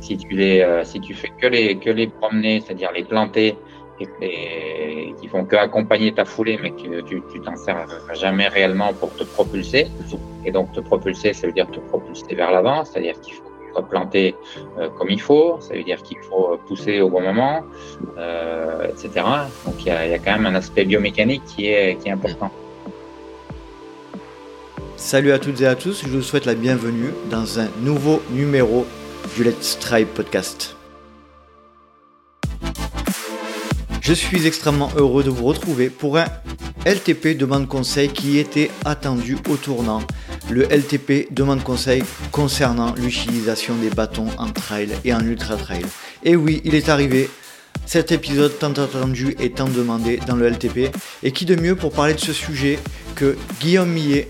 Si 0.00 0.16
tu 0.16 0.28
les, 0.28 0.60
euh, 0.60 0.84
si 0.84 1.00
tu 1.00 1.14
fais 1.14 1.30
que 1.40 1.46
les, 1.46 1.76
que 1.76 1.90
les 1.90 2.06
promener, 2.06 2.60
c'est-à-dire 2.60 2.92
les 2.92 3.04
planter, 3.04 3.56
et, 4.00 5.14
qui 5.20 5.28
font 5.28 5.44
que 5.44 5.56
accompagner 5.56 6.12
ta 6.12 6.24
foulée, 6.24 6.58
mais 6.62 6.70
que 6.70 7.00
tu, 7.00 7.22
tu 7.32 7.40
t'en 7.40 7.56
sers 7.56 7.86
jamais 8.14 8.48
réellement 8.48 8.92
pour 8.94 9.12
te 9.14 9.24
propulser. 9.24 9.88
Et 10.44 10.52
donc 10.52 10.72
te 10.72 10.80
propulser, 10.80 11.32
ça 11.32 11.46
veut 11.46 11.52
dire 11.52 11.68
te 11.70 11.80
propulser 11.80 12.34
vers 12.34 12.52
l'avant, 12.52 12.84
c'est-à-dire 12.84 13.20
qu'il 13.20 13.34
faut 13.34 13.42
planter 13.82 14.34
euh, 14.78 14.88
comme 14.98 15.10
il 15.10 15.20
faut, 15.20 15.58
ça 15.60 15.74
veut 15.74 15.84
dire 15.84 16.02
qu'il 16.02 16.18
faut 16.18 16.58
pousser 16.66 17.00
au 17.00 17.10
bon 17.10 17.20
moment, 17.20 17.62
euh, 18.16 18.88
etc. 18.88 19.24
Donc 19.64 19.74
il 19.80 19.86
y 19.86 19.90
a, 19.90 20.06
y 20.06 20.14
a, 20.14 20.18
quand 20.18 20.32
même 20.32 20.46
un 20.46 20.54
aspect 20.54 20.84
biomécanique 20.84 21.42
qui 21.44 21.66
est, 21.66 21.96
qui 21.96 22.08
est 22.08 22.12
important. 22.12 22.50
Salut 24.96 25.30
à 25.32 25.38
toutes 25.38 25.60
et 25.60 25.66
à 25.66 25.76
tous, 25.76 26.02
je 26.04 26.08
vous 26.08 26.22
souhaite 26.22 26.44
la 26.44 26.54
bienvenue 26.54 27.12
dans 27.30 27.60
un 27.60 27.68
nouveau 27.82 28.20
numéro 28.30 28.84
du 29.36 29.44
Let's 29.44 29.78
podcast. 30.14 30.76
Je 34.00 34.12
suis 34.12 34.46
extrêmement 34.46 34.90
heureux 34.96 35.24
de 35.24 35.30
vous 35.30 35.44
retrouver 35.44 35.90
pour 35.90 36.18
un 36.18 36.26
LTP 36.86 37.36
demande 37.36 37.68
conseil 37.68 38.08
qui 38.08 38.38
était 38.38 38.70
attendu 38.84 39.36
au 39.50 39.56
tournant. 39.56 40.02
Le 40.50 40.64
LTP 40.64 41.32
demande 41.32 41.62
conseil 41.62 42.02
concernant 42.30 42.94
l'utilisation 42.94 43.74
des 43.76 43.90
bâtons 43.90 44.28
en 44.38 44.50
trail 44.50 44.90
et 45.04 45.12
en 45.12 45.20
ultra 45.20 45.56
trail. 45.56 45.84
Et 46.22 46.36
oui, 46.36 46.60
il 46.64 46.74
est 46.74 46.88
arrivé. 46.88 47.28
Cet 47.86 48.12
épisode 48.12 48.58
tant 48.58 48.72
attendu 48.72 49.34
et 49.40 49.50
tant 49.50 49.68
demandé 49.68 50.20
dans 50.26 50.36
le 50.36 50.48
LTP. 50.48 50.94
Et 51.22 51.32
qui 51.32 51.44
de 51.44 51.56
mieux 51.56 51.74
pour 51.74 51.92
parler 51.92 52.14
de 52.14 52.20
ce 52.20 52.32
sujet 52.32 52.78
que 53.14 53.36
Guillaume 53.60 53.90
Millet, 53.90 54.28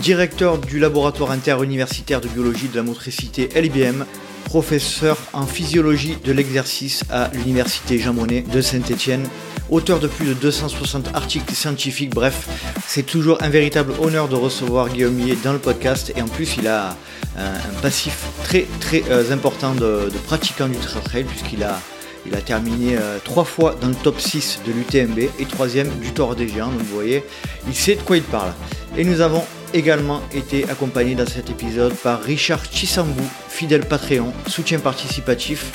directeur 0.00 0.58
du 0.58 0.78
laboratoire 0.78 1.32
interuniversitaire 1.32 2.20
de 2.20 2.28
biologie 2.28 2.68
de 2.68 2.76
la 2.76 2.82
motricité 2.82 3.48
LIBM, 3.60 4.04
professeur 4.44 5.16
en 5.32 5.46
physiologie 5.46 6.16
de 6.24 6.32
l'exercice 6.32 7.04
à 7.10 7.30
l'université 7.34 7.98
Jean 7.98 8.12
Monnet 8.12 8.42
de 8.42 8.60
Saint-Étienne, 8.60 9.26
auteur 9.70 10.00
de 10.00 10.08
plus 10.08 10.26
de 10.26 10.34
260 10.34 11.10
articles 11.14 11.54
scientifiques, 11.54 12.14
bref, 12.14 12.48
c'est 12.86 13.04
toujours 13.04 13.38
un 13.42 13.48
véritable 13.48 13.92
honneur 14.00 14.28
de 14.28 14.36
recevoir 14.36 14.88
Guillaume 14.88 15.14
Millet 15.14 15.36
dans 15.44 15.52
le 15.52 15.58
podcast. 15.58 16.12
Et 16.16 16.22
en 16.22 16.28
plus 16.28 16.56
il 16.58 16.66
a 16.66 16.96
un, 17.36 17.80
passif 17.82 18.24
très 18.44 18.66
très 18.80 19.04
euh, 19.10 19.32
important 19.32 19.74
de, 19.74 20.10
de 20.12 20.18
pratiquant 20.26 20.68
du 20.68 20.76
trail 20.76 21.24
puisqu'il 21.24 21.62
a 21.62 21.78
il 22.26 22.34
a 22.34 22.40
terminé 22.40 22.96
euh, 22.96 23.18
trois 23.22 23.44
fois 23.44 23.76
dans 23.80 23.88
le 23.88 23.94
top 23.94 24.20
6 24.20 24.60
de 24.66 24.72
l'UTMB 24.72 25.18
et 25.38 25.44
troisième 25.46 25.88
du 25.98 26.12
Tour 26.12 26.34
des 26.34 26.48
Géants. 26.48 26.68
Donc 26.68 26.80
vous 26.80 26.94
voyez, 26.94 27.24
il 27.66 27.74
sait 27.74 27.94
de 27.94 28.02
quoi 28.02 28.16
il 28.16 28.22
parle. 28.22 28.52
Et 28.96 29.04
nous 29.04 29.20
avons 29.20 29.42
également 29.72 30.20
été 30.34 30.68
accompagné 30.68 31.14
dans 31.14 31.26
cet 31.26 31.50
épisode 31.50 31.94
par 31.94 32.22
Richard 32.22 32.64
Chisambou, 32.70 33.22
fidèle 33.48 33.86
Patreon, 33.86 34.32
soutien 34.46 34.78
participatif, 34.80 35.72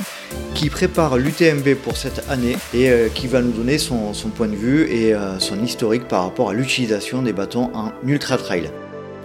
qui 0.54 0.70
prépare 0.70 1.18
l'UTMB 1.18 1.76
pour 1.76 1.98
cette 1.98 2.30
année 2.30 2.58
et 2.74 2.90
euh, 2.90 3.10
qui 3.10 3.28
va 3.28 3.42
nous 3.42 3.52
donner 3.52 3.78
son, 3.78 4.14
point 4.36 4.48
de 4.48 4.56
vue 4.56 4.90
et 4.92 5.14
euh, 5.14 5.40
son 5.40 5.64
historique 5.64 6.08
par 6.08 6.24
rapport 6.24 6.50
à 6.50 6.54
l'utilisation 6.54 7.22
des 7.22 7.34
bâtons 7.34 7.72
en 7.74 7.92
ultra 8.06 8.38
trail. 8.38 8.70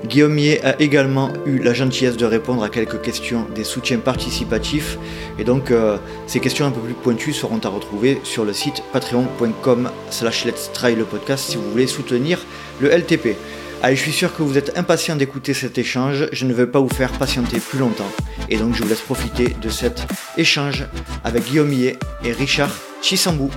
Guillaume 0.05 0.33
Millet 0.33 0.65
a 0.65 0.81
également 0.81 1.31
eu 1.47 1.59
la 1.59 1.75
gentillesse 1.75 2.17
de 2.17 2.25
répondre 2.25 2.63
à 2.63 2.69
quelques 2.69 3.01
questions 3.01 3.47
des 3.55 3.65
soutiens 3.65 3.99
participatifs 3.99 4.99
et 5.39 5.45
donc 5.45 5.71
euh, 5.71 5.99
ces 6.27 6.41
questions 6.41 6.67
un 6.67 6.71
peu 6.71 6.81
plus 6.81 6.95
pointues 6.95 7.33
seront 7.33 7.59
à 7.59 7.69
retrouver 7.69 8.21
sur 8.25 8.45
le 8.45 8.53
site 8.53 8.83
patreon.com 8.93 9.91
slash 10.11 10.45
let's 10.45 10.71
try 10.73 10.95
le 10.95 11.05
podcast 11.05 11.51
si 11.51 11.57
vous 11.57 11.71
voulez 11.71 11.87
soutenir 11.87 12.45
le 12.81 12.89
LTP. 12.89 13.37
Allez, 13.83 13.97
je 13.97 14.03
suis 14.03 14.13
sûr 14.13 14.35
que 14.37 14.43
vous 14.43 14.59
êtes 14.59 14.77
impatient 14.77 15.17
d'écouter 15.17 15.55
cet 15.55 15.79
échange. 15.79 16.29
Je 16.33 16.45
ne 16.45 16.53
vais 16.53 16.67
pas 16.67 16.81
vous 16.81 16.91
faire 16.91 17.11
patienter 17.13 17.59
plus 17.59 17.79
longtemps. 17.79 18.11
Et 18.51 18.59
donc, 18.59 18.75
je 18.75 18.83
vous 18.83 18.89
laisse 18.89 19.01
profiter 19.01 19.57
de 19.59 19.71
cet 19.71 20.07
échange 20.37 20.85
avec 21.25 21.45
Guillaume 21.45 21.69
Millet 21.69 21.97
et 22.23 22.33
Richard 22.33 22.77
Chisambou. 23.01 23.51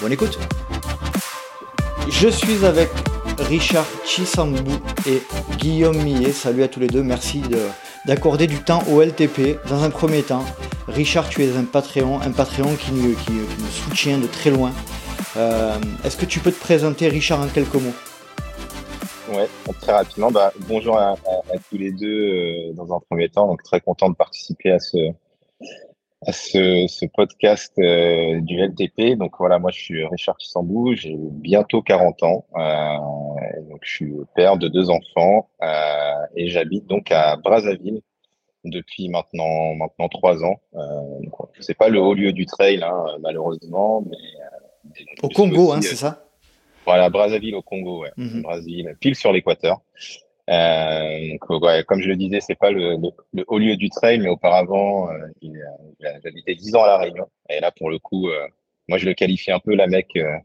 Bonne 0.00 0.12
écoute. 0.12 0.38
Je 2.08 2.28
suis 2.28 2.64
avec 2.64 2.88
Richard 3.38 3.86
Chisambou 4.04 4.78
et 5.06 5.22
Guillaume 5.58 5.96
Millet. 6.02 6.32
Salut 6.32 6.62
à 6.62 6.68
tous 6.68 6.80
les 6.80 6.86
deux. 6.86 7.02
Merci 7.02 7.42
d'accorder 8.06 8.46
du 8.46 8.58
temps 8.58 8.82
au 8.90 9.02
LTP. 9.02 9.58
Dans 9.68 9.82
un 9.82 9.90
premier 9.90 10.22
temps, 10.22 10.44
Richard, 10.88 11.28
tu 11.28 11.42
es 11.44 11.56
un 11.56 11.64
Patreon, 11.64 12.20
un 12.20 12.30
Patreon 12.30 12.74
qui 12.76 12.92
nous, 12.92 13.14
soutient 13.70 14.18
de 14.18 14.26
très 14.26 14.50
loin. 14.50 14.72
Euh, 15.36 15.76
est-ce 16.04 16.16
que 16.16 16.26
tu 16.26 16.40
peux 16.40 16.52
te 16.52 16.60
présenter, 16.60 17.08
Richard, 17.08 17.40
en 17.40 17.48
quelques 17.48 17.74
mots? 17.74 17.94
Ouais, 19.32 19.48
très 19.80 19.92
rapidement. 19.92 20.30
Bah, 20.30 20.52
bonjour 20.68 20.98
à, 20.98 21.16
tous 21.70 21.78
les 21.78 21.90
deux 21.90 22.06
euh, 22.06 22.72
dans 22.74 22.94
un 22.94 23.00
premier 23.00 23.28
temps. 23.28 23.46
Donc 23.46 23.62
très 23.62 23.80
content 23.80 24.10
de 24.10 24.14
participer 24.14 24.70
à 24.70 24.78
ce 24.78 24.96
à 26.26 26.32
ce, 26.32 27.06
podcast 27.06 27.72
euh, 27.78 28.40
du 28.40 28.60
LTP. 28.60 29.16
Donc 29.18 29.32
voilà, 29.38 29.58
moi 29.58 29.70
je 29.70 29.80
suis 29.80 30.04
Richard 30.06 30.36
Kissambou, 30.36 30.94
j'ai 30.94 31.16
bientôt 31.16 31.82
40 31.82 32.22
ans. 32.22 32.46
Euh, 32.56 33.60
donc 33.70 33.80
je 33.82 33.90
suis 33.90 34.14
père 34.34 34.56
de 34.56 34.68
deux 34.68 34.90
enfants 34.90 35.48
et 36.36 36.48
j'habite 36.48 36.86
donc 36.86 37.10
à 37.10 37.36
Brazzaville 37.36 38.00
depuis 38.64 39.08
maintenant 39.08 39.74
maintenant 39.74 40.08
trois 40.08 40.42
ans. 40.42 40.60
c'est 41.60 41.76
pas 41.76 41.88
le 41.88 42.00
haut 42.00 42.14
lieu 42.14 42.32
du 42.32 42.46
trail 42.46 42.82
hein, 42.82 43.04
malheureusement, 43.20 44.02
mais 44.08 44.16
au 45.22 45.28
Congo, 45.28 45.72
hein, 45.72 45.82
c'est 45.82 45.96
ça? 45.96 46.24
Voilà, 46.84 47.08
Brazzaville 47.08 47.54
au 47.54 47.62
Congo, 47.62 48.02
ouais. 48.02 48.12
Brazzaville, 48.16 48.94
pile 49.00 49.14
sur 49.14 49.32
l'équateur. 49.32 49.80
Euh, 50.50 51.82
comme 51.86 52.00
je 52.00 52.08
le 52.08 52.16
disais, 52.16 52.40
c'est 52.40 52.54
pas 52.54 52.70
le, 52.70 52.96
le, 53.32 53.44
haut 53.46 53.58
lieu 53.58 53.76
du 53.76 53.88
trail, 53.88 54.18
mais 54.18 54.28
auparavant, 54.28 55.10
euh, 55.10 55.48
j'habitais 56.22 56.54
10 56.54 56.74
ans 56.76 56.82
à 56.82 56.86
La 56.88 56.98
Réunion. 56.98 57.26
Et 57.48 57.60
là, 57.60 57.70
pour 57.70 57.90
le 57.90 57.98
coup, 57.98 58.28
euh, 58.28 58.46
moi, 58.88 58.98
je 58.98 59.06
le 59.06 59.14
qualifie 59.14 59.52
un 59.52 59.58
peu 59.58 59.74
la 59.74 59.86
mec, 59.86 60.08
euh, 60.16 60.36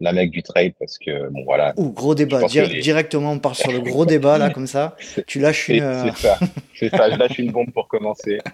la 0.00 0.12
mec 0.12 0.30
du 0.30 0.42
trail 0.42 0.74
parce 0.78 0.96
que, 0.98 1.28
bon, 1.30 1.44
voilà. 1.44 1.74
Ouh, 1.76 1.90
gros 1.90 2.14
débat. 2.14 2.42
Directement, 2.46 3.32
on 3.32 3.38
part 3.40 3.56
sur 3.56 3.72
le 3.72 3.80
gros 3.80 4.06
débat, 4.06 4.38
là, 4.38 4.50
comme 4.50 4.68
ça. 4.68 4.96
Tu 5.26 5.40
lâches 5.40 5.68
une. 5.68 6.12
C'est 6.14 6.28
ça. 6.28 6.38
C'est 6.74 6.88
ça. 6.90 7.10
Je 7.10 7.18
lâche 7.18 7.38
une 7.38 7.50
bombe 7.50 7.72
pour 7.72 7.88
commencer. 7.88 8.38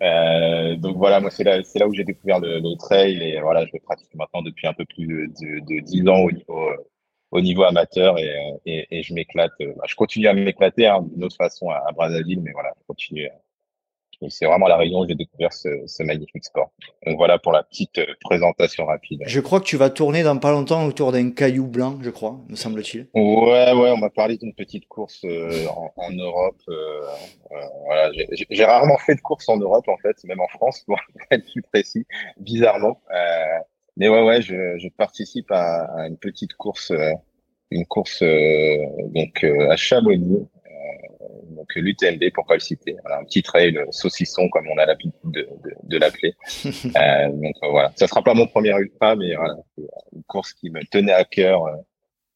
Euh, 0.00 0.76
donc 0.76 0.96
voilà, 0.96 1.18
moi 1.18 1.28
c'est 1.28 1.42
là, 1.42 1.60
c'est 1.64 1.80
là 1.80 1.88
où 1.88 1.92
j'ai 1.92 2.04
découvert 2.04 2.38
le, 2.38 2.60
le, 2.60 2.76
trail 2.76 3.20
et 3.20 3.40
voilà, 3.40 3.66
je 3.66 3.70
le 3.72 3.80
pratique 3.80 4.14
maintenant 4.14 4.42
depuis 4.42 4.68
un 4.68 4.72
peu 4.72 4.84
plus 4.84 5.06
de, 5.06 5.58
de, 5.58 5.80
10 5.80 6.08
ans 6.08 6.20
au 6.20 6.30
niveau, 6.30 6.70
au 7.30 7.40
niveau 7.40 7.64
amateur 7.64 8.18
et, 8.18 8.34
et, 8.66 8.86
et 8.90 9.02
je 9.02 9.14
m'éclate. 9.14 9.52
Bah, 9.60 9.84
je 9.86 9.94
continue 9.94 10.28
à 10.28 10.34
m'éclater 10.34 10.86
hein, 10.86 11.02
d'une 11.02 11.24
autre 11.24 11.36
façon 11.36 11.70
à, 11.70 11.84
à, 11.86 11.92
Brazzaville, 11.92 12.40
mais 12.40 12.52
voilà, 12.52 12.72
je 12.78 12.86
continue. 12.86 13.28
Et 14.20 14.30
c'est 14.30 14.46
vraiment 14.46 14.66
la 14.66 14.76
Réunion 14.76 15.00
où 15.00 15.08
j'ai 15.08 15.14
découvert 15.14 15.52
ce, 15.52 15.68
ce, 15.86 16.02
magnifique 16.02 16.44
sport. 16.44 16.72
Donc 17.06 17.16
voilà 17.16 17.38
pour 17.38 17.52
la 17.52 17.62
petite 17.62 18.00
présentation 18.20 18.84
rapide. 18.84 19.22
Je 19.24 19.38
crois 19.38 19.60
que 19.60 19.64
tu 19.64 19.76
vas 19.76 19.90
tourner 19.90 20.24
dans 20.24 20.36
pas 20.38 20.50
longtemps 20.50 20.84
autour 20.86 21.12
d'un 21.12 21.30
caillou 21.30 21.68
blanc, 21.68 21.98
je 22.02 22.10
crois, 22.10 22.36
me 22.48 22.56
semble-t-il. 22.56 23.06
Ouais, 23.14 23.72
ouais, 23.72 23.90
on 23.92 23.96
m'a 23.96 24.10
parlé 24.10 24.36
d'une 24.36 24.54
petite 24.54 24.88
course 24.88 25.20
euh, 25.24 25.66
en, 25.68 25.92
en, 25.96 26.10
Europe. 26.10 26.60
Euh, 26.68 27.02
euh 27.52 27.60
voilà, 27.86 28.10
j'ai 28.50 28.64
rarement 28.64 28.98
fait 29.06 29.14
de 29.14 29.20
course 29.20 29.48
en 29.48 29.56
Europe 29.56 29.86
en 29.86 29.96
fait, 29.98 30.16
même 30.24 30.40
en 30.40 30.48
France 30.48 30.82
pour 30.84 30.98
être 31.30 31.44
plus 31.52 31.62
précis, 31.62 32.04
bizarrement. 32.38 33.00
Euh, 33.98 34.00
mais 34.00 34.08
ouais, 34.08 34.22
ouais, 34.22 34.42
je, 34.42 34.78
je 34.78 34.88
participe 34.88 35.50
à, 35.50 35.84
à, 35.84 36.08
une 36.08 36.16
petite 36.18 36.54
course, 36.54 36.90
euh, 36.90 37.12
une 37.70 37.86
course 37.86 38.22
donc 39.14 39.44
à 39.44 39.76
Chamonix 39.76 40.48
donc 41.58 41.74
l'UTMB 41.74 42.30
pour 42.32 42.46
pas 42.46 42.54
le 42.54 42.60
citer. 42.60 42.96
Voilà, 43.02 43.18
un 43.18 43.24
petit 43.24 43.42
trail 43.42 43.78
saucisson 43.90 44.48
comme 44.48 44.66
on 44.68 44.78
a 44.78 44.86
l'habitude 44.86 45.12
de, 45.24 45.48
de, 45.64 45.74
de 45.82 45.98
l'appeler. 45.98 46.34
euh, 46.64 47.28
donc 47.28 47.54
voilà, 47.62 47.92
ça 47.96 48.06
sera 48.06 48.22
pas 48.22 48.34
mon 48.34 48.46
premier 48.46 48.72
ultra, 48.78 49.16
mais 49.16 49.34
voilà, 49.34 49.56
une 50.14 50.22
course 50.24 50.52
qui 50.52 50.70
me 50.70 50.80
tenait 50.90 51.12
à 51.12 51.24
cœur, 51.24 51.66
euh, 51.66 51.76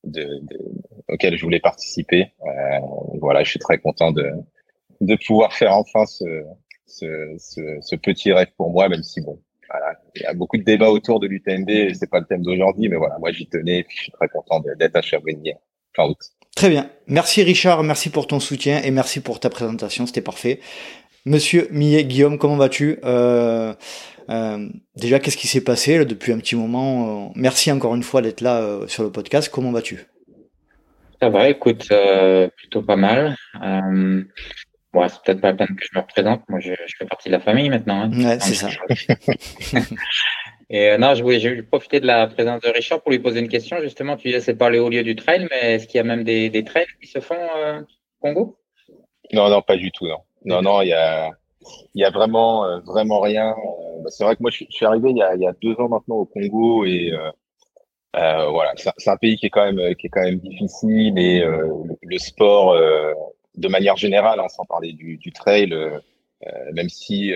de, 0.04 0.22
de, 0.22 0.58
auquel 1.08 1.36
je 1.36 1.42
voulais 1.42 1.60
participer. 1.60 2.32
Euh, 2.44 2.78
voilà, 3.20 3.44
je 3.44 3.50
suis 3.50 3.60
très 3.60 3.78
content 3.78 4.12
de 4.12 4.30
de 5.00 5.16
pouvoir 5.26 5.52
faire 5.52 5.74
enfin 5.74 6.06
ce 6.06 6.44
ce, 6.86 7.34
ce, 7.38 7.78
ce 7.80 7.96
petit 7.96 8.32
rêve 8.32 8.52
pour 8.56 8.70
moi, 8.70 8.88
même 8.88 9.02
si 9.02 9.20
bon, 9.20 9.40
voilà, 9.72 9.98
il 10.14 10.22
y 10.22 10.26
a 10.26 10.34
beaucoup 10.34 10.56
de 10.56 10.62
débats 10.62 10.90
autour 10.90 11.20
de 11.20 11.26
l'UTMB, 11.26 11.94
c'est 11.94 12.10
pas 12.10 12.20
le 12.20 12.26
thème 12.26 12.42
d'aujourd'hui, 12.42 12.88
mais 12.88 12.96
voilà, 12.96 13.18
moi 13.18 13.32
j'y 13.32 13.46
tenais, 13.46 13.78
et 13.78 13.84
puis 13.84 13.96
je 13.96 14.02
suis 14.04 14.12
très 14.12 14.28
content 14.28 14.62
d'être 14.78 14.96
à 14.96 15.02
Chabouigny 15.02 15.54
fin 15.96 16.04
août. 16.04 16.18
Très 16.54 16.68
bien. 16.68 16.90
Merci 17.06 17.42
Richard, 17.42 17.82
merci 17.82 18.10
pour 18.10 18.26
ton 18.26 18.40
soutien 18.40 18.82
et 18.82 18.90
merci 18.90 19.20
pour 19.20 19.40
ta 19.40 19.50
présentation, 19.50 20.06
c'était 20.06 20.20
parfait. 20.20 20.60
Monsieur 21.24 21.68
Millet, 21.70 22.04
Guillaume, 22.04 22.36
comment 22.36 22.56
vas-tu? 22.56 22.98
Euh, 23.04 23.72
euh, 24.28 24.68
Déjà, 24.96 25.20
qu'est-ce 25.20 25.36
qui 25.36 25.46
s'est 25.46 25.62
passé 25.62 25.98
là, 25.98 26.04
depuis 26.04 26.32
un 26.32 26.38
petit 26.38 26.56
moment? 26.56 27.26
Euh, 27.26 27.32
Merci 27.36 27.70
encore 27.70 27.94
une 27.94 28.02
fois 28.02 28.22
d'être 28.22 28.40
là 28.40 28.60
euh, 28.60 28.88
sur 28.88 29.04
le 29.04 29.12
podcast. 29.12 29.48
Comment 29.48 29.70
vas-tu? 29.70 30.04
Ça 31.20 31.28
va, 31.28 31.48
écoute, 31.48 31.86
euh, 31.92 32.48
plutôt 32.56 32.82
pas 32.82 32.96
mal. 32.96 33.36
Euh, 34.94 35.00
bon, 35.00 35.08
c'est 35.08 35.22
peut-être 35.22 35.40
pas 35.40 35.48
la 35.48 35.54
peine 35.54 35.76
que 35.76 35.84
je 35.84 35.90
me 35.94 36.00
représente. 36.00 36.48
Moi, 36.48 36.60
je, 36.60 36.72
je 36.86 36.96
fais 36.98 37.06
partie 37.06 37.28
de 37.28 37.34
la 37.34 37.40
famille 37.40 37.68
maintenant. 37.68 38.02
Hein, 38.02 38.24
ouais, 38.24 38.40
c'est 38.40 38.54
ça. 38.54 38.68
Et 40.70 40.90
euh, 40.90 40.98
non, 40.98 41.14
je 41.14 41.22
voulais, 41.22 41.38
j'ai 41.38 41.62
profiter 41.62 42.00
de 42.00 42.06
la 42.06 42.26
présence 42.26 42.62
de 42.62 42.70
Richard 42.70 43.02
pour 43.02 43.10
lui 43.10 43.18
poser 43.18 43.40
une 43.40 43.48
question. 43.48 43.78
Justement, 43.82 44.16
tu 44.16 44.28
disais 44.28 44.40
c'est 44.40 44.54
pas 44.54 44.70
le 44.70 44.80
haut 44.80 44.88
lieu 44.88 45.02
du 45.02 45.14
trail, 45.16 45.46
mais 45.50 45.74
est-ce 45.74 45.86
qu'il 45.86 45.98
y 45.98 46.00
a 46.00 46.04
même 46.04 46.24
des, 46.24 46.48
des 46.48 46.64
trails 46.64 46.86
qui 47.00 47.06
se 47.08 47.20
font 47.20 47.36
euh, 47.56 47.80
au 47.80 47.84
Congo? 48.20 48.58
Non, 49.32 49.50
non, 49.50 49.60
pas 49.60 49.76
du 49.76 49.92
tout. 49.92 50.06
Non, 50.06 50.22
non, 50.44 50.62
non, 50.62 50.80
il 50.80 50.88
y 50.88 50.94
a, 50.94 51.30
il 51.94 52.00
y 52.00 52.04
a 52.04 52.10
vraiment, 52.10 52.64
euh, 52.64 52.80
vraiment 52.80 53.20
rien. 53.20 53.54
bah, 54.02 54.10
c'est 54.10 54.24
vrai 54.24 54.36
que 54.36 54.42
moi, 54.42 54.50
je, 54.50 54.64
suis 54.68 54.86
arrivé 54.86 55.10
il 55.10 55.18
y, 55.18 55.22
a, 55.22 55.34
il 55.34 55.42
y, 55.42 55.46
a, 55.46 55.52
deux 55.62 55.74
ans 55.74 55.88
maintenant 55.88 56.16
au 56.16 56.24
Congo 56.24 56.84
et 56.84 57.12
euh, 57.12 57.30
euh, 58.16 58.48
voilà, 58.50 58.72
c'est 58.76 59.10
un 59.10 59.16
pays 59.16 59.36
qui 59.36 59.46
est 59.46 59.50
quand 59.50 59.64
même 59.64 59.94
qui 59.94 60.06
est 60.06 60.10
quand 60.10 60.22
même 60.22 60.38
difficile 60.38 61.18
et 61.18 61.42
euh, 61.42 61.68
le, 62.02 62.18
sport 62.18 62.76
de 63.56 63.68
manière 63.68 63.96
générale, 63.96 64.40
hein, 64.40 64.48
sans 64.48 64.64
parler 64.64 64.92
du, 64.92 65.16
du 65.18 65.32
trail, 65.32 65.74
même 66.72 66.88
si, 66.88 67.32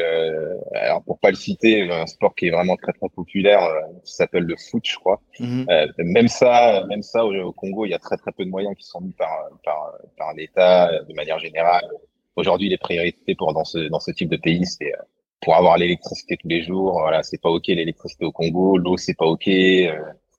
alors 0.74 1.02
pour 1.04 1.20
pas 1.20 1.30
le 1.30 1.36
citer, 1.36 1.88
un 1.88 2.06
sport 2.06 2.34
qui 2.34 2.48
est 2.48 2.50
vraiment 2.50 2.76
très 2.76 2.92
très 2.92 3.08
populaire, 3.08 3.60
qui 4.04 4.12
s'appelle 4.12 4.42
le 4.42 4.56
foot, 4.56 4.82
je 4.84 4.96
crois. 4.96 5.20
Mhm. 5.38 5.66
même 5.98 6.26
ça, 6.26 6.84
même 6.88 7.02
ça 7.02 7.24
au, 7.24 7.52
Congo, 7.52 7.84
il 7.84 7.90
y 7.90 7.94
a 7.94 8.00
très 8.00 8.16
très 8.16 8.32
peu 8.32 8.44
de 8.44 8.50
moyens 8.50 8.74
qui 8.76 8.84
sont 8.84 9.00
mis 9.00 9.12
par 9.12 9.30
par, 9.64 9.92
par 10.16 10.34
l'État 10.34 10.90
de 11.04 11.14
manière 11.14 11.38
générale. 11.38 11.88
Aujourd'hui, 12.34 12.68
les 12.68 12.78
priorités 12.78 13.36
pour 13.36 13.54
dans 13.54 13.64
ce 13.64 13.78
dans 13.88 14.00
ce 14.00 14.10
type 14.10 14.28
de 14.28 14.36
pays, 14.36 14.66
c'est 14.66 14.92
pour 15.40 15.54
avoir 15.54 15.78
l'électricité 15.78 16.36
tous 16.36 16.48
les 16.48 16.62
jours. 16.62 16.92
Voilà, 16.92 17.22
c'est 17.22 17.40
pas 17.40 17.50
ok 17.50 17.66
l'électricité 17.68 18.24
au 18.24 18.32
Congo, 18.32 18.78
l'eau 18.78 18.96
c'est 18.96 19.14
pas 19.14 19.26
ok, 19.26 19.48
euh, 19.48 19.92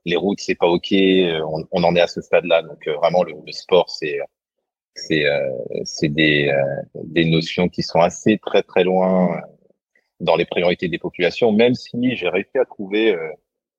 les 0.06 0.16
routes 0.16 0.40
c'est 0.40 0.56
pas 0.56 0.68
ok. 0.68 0.92
Euh, 0.92 1.42
on, 1.48 1.66
on, 1.72 1.84
en 1.84 1.96
est 1.96 2.02
à 2.02 2.08
ce 2.08 2.22
stade-là. 2.22 2.62
Donc 2.64 2.86
euh, 2.88 2.96
vraiment 2.96 3.24
le, 3.24 3.34
le 3.46 3.52
sport 3.52 3.90
c'est 3.90 4.20
c'est 4.98 5.26
c'est 5.84 6.10
des 6.10 6.52
des 6.96 7.26
notions 7.26 7.70
qui 7.70 7.84
sont 7.84 8.00
assez 8.00 8.38
très 8.38 8.64
très 8.64 8.84
loin 8.84 9.42
dans 10.20 10.36
les 10.36 10.46
priorités 10.46 10.88
des 10.88 11.00
populations. 11.00 11.52
Même 11.52 11.76
si 11.76 12.16
j'ai 12.16 12.30
réussi 12.30 12.58
à 12.58 12.66
trouver 12.66 13.16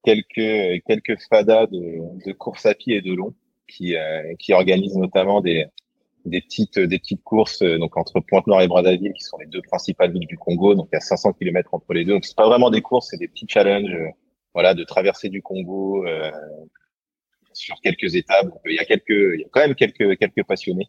quelques 0.05 0.83
quelques 0.87 1.19
fadas 1.29 1.67
de, 1.67 2.27
de 2.27 2.33
course 2.33 2.67
à 2.67 2.75
pied 2.75 2.97
et 2.97 3.03
de 3.03 3.15
long 3.15 3.35
qui 3.67 3.95
qui 4.39 4.53
organisent 4.53 4.97
notamment 4.97 5.41
des 5.41 5.67
des 6.29 6.41
petites 6.41 6.79
des 6.79 6.99
petites 6.99 7.23
courses 7.23 7.63
euh, 7.63 7.79
donc 7.79 7.97
entre 7.97 8.21
Pointe-Noire 8.21 8.63
et 8.63 8.69
Brazzaville 8.69 9.13
qui 9.13 9.23
sont 9.23 9.39
les 9.39 9.47
deux 9.47 9.63
principales 9.63 10.13
villes 10.13 10.27
du 10.27 10.37
Congo 10.37 10.75
donc 10.75 10.89
il 10.93 10.97
y 10.97 10.99
a 10.99 11.01
500 11.01 11.33
km 11.33 11.75
entre 11.75 11.93
les 11.93 12.05
deux 12.05 12.13
donc 12.15 12.25
c'est 12.25 12.37
pas 12.37 12.47
vraiment 12.47 12.71
des 12.71 12.83
courses 12.83 13.09
c'est 13.11 13.17
des 13.17 13.29
petits 13.29 13.47
challenges 13.49 13.93
euh, 13.93 14.09
voilà 14.55 14.75
de 14.75 14.85
traverser 14.85 15.29
du 15.29 15.43
Congo 15.43 16.07
euh, 16.07 16.31
sur 17.59 17.81
quelques 17.83 18.15
étapes. 18.15 18.49
Il 18.67 18.77
y 18.77 18.79
a 18.79 18.85
quelques 18.85 19.09
il 19.09 19.41
y 19.41 19.45
a 19.45 19.49
quand 19.51 19.61
même 19.61 19.75
quelques 19.75 20.17
quelques 20.19 20.45
passionnés. 20.45 20.89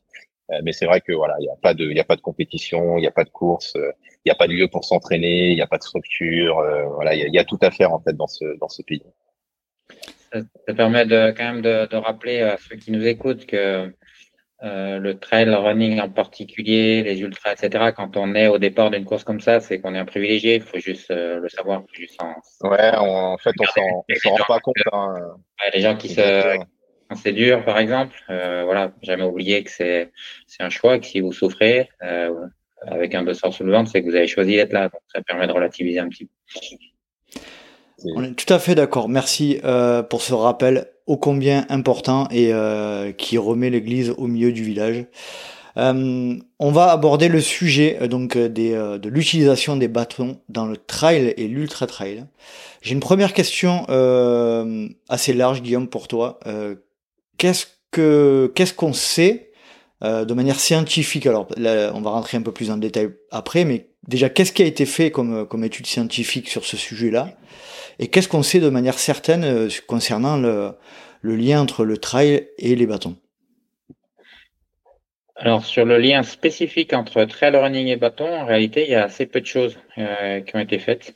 Mais 0.64 0.72
c'est 0.72 0.88
vrai 0.88 1.00
que 1.02 1.14
voilà 1.14 1.36
il 1.40 1.46
y 1.46 1.50
a 1.50 1.56
pas 1.62 1.76
de 1.76 1.86
il 1.86 1.96
y 1.96 2.00
a 2.00 2.04
pas 2.04 2.16
de 2.16 2.22
compétition 2.22 2.98
il 2.98 3.04
y 3.04 3.08
a 3.08 3.12
pas 3.12 3.24
de 3.24 3.30
course 3.30 3.74
il 3.76 4.30
y 4.30 4.32
a 4.32 4.36
pas 4.36 4.48
de 4.48 4.54
lieu 4.54 4.68
pour 4.68 4.84
s'entraîner 4.84 5.52
il 5.52 5.58
y 5.58 5.62
a 5.62 5.68
pas 5.68 5.78
de 5.78 5.84
structure 5.84 6.56
voilà 6.96 7.14
il 7.14 7.20
y 7.20 7.24
a, 7.24 7.28
il 7.28 7.34
y 7.36 7.38
a 7.38 7.44
tout 7.44 7.60
à 7.62 7.70
faire 7.70 7.94
en 7.94 8.00
fait 8.00 8.14
dans 8.14 8.26
ce 8.26 8.58
dans 8.58 8.68
ce 8.68 8.82
pays. 8.82 9.04
Ça, 10.32 10.74
permet 10.76 11.06
de 11.06 11.32
quand 11.38 11.44
même 11.44 11.62
de, 11.62 11.88
de 11.88 11.96
rappeler 11.96 12.42
à 12.42 12.58
ceux 12.58 12.78
qui 12.78 12.92
nous 12.92 13.06
écoutent 13.06 13.46
que 13.46 13.94
euh, 14.64 15.00
le 15.00 15.18
trail 15.18 15.50
running 15.50 16.00
en 16.02 16.10
particulier, 16.10 17.04
les 17.04 17.22
ultras, 17.22 17.54
etc. 17.54 17.92
Quand 17.96 18.18
on 18.18 18.36
est 18.36 18.48
au 18.48 18.58
départ 18.58 18.92
d'une 18.92 19.06
course 19.06 19.24
comme 19.24 19.40
ça, 19.40 19.60
c'est 19.60 19.80
qu'on 19.80 19.96
est 19.96 20.00
un 20.00 20.06
privilégié. 20.06 20.56
Il 20.56 20.62
faut 20.62 20.80
juste 20.80 21.12
euh, 21.12 21.40
le 21.40 21.50
savoir. 21.50 21.84
Juste 21.94 22.22
en... 22.22 22.36
Ouais, 22.68 22.92
en 22.96 23.38
fait, 23.38 23.54
on 23.60 23.66
s'en 23.66 24.30
rend 24.32 24.46
pas 24.48 24.60
compte. 24.60 24.76
Hein. 24.92 25.16
Ouais, 25.62 25.72
les 25.74 25.82
gens 25.82 25.96
qui 25.96 26.10
se 26.10 26.58
c'est 27.16 27.32
dur, 27.32 27.66
par 27.66 27.80
exemple, 27.80 28.16
euh, 28.30 28.64
voilà, 28.66 28.94
jamais 29.02 29.24
oublier 29.24 29.64
que 29.64 29.72
c'est 29.72 30.12
c'est 30.48 30.64
un 30.64 30.70
choix. 30.70 31.00
Que 31.00 31.06
si 31.06 31.22
vous 31.22 31.32
souffrez 31.32 31.90
euh, 32.04 32.46
avec 32.86 33.16
un 33.16 33.24
dossard 33.24 33.54
sous 33.54 33.64
le 33.64 33.72
ventre, 33.72 33.90
c'est 33.90 34.02
que 34.02 34.10
vous 34.10 34.16
avez 34.16 34.28
choisi 34.28 34.56
d'être 34.56 34.74
là. 34.74 34.90
Donc 34.90 35.02
ça 35.08 35.22
permet 35.24 35.48
de 35.48 35.52
relativiser 35.52 36.00
un 36.00 36.10
petit 36.10 36.26
peu. 36.26 36.32
On 38.16 38.24
est 38.24 38.32
tout 38.32 38.52
à 38.54 38.60
fait 38.60 38.76
d'accord. 38.76 39.10
Merci 39.10 39.60
euh, 39.64 40.04
pour 40.04 40.22
ce 40.22 40.34
rappel 40.34 40.88
ô 41.08 41.18
combien 41.18 41.66
important 41.70 42.28
et 42.32 42.54
euh, 42.54 43.12
qui 43.12 43.38
remet 43.38 43.70
l'église 43.70 44.14
au 44.18 44.28
milieu 44.28 44.52
du 44.52 44.64
village. 44.64 45.06
Euh, 45.78 46.36
on 46.60 46.72
va 46.72 46.92
aborder 46.92 47.30
le 47.30 47.42
sujet 47.42 48.08
donc 48.08 48.38
de 48.38 49.10
l'utilisation 49.10 49.78
des 49.78 49.88
bâtons 49.88 50.40
dans 50.50 50.66
le 50.66 50.78
trail 50.78 51.34
et 51.38 51.48
l'ultra 51.48 51.88
trail. 51.88 52.26
J'ai 52.82 52.94
une 52.94 53.00
première 53.00 53.34
question 53.34 53.86
assez 55.10 55.34
large, 55.34 55.62
Guillaume, 55.62 55.88
pour 55.88 56.08
toi. 56.08 56.40
qu'est-ce 57.38 57.68
que 57.92 58.52
qu'est-ce 58.56 58.74
qu'on 58.74 58.94
sait 58.94 59.52
de 60.02 60.34
manière 60.34 60.60
scientifique? 60.60 61.28
Alors, 61.28 61.48
on 61.58 62.02
va 62.02 62.10
rentrer 62.10 62.38
un 62.38 62.42
peu 62.42 62.52
plus 62.52 62.72
en 62.72 62.78
détail 62.78 63.10
après, 63.32 63.64
mais 63.64 63.90
déjà, 64.08 64.30
qu'est-ce 64.30 64.52
qui 64.52 64.64
a 64.64 64.66
été 64.66 64.86
fait 64.86 65.12
comme 65.12 65.64
étude 65.64 65.88
scientifique 65.88 66.50
sur 66.50 66.66
ce 66.66 66.78
sujet-là? 66.78 67.38
Et 68.00 68.08
qu'est-ce 68.08 68.30
qu'on 68.30 68.44
sait 68.44 68.62
de 68.62 68.70
manière 68.70 68.98
certaine 68.98 69.44
euh, 69.44 69.68
concernant 69.86 70.38
le, 70.38 70.76
lien 71.22 71.62
entre 71.62 71.84
le 71.84 71.98
trail 71.98 72.48
et 72.58 72.76
les 72.76 72.88
bâtons? 72.88 73.18
Alors 75.36 75.66
sur 75.66 75.86
le 75.86 75.98
lien 75.98 76.24
spécifique 76.24 76.92
entre 76.92 77.24
trail 77.24 77.56
running 77.56 77.88
et 77.88 77.96
bâton, 77.96 78.28
en 78.28 78.46
réalité, 78.46 78.84
il 78.84 78.92
y 78.92 78.96
a 78.96 79.06
assez 79.06 79.26
peu 79.26 79.40
de 79.40 79.46
choses 79.46 79.78
euh, 79.98 80.42
qui 80.42 80.56
ont 80.56 80.60
été 80.60 80.80
faites. 80.80 81.14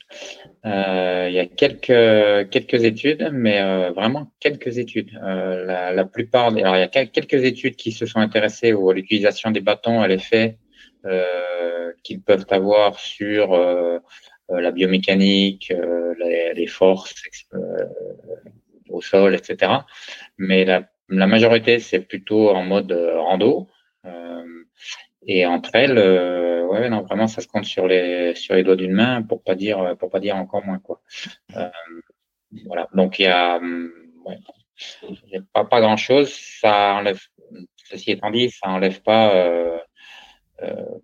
Euh, 0.65 1.27
il 1.30 1.35
y 1.35 1.39
a 1.39 1.45
quelques 1.45 2.50
quelques 2.50 2.83
études, 2.85 3.30
mais 3.33 3.89
vraiment 3.91 4.31
quelques 4.39 4.77
études. 4.77 5.12
la, 5.21 6.06
plupart, 6.06 6.56
alors 6.56 6.77
il 6.77 6.80
y 6.80 6.83
a 6.83 7.06
quelques 7.06 7.44
études 7.44 7.75
qui 7.75 7.91
se 7.91 8.06
sont 8.06 8.19
intéressées 8.19 8.71
à 8.71 8.94
l'utilisation 8.94 9.51
des 9.51 9.59
bâtons, 9.59 10.01
à 10.01 10.07
l'effet 10.07 10.57
qu'ils 12.03 12.21
peuvent 12.21 12.45
avoir 12.50 12.97
sur 13.00 13.53
la 14.50 14.72
biomécanique, 14.72 15.72
euh, 15.72 16.13
les, 16.56 16.68
forces 16.68 17.13
euh, 17.54 17.86
au 18.90 19.01
sol, 19.01 19.36
etc. 19.36 19.72
Mais 20.38 20.66
la, 20.66 20.90
la 21.10 21.28
majorité, 21.28 21.80
c'est 21.80 22.01
plutôt 22.01 22.50
en 22.50 22.63
mode 22.63 22.92
rando. 22.92 23.69
et 25.25 25.45
entre 25.45 25.75
elles, 25.75 25.98
ouais, 26.69 26.90
non, 26.90 27.01
vraiment, 27.01 27.28
ça 27.28 27.42
se 27.42 27.48
compte 27.48 27.66
sur 27.66 27.88
les 27.88 28.36
sur 28.36 28.56
les 28.56 28.63
doigts 28.63 28.75
d'une 28.75 28.92
main, 28.92 29.22
pour 29.22 29.42
pas 29.44 29.56
dire 29.56 29.95
pour 29.98 30.10
pas 30.10 30.19
dire 30.19 30.36
encore 30.36 30.66
moins 30.66 30.80
quoi. 30.80 31.01
voilà. 32.66 32.88
Donc 32.94 33.19
il 33.19 33.24
y 33.24 33.28
a, 33.28 33.60
ouais, 33.60 34.38
y 35.28 35.38
a 35.38 35.42
pas 35.54 35.66
pas 35.66 35.81
grand 35.81 35.98
chose. 35.98 36.34
Ça 36.34 36.95
enlève, 36.95 37.19
ceci 37.86 38.12
étant 38.12 38.31
dit, 38.31 38.50
ça 38.50 38.69
enlève 38.69 39.01
pas 39.01 39.34
euh, 39.36 39.78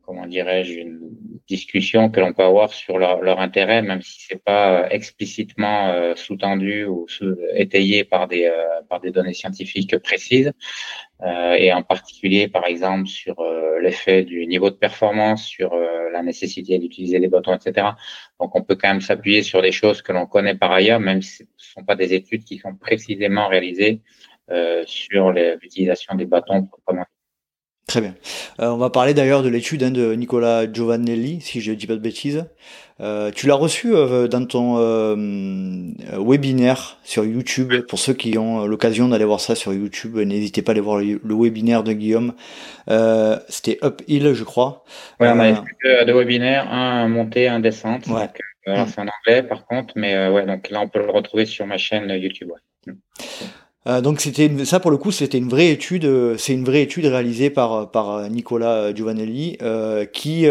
comment 0.04 0.28
dirais-je, 0.28 0.74
une 0.74 1.00
discussion 1.48 2.10
que 2.10 2.20
l'on 2.20 2.34
peut 2.34 2.44
avoir 2.44 2.72
sur 2.72 2.98
leur, 2.98 3.40
intérêt, 3.40 3.82
même 3.82 4.02
si 4.02 4.26
c'est 4.28 4.44
pas 4.44 4.84
euh, 4.84 4.90
explicitement 4.90 5.90
euh, 5.90 6.14
sous-tendu 6.16 6.86
ou 6.86 7.08
étayé 7.56 8.04
par 8.04 8.28
des 8.28 8.52
données 9.12 9.34
scientifiques 9.34 9.98
précises, 10.00 10.52
et 11.58 11.74
en 11.74 11.84
particulier, 11.84 12.48
par 12.48 12.66
exemple, 12.66 13.08
sur 13.08 13.36
l'effet 13.82 14.24
du 14.24 14.48
niveau 14.48 14.70
de 14.70 14.76
performance, 14.76 15.44
sur 15.44 15.76
la 16.14 16.24
nécessité 16.24 16.80
d'utiliser 16.80 17.20
des 17.20 17.28
bâtons, 17.28 17.54
etc. 17.54 17.88
Donc, 18.40 18.56
on 18.56 18.64
peut 18.64 18.76
quand 18.76 18.88
même 18.88 19.02
s'appuyer 19.02 19.44
sur 19.44 19.62
des 19.62 19.74
choses 19.74 20.02
que 20.02 20.14
l'on 20.14 20.28
connaît 20.28 20.56
par 20.56 20.72
ailleurs, 20.72 21.02
même 21.02 21.22
si 21.22 21.38
ce 21.38 21.44
ne 21.44 21.74
sont 21.76 21.84
pas 21.84 21.98
des 21.98 22.14
études 22.14 22.46
qui 22.46 22.58
sont 22.58 22.74
précisément 22.74 23.50
réalisées 23.50 24.02
sur 24.86 25.34
l'utilisation 25.34 26.16
des 26.16 26.26
bâtons 26.26 26.70
Très 27.90 28.02
bien. 28.02 28.14
Euh, 28.62 28.68
on 28.68 28.78
va 28.78 28.92
parler 28.92 29.16
d'ailleurs 29.16 29.42
de 29.42 29.50
l'étude 29.50 29.82
hein, 29.82 29.90
de 29.90 30.14
Nicolas 30.14 30.72
Giovannelli, 30.72 31.42
si 31.42 31.60
je 31.60 31.72
ne 31.72 31.76
dis 31.76 31.88
pas 31.88 31.96
de 31.96 32.00
bêtises. 32.00 32.46
Euh, 33.02 33.32
tu 33.34 33.48
l'as 33.48 33.56
reçu 33.56 33.96
euh, 33.96 34.28
dans 34.28 34.46
ton 34.46 34.76
webinaire 36.24 37.00
sur 37.04 37.26
YouTube. 37.26 37.74
Pour 37.88 37.98
ceux 37.98 38.14
qui 38.14 38.38
ont 38.38 38.68
l'occasion 38.68 39.08
d'aller 39.08 39.26
voir 39.26 39.40
ça 39.40 39.56
sur 39.56 39.74
YouTube, 39.74 40.18
n'hésitez 40.18 40.62
pas 40.62 40.70
à 40.70 40.74
aller 40.74 40.82
voir 40.82 41.00
le, 41.00 41.20
webinaire 41.36 41.84
de 41.84 41.94
Guillaume. 41.94 42.34
C'était 43.48 43.80
Uphill, 43.84 44.34
je 44.36 44.44
crois. 44.44 44.84
Ouais, 45.20 45.30
on 45.30 45.40
a 45.40 45.56
fait 45.56 46.06
deux 46.06 46.14
webinaires, 46.14 46.72
un 46.72 47.08
montée, 47.08 47.48
un 47.48 47.60
descente. 47.60 48.06
Ouais. 48.06 48.28
C'est 48.68 49.00
en 49.00 49.08
anglais 49.08 49.42
par 49.42 49.66
contre, 49.66 49.94
mais 49.96 50.30
ouais, 50.30 50.46
donc 50.46 50.70
là 50.70 50.82
on 50.82 50.88
peut 50.88 51.00
le 51.00 51.10
retrouver 51.10 51.48
sur 51.48 51.66
ma 51.66 51.80
chaîne 51.80 52.08
YouTube. 52.12 52.52
Euh, 53.88 54.02
donc 54.02 54.20
c'était 54.20 54.66
ça 54.66 54.82
pour 54.82 54.92
le 54.92 54.98
coup 54.98 55.12
c'était 55.12 55.38
une 55.38 55.48
vraie 55.48 55.70
étude 55.70 56.04
euh, 56.04 56.36
c'est 56.38 56.52
une 56.52 56.66
vraie 56.66 56.82
étude 56.82 57.06
réalisée 57.06 57.50
par 57.50 57.90
par 57.90 58.30
Nicolas 58.30 58.94
Giovanelli 58.94 59.58
euh, 59.62 60.06
qui 60.06 60.48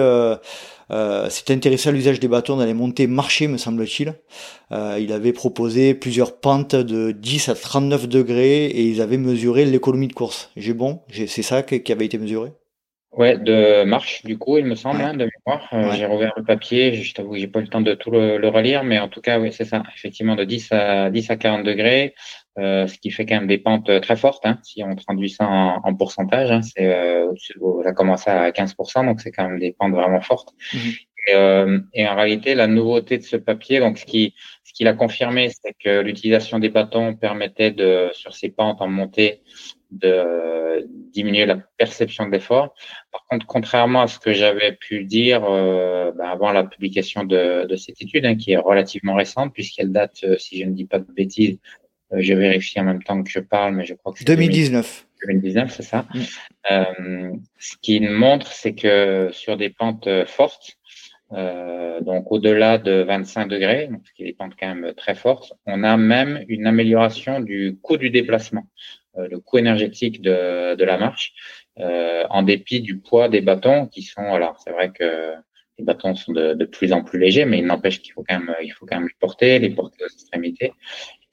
s'est 1.29 1.53
intéressé 1.53 1.91
à 1.91 1.93
l'usage 1.93 2.21
des 2.21 2.29
bâtons 2.29 2.57
dans 2.57 2.65
les 2.65 2.73
montées 2.73 3.07
marchées 3.07 3.47
me 3.47 3.59
semble-t-il. 3.59 4.15
Il 4.71 5.13
avait 5.13 5.35
proposé 5.35 5.93
plusieurs 5.95 6.37
pentes 6.37 6.75
de 6.75 7.11
10 7.11 7.51
à 7.51 7.55
39 7.55 8.09
degrés 8.09 8.65
et 8.67 8.85
ils 8.85 9.03
avaient 9.03 9.19
mesuré 9.19 9.67
l'économie 9.67 10.09
de 10.09 10.15
course. 10.15 10.51
J'ai 10.57 10.73
bon 10.73 11.01
c'est 11.13 11.43
ça 11.43 11.63
qui 11.63 11.93
avait 11.93 12.07
été 12.07 12.17
mesuré? 12.17 12.53
Ouais, 13.13 13.39
de 13.39 13.85
marche, 13.85 14.23
du 14.25 14.37
coup, 14.37 14.59
il 14.59 14.67
me 14.67 14.75
semble, 14.75 15.01
hein, 15.01 15.15
de 15.15 15.29
mémoire. 15.47 15.95
J'ai 15.97 16.05
rouvert 16.05 16.33
le 16.37 16.45
papier, 16.45 16.93
je 16.93 17.15
t'avoue 17.15 17.33
que 17.33 17.39
j'ai 17.39 17.49
pas 17.49 17.61
eu 17.61 17.63
le 17.63 17.69
temps 17.69 17.81
de 17.81 17.95
tout 17.95 18.11
le, 18.11 18.37
le 18.37 18.49
relire, 18.49 18.85
mais 18.85 18.99
en 18.99 19.09
tout 19.09 19.23
cas, 19.23 19.41
oui, 19.41 19.51
c'est 19.51 19.65
ça. 19.65 19.83
Effectivement, 19.97 20.37
de 20.37 20.45
10 20.45 20.71
à 20.73 21.11
10 21.11 21.31
à 21.31 21.37
40 21.37 21.65
degrés, 21.65 22.15
euh, 22.59 22.87
ce 22.87 22.99
qui 22.99 23.11
fait 23.11 23.25
quand 23.25 23.37
même 23.37 23.47
des 23.47 23.59
pentes 23.59 23.89
euh, 23.89 24.01
très 24.01 24.17
fortes. 24.17 24.45
Hein, 24.45 24.59
si 24.63 24.83
on 24.85 24.95
traduit 24.95 25.31
ça 25.31 25.47
en, 25.49 25.81
en 25.83 25.95
pourcentage, 25.95 26.51
hein, 26.51 26.61
c'est 26.61 26.87
euh, 26.87 27.33
ça 27.83 27.93
commence 27.93 28.29
à 28.29 28.51
15%, 28.51 29.07
donc 29.07 29.21
c'est 29.23 29.33
quand 29.33 29.49
même 29.49 29.59
des 29.59 29.73
pentes 29.73 29.95
vraiment 29.95 30.21
fortes. 30.21 30.53
Mhm. 30.75 30.93
Et, 31.29 31.35
euh, 31.35 31.81
et, 31.95 32.07
en 32.07 32.15
réalité, 32.15 32.55
la 32.55 32.67
nouveauté 32.67 33.19
de 33.19 33.23
ce 33.23 33.37
papier, 33.37 33.81
donc 33.81 33.99
ce 33.99 34.05
qui 34.05 34.35
ce 34.65 34.73
qu'il 34.75 34.87
a 34.87 34.93
confirmé, 34.93 35.49
c'est 35.49 35.75
que 35.83 36.01
l'utilisation 36.01 36.59
des 36.59 36.69
bâtons 36.69 37.15
permettait 37.15 37.71
de 37.71 38.11
sur 38.13 38.35
ces 38.35 38.51
pentes 38.51 38.81
en 38.83 38.89
montée 38.89 39.41
de 39.91 40.87
diminuer 41.13 41.47
la 41.47 41.57
perception 41.57 42.27
de 42.27 42.33
l'effort. 42.33 42.75
Par 43.13 43.25
contre, 43.29 43.47
contrairement 43.47 44.03
à 44.03 44.09
ce 44.09 44.19
que 44.19 44.33
j'avais 44.33 44.73
pu 44.73 45.05
dire 45.05 45.45
euh, 45.45 46.13
ben, 46.13 46.27
avant 46.27 46.53
la 46.53 46.65
publication 46.65 47.25
de, 47.25 47.67
de 47.67 47.77
cette 47.77 48.01
étude, 48.01 48.25
hein, 48.27 48.37
qui 48.37 48.53
est 48.53 48.57
relativement 48.57 49.15
récente, 49.15 49.53
puisqu'elle 49.53 49.93
date, 49.93 50.21
euh, 50.25 50.37
si 50.39 50.61
je 50.61 50.65
ne 50.65 50.73
dis 50.73 50.85
pas 50.85 50.99
de 50.99 51.11
bêtises, 51.13 51.59
euh, 52.13 52.19
je 52.21 52.35
vérifie 52.35 52.81
en 52.81 52.85
même 52.85 53.03
temps 53.03 53.23
que 53.23 53.31
je 53.31 53.41
parle, 53.41 53.75
mais 53.75 53.85
je 53.85 53.95
crois 53.95 54.13
que 54.13 54.19
c'est 54.19 54.25
2019. 54.27 55.07
2019, 55.27 55.75
c'est 55.75 55.83
ça. 55.83 56.07
Ce 56.71 57.77
qui 57.83 58.01
montre, 58.01 58.53
c'est 58.53 58.75
que 58.75 59.31
sur 59.33 59.57
des 59.57 59.69
pentes 59.69 60.09
fortes, 60.27 60.79
donc 61.33 62.31
au-delà 62.31 62.79
de 62.79 63.03
25 63.03 63.47
degrés, 63.47 63.89
donc 63.89 64.03
ce 64.07 64.13
qui 64.13 64.23
est 64.23 64.27
des 64.27 64.33
pentes 64.33 64.53
quand 64.59 64.73
même 64.73 64.95
très 64.95 65.17
fortes, 65.17 65.55
on 65.67 65.83
a 65.83 65.97
même 65.97 66.45
une 66.47 66.69
amélioration 66.69 67.41
du 67.41 67.79
coût 67.83 67.97
du 67.97 68.11
déplacement. 68.11 68.69
Euh, 69.19 69.29
le 69.29 69.41
coût 69.41 69.59
énergétique 69.59 70.21
de, 70.23 70.75
de 70.75 70.85
la 70.85 70.99
marche, 70.99 71.33
euh, 71.79 72.25
en 72.31 72.43
dépit 72.43 72.81
du 72.81 72.99
poids 72.99 73.29
des 73.29 73.41
bâtons 73.41 73.87
qui 73.87 74.03
sont, 74.03 74.33
alors 74.33 74.59
c'est 74.63 74.71
vrai 74.71 74.91
que 74.91 75.35
les 75.79 75.85
bâtons 75.85 76.15
sont 76.15 76.33
de, 76.33 76.55
de 76.55 76.65
plus 76.65 76.93
en 76.93 77.03
plus 77.03 77.19
légers, 77.19 77.45
mais 77.45 77.59
il 77.59 77.67
n'empêche 77.67 78.01
qu'il 78.01 78.13
faut 78.13 78.25
quand 78.29 78.39
même, 78.39 78.55
il 78.63 78.71
faut 78.71 78.87
quand 78.87 78.97
même 78.97 79.09
les 79.09 79.17
porter, 79.19 79.59
les 79.59 79.71
porter 79.71 80.05
aux 80.05 80.09
extrémités. 80.13 80.73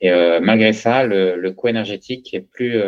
Et 0.02 0.12
euh, 0.12 0.40
malgré 0.40 0.74
ça, 0.74 1.04
le, 1.04 1.36
le, 1.36 1.52
coût 1.52 1.68
énergétique 1.68 2.34
est 2.34 2.42
plus 2.42 2.80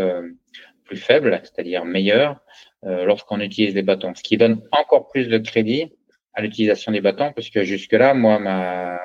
plus 0.84 0.98
faible, 0.98 1.42
c'est-à-dire 1.44 1.84
meilleur, 1.84 2.39
lorsqu'on 2.84 3.42
utilise 3.42 3.75
les 3.75 3.82
bâtons, 3.82 4.16
ce 4.16 4.24
qui 4.24 4.38
donne 4.38 4.62
encore 4.72 5.10
plus 5.10 5.27
de 5.27 5.38
crédit 5.38 5.92
à 6.34 6.42
l'utilisation 6.42 6.94
des 6.94 7.01
bâtons, 7.01 7.34
parce 7.34 7.50
que 7.50 7.63
jusque-là, 7.63 8.13
moi, 8.13 8.39
ma, 8.39 8.98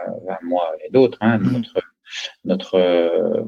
moi 0.42 0.72
et 0.84 0.90
d'autres, 0.92 1.18
hein, 1.20 1.38
mmh. 1.38 1.62
notre, 2.44 3.44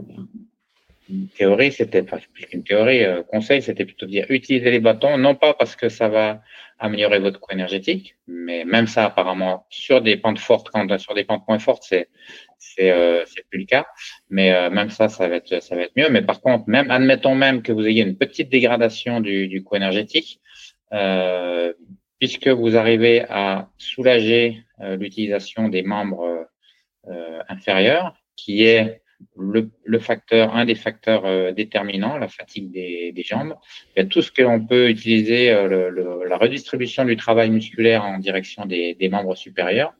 notre 1.08 1.34
théorie, 1.34 1.72
c'était 1.72 2.02
pas 2.02 2.18
plus 2.32 2.46
qu'une 2.46 2.64
théorie, 2.64 3.04
euh, 3.04 3.22
conseil, 3.22 3.62
c'était 3.62 3.84
plutôt 3.84 4.06
de 4.06 4.10
dire 4.10 4.26
utiliser 4.28 4.70
les 4.70 4.80
bâtons, 4.80 5.18
non 5.18 5.34
pas 5.34 5.54
parce 5.54 5.76
que 5.76 5.88
ça 5.88 6.08
va 6.08 6.40
améliorer 6.78 7.18
votre 7.18 7.40
coût 7.40 7.52
énergétique, 7.52 8.16
mais 8.26 8.64
même 8.64 8.86
ça, 8.86 9.06
apparemment, 9.06 9.66
sur 9.70 10.00
des 10.00 10.16
pentes 10.16 10.38
fortes, 10.38 10.70
quand 10.70 10.98
sur 10.98 11.14
des 11.14 11.24
pentes 11.24 11.44
moins 11.46 11.58
fortes, 11.58 11.84
c'est 11.86 12.08
c'est 12.58 12.90
euh, 12.90 13.24
plus 13.50 13.60
le 13.60 13.66
cas, 13.66 13.86
mais 14.30 14.52
euh, 14.52 14.70
même 14.70 14.90
ça, 14.90 15.08
ça 15.08 15.28
va 15.28 15.36
être 15.36 15.62
ça 15.62 15.76
va 15.76 15.82
être 15.82 15.92
mieux. 15.96 16.08
Mais 16.10 16.22
par 16.22 16.40
contre, 16.40 16.64
même 16.68 16.90
admettons 16.90 17.34
même 17.34 17.62
que 17.62 17.72
vous 17.72 17.86
ayez 17.86 18.02
une 18.02 18.16
petite 18.16 18.48
dégradation 18.48 19.20
du, 19.20 19.48
du 19.48 19.62
coût 19.62 19.76
énergétique, 19.76 20.40
euh, 20.92 21.72
puisque 22.18 22.48
vous 22.48 22.76
arrivez 22.76 23.24
à 23.28 23.68
soulager 23.78 24.62
l'utilisation 24.80 25.68
des 25.68 25.82
membres 25.82 26.48
inférieurs, 27.48 28.14
qui 28.36 28.64
est 28.64 29.02
le, 29.36 29.70
le, 29.84 29.98
facteur, 29.98 30.54
un 30.54 30.64
des 30.64 30.74
facteurs 30.74 31.24
euh, 31.24 31.52
déterminants, 31.52 32.18
la 32.18 32.28
fatigue 32.28 32.70
des, 32.70 33.12
des 33.12 33.22
jambes. 33.22 33.54
Il 33.96 34.08
tout 34.08 34.22
ce 34.22 34.30
que 34.30 34.42
l'on 34.42 34.64
peut 34.64 34.88
utiliser, 34.88 35.50
euh, 35.50 35.68
le, 35.68 35.90
le, 35.90 36.24
la 36.28 36.36
redistribution 36.36 37.04
du 37.04 37.16
travail 37.16 37.50
musculaire 37.50 38.04
en 38.04 38.18
direction 38.18 38.66
des, 38.66 38.94
des 38.94 39.08
membres 39.08 39.36
supérieurs, 39.36 39.94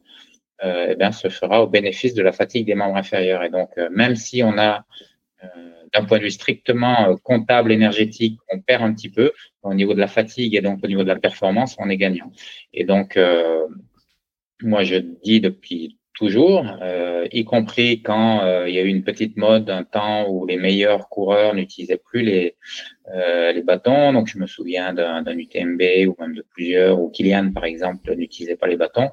euh, 0.62 0.88
eh 0.90 0.97
bien, 0.97 1.12
se 1.12 1.28
fera 1.28 1.62
au 1.62 1.66
bénéfice 1.66 2.14
de 2.14 2.23
la 2.23 2.33
fatigue 2.33 2.66
des 2.66 2.75
membres 2.75 2.97
inférieurs. 2.97 3.42
Et 3.42 3.50
donc, 3.50 3.71
euh, 3.78 3.88
même 3.90 4.16
si 4.16 4.42
on 4.42 4.59
a, 4.59 4.85
d'un 5.92 6.04
point 6.06 6.18
de 6.18 6.25
vue 6.25 6.30
strictement 6.30 7.14
comptable, 7.23 7.71
énergétique, 7.71 8.38
on 8.50 8.61
perd 8.61 8.83
un 8.83 8.94
petit 8.94 9.11
peu 9.11 9.30
au 9.62 9.75
niveau 9.75 9.92
de 9.92 10.00
la 10.00 10.06
fatigue 10.06 10.54
et 10.54 10.62
donc 10.62 10.80
au 10.83 10.87
niveau 10.87 11.02
de 11.02 11.09
la 11.09 11.18
performance, 11.18 11.76
on 11.78 11.90
est 11.90 11.99
gagnant. 11.99 12.33
Et 12.73 12.85
donc, 12.85 13.18
moi, 14.62 14.83
je 14.83 14.97
dis 14.97 15.40
depuis 15.40 15.99
toujours, 16.14 16.64
euh, 16.80 17.26
y 17.33 17.44
compris 17.44 18.00
quand 18.00 18.42
euh, 18.44 18.68
il 18.68 18.75
y 18.75 18.78
a 18.78 18.83
eu 18.83 18.88
une 18.88 19.02
petite 19.02 19.37
mode, 19.37 19.68
un 19.68 19.83
temps 19.83 20.28
où 20.28 20.47
les 20.47 20.56
meilleurs 20.56 21.09
coureurs 21.09 21.54
n'utilisaient 21.54 22.00
plus 22.02 22.23
les, 22.23 22.56
euh, 23.12 23.52
les 23.52 23.62
bâtons. 23.62 24.12
Donc, 24.12 24.28
je 24.28 24.38
me 24.38 24.47
souviens 24.47 24.94
d'un 24.94 25.25
UTMB 25.26 25.83
ou 26.09 26.16
même 26.21 26.35
de 26.35 26.42
plusieurs, 26.42 27.00
où 27.00 27.11
Kylian, 27.11 27.52
par 27.52 27.64
exemple, 27.64 28.14
n'utilisait 28.14 28.56
pas 28.56 28.68
les 28.68 28.76
bâtons, 28.76 29.11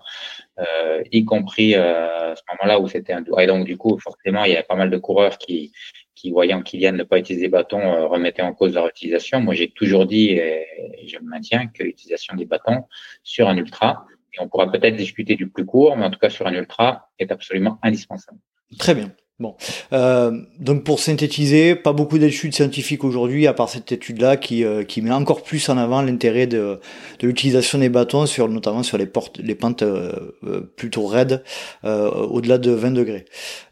y 1.12 1.26
compris 1.26 1.74
à 1.74 2.36
ce 2.36 2.42
moment-là 2.52 2.80
où 2.80 2.88
c'était 2.88 3.14
un... 3.14 3.24
Et 3.40 3.48
donc, 3.48 3.66
du 3.66 3.78
coup, 3.78 3.98
forcément, 3.98 4.44
il 4.46 4.52
y 4.52 4.56
avait 4.56 4.64
pas 4.64 4.76
mal 4.76 4.92
de 4.92 4.98
coureurs 4.98 5.40
qui, 5.40 5.72
qui 6.14 6.30
voyant 6.30 6.62
Kylian 6.62 6.94
ne 6.94 7.04
pas 7.04 7.18
utiliser 7.18 7.46
les 7.46 7.50
bâtons, 7.50 8.08
remettaient 8.08 8.44
en 8.44 8.54
cause 8.54 8.76
leur 8.76 8.88
utilisation. 8.88 9.42
Moi, 9.42 9.56
j'ai 9.56 9.72
toujours 9.72 10.06
dit, 10.06 10.30
et 10.34 10.68
je 11.08 11.18
maintiens, 11.24 11.68
que 11.68 11.82
l'utilisation 11.84 12.36
des 12.36 12.46
bâtons 12.46 12.84
sur 13.24 13.50
un 13.50 13.58
ultra, 13.58 14.06
et 14.34 14.40
on 14.40 14.48
pourra 14.48 14.72
peut-être 14.72 14.96
discuter 14.96 15.36
du 15.36 15.50
plus 15.50 15.66
court, 15.66 15.98
mais 15.98 16.06
en 16.06 16.12
tout 16.12 16.20
cas 16.20 16.30
sur 16.30 16.48
un 16.48 16.54
ultra, 16.54 17.10
est 17.20 17.32
absolument 17.32 17.80
indispensable. 17.84 18.40
Très 18.78 18.96
bien. 18.96 19.12
Bon, 19.42 19.56
euh, 19.92 20.40
donc 20.60 20.84
pour 20.84 21.00
synthétiser, 21.00 21.74
pas 21.74 21.94
beaucoup 21.94 22.20
d'études 22.20 22.54
scientifiques 22.54 23.04
aujourd'hui, 23.04 23.48
à 23.48 23.54
part 23.54 23.70
cette 23.70 23.92
étude-là 23.92 24.38
qui, 24.38 24.64
euh, 24.64 24.84
qui 24.84 25.02
met 25.02 25.10
encore 25.10 25.42
plus 25.42 25.68
en 25.70 25.80
avant 25.80 26.04
l'intérêt 26.04 26.46
de, 26.46 26.80
de 27.20 27.28
l'utilisation 27.28 27.80
des 27.80 27.90
bâtons, 27.90 28.28
sur, 28.28 28.48
notamment 28.48 28.84
sur 28.84 29.00
les, 29.00 29.08
portes, 29.08 29.40
les 29.40 29.56
pentes 29.56 29.82
euh, 29.82 30.38
euh 30.44 30.62
plutôt 30.78 31.08
raides, 31.08 31.44
euh, 31.86 32.12
au-delà 32.12 32.60
de 32.60 32.70
20 32.70 32.92
degrés. 32.92 33.26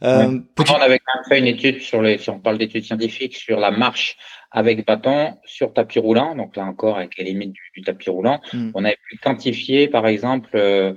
Euh, 0.03 0.39
On 0.57 0.73
avait 0.81 0.97
quand 0.97 1.19
même 1.19 1.25
fait 1.29 1.37
une 1.37 1.45
étude 1.45 1.83
sur 1.83 2.01
les, 2.01 2.17
si 2.17 2.31
on 2.31 2.39
parle 2.39 2.57
d'études 2.57 2.85
scientifiques, 2.85 3.35
sur 3.35 3.59
la 3.59 3.69
marche 3.69 4.17
avec 4.51 4.85
bâton 4.85 5.37
sur 5.45 5.73
tapis 5.73 5.99
roulant. 5.99 6.35
Donc 6.35 6.55
là 6.55 6.65
encore, 6.65 6.97
avec 6.97 7.17
les 7.17 7.25
limites 7.25 7.53
du, 7.73 7.81
tapis 7.81 8.09
roulant, 8.09 8.41
hmm. 8.53 8.71
on 8.73 8.83
avait 8.83 8.97
pu 9.07 9.17
quantifier, 9.17 9.87
par 9.87 10.07
exemple, 10.07 10.51
euh, 10.55 10.93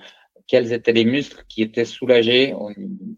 quels 0.49 0.73
étaient 0.73 0.93
les 0.93 1.05
muscles 1.05 1.45
qui 1.49 1.63
étaient 1.63 1.85
soulagés, 1.85 2.55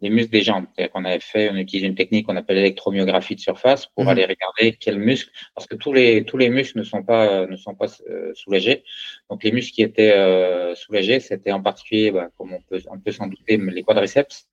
les 0.03 0.11
muscles 0.11 0.31
des 0.31 0.43
jambes. 0.43 0.67
C'est-à-dire 0.75 0.93
qu'on 0.93 1.05
avait 1.05 1.21
fait, 1.21 1.51
on 1.51 1.57
utilisait 1.57 1.89
une 1.89 1.95
technique 1.95 2.27
qu'on 2.27 2.37
appelle 2.37 2.57
l'électromyographie 2.57 3.35
de 3.35 3.41
surface 3.41 3.87
pour 3.87 4.05
hmm. 4.05 4.09
aller 4.09 4.25
regarder 4.25 4.77
quels 4.79 4.99
muscles, 4.99 5.31
parce 5.55 5.67
que 5.67 5.75
tous 5.75 5.93
les 5.93 6.25
tous 6.25 6.37
les 6.37 6.51
muscles 6.51 6.79
ne 6.79 6.85
sont 6.85 7.03
pas 7.03 7.47
ne 7.47 7.57
sont 7.57 7.75
pas 7.75 7.87
euh, 8.09 8.33
soulagés. 8.35 8.85
Donc 9.31 9.43
les 9.43 9.53
muscles 9.53 9.75
qui 9.75 9.83
étaient 9.83 10.13
euh, 10.13 10.75
soulagés, 10.75 11.21
c'était 11.21 11.53
en 11.53 11.63
particulier, 11.63 12.11
bah, 12.11 12.29
comme 12.37 12.53
on 12.53 12.61
peut 12.61 12.81
on 12.91 12.99
peut 12.99 13.13
s'en 13.13 13.27
douter, 13.27 13.57
les 13.57 13.83
quadriceps, 13.83 14.47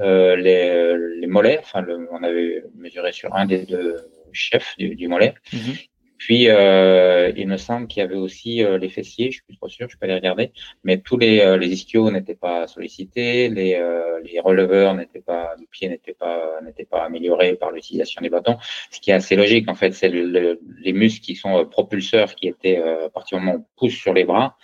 euh, 0.00 0.36
les, 0.36 1.20
les 1.20 1.26
mollets. 1.26 1.58
Enfin, 1.60 1.80
le, 1.80 2.08
on 2.10 2.22
avait 2.22 2.64
mesuré 2.74 3.12
sur 3.12 3.34
un 3.34 3.46
des 3.46 3.64
deux 3.64 3.96
chef 4.32 4.74
du, 4.78 4.94
du 4.94 5.08
mollet. 5.08 5.34
Mhm. 5.52 5.74
Puis, 6.18 6.48
euh, 6.48 7.30
il 7.36 7.46
me 7.46 7.56
semble 7.56 7.88
qu'il 7.88 8.00
y 8.00 8.04
avait 8.04 8.16
aussi 8.16 8.64
euh, 8.64 8.78
les 8.78 8.88
fessiers, 8.88 9.26
je 9.26 9.36
suis 9.36 9.42
plus 9.42 9.56
trop 9.56 9.68
sûr, 9.68 9.88
je 9.90 9.98
peux 9.98 10.06
les 10.06 10.14
regarder, 10.14 10.50
mais 10.82 10.98
tous 10.98 11.18
les, 11.18 11.40
euh, 11.40 11.56
les 11.56 11.68
ischios 11.68 12.10
n'étaient 12.10 12.34
pas 12.34 12.66
sollicités, 12.66 13.48
les, 13.48 13.74
euh, 13.74 14.20
les 14.24 14.40
releveurs 14.40 14.94
n'étaient 14.94 15.20
pas, 15.20 15.54
du 15.58 15.66
pied 15.66 15.88
n'étaient 15.88 16.14
pas, 16.14 16.60
n'étaient 16.62 16.86
pas 16.86 17.04
améliorés 17.04 17.54
par 17.56 17.70
l'utilisation 17.70 18.22
des 18.22 18.30
bâtons, 18.30 18.56
ce 18.90 19.00
qui 19.00 19.10
est 19.10 19.14
assez 19.14 19.36
logique 19.36 19.68
en 19.68 19.74
fait, 19.74 19.92
c'est 19.92 20.08
le, 20.08 20.58
les 20.80 20.92
muscles 20.92 21.22
qui 21.22 21.36
sont 21.36 21.66
propulseurs 21.66 22.34
qui 22.34 22.48
étaient, 22.48 22.78
à 22.78 23.10
partir 23.10 23.38
du 23.38 23.44
moment 23.44 23.58
où 23.58 23.60
on 23.60 23.78
pousse 23.78 23.94
sur 23.94 24.14
les 24.14 24.24
bras, 24.24 24.56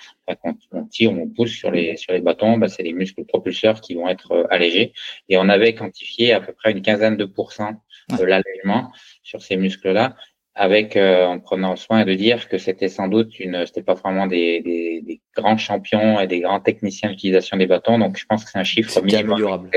quand 0.43 0.57
on 0.73 0.85
tire, 0.87 1.13
on 1.13 1.29
pousse 1.29 1.53
sur 1.53 1.71
les, 1.71 1.97
sur 1.97 2.13
les 2.13 2.21
bâtons, 2.21 2.57
bah, 2.57 2.69
c'est 2.69 2.83
les 2.83 2.95
muscles 2.95 3.25
propulseurs 3.25 3.81
qui 3.83 3.95
vont 3.95 4.09
être 4.09 4.47
allégés, 4.51 4.95
et 5.29 5.37
on 5.37 5.49
avait 5.51 5.75
quantifié 5.75 6.33
à 6.33 6.41
peu 6.41 6.55
près 6.55 6.73
une 6.73 6.81
quinzaine 6.81 7.19
de 7.19 7.27
pourcents 7.27 7.75
de 8.11 8.25
l'allègement 8.25 8.93
sur 9.23 9.43
ces 9.43 9.57
muscles-là, 9.57 10.17
avec 10.55 10.97
euh, 10.97 11.27
en 11.27 11.39
prenant 11.41 11.77
soin 11.77 12.05
de 12.05 12.15
dire 12.15 12.49
que 12.49 12.59
c'était 12.59 12.89
sans 12.89 13.09
doute 13.09 13.39
une, 13.41 13.65
c'était 13.67 13.83
pas 13.83 13.95
vraiment 13.95 14.27
des, 14.27 14.61
des, 14.61 15.03
des, 15.03 15.21
grands 15.35 15.57
champions 15.57 16.21
et 16.21 16.27
des 16.27 16.41
grands 16.41 16.61
techniciens 16.61 17.11
d'utilisation 17.11 17.57
des 17.57 17.67
bâtons, 17.67 17.99
donc 17.99 18.19
je 18.19 18.27
pense 18.27 18.45
que 18.45 18.51
c'est 18.51 18.59
un 18.59 18.65
chiffre 18.65 19.01
minimum. 19.01 19.71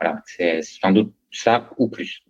Voilà, 0.00 0.20
c'est 0.26 0.62
sans 0.62 0.90
doute 0.90 1.12
ça 1.30 1.70
ou 1.78 1.88
plus. 1.88 2.22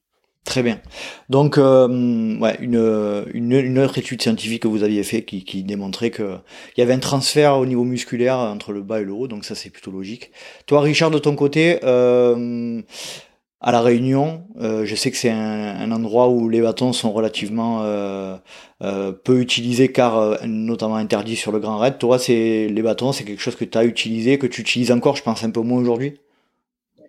Très 0.45 0.65
bien. 0.65 0.81
Donc, 1.29 1.57
euh, 1.57 2.37
ouais, 2.39 2.57
une, 2.61 3.25
une, 3.33 3.53
une, 3.53 3.79
autre 3.79 3.99
étude 3.99 4.21
scientifique 4.21 4.63
que 4.63 4.69
vous 4.69 4.83
aviez 4.83 5.05
fait 5.05 5.23
qui, 5.23 5.45
qui 5.45 5.63
démontrait 5.63 6.11
qu'il 6.11 6.41
y 6.77 6.83
avait 6.83 6.95
un 6.95 6.99
transfert 6.99 7.59
au 7.59 7.67
niveau 7.67 7.85
musculaire 7.85 8.39
entre 8.39 8.73
le 8.73 8.83
bas 8.83 9.01
et 9.01 9.05
le 9.05 9.13
haut, 9.13 9.29
donc 9.29 9.45
ça 9.45 9.55
c'est 9.55 9.71
plutôt 9.71 9.93
logique. 9.93 10.33
Toi, 10.67 10.81
Richard, 10.81 11.13
de 11.13 11.21
ton 11.21 11.37
côté, 11.37 11.79
euh, 11.85 12.83
à 13.63 13.71
la 13.71 13.81
Réunion. 13.81 14.43
Euh, 14.61 14.85
je 14.85 14.95
sais 14.97 15.11
que 15.11 15.17
c'est 15.17 15.31
un, 15.31 15.91
endroit 15.93 16.29
où 16.29 16.49
les 16.49 16.61
bâtons 16.61 16.93
sont 16.93 17.13
relativement 17.13 17.83
euh, 17.83 18.37
euh, 18.83 19.13
peu 19.13 19.41
utilisés 19.41 19.93
car 19.93 20.47
notamment 20.47 20.97
interdits 20.97 21.37
sur 21.37 21.53
le 21.53 21.61
Grand 21.61 21.79
Raid. 21.79 21.99
Toi, 21.99 22.19
c'est 22.19 22.69
les 22.69 22.83
bâtons, 22.83 23.13
c'est 23.13 23.25
quelque 23.25 23.41
chose 23.41 23.57
que 23.57 23.65
tu 23.65 23.79
as 23.79 23.85
utilisé, 23.85 24.39
que 24.39 24.47
tu 24.47 24.61
utilises 24.61 24.91
encore, 24.91 25.17
je 25.17 25.23
pense 25.23 25.45
un 25.45 25.51
peu 25.51 25.61
moins 25.61 25.81
aujourd'hui? 25.81 26.21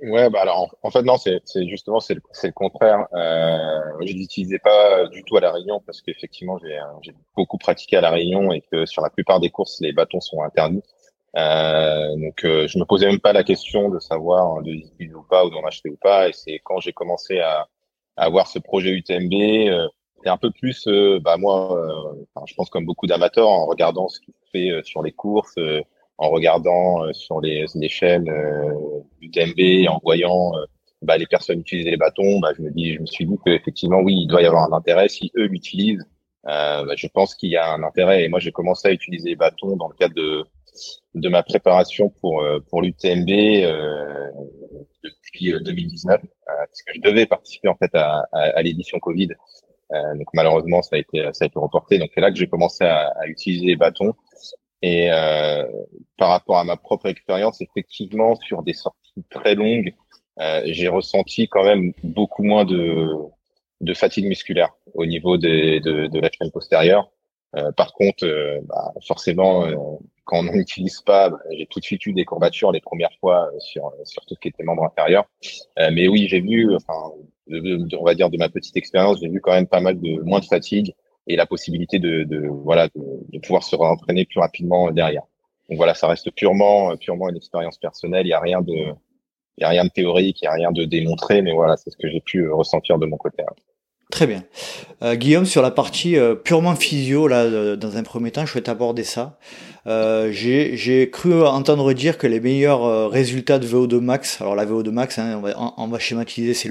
Ouais, 0.02 0.30
bah 0.30 0.42
alors 0.42 0.76
en, 0.84 0.92
fait 0.92 1.02
non, 1.02 1.16
c'est 1.16 1.42
justement 1.70 2.02
c'est 2.02 2.16
le, 2.16 2.52
contraire. 2.52 3.08
Je 3.14 4.14
l'utilisais 4.14 4.60
pas 4.60 5.08
du 5.08 5.24
tout 5.24 5.38
à 5.38 5.40
la 5.40 5.52
Réunion 5.54 5.82
parce 5.86 6.02
qu'effectivement 6.02 6.60
j'ai 7.02 7.14
beaucoup 7.38 7.58
pratiqué 7.58 7.96
à 7.96 8.02
la 8.02 8.10
Réunion 8.10 8.52
et 8.52 8.62
que 8.70 8.86
sur 8.86 9.02
la 9.02 9.10
plupart 9.10 9.40
des 9.40 9.50
courses 9.50 9.80
les 9.80 9.94
bâtons 9.94 10.20
sont 10.20 10.42
interdits. 10.42 10.84
Euh, 11.36 12.16
donc 12.18 12.46
euh, 12.46 12.68
je 12.68 12.78
me 12.78 12.86
posais 12.86 13.08
même 13.08 13.20
pas 13.20 13.34
la 13.34 13.44
question 13.44 13.90
de 13.90 14.00
savoir 14.00 14.62
de 14.62 14.70
l'utiliser 14.72 15.16
ou 15.16 15.24
pas 15.24 15.46
ou 15.46 15.50
d'en 15.50 15.64
acheter 15.64 15.90
ou 15.90 15.98
pas. 15.98 16.30
Et 16.30 16.34
c'est 16.34 16.60
quand 16.64 16.80
j'ai 16.80 16.94
commencé 16.94 17.40
à, 17.40 17.68
à 18.18 18.26
avoir 18.26 18.48
ce 18.48 18.60
projet 18.60 18.92
UTMB, 18.92 19.34
euh, 19.34 19.88
c'est 20.24 20.30
un 20.30 20.38
peu 20.38 20.52
plus, 20.52 20.88
euh, 20.88 21.20
bah 21.20 21.38
moi, 21.38 21.78
euh, 21.78 22.44
je 22.46 22.54
pense 22.56 22.70
comme 22.70 22.86
beaucoup 22.86 23.08
d'amateurs, 23.08 23.50
en 23.50 23.66
regardant 23.66 24.08
ce 24.08 24.20
qui 24.20 24.32
se 24.32 24.50
fait 24.52 24.84
sur 24.84 25.02
les 25.04 25.12
courses, 25.12 25.56
en 26.18 26.30
regardant 26.30 27.12
sur 27.14 27.42
les, 27.42 27.66
les 27.76 27.90
chaînes 27.90 28.32
UTMB, 29.22 29.90
en 29.90 30.00
voyant 30.04 30.52
bah, 31.02 31.18
les 31.18 31.26
personnes 31.28 31.60
utiliser 31.60 31.92
les 31.92 31.98
bâtons, 31.98 32.40
bah, 32.40 32.52
je 32.56 32.62
me 32.62 32.72
dis, 32.72 32.94
je 32.94 33.02
me 33.02 33.06
suis 33.06 33.26
dit 33.26 33.38
qu'effectivement 33.46 34.00
oui, 34.00 34.16
il 34.22 34.28
doit 34.28 34.42
y 34.42 34.46
avoir 34.46 34.72
un 34.72 34.78
intérêt 34.78 35.10
si 35.10 35.32
eux 35.36 35.46
l'utilisent 35.46 36.06
bah, 36.44 36.86
je 36.96 37.08
pense 37.08 37.36
qu'il 37.36 37.50
y 37.50 37.58
a 37.58 37.74
un 37.74 37.84
intérêt. 37.84 38.24
Et 38.24 38.30
moi, 38.30 38.40
j'ai 38.40 38.52
commencé 38.52 38.88
à 38.88 38.92
utiliser 38.92 39.30
les 39.30 39.36
bâtons 39.36 39.76
dans 39.76 39.88
le 39.88 39.96
cadre 39.96 40.14
de, 40.16 40.46
de 41.16 41.30
ma 41.30 41.44
préparation 41.44 42.10
pour, 42.22 42.44
pour 42.70 42.82
l'UTMB 42.82 43.28
depuis 45.04 45.54
2019, 45.62 46.22
parce 46.46 46.82
que 46.84 46.94
je 46.96 47.02
devais 47.02 47.26
participer 47.26 47.68
en 47.68 47.76
fait 47.76 47.94
à, 47.94 48.26
à, 48.32 48.40
à 48.40 48.62
l'édition 48.62 49.00
Covid. 49.00 49.30
donc 49.92 50.28
malheureusement, 50.34 50.82
ça 50.82 50.96
a 50.96 51.00
été 51.00 51.24
ça 51.34 51.46
a 51.46 51.48
été 51.48 51.60
reporté. 51.60 52.00
Donc 52.00 52.10
c'est 52.14 52.22
là 52.22 52.32
que 52.32 52.38
j'ai 52.38 52.48
commencé 52.48 52.84
à, 52.84 53.10
à, 53.20 53.28
utiliser 53.28 53.68
les 53.68 53.76
bâtons. 53.76 54.14
Et 54.82 55.10
par 56.18 56.30
rapport 56.30 56.58
à 56.58 56.64
ma 56.64 56.78
propre 56.78 57.08
expérience, 57.08 57.62
effectivement, 57.62 58.36
sur 58.36 58.64
des 58.64 58.74
sorties 58.74 59.24
très 59.30 59.56
longues, 59.56 59.94
euh, 60.40 60.62
j'ai 60.66 60.88
ressenti 60.88 61.48
quand 61.48 61.64
même 61.64 61.94
beaucoup 62.04 62.44
moins 62.44 62.66
de, 62.66 63.08
de 63.82 63.94
fatigue 63.94 64.26
musculaire 64.26 64.74
au 64.94 65.06
niveau 65.06 65.38
des, 65.38 65.80
de, 65.80 66.08
de 66.08 66.20
la 66.20 66.30
chaîne 66.32 66.52
postérieure. 66.52 67.12
Euh, 67.56 67.72
par 67.72 67.94
contre, 67.94 68.26
euh, 68.26 68.60
bah, 68.64 68.94
forcément, 69.08 69.66
euh, 69.66 69.76
quand 70.26 70.40
on 70.40 70.44
n'utilise 70.44 71.02
pas, 71.02 71.30
bah, 71.30 71.40
j'ai 71.52 71.66
tout 71.66 71.80
de 71.80 71.86
suite 71.86 72.06
eu 72.06 72.14
des 72.14 72.26
courbatures 72.26 72.72
les 72.72 72.80
premières 72.80 73.14
fois 73.20 73.52
sur, 73.60 73.92
sur 74.06 74.26
tout 74.26 74.36
ce 74.36 74.40
qui 74.40 74.48
était 74.48 74.64
membre 74.64 74.86
inférieur. 74.86 75.26
mais 75.78 76.08
oui, 76.08 76.28
j'ai 76.30 76.40
vu, 76.40 76.74
enfin, 76.76 77.12
on 77.52 78.04
va 78.04 78.16
dire 78.16 78.30
de 78.30 78.38
ma 78.38 78.50
petite 78.50 78.78
expérience, 78.78 79.20
j'ai 79.20 79.30
vu 79.30 79.42
quand 79.42 79.52
même 79.52 79.68
pas 79.68 79.82
mal 79.82 80.00
de 80.00 80.22
moins 80.24 80.40
de 80.40 80.46
fatigue 80.46 80.94
et 81.28 81.36
la 81.36 81.46
possibilité 81.46 82.00
de, 82.00 82.24
de 82.24 82.48
voilà 82.48 82.90
de, 82.90 83.40
pouvoir 83.40 83.64
se 83.64 83.76
entraîner 83.76 84.26
plus 84.26 84.40
rapidement 84.40 84.92
derrière. 84.92 85.24
Donc 85.70 85.78
voilà, 85.78 85.94
ça 85.94 86.08
reste 86.08 86.32
purement 86.32 86.96
purement 86.98 87.30
une 87.30 87.38
expérience 87.38 87.78
personnelle. 87.78 88.26
Il 88.26 88.30
y 88.30 88.34
a 88.34 88.40
rien 88.40 88.62
de 88.62 88.74
il 89.58 89.62
y 89.62 89.64
a 89.66 89.70
rien 89.70 89.86
de 89.86 89.90
théorique, 89.90 90.42
il 90.42 90.46
y 90.46 90.48
a 90.48 90.54
rien 90.54 90.72
de 90.72 90.84
démontré, 90.84 91.42
mais 91.42 91.54
voilà, 91.54 91.78
c'est 91.78 91.92
ce 91.92 91.98
que 91.98 92.10
j'ai 92.10 92.22
pu 92.22 92.50
ressentir 92.50 92.98
de 92.98 93.06
mon 93.06 93.18
côté. 93.18 93.44
Hein. 93.44 93.54
Très 94.12 94.28
bien. 94.28 94.44
Euh, 95.02 95.16
Guillaume, 95.16 95.46
sur 95.46 95.62
la 95.62 95.72
partie 95.72 96.18
euh, 96.18 96.36
purement 96.36 96.76
physio, 96.76 97.28
là, 97.28 97.76
dans 97.76 97.98
un 97.98 98.04
premier 98.04 98.32
temps, 98.32 98.46
je 98.46 98.52
souhaite 98.52 98.70
aborder 98.70 99.04
ça. 99.04 99.38
Euh, 99.86 100.32
j'ai 100.32 101.10
cru 101.10 101.44
entendre 101.44 101.92
dire 101.94 102.18
que 102.18 102.26
les 102.26 102.40
meilleurs 102.40 102.86
euh, 102.86 103.08
résultats 103.08 103.60
de 103.60 103.68
VO2 103.68 104.00
max, 104.00 104.40
alors 104.40 104.56
la 104.56 104.66
VO2 104.66 104.92
max, 104.92 105.20
hein, 105.20 105.36
on, 105.38 105.42
va, 105.42 105.74
on, 105.78 105.88
va, 105.88 106.00
schématiser, 106.00 106.54
c'est 106.54 106.70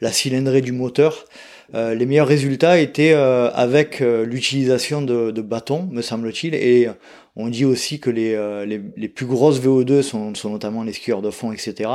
la 0.00 0.12
cylindrée 0.12 0.62
du 0.62 0.72
moteur. 0.72 1.26
Euh, 1.74 1.94
les 1.94 2.06
meilleurs 2.06 2.26
résultats 2.26 2.78
étaient 2.78 3.12
avec 3.12 4.00
l'utilisation 4.00 5.02
de, 5.02 5.30
de 5.30 5.42
bâtons, 5.42 5.88
me 5.90 6.02
semble-t-il, 6.02 6.54
et 6.54 6.88
on 7.36 7.48
dit 7.48 7.64
aussi 7.64 8.00
que 8.00 8.10
les, 8.10 8.36
les, 8.66 8.80
les 8.96 9.08
plus 9.08 9.26
grosses 9.26 9.60
VO2 9.60 10.02
sont, 10.02 10.34
sont, 10.34 10.50
notamment 10.50 10.84
les 10.84 10.92
skieurs 10.92 11.20
de 11.20 11.30
fond, 11.30 11.52
etc. 11.52 11.90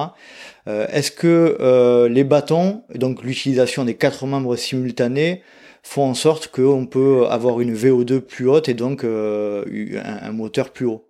Est-ce 0.67 1.11
que 1.11 2.07
les 2.09 2.23
bâtons, 2.23 2.83
donc 2.93 3.23
l'utilisation 3.23 3.85
des 3.85 3.95
quatre 3.95 4.25
membres 4.25 4.55
simultanés, 4.55 5.41
font 5.89 6.03
en 6.03 6.13
sorte 6.13 6.49
qu'on 6.49 6.85
peut 6.85 7.25
avoir 7.29 7.61
une 7.61 7.73
VO2 7.73 8.19
plus 8.21 8.47
haute 8.47 8.69
et 8.69 8.75
donc 8.75 9.03
euh, 9.03 9.65
un, 10.03 10.31
moteur 10.31 10.71
plus 10.71 10.85
haut 10.85 11.05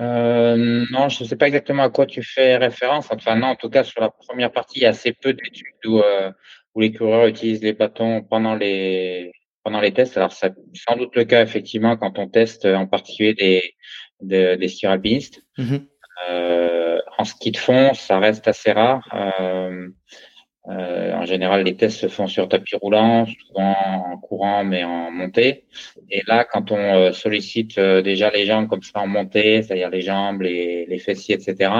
euh, 0.00 0.84
non, 0.92 1.08
je 1.08 1.24
ne 1.24 1.28
sais 1.28 1.34
pas 1.34 1.48
exactement 1.48 1.82
à 1.82 1.90
quoi 1.90 2.06
tu 2.06 2.22
fais 2.22 2.56
référence. 2.56 3.08
Enfin, 3.10 3.34
non, 3.34 3.48
en 3.48 3.56
tout 3.56 3.68
cas, 3.68 3.82
sur 3.82 4.00
la 4.00 4.10
première 4.10 4.52
partie, 4.52 4.78
il 4.78 4.82
y 4.82 4.86
a 4.86 4.90
assez 4.90 5.12
peu 5.12 5.32
d'études 5.32 5.86
où, 5.86 5.98
euh, 5.98 6.30
où 6.76 6.80
les 6.82 6.92
coureurs 6.92 7.26
utilisent 7.26 7.64
les 7.64 7.72
bâtons 7.72 8.22
pendant 8.22 8.54
les, 8.54 9.32
pendant 9.64 9.80
les 9.80 9.92
tests. 9.92 10.16
Alors, 10.16 10.30
c'est 10.30 10.52
sans 10.72 10.96
doute 10.96 11.16
le 11.16 11.24
cas, 11.24 11.42
effectivement, 11.42 11.96
quand 11.96 12.16
on 12.20 12.28
teste 12.28 12.64
en 12.64 12.86
particulier 12.86 13.34
des, 13.34 13.74
des, 14.20 14.56
des 14.56 14.68
skieurs 14.68 14.92
alpinistes. 14.92 15.42
Euh, 16.30 17.00
en 17.18 17.24
ski 17.24 17.50
de 17.50 17.56
fond, 17.56 17.92
ça 17.94 18.20
reste 18.20 18.46
assez 18.46 18.70
rare. 18.70 19.02
Euh, 20.68 20.98
euh, 21.08 21.14
en 21.14 21.24
général, 21.24 21.64
les 21.64 21.76
tests 21.76 21.98
se 21.98 22.08
font 22.08 22.26
sur 22.26 22.48
tapis 22.48 22.76
roulant, 22.76 23.26
souvent 23.26 23.74
en 24.12 24.16
courant, 24.18 24.64
mais 24.64 24.84
en 24.84 25.10
montée. 25.10 25.64
Et 26.10 26.22
là, 26.26 26.44
quand 26.44 26.70
on 26.70 26.76
euh, 26.76 27.12
sollicite 27.12 27.78
euh, 27.78 28.02
déjà 28.02 28.30
les 28.30 28.46
jambes 28.46 28.68
comme 28.68 28.82
ça 28.82 29.00
en 29.00 29.06
montée, 29.06 29.62
c'est-à-dire 29.62 29.90
les 29.90 30.02
jambes, 30.02 30.42
les, 30.42 30.86
les 30.86 30.98
fessiers, 30.98 31.34
etc., 31.34 31.72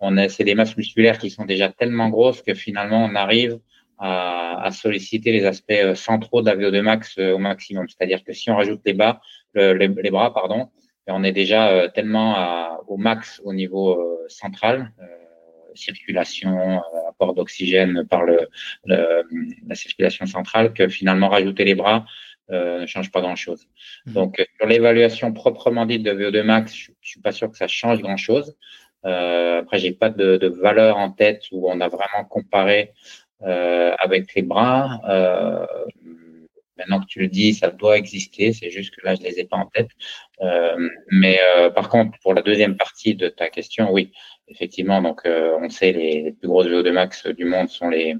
on 0.00 0.16
a, 0.16 0.28
c'est 0.28 0.44
des 0.44 0.54
masses 0.54 0.76
musculaires 0.76 1.18
qui 1.18 1.30
sont 1.30 1.44
déjà 1.44 1.70
tellement 1.70 2.08
grosses 2.08 2.42
que 2.42 2.54
finalement, 2.54 3.04
on 3.04 3.14
arrive 3.14 3.58
à, 3.98 4.62
à 4.62 4.70
solliciter 4.70 5.32
les 5.32 5.44
aspects 5.44 5.94
centraux 5.94 6.40
de 6.42 6.46
la 6.46 6.56
VO2 6.56 6.80
max 6.82 7.18
au 7.18 7.38
maximum. 7.38 7.86
C'est-à-dire 7.88 8.22
que 8.22 8.32
si 8.32 8.50
on 8.50 8.56
rajoute 8.56 8.80
les 8.84 8.92
bas, 8.92 9.20
les, 9.54 9.88
les, 9.88 10.10
bras, 10.10 10.32
pardon, 10.32 10.68
on 11.08 11.24
est 11.24 11.32
déjà 11.32 11.88
tellement 11.88 12.36
à, 12.36 12.80
au 12.86 12.96
max 12.96 13.40
au 13.44 13.52
niveau 13.52 14.20
central 14.28 14.92
circulation, 15.74 16.58
euh, 16.58 17.08
apport 17.08 17.34
d'oxygène 17.34 18.06
par 18.08 18.24
le, 18.24 18.48
la 18.86 19.74
circulation 19.74 20.26
centrale, 20.26 20.72
que 20.72 20.88
finalement 20.88 21.28
rajouter 21.28 21.64
les 21.64 21.74
bras 21.74 22.04
euh, 22.50 22.80
ne 22.80 22.86
change 22.86 23.10
pas 23.10 23.20
grand-chose. 23.20 23.66
Mmh. 24.06 24.12
Donc 24.12 24.46
sur 24.56 24.66
l'évaluation 24.66 25.32
proprement 25.32 25.86
dite 25.86 26.02
de 26.02 26.12
VO2 26.12 26.42
max, 26.42 26.74
je, 26.74 26.92
je 27.00 27.10
suis 27.10 27.20
pas 27.20 27.32
sûr 27.32 27.50
que 27.50 27.56
ça 27.56 27.68
change 27.68 28.00
grand-chose. 28.00 28.56
Euh, 29.04 29.60
après, 29.60 29.78
j'ai 29.78 29.92
pas 29.92 30.10
de, 30.10 30.36
de, 30.36 30.48
valeur 30.48 30.96
en 30.96 31.10
tête 31.10 31.44
où 31.52 31.70
on 31.70 31.80
a 31.80 31.88
vraiment 31.88 32.24
comparé 32.28 32.92
euh, 33.42 33.94
avec 33.98 34.34
les 34.34 34.42
bras. 34.42 35.00
Euh, 35.08 35.66
maintenant 36.76 37.00
que 37.00 37.06
tu 37.06 37.20
le 37.20 37.28
dis, 37.28 37.54
ça 37.54 37.70
doit 37.70 37.96
exister. 37.96 38.52
C'est 38.52 38.70
juste 38.70 38.94
que 38.94 39.04
là, 39.04 39.14
je 39.14 39.22
les 39.22 39.38
ai 39.40 39.44
pas 39.44 39.56
en 39.56 39.66
tête. 39.66 39.90
Euh, 40.40 40.88
mais 41.10 41.38
euh, 41.56 41.70
par 41.70 41.88
contre, 41.88 42.18
pour 42.22 42.34
la 42.34 42.42
deuxième 42.42 42.76
partie 42.76 43.14
de 43.14 43.28
ta 43.28 43.50
question, 43.50 43.92
oui, 43.92 44.12
effectivement, 44.48 45.02
donc 45.02 45.22
euh, 45.26 45.58
on 45.60 45.68
sait 45.68 45.92
les, 45.92 46.22
les, 46.22 46.32
plus 46.32 46.48
grosses 46.48 46.66
VO2 46.66 46.90
max 46.92 47.26
du 47.26 47.44
monde 47.44 47.68
sont 47.68 47.88
les, 47.88 48.16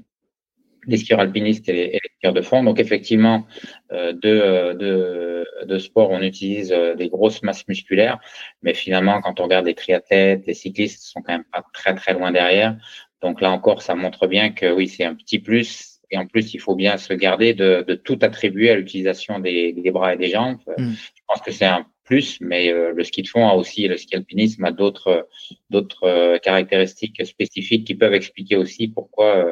les 0.87 0.97
skieurs 0.97 1.19
alpinistes 1.19 1.67
et 1.69 1.73
les, 1.73 1.99
skieurs 2.17 2.33
de 2.33 2.41
fond. 2.41 2.63
Donc 2.63 2.79
effectivement, 2.79 3.45
euh, 3.91 4.13
de, 4.13 4.19
euh, 4.29 4.73
de, 4.73 5.65
de, 5.65 5.79
sport, 5.79 6.09
on 6.11 6.21
utilise 6.21 6.71
euh, 6.71 6.95
des 6.95 7.09
grosses 7.09 7.43
masses 7.43 7.67
musculaires, 7.67 8.19
mais 8.61 8.73
finalement, 8.73 9.21
quand 9.21 9.39
on 9.39 9.43
regarde 9.43 9.65
les 9.65 9.75
triathlètes, 9.75 10.45
les 10.45 10.53
cyclistes 10.53 11.03
sont 11.03 11.21
quand 11.21 11.33
même 11.33 11.45
pas 11.51 11.63
très 11.73 11.95
très 11.95 12.13
loin 12.13 12.31
derrière. 12.31 12.77
Donc 13.21 13.41
là 13.41 13.51
encore, 13.51 13.81
ça 13.81 13.95
montre 13.95 14.27
bien 14.27 14.51
que 14.51 14.71
oui, 14.71 14.87
c'est 14.87 15.03
un 15.03 15.15
petit 15.15 15.39
plus. 15.39 15.99
Et 16.11 16.17
en 16.17 16.25
plus, 16.25 16.55
il 16.55 16.59
faut 16.59 16.75
bien 16.75 16.97
se 16.97 17.13
garder 17.13 17.53
de, 17.53 17.85
de 17.87 17.93
tout 17.93 18.17
attribuer 18.23 18.71
à 18.71 18.75
l'utilisation 18.75 19.37
des, 19.39 19.73
des, 19.73 19.91
bras 19.91 20.15
et 20.15 20.17
des 20.17 20.29
jambes. 20.29 20.57
Mm. 20.77 20.93
Je 20.93 21.21
pense 21.27 21.41
que 21.41 21.51
c'est 21.51 21.65
un 21.65 21.85
plus, 22.09 22.41
mais 22.41 22.73
euh, 22.73 22.91
le 22.91 23.03
ski 23.03 23.21
de 23.21 23.27
fond 23.27 23.47
a 23.47 23.53
aussi, 23.53 23.87
le 23.87 23.95
ski 23.95 24.15
alpinisme 24.15 24.65
a 24.65 24.71
d'autres 24.71 25.29
d'autres 25.69 26.05
euh, 26.05 26.39
caractéristiques 26.39 27.23
spécifiques 27.23 27.85
qui 27.85 27.93
peuvent 27.93 28.15
expliquer 28.15 28.55
aussi 28.55 28.87
pourquoi, 28.87 29.35
euh, 29.37 29.51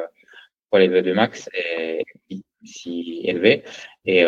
pourquoi 0.62 0.80
les 0.80 0.88
VO2 0.88 1.14
max 1.14 1.48
est 1.54 2.02
si 2.64 3.20
élevé. 3.22 3.62
Et, 4.04 4.20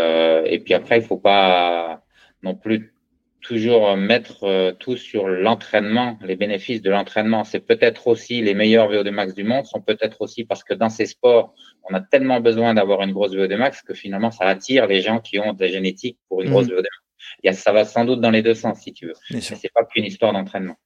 et 0.52 0.58
puis 0.60 0.72
après, 0.74 0.98
il 0.98 1.04
faut 1.04 1.18
pas 1.18 2.02
non 2.44 2.54
plus 2.54 2.94
toujours 3.42 3.96
mettre 3.96 4.72
tout 4.78 4.96
sur 4.96 5.26
l'entraînement, 5.28 6.16
les 6.22 6.36
bénéfices 6.36 6.80
de 6.80 6.90
l'entraînement. 6.90 7.42
C'est 7.44 7.66
peut-être 7.66 8.06
aussi 8.06 8.40
les 8.40 8.54
meilleurs 8.54 8.90
VO2 8.90 9.10
max 9.10 9.34
du 9.34 9.44
monde, 9.44 9.66
sont 9.66 9.80
peut-être 9.80 10.20
aussi 10.20 10.44
parce 10.44 10.62
que 10.62 10.74
dans 10.74 10.90
ces 10.90 11.06
sports, 11.06 11.54
on 11.90 11.94
a 11.94 12.00
tellement 12.00 12.40
besoin 12.40 12.72
d'avoir 12.74 13.02
une 13.02 13.12
grosse 13.12 13.34
VO2 13.34 13.56
max 13.56 13.82
que 13.82 13.94
finalement, 13.94 14.30
ça 14.30 14.44
attire 14.44 14.86
les 14.86 15.00
gens 15.02 15.18
qui 15.18 15.38
ont 15.40 15.52
des 15.52 15.70
génétiques 15.70 16.18
pour 16.28 16.40
une 16.42 16.50
grosse 16.50 16.68
mmh. 16.68 16.74
VO2 16.74 16.84
max 16.94 17.09
ça 17.52 17.72
va 17.72 17.84
sans 17.84 18.04
doute 18.04 18.20
dans 18.20 18.30
les 18.30 18.42
deux 18.42 18.54
sens, 18.54 18.80
si 18.80 18.92
tu 18.92 19.06
veux. 19.06 19.40
C'est 19.40 19.72
pas 19.72 19.84
qu'une 19.84 20.04
histoire 20.04 20.32
d'entraînement. 20.32 20.76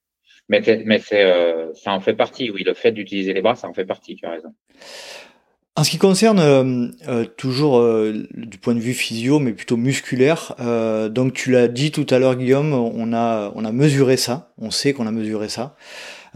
Mais, 0.49 0.63
euh, 1.13 1.73
ça 1.75 1.93
en 1.93 2.01
fait 2.01 2.15
partie, 2.15 2.51
oui. 2.51 2.63
Le 2.65 2.75
fait 2.75 2.93
d'utiliser 2.93 3.33
les 3.33 3.41
bras, 3.41 3.55
ça 3.55 3.69
en 3.69 3.75
fait 3.75 3.85
partie, 3.85 4.15
tu 4.17 4.27
as 4.27 4.31
raison. 4.31 4.55
En 5.77 5.83
ce 5.83 5.91
qui 5.91 5.99
concerne 5.99 6.39
euh, 6.39 6.89
euh, 7.09 7.25
toujours 7.25 7.83
du 8.35 8.59
point 8.59 8.75
de 8.75 8.81
vue 8.81 8.95
physio, 8.95 9.41
mais 9.41 9.53
plutôt 9.53 9.77
musculaire, 9.77 10.55
donc 11.11 11.33
tu 11.33 11.51
l'as 11.51 11.69
dit 11.69 11.91
tout 11.91 12.07
à 12.11 12.19
l'heure, 12.19 12.37
Guillaume, 12.37 12.73
on 12.73 13.13
a 13.13 13.53
on 13.55 13.65
a 13.65 13.73
mesuré 13.73 14.17
ça, 14.17 14.53
on 14.59 14.71
sait 14.71 14.93
qu'on 14.93 15.07
a 15.07 15.11
mesuré 15.11 15.49
ça. 15.49 15.77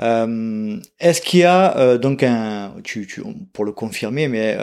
Est-ce 0.00 1.20
qu'il 1.20 1.40
y 1.40 1.44
a 1.44 1.98
donc 1.98 2.22
un, 2.22 2.74
pour 3.52 3.64
le 3.64 3.72
confirmer, 3.72 4.28
mais 4.28 4.56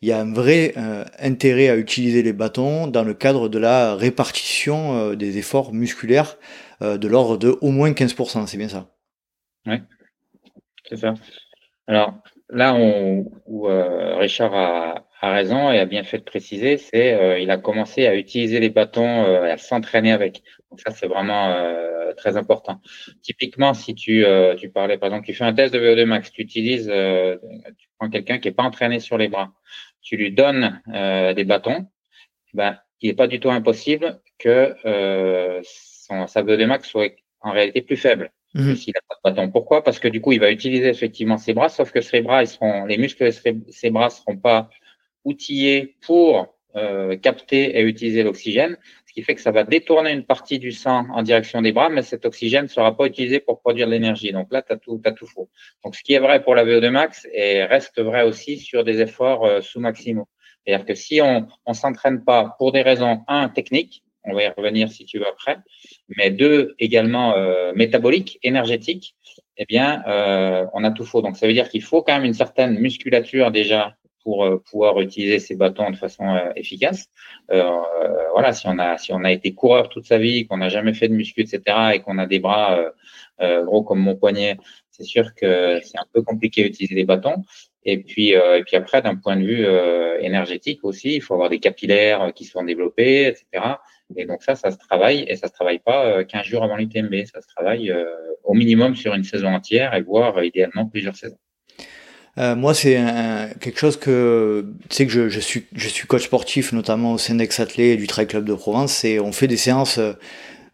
il 0.00 0.08
y 0.08 0.12
a 0.12 0.20
un 0.20 0.32
vrai 0.32 0.72
euh, 0.76 1.04
intérêt 1.18 1.68
à 1.68 1.76
utiliser 1.76 2.22
les 2.22 2.32
bâtons 2.32 2.86
dans 2.86 3.02
le 3.02 3.14
cadre 3.14 3.48
de 3.48 3.58
la 3.58 3.96
répartition 3.96 4.96
euh, 4.96 5.16
des 5.16 5.38
efforts 5.38 5.72
musculaires 5.72 6.36
euh, 6.82 6.98
de 6.98 7.08
l'ordre 7.08 7.36
de 7.36 7.56
au 7.60 7.70
moins 7.70 7.90
15%, 7.90 8.46
c'est 8.46 8.58
bien 8.58 8.68
ça? 8.68 8.90
Oui, 9.66 9.76
c'est 10.88 10.98
ça. 10.98 11.14
Alors 11.88 12.14
là 12.48 12.76
où 12.76 13.64
Richard 14.18 14.54
a, 14.54 15.04
a, 15.20 15.32
raison 15.32 15.70
et 15.70 15.78
a 15.78 15.84
bien 15.84 16.04
fait 16.04 16.18
de 16.18 16.22
préciser, 16.22 16.76
c'est 16.78 17.42
il 17.42 17.50
a 17.50 17.58
commencé 17.58 18.06
à 18.06 18.14
utiliser 18.14 18.60
les 18.60 18.70
bâtons, 18.70 19.24
à 19.24 19.56
s'entraîner 19.58 20.12
avec. 20.12 20.42
Donc 20.70 20.80
ça, 20.80 20.90
c'est 20.90 21.06
vraiment 21.06 21.54
très 22.16 22.36
important. 22.36 22.80
Typiquement, 23.22 23.74
si 23.74 23.94
tu, 23.94 24.24
tu 24.58 24.70
parlais, 24.70 24.98
par 24.98 25.08
exemple, 25.08 25.26
tu 25.26 25.34
fais 25.34 25.44
un 25.44 25.54
test 25.54 25.72
de 25.72 25.78
VO2 25.78 26.04
max, 26.04 26.30
tu 26.30 26.42
utilises, 26.42 26.86
tu 26.86 27.88
prends 27.98 28.10
quelqu'un 28.10 28.38
qui 28.38 28.48
n'est 28.48 28.54
pas 28.54 28.64
entraîné 28.64 29.00
sur 29.00 29.16
les 29.16 29.28
bras 29.28 29.52
tu 30.08 30.16
lui 30.16 30.32
donnes 30.32 30.80
euh, 30.94 31.34
des 31.34 31.44
bâtons, 31.44 31.86
ben, 32.54 32.78
il 33.02 33.10
n'est 33.10 33.14
pas 33.14 33.26
du 33.26 33.40
tout 33.40 33.50
impossible 33.50 34.20
que 34.38 34.74
euh, 34.86 35.60
son, 35.64 36.26
sa 36.26 36.42
VO2 36.42 36.66
max 36.66 36.88
soit 36.88 37.14
en 37.40 37.52
réalité 37.52 37.82
plus 37.82 37.96
faible 37.96 38.32
mmh. 38.54 38.74
s'il 38.74 38.94
n'a 38.94 39.00
pas 39.06 39.30
de 39.30 39.36
bâton. 39.36 39.50
Pourquoi? 39.50 39.84
Parce 39.84 39.98
que 39.98 40.08
du 40.08 40.22
coup, 40.22 40.32
il 40.32 40.40
va 40.40 40.50
utiliser 40.50 40.88
effectivement 40.88 41.36
ses 41.36 41.52
bras, 41.52 41.68
sauf 41.68 41.92
que 41.92 42.00
ses 42.00 42.22
bras, 42.22 42.42
ils 42.42 42.48
seront, 42.48 42.86
les 42.86 42.96
muscles 42.96 43.26
de 43.26 43.30
ses, 43.30 43.90
bras 43.90 44.08
seront 44.08 44.38
pas 44.38 44.70
outillés 45.24 45.96
pour 46.00 46.56
euh, 46.76 47.16
capter 47.16 47.78
et 47.78 47.82
utiliser 47.82 48.22
l'oxygène, 48.22 48.78
fait 49.22 49.34
que 49.34 49.40
ça 49.40 49.50
va 49.50 49.64
détourner 49.64 50.12
une 50.12 50.24
partie 50.24 50.58
du 50.58 50.72
sang 50.72 51.06
en 51.12 51.22
direction 51.22 51.62
des 51.62 51.72
bras, 51.72 51.88
mais 51.88 52.02
cet 52.02 52.24
oxygène 52.24 52.64
ne 52.64 52.68
sera 52.68 52.96
pas 52.96 53.06
utilisé 53.06 53.40
pour 53.40 53.60
produire 53.60 53.86
de 53.86 53.92
l'énergie. 53.92 54.32
Donc 54.32 54.48
là, 54.50 54.62
tu 54.62 54.72
as 54.72 55.12
tout 55.12 55.26
faux. 55.26 55.48
Donc 55.84 55.96
ce 55.96 56.02
qui 56.02 56.14
est 56.14 56.18
vrai 56.18 56.42
pour 56.42 56.54
la 56.54 56.64
VO2 56.64 56.90
max 56.90 57.26
et 57.32 57.64
reste 57.64 58.00
vrai 58.00 58.22
aussi 58.24 58.58
sur 58.58 58.84
des 58.84 59.00
efforts 59.00 59.44
euh, 59.44 59.60
sous-maximaux. 59.60 60.28
C'est-à-dire 60.64 60.86
que 60.86 60.94
si 60.94 61.20
on 61.22 61.46
ne 61.66 61.74
s'entraîne 61.74 62.24
pas 62.24 62.54
pour 62.58 62.72
des 62.72 62.82
raisons, 62.82 63.24
un, 63.26 63.48
techniques, 63.48 64.02
on 64.24 64.34
va 64.34 64.44
y 64.44 64.48
revenir 64.48 64.90
si 64.90 65.06
tu 65.06 65.18
veux 65.18 65.26
après, 65.26 65.56
mais 66.16 66.30
deux, 66.30 66.74
également 66.78 67.34
euh, 67.34 67.72
métaboliques, 67.74 68.38
énergétiques, 68.42 69.14
eh 69.56 69.64
bien, 69.64 70.02
euh, 70.06 70.66
on 70.74 70.84
a 70.84 70.90
tout 70.90 71.04
faux. 71.04 71.22
Donc, 71.22 71.36
ça 71.36 71.46
veut 71.46 71.52
dire 71.52 71.68
qu'il 71.68 71.82
faut 71.82 72.02
quand 72.02 72.14
même 72.14 72.24
une 72.24 72.34
certaine 72.34 72.78
musculature 72.78 73.50
déjà 73.50 73.96
pour 74.22 74.44
euh, 74.44 74.62
pouvoir 74.70 75.00
utiliser 75.00 75.38
ces 75.38 75.56
bâtons 75.56 75.90
de 75.90 75.96
façon 75.96 76.24
euh, 76.28 76.50
efficace. 76.56 77.06
voilà, 77.48 78.52
si 78.52 78.66
on 78.66 78.78
a 78.78 78.98
si 78.98 79.12
on 79.12 79.24
a 79.24 79.32
été 79.32 79.54
coureur 79.54 79.88
toute 79.88 80.06
sa 80.06 80.18
vie, 80.18 80.46
qu'on 80.46 80.58
n'a 80.58 80.68
jamais 80.68 80.94
fait 80.94 81.08
de 81.08 81.14
muscu, 81.14 81.40
etc., 81.40 81.62
et 81.94 82.00
qu'on 82.00 82.18
a 82.18 82.26
des 82.26 82.38
bras 82.38 82.78
gros 83.40 83.82
comme 83.82 84.00
mon 84.00 84.16
poignet, 84.16 84.58
c'est 84.90 85.04
sûr 85.04 85.34
que 85.34 85.80
c'est 85.82 85.98
un 85.98 86.06
peu 86.12 86.22
compliqué 86.22 86.62
d'utiliser 86.64 86.94
les 86.94 87.04
bâtons. 87.04 87.42
Et 87.84 87.98
puis, 88.02 88.30
et 88.30 88.62
puis 88.66 88.76
après, 88.76 89.00
d'un 89.02 89.16
point 89.16 89.36
de 89.36 89.44
vue 89.44 89.66
énergétique 90.24 90.80
aussi, 90.84 91.14
il 91.16 91.20
faut 91.20 91.34
avoir 91.34 91.48
des 91.48 91.58
capillaires 91.58 92.32
qui 92.34 92.44
sont 92.44 92.62
développés, 92.64 93.26
etc. 93.26 93.46
Et 94.16 94.26
donc 94.26 94.42
ça, 94.42 94.54
ça 94.54 94.70
se 94.70 94.78
travaille 94.78 95.24
et 95.28 95.36
ça 95.36 95.48
se 95.48 95.52
travaille 95.52 95.80
pas 95.80 96.24
15 96.24 96.44
jours 96.44 96.62
avant 96.64 96.76
l'UTMB. 96.76 97.14
Ça 97.32 97.40
se 97.40 97.48
travaille 97.48 97.92
au 98.44 98.54
minimum 98.54 98.94
sur 98.94 99.14
une 99.14 99.24
saison 99.24 99.48
entière 99.48 99.94
et 99.94 100.02
voire 100.02 100.44
idéalement 100.44 100.86
plusieurs 100.86 101.16
saisons. 101.16 101.38
Euh, 102.38 102.54
moi, 102.54 102.72
c'est 102.72 102.96
quelque 103.60 103.78
chose 103.78 103.96
que 103.96 104.66
tu 104.88 104.96
sais 104.96 105.06
que 105.06 105.12
je, 105.12 105.28
je, 105.28 105.40
suis 105.40 105.66
je 105.74 105.88
suis 105.88 106.06
coach 106.06 106.24
sportif 106.24 106.72
notamment 106.72 107.14
au 107.14 107.18
sein 107.18 107.34
d'Exathlé 107.34 107.88
et 107.88 107.96
du 107.96 108.06
Trail 108.06 108.26
Club 108.26 108.44
de 108.44 108.54
Provence 108.54 109.04
et 109.04 109.18
on 109.18 109.32
fait 109.32 109.48
des 109.48 109.56
séances 109.56 109.98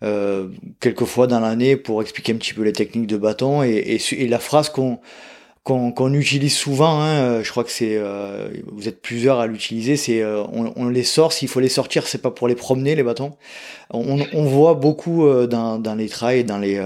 euh, 0.03 0.49
quelques 0.81 1.05
fois 1.05 1.27
dans 1.27 1.41
l'année 1.41 1.77
pour 1.77 2.03
expliquer 2.03 2.33
un 2.33 2.37
petit 2.37 2.53
peu 2.53 2.63
les 2.63 2.73
techniques 2.73 3.07
de 3.07 3.17
bâton 3.17 3.63
et, 3.63 3.71
et, 3.71 4.23
et 4.23 4.29
la 4.29 4.39
phrase 4.39 4.69
qu'on 4.69 4.99
qu'on 5.65 6.13
utilise 6.13 6.55
souvent, 6.55 7.01
hein, 7.01 7.15
euh, 7.15 7.43
je 7.43 7.51
crois 7.51 7.65
que 7.65 7.71
c'est, 7.71 7.97
euh, 7.97 8.49
vous 8.71 8.87
êtes 8.87 9.01
plusieurs 9.01 9.41
à 9.41 9.47
l'utiliser, 9.47 9.97
c'est 9.97 10.21
euh, 10.21 10.45
on, 10.53 10.75
on, 10.77 10.91
les 10.91 11.05
sort, 11.05 11.33
s'il 11.33 11.49
faut 11.49 11.61
les 11.61 11.71
sortir, 11.71 12.07
c'est 12.07 12.21
pas 12.21 12.31
pour 12.31 12.49
les 12.49 12.55
promener 12.55 12.95
les 12.95 13.03
bâtons. 13.03 13.33
On, 13.91 14.19
on 14.35 14.45
voit 14.45 14.75
beaucoup 14.75 15.27
dans, 15.47 15.79
dans 15.79 15.95
les 15.95 16.09
trails, 16.11 16.45
dans 16.45 16.59
les, 16.59 16.83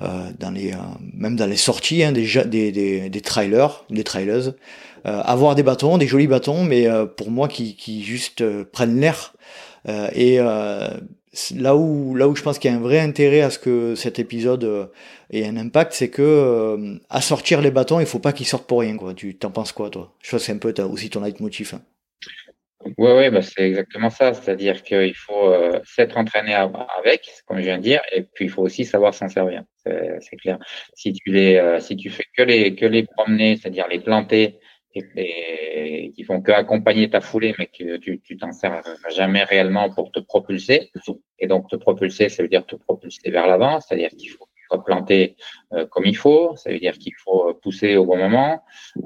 dans 0.00 0.50
les, 0.50 0.72
même 1.14 1.36
dans 1.36 1.46
les 1.46 1.56
sorties, 1.56 2.02
hein, 2.02 2.12
des, 2.12 2.26
des, 2.44 2.72
des, 2.72 3.08
des 3.08 3.20
trailers, 3.22 3.84
des 3.88 4.04
trailers, 4.04 4.52
avoir 5.04 5.54
des 5.54 5.62
bâtons, 5.62 5.96
des 5.98 6.06
jolis 6.06 6.26
bâtons, 6.26 6.64
mais 6.64 6.86
pour 7.16 7.30
moi 7.30 7.48
qui, 7.48 7.76
qui 7.76 8.02
juste 8.02 8.44
prennent 8.64 8.98
l'air. 9.00 9.34
et 10.14 10.38
là 11.54 11.76
où, 11.76 12.14
là 12.14 12.28
où 12.28 12.36
je 12.36 12.42
pense 12.42 12.58
qu'il 12.58 12.70
y 12.70 12.74
a 12.74 12.76
un 12.76 12.80
vrai 12.80 13.00
intérêt 13.00 13.40
à 13.40 13.50
ce 13.50 13.58
que 13.58 13.94
cet 13.94 14.18
épisode 14.18 14.64
euh, 14.64 14.86
ait 15.30 15.46
un 15.46 15.56
impact, 15.56 15.92
c'est 15.92 16.10
que 16.10 16.22
euh, 16.22 16.98
à 17.10 17.20
sortir 17.20 17.60
les 17.60 17.70
bâtons, 17.70 18.00
il 18.00 18.06
faut 18.06 18.18
pas 18.18 18.32
qu'ils 18.32 18.46
sortent 18.46 18.66
pour 18.66 18.80
rien. 18.80 18.96
Quoi. 18.96 19.14
Tu 19.14 19.36
t'en 19.36 19.50
penses 19.50 19.72
quoi, 19.72 19.90
toi? 19.90 20.14
Je 20.22 20.30
pense 20.30 20.40
que 20.40 20.46
c'est 20.46 20.52
un 20.52 20.58
peu 20.58 20.74
aussi 20.82 21.10
ton 21.10 21.20
leitmotiv. 21.20 21.74
Hein. 21.74 21.82
Oui, 22.98 23.10
ouais, 23.10 23.30
bah 23.30 23.42
c'est 23.42 23.66
exactement 23.66 24.10
ça. 24.10 24.32
C'est-à-dire 24.32 24.82
qu'il 24.82 25.14
faut 25.16 25.52
euh, 25.52 25.80
s'être 25.84 26.16
entraîné 26.16 26.54
avec, 26.54 27.28
comme 27.46 27.58
je 27.58 27.64
viens 27.64 27.78
de 27.78 27.82
dire, 27.82 28.00
et 28.12 28.22
puis 28.22 28.44
il 28.44 28.50
faut 28.50 28.62
aussi 28.62 28.84
savoir 28.84 29.12
s'en 29.12 29.28
servir. 29.28 29.64
C'est 29.84 30.36
clair. 30.36 30.58
Si 30.94 31.12
tu 31.12 31.32
les, 31.32 31.78
si 31.80 31.96
tu 31.96 32.10
fais 32.10 32.24
que 32.36 32.42
les 32.42 32.74
que 32.74 32.86
les 32.86 33.04
promener, 33.04 33.56
c'est-à-dire 33.56 33.86
les 33.88 34.00
planter 34.00 34.58
et, 35.16 36.12
qui 36.14 36.24
font 36.24 36.40
que 36.40 36.52
accompagner 36.52 37.10
ta 37.10 37.20
foulée, 37.20 37.54
mais 37.58 37.66
que 37.66 37.96
tu, 37.96 38.36
t'en 38.38 38.52
sers 38.52 38.82
jamais 39.14 39.44
réellement 39.44 39.90
pour 39.90 40.10
te 40.12 40.20
propulser. 40.20 40.90
Et 41.38 41.46
donc 41.46 41.68
te 41.68 41.76
propulser, 41.76 42.28
ça 42.28 42.42
veut 42.42 42.48
dire 42.48 42.64
te 42.66 42.76
propulser 42.76 43.30
vers 43.30 43.46
l'avant, 43.46 43.80
c'est-à-dire 43.80 44.10
qu'il 44.10 44.30
faut 44.30 44.48
planter 44.84 45.36
euh, 45.72 45.86
comme 45.86 46.06
il 46.06 46.16
faut, 46.16 46.56
ça 46.56 46.70
veut 46.70 46.78
dire 46.78 46.98
qu'il 46.98 47.14
faut 47.14 47.54
pousser 47.54 47.96
au 47.96 48.04
bon 48.04 48.16
moment, 48.16 48.62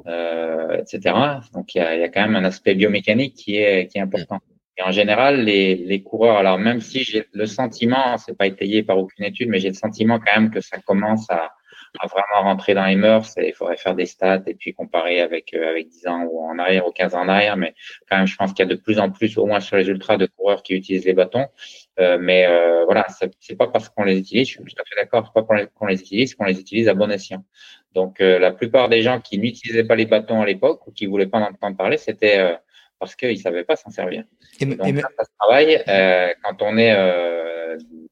euh, 0.07 0.79
etc. 0.79 1.15
Donc 1.53 1.75
il 1.75 1.79
y 1.79 1.81
a, 1.83 1.97
y 1.97 2.03
a, 2.03 2.09
quand 2.09 2.23
même 2.23 2.37
un 2.37 2.45
aspect 2.45 2.75
biomécanique 2.75 3.35
qui 3.35 3.57
est, 3.57 3.87
qui 3.89 3.99
est 3.99 4.01
important. 4.01 4.39
Et 4.79 4.83
en 4.83 4.91
général, 4.91 5.45
les, 5.45 5.77
les 5.77 6.03
coureurs, 6.03 6.39
alors 6.39 6.59
même 6.59 6.81
si 6.81 7.05
j'ai 7.05 7.27
le 7.33 7.45
sentiment, 7.45 8.17
c'est 8.17 8.37
pas 8.37 8.47
étayé 8.47 8.83
par 8.83 8.97
aucune 8.97 9.27
étude, 9.27 9.51
mais 9.51 9.59
j'ai 9.59 9.69
le 9.69 9.75
sentiment 9.75 10.19
quand 10.19 10.41
même 10.41 10.51
que 10.51 10.63
ça 10.63 10.79
commence 10.79 11.29
à, 11.31 11.51
à 11.99 12.07
vraiment 12.07 12.49
rentrer 12.49 12.75
dans 12.75 12.87
les 12.87 12.97
mœurs. 12.97 13.35
Il 13.37 13.53
faudrait 13.53 13.77
faire 13.77 13.95
des 13.95 14.07
stats 14.07 14.43
et 14.47 14.55
puis 14.55 14.75
comparer 14.75 15.21
avec 15.21 15.55
euh, 15.55 15.69
avec 15.69 15.89
10 15.89 16.07
ans 16.07 16.23
ou 16.31 16.41
en 16.41 16.59
arrière 16.59 16.87
ou 16.87 16.93
15 16.93 17.15
ans 17.15 17.23
en 17.23 17.29
arrière. 17.29 17.57
Mais 17.57 17.75
quand 18.09 18.19
même, 18.19 18.27
je 18.27 18.37
pense 18.37 18.53
qu'il 18.53 18.65
y 18.65 18.69
a 18.69 18.75
de 18.75 18.81
plus 18.81 18.99
en 18.99 19.11
plus, 19.11 19.37
au 19.39 19.47
moins 19.47 19.61
sur 19.61 19.77
les 19.77 19.89
ultras, 19.89 20.17
de 20.17 20.27
coureurs 20.27 20.63
qui 20.63 20.75
utilisent 20.75 21.05
les 21.05 21.15
bâtons. 21.15 21.47
Euh, 22.01 22.19
mais 22.21 22.47
euh, 22.47 22.85
voilà, 22.85 23.07
c'est 23.41 23.57
pas 23.57 23.67
parce 23.67 23.89
qu'on 23.89 24.05
les 24.05 24.19
utilise, 24.19 24.49
je 24.49 24.53
suis 24.55 24.63
tout 24.63 24.83
à 24.83 24.85
fait 24.89 25.01
d'accord, 25.01 25.27
c'est 25.27 25.35
pas 25.35 25.43
qu'on 25.43 25.55
les, 25.55 25.69
les, 25.89 26.01
utilise, 26.01 26.35
qu'on 26.35 26.45
les 26.45 26.59
utilise 26.59 26.89
à 26.89 26.95
bon 26.95 27.11
escient. 27.11 27.45
Donc 27.93 28.21
euh, 28.21 28.39
la 28.39 28.53
plupart 28.53 28.89
des 28.89 29.03
gens 29.03 29.21
qui 29.21 29.39
n'utilisaient 29.39 29.85
pas 29.85 29.97
les 29.97 30.07
bâtons 30.07 30.41
à 30.41 30.47
l'époque 30.47 30.87
ou 30.87 30.93
qui 30.93 31.07
voulaient 31.07 31.27
pas 31.27 31.39
en 31.39 31.51
entendre 31.51 31.77
parler, 31.77 31.99
c'était 31.99 32.39
euh, 32.39 32.55
parce 32.99 33.17
qu'ils 33.17 33.39
savaient 33.39 33.65
pas 33.65 33.77
s'en 33.77 33.91
servir. 33.91 34.25
Et, 34.61 34.67
donc, 34.67 34.79
ça 34.79 35.25
se 35.25 35.31
travaille. 35.39 35.83
quand 36.43 36.63
on 36.63 36.79
est 36.79 36.95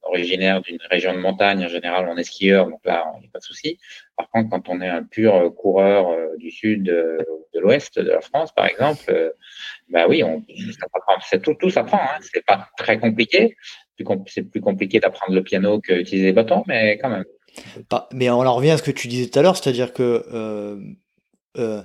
originaire 0.03 0.61
d'une 0.61 0.79
région 0.89 1.13
de 1.13 1.19
montagne, 1.19 1.65
en 1.65 1.67
général, 1.67 2.07
on 2.09 2.17
est 2.17 2.23
skieur, 2.23 2.67
donc 2.67 2.79
là, 2.85 3.05
il 3.17 3.21
n'y 3.21 3.27
a 3.27 3.29
pas 3.31 3.39
de 3.39 3.43
souci. 3.43 3.79
Par 4.15 4.29
contre, 4.29 4.49
quand 4.49 4.69
on 4.69 4.81
est 4.81 4.87
un 4.87 5.03
pur 5.03 5.53
coureur 5.55 6.09
euh, 6.09 6.35
du 6.37 6.51
sud, 6.51 6.89
euh, 6.89 7.17
de 7.53 7.59
l'ouest 7.59 7.99
de 7.99 8.09
la 8.09 8.21
France, 8.21 8.53
par 8.53 8.65
exemple, 8.65 9.33
bah 9.89 10.05
oui, 10.07 10.23
on, 10.23 10.45
ça 11.21 11.37
tout, 11.39 11.55
tout 11.55 11.69
s'apprend. 11.69 12.01
Hein. 12.01 12.19
C'est 12.21 12.45
pas 12.45 12.67
très 12.77 12.99
compliqué. 12.99 13.55
C'est 14.27 14.43
plus 14.43 14.61
compliqué 14.61 14.99
d'apprendre 14.99 15.33
le 15.33 15.43
piano 15.43 15.81
que 15.81 15.93
d'utiliser 15.93 16.27
les 16.27 16.33
bâtons, 16.33 16.63
mais 16.67 16.97
quand 16.99 17.09
même. 17.09 17.25
Mais 18.13 18.29
on 18.29 18.39
en 18.39 18.55
revient 18.55 18.71
à 18.71 18.77
ce 18.77 18.83
que 18.83 18.91
tu 18.91 19.07
disais 19.07 19.29
tout 19.29 19.39
à 19.39 19.41
l'heure, 19.41 19.57
c'est-à-dire 19.57 19.91
que 19.93 20.23
euh, 20.31 21.81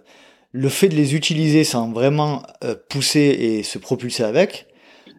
le 0.52 0.68
fait 0.68 0.88
de 0.88 0.94
les 0.94 1.16
utiliser 1.16 1.64
sans 1.64 1.90
vraiment 1.90 2.42
pousser 2.88 3.20
et 3.20 3.62
se 3.62 3.78
propulser 3.78 4.22
avec, 4.22 4.68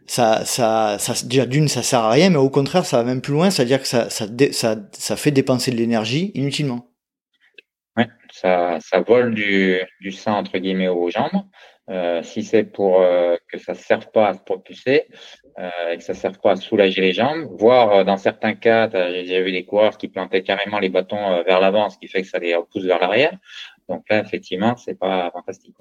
ça, 0.06 0.46
ça, 0.46 0.98
ça, 1.00 1.14
déjà 1.28 1.46
d'une, 1.46 1.68
ça 1.68 1.84
sert 1.84 2.00
à 2.00 2.12
rien, 2.12 2.30
mais 2.30 2.38
au 2.38 2.50
contraire, 2.50 2.86
ça 2.86 2.98
va 2.98 3.04
même 3.04 3.22
plus 3.22 3.34
loin, 3.34 3.50
c'est-à-dire 3.50 3.82
que 3.82 3.88
ça, 3.88 4.10
ça, 4.10 4.26
ça, 4.52 4.76
ça 4.92 5.16
fait 5.16 5.32
dépenser 5.32 5.72
de 5.72 5.78
l'énergie 5.78 6.32
inutilement. 6.36 6.92
Ouais, 7.98 8.08
ça, 8.32 8.78
ça 8.82 9.02
vole 9.02 9.34
du, 9.34 9.80
du 10.02 10.12
sang 10.12 10.34
entre 10.34 10.58
guillemets 10.58 10.90
aux 10.90 11.10
jambes. 11.10 11.44
Euh, 11.90 12.24
si 12.24 12.44
c'est 12.44 12.64
pour 12.64 13.02
euh, 13.02 13.36
que 13.48 13.60
ça 13.60 13.74
ne 13.74 13.78
serve 13.78 14.10
pas 14.12 14.30
à 14.30 14.34
se 14.34 14.40
propulser 14.40 15.06
euh, 15.60 15.92
et 15.92 15.98
que 15.98 16.04
ça 16.04 16.14
ne 16.14 16.18
serve 16.18 16.40
pas 16.40 16.52
à 16.52 16.56
soulager 16.56 17.00
les 17.00 17.14
jambes, 17.14 17.48
voire 17.60 18.04
dans 18.06 18.18
certains 18.18 18.56
cas, 18.56 18.90
j'ai 19.12 19.22
déjà 19.24 19.42
vu 19.42 19.52
des 19.52 19.66
coureurs 19.66 19.98
qui 19.98 20.08
plantaient 20.08 20.42
carrément 20.42 20.80
les 20.80 20.90
bâtons 20.90 21.44
vers 21.44 21.60
l'avant, 21.60 21.90
ce 21.90 21.98
qui 22.00 22.08
fait 22.08 22.24
que 22.24 22.28
ça 22.28 22.40
les 22.40 22.56
repousse 22.56 22.86
vers 22.86 23.00
l'arrière. 23.00 23.38
Donc 23.88 24.04
là, 24.10 24.20
effectivement, 24.20 24.76
c'est 24.78 24.98
pas 24.98 25.30
fantastique. 25.32 25.76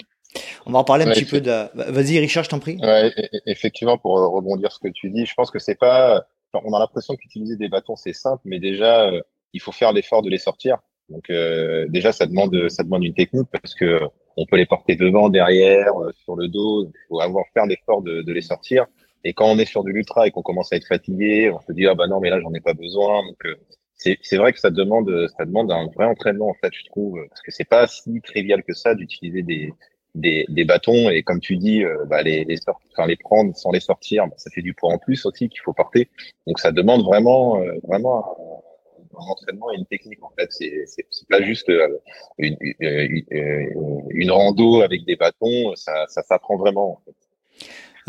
On 0.66 0.72
va 0.72 0.78
en 0.78 0.84
parler 0.84 1.04
un 1.04 1.10
petit 1.10 1.24
peu 1.24 1.40
de. 1.40 1.92
Vas-y, 1.92 2.18
Richard, 2.18 2.44
je 2.44 2.48
t'en 2.48 2.58
prie. 2.58 2.78
Ouais, 2.80 3.12
effectivement, 3.46 3.98
pour 3.98 4.18
euh, 4.18 4.26
rebondir 4.26 4.72
ce 4.72 4.78
que 4.78 4.88
tu 4.88 5.10
dis, 5.10 5.26
je 5.26 5.34
pense 5.34 5.50
que 5.50 5.58
c'est 5.58 5.78
pas. 5.78 6.26
On 6.52 6.72
a 6.72 6.78
l'impression 6.78 7.16
qu'utiliser 7.16 7.56
des 7.56 7.68
bâtons 7.68 7.96
c'est 7.96 8.12
simple, 8.12 8.42
mais 8.44 8.60
déjà 8.60 9.08
euh, 9.08 9.20
il 9.52 9.60
faut 9.60 9.72
faire 9.72 9.92
l'effort 9.92 10.22
de 10.22 10.30
les 10.30 10.38
sortir. 10.38 10.78
Donc 11.08 11.28
euh, 11.28 11.86
déjà 11.88 12.12
ça 12.12 12.26
demande 12.26 12.68
ça 12.68 12.84
demande 12.84 13.04
une 13.04 13.14
technique 13.14 13.48
parce 13.50 13.74
que 13.74 14.00
on 14.36 14.46
peut 14.46 14.56
les 14.56 14.66
porter 14.66 14.96
devant, 14.96 15.28
derrière, 15.28 15.92
sur 16.24 16.36
le 16.36 16.48
dos. 16.48 16.86
Il 16.86 16.92
faut 17.08 17.20
avoir 17.20 17.44
faire 17.52 17.66
l'effort 17.66 18.02
de, 18.02 18.22
de, 18.22 18.32
les 18.32 18.40
sortir. 18.40 18.86
Et 19.22 19.32
quand 19.32 19.46
on 19.46 19.58
est 19.58 19.64
sur 19.64 19.84
de 19.84 19.90
l'ultra 19.90 20.26
et 20.26 20.30
qu'on 20.30 20.42
commence 20.42 20.72
à 20.72 20.76
être 20.76 20.86
fatigué, 20.86 21.52
on 21.52 21.60
se 21.60 21.72
dit 21.72 21.86
ah 21.86 21.94
bah 21.94 22.06
non 22.06 22.20
mais 22.20 22.30
là 22.30 22.40
j'en 22.40 22.52
ai 22.54 22.60
pas 22.60 22.74
besoin. 22.74 23.22
Donc 23.26 23.42
c'est 23.96 24.36
vrai 24.36 24.52
que 24.52 24.58
ça 24.60 24.70
demande 24.70 25.28
ça 25.36 25.44
demande 25.44 25.70
un 25.70 25.86
vrai 25.94 26.06
entraînement 26.06 26.48
en 26.48 26.54
fait 26.54 26.72
je 26.72 26.84
trouve 26.86 27.24
parce 27.28 27.42
que 27.42 27.50
c'est 27.50 27.64
pas 27.64 27.86
si 27.86 28.20
trivial 28.22 28.62
que 28.62 28.74
ça 28.74 28.94
d'utiliser 28.94 29.42
des 29.42 29.72
des, 30.14 30.46
des, 30.48 30.64
bâtons 30.64 31.10
et 31.10 31.22
comme 31.22 31.40
tu 31.40 31.56
dis, 31.56 31.84
euh, 31.84 32.04
bah, 32.06 32.22
les, 32.22 32.44
les, 32.44 32.58
enfin, 32.68 33.06
les 33.06 33.16
prendre 33.16 33.54
sans 33.56 33.72
les 33.72 33.80
sortir, 33.80 34.26
bah, 34.26 34.34
ça 34.36 34.50
fait 34.50 34.62
du 34.62 34.74
poids 34.74 34.92
en 34.92 34.98
plus 34.98 35.26
aussi 35.26 35.48
qu'il 35.48 35.60
faut 35.60 35.72
porter. 35.72 36.08
Donc 36.46 36.58
ça 36.58 36.72
demande 36.72 37.04
vraiment, 37.04 37.60
euh, 37.60 37.74
vraiment 37.82 38.62
un, 39.16 39.16
entraînement 39.16 39.72
et 39.72 39.76
une 39.76 39.86
technique 39.86 40.22
en 40.22 40.32
fait. 40.38 40.50
C'est 40.50 40.84
c'est 40.86 41.28
pas 41.28 41.42
juste 41.42 41.68
euh, 41.68 42.00
une, 42.38 42.56
une, 42.80 44.04
une, 44.10 44.30
rando 44.30 44.82
avec 44.82 45.04
des 45.04 45.16
bâtons, 45.16 45.74
ça, 45.76 46.06
ça 46.08 46.22
s'apprend 46.22 46.56
vraiment. 46.56 47.00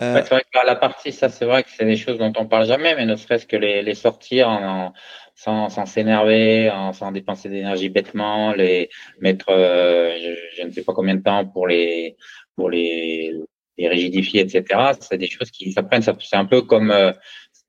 Euh... 0.01 0.21
vrai 0.21 0.41
que 0.41 0.65
la 0.65 0.75
partie, 0.75 1.11
ça 1.11 1.29
c'est 1.29 1.45
vrai 1.45 1.63
que 1.63 1.69
c'est 1.69 1.85
des 1.85 1.95
choses 1.95 2.17
dont 2.17 2.33
on 2.37 2.45
parle 2.45 2.65
jamais, 2.65 2.95
mais 2.95 3.05
ne 3.05 3.15
serait-ce 3.15 3.45
que 3.45 3.55
les, 3.55 3.81
les 3.81 3.95
sortir 3.95 4.49
en, 4.49 4.93
sans 5.35 5.69
sans 5.69 5.85
s'énerver, 5.85 6.71
sans 6.93 7.11
dépenser 7.11 7.49
d'énergie 7.49 7.89
bêtement, 7.89 8.53
les 8.53 8.89
mettre, 9.19 9.49
euh, 9.49 10.17
je, 10.19 10.61
je, 10.61 10.67
ne 10.67 10.71
sais 10.71 10.83
pas 10.83 10.93
combien 10.93 11.15
de 11.15 11.21
temps 11.21 11.45
pour 11.45 11.67
les 11.67 12.17
pour 12.55 12.69
les, 12.69 13.33
les 13.77 13.87
rigidifier, 13.87 14.41
etc. 14.41 14.91
C'est 14.99 15.17
des 15.17 15.27
choses 15.27 15.51
qui 15.51 15.71
s'apprennent. 15.71 16.01
C'est 16.01 16.35
un 16.35 16.45
peu 16.45 16.61
comme 16.61 16.91
euh, 16.91 17.11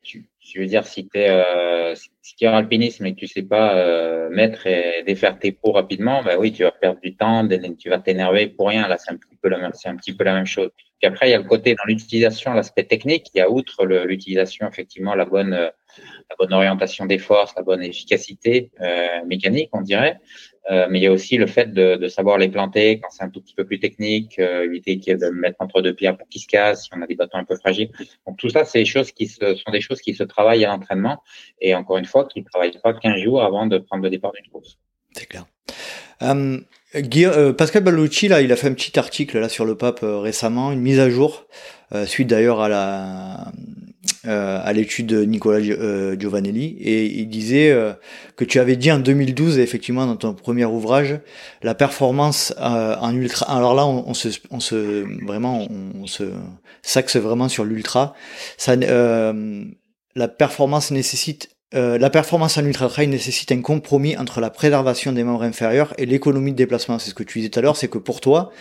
Je 0.02 0.60
veux 0.60 0.66
dire, 0.66 0.86
si 0.86 1.08
tu 1.08 1.18
es, 1.18 1.28
euh, 2.26 2.36
si 2.38 2.46
alpinisme 2.46 3.06
et 3.06 3.14
que 3.14 3.20
tu 3.20 3.26
sais 3.26 3.42
pas 3.42 3.76
euh, 3.76 4.28
mettre 4.30 4.66
et 4.66 5.02
défaire 5.06 5.38
tes 5.38 5.52
pots 5.52 5.72
rapidement, 5.72 6.22
ben 6.22 6.36
oui, 6.38 6.52
tu 6.52 6.62
vas 6.62 6.72
perdre 6.72 7.00
du 7.00 7.16
temps, 7.16 7.46
tu 7.78 7.88
vas 7.88 7.98
t'énerver 7.98 8.48
pour 8.48 8.68
rien. 8.68 8.88
Là, 8.88 8.98
c'est 8.98 9.12
un 9.12 9.16
petit 9.16 9.36
peu 9.40 9.48
la 9.48 9.58
même, 9.58 9.72
c'est 9.74 9.88
un 9.88 9.96
petit 9.96 10.14
peu 10.14 10.24
la 10.24 10.34
même 10.34 10.46
chose. 10.46 10.70
Puis 10.98 11.08
après, 11.08 11.28
il 11.28 11.32
y 11.32 11.34
a 11.34 11.38
le 11.38 11.44
côté 11.44 11.74
dans 11.74 11.84
l'utilisation, 11.86 12.54
l'aspect 12.54 12.84
technique. 12.84 13.26
Il 13.34 13.38
y 13.38 13.40
a 13.42 13.50
outre 13.50 13.84
l'utilisation, 13.84 14.66
effectivement, 14.66 15.14
la 15.14 15.26
bonne, 15.26 15.50
la 15.50 16.36
bonne 16.38 16.52
orientation 16.52 17.06
des 17.06 17.18
forces, 17.18 17.54
la 17.56 17.62
bonne 17.62 17.82
efficacité 17.82 18.70
euh, 18.80 19.24
mécanique, 19.26 19.70
on 19.72 19.82
dirait. 19.82 20.18
Euh, 20.70 20.88
mais 20.90 20.98
il 20.98 21.02
y 21.02 21.06
a 21.06 21.12
aussi 21.12 21.36
le 21.36 21.46
fait 21.46 21.72
de, 21.72 21.94
de 21.94 22.08
savoir 22.08 22.38
les 22.38 22.48
planter 22.48 22.98
quand 22.98 23.08
c'est 23.10 23.22
un 23.22 23.30
tout 23.30 23.40
petit 23.40 23.54
peu 23.54 23.64
plus 23.64 23.78
technique, 23.78 24.38
euh, 24.40 24.64
éviter 24.64 24.96
de 24.96 25.28
mettre 25.28 25.58
entre 25.60 25.80
deux 25.80 25.94
pierres 25.94 26.16
pour 26.16 26.28
qu'ils 26.28 26.40
se 26.40 26.48
cassent 26.48 26.84
si 26.84 26.90
on 26.92 27.02
a 27.02 27.06
des 27.06 27.14
bâtons 27.14 27.38
un 27.38 27.44
peu 27.44 27.56
fragiles. 27.56 27.90
Donc 28.26 28.36
tout 28.36 28.48
ça, 28.48 28.64
c'est 28.64 28.80
des 28.80 28.84
choses 28.84 29.12
qui 29.12 29.28
se, 29.28 29.54
sont 29.54 29.70
des 29.70 29.80
choses 29.80 30.00
qui 30.00 30.14
se 30.14 30.24
travaillent 30.24 30.64
à 30.64 30.68
l'entraînement 30.68 31.22
et 31.60 31.74
encore 31.76 31.98
une 31.98 32.04
fois, 32.04 32.15
qui 32.24 32.40
ne 32.40 32.44
travaillent 32.44 32.79
pas 32.83 32.94
15 32.94 33.20
jours 33.22 33.42
avant 33.42 33.66
de 33.66 33.79
prendre 33.79 34.02
le 34.02 34.11
départ 34.11 34.33
d'une 34.33 34.50
course. 34.50 34.79
C'est 35.12 35.26
clair. 35.26 35.46
Euh, 36.22 36.59
euh, 36.94 37.52
Pascal 37.52 37.83
Ballucci, 37.83 38.29
là, 38.29 38.40
il 38.40 38.52
a 38.52 38.57
fait 38.57 38.68
un 38.68 38.74
petit 38.74 38.98
article 38.98 39.38
là 39.38 39.48
sur 39.48 39.64
le 39.64 39.76
pape 39.76 40.02
euh, 40.02 40.18
récemment, 40.18 40.72
une 40.72 40.81
mise 40.81 41.00
à 41.00 41.11
jour, 41.11 41.46
suite 42.07 42.29
d'ailleurs 42.29 42.61
à 42.61 42.68
la 42.68 43.52
à 44.24 44.72
l'étude 44.72 45.07
de 45.07 45.22
Nicolas 45.22 45.61
Giovanelli 45.61 46.76
et 46.81 47.07
il 47.07 47.29
disait 47.29 47.76
que 48.35 48.44
tu 48.44 48.59
avais 48.59 48.74
dit 48.74 48.90
en 48.90 48.98
2012 48.98 49.61
effectivement 49.61 50.05
dans 50.05 50.16
ton 50.16 50.35
premier 50.35 50.64
ouvrage 50.64 51.20
la 51.62 51.76
performance 51.76 52.52
en 52.59 53.14
ultra 53.14 53.46
alors 53.57 53.74
là 53.74 53.87
on, 53.87 54.14
se 54.14 54.29
on 54.50 54.59
se 54.59 55.24
vraiment 55.24 55.68
on, 55.94 56.07
se 56.07 56.24
s'axe 56.83 57.16
vraiment 57.16 57.48
sur 57.48 57.64
l'ultra 57.64 58.14
la 58.66 60.29
performance 60.29 60.90
nécessite 60.90 61.56
la 61.72 62.11
performance 62.11 62.59
en 62.59 62.64
ultra 62.64 62.88
trail 62.88 63.09
nécessite 63.09 63.52
un 63.52 63.61
compromis 63.61 64.16
entre 64.16 64.40
la 64.40 64.50
préservation 64.50 65.12
des 65.12 65.24
membres 65.24 65.42
inférieurs 65.42 65.94
et 65.98 66.07
l'économie 66.07 66.52
de 66.52 66.57
déplacement. 66.57 66.98
C'est 66.98 67.11
ce 67.11 67.14
que 67.14 67.22
tu 67.22 67.38
disais 67.38 67.50
tout 67.50 67.59
à 67.59 67.62
l'heure, 67.62 67.76
c'est 67.76 67.88
que 67.88 67.98
pour 67.98 68.20
toi, 68.20 68.52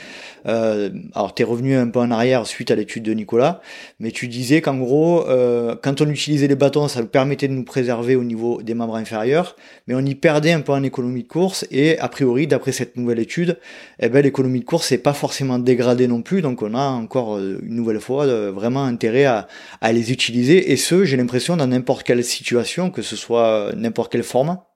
euh, 0.48 0.90
alors 1.14 1.34
tu 1.34 1.42
es 1.42 1.46
revenu 1.46 1.76
un 1.76 1.88
peu 1.88 2.00
en 2.00 2.12
arrière 2.12 2.46
suite 2.46 2.72
à 2.72 2.76
l'étude 2.76 3.04
de 3.04 3.14
Nicolas, 3.14 3.62
mais 4.00 4.12
tu 4.12 4.28
disais 4.28 4.62
qu'en 4.62 4.78
gros, 4.78 5.28
euh, 5.28 5.76
quand 5.82 6.02
on 6.02 6.10
utilisait 6.10 6.48
les 6.48 6.56
bâtons, 6.56 6.88
ça 6.88 7.02
nous 7.02 7.08
permettait 7.08 7.48
de 7.48 7.54
nous 7.54 7.64
préserver 7.64 8.16
au 8.16 8.24
niveau 8.24 8.62
des 8.62 8.74
membres 8.74 8.96
inférieurs, 8.96 9.56
mais 9.88 9.96
on 9.96 10.02
y 10.02 10.16
perdait 10.16 10.52
un 10.52 10.62
peu 10.62 10.72
en 10.72 10.84
économie 10.84 11.24
de 11.24 11.28
course, 11.28 11.66
et 11.72 11.98
a 12.00 12.08
priori, 12.10 12.48
d'après 12.48 12.72
cette 12.72 12.98
nouvelle 12.98 13.20
étude, 13.20 13.58
eh 14.00 14.10
ben, 14.10 14.22
l'économie 14.22 14.60
de 14.60 14.66
course 14.66 14.92
n'est 14.92 14.98
pas 14.98 15.14
forcément 15.14 15.60
dégradée 15.60 16.08
non 16.08 16.22
plus, 16.22 16.42
donc 16.42 16.62
on 16.62 16.74
a 16.74 16.88
encore 16.88 17.38
euh, 17.38 17.60
une 17.64 17.76
nouvelle 17.76 18.00
fois 18.00 18.26
euh, 18.26 18.52
vraiment 18.52 18.84
intérêt 18.84 19.26
à, 19.26 19.48
à 19.82 19.92
les 19.92 20.12
utiliser, 20.12 20.72
et 20.72 20.78
ce, 20.78 21.06
j'ai 21.06 21.18
l'impression, 21.18 21.58
dans 21.58 21.68
n'importe 21.68 22.04
quelle 22.04 22.24
situation, 22.24 22.92
que 22.92 23.02
ce 23.02 23.16
soit 23.16 23.72
n'importe 23.76 24.12
quel 24.12 24.24
format. 24.24 24.68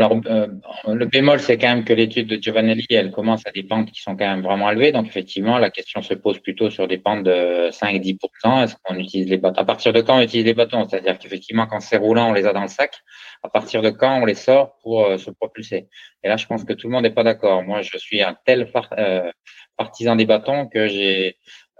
Alors, 0.00 0.18
euh, 0.30 0.46
le 0.86 1.04
bémol, 1.04 1.40
c'est 1.40 1.58
quand 1.58 1.68
même 1.68 1.84
que 1.84 1.92
l'étude 1.92 2.26
de 2.26 2.40
Giovanelli, 2.40 2.86
elle 2.88 3.10
commence 3.10 3.46
à 3.46 3.50
des 3.50 3.64
pentes 3.64 3.90
qui 3.90 4.00
sont 4.00 4.16
quand 4.16 4.26
même 4.26 4.40
vraiment 4.40 4.70
élevées. 4.70 4.92
Donc, 4.92 5.06
effectivement, 5.06 5.58
la 5.58 5.68
question 5.68 6.00
se 6.00 6.14
pose 6.14 6.38
plutôt 6.38 6.70
sur 6.70 6.88
des 6.88 6.96
pentes 6.96 7.22
de 7.22 7.68
5-10%. 7.70 8.64
Est-ce 8.64 8.76
qu'on 8.82 8.94
utilise 8.94 9.28
les 9.28 9.36
bâtons? 9.36 9.60
À 9.60 9.66
partir 9.66 9.92
de 9.92 10.00
quand 10.00 10.16
on 10.16 10.22
utilise 10.22 10.46
les 10.46 10.54
bâtons? 10.54 10.88
C'est-à-dire 10.88 11.18
qu'effectivement, 11.18 11.66
quand 11.66 11.80
c'est 11.80 11.98
roulant, 11.98 12.30
on 12.30 12.32
les 12.32 12.46
a 12.46 12.54
dans 12.54 12.62
le 12.62 12.68
sac. 12.68 12.94
À 13.42 13.50
partir 13.50 13.82
de 13.82 13.90
quand 13.90 14.22
on 14.22 14.24
les 14.24 14.34
sort 14.34 14.78
pour 14.82 15.04
euh, 15.04 15.18
se 15.18 15.30
propulser? 15.30 15.88
Et 16.24 16.28
là, 16.28 16.38
je 16.38 16.46
pense 16.46 16.64
que 16.64 16.72
tout 16.72 16.86
le 16.86 16.94
monde 16.94 17.02
n'est 17.02 17.10
pas 17.10 17.24
d'accord. 17.24 17.62
Moi, 17.62 17.82
je 17.82 17.98
suis 17.98 18.22
un 18.22 18.34
tel 18.46 18.72
euh, 18.96 19.30
partisan 19.76 20.16
des 20.16 20.24
bâtons 20.24 20.66
que 20.66 20.88
j'ai 20.88 21.36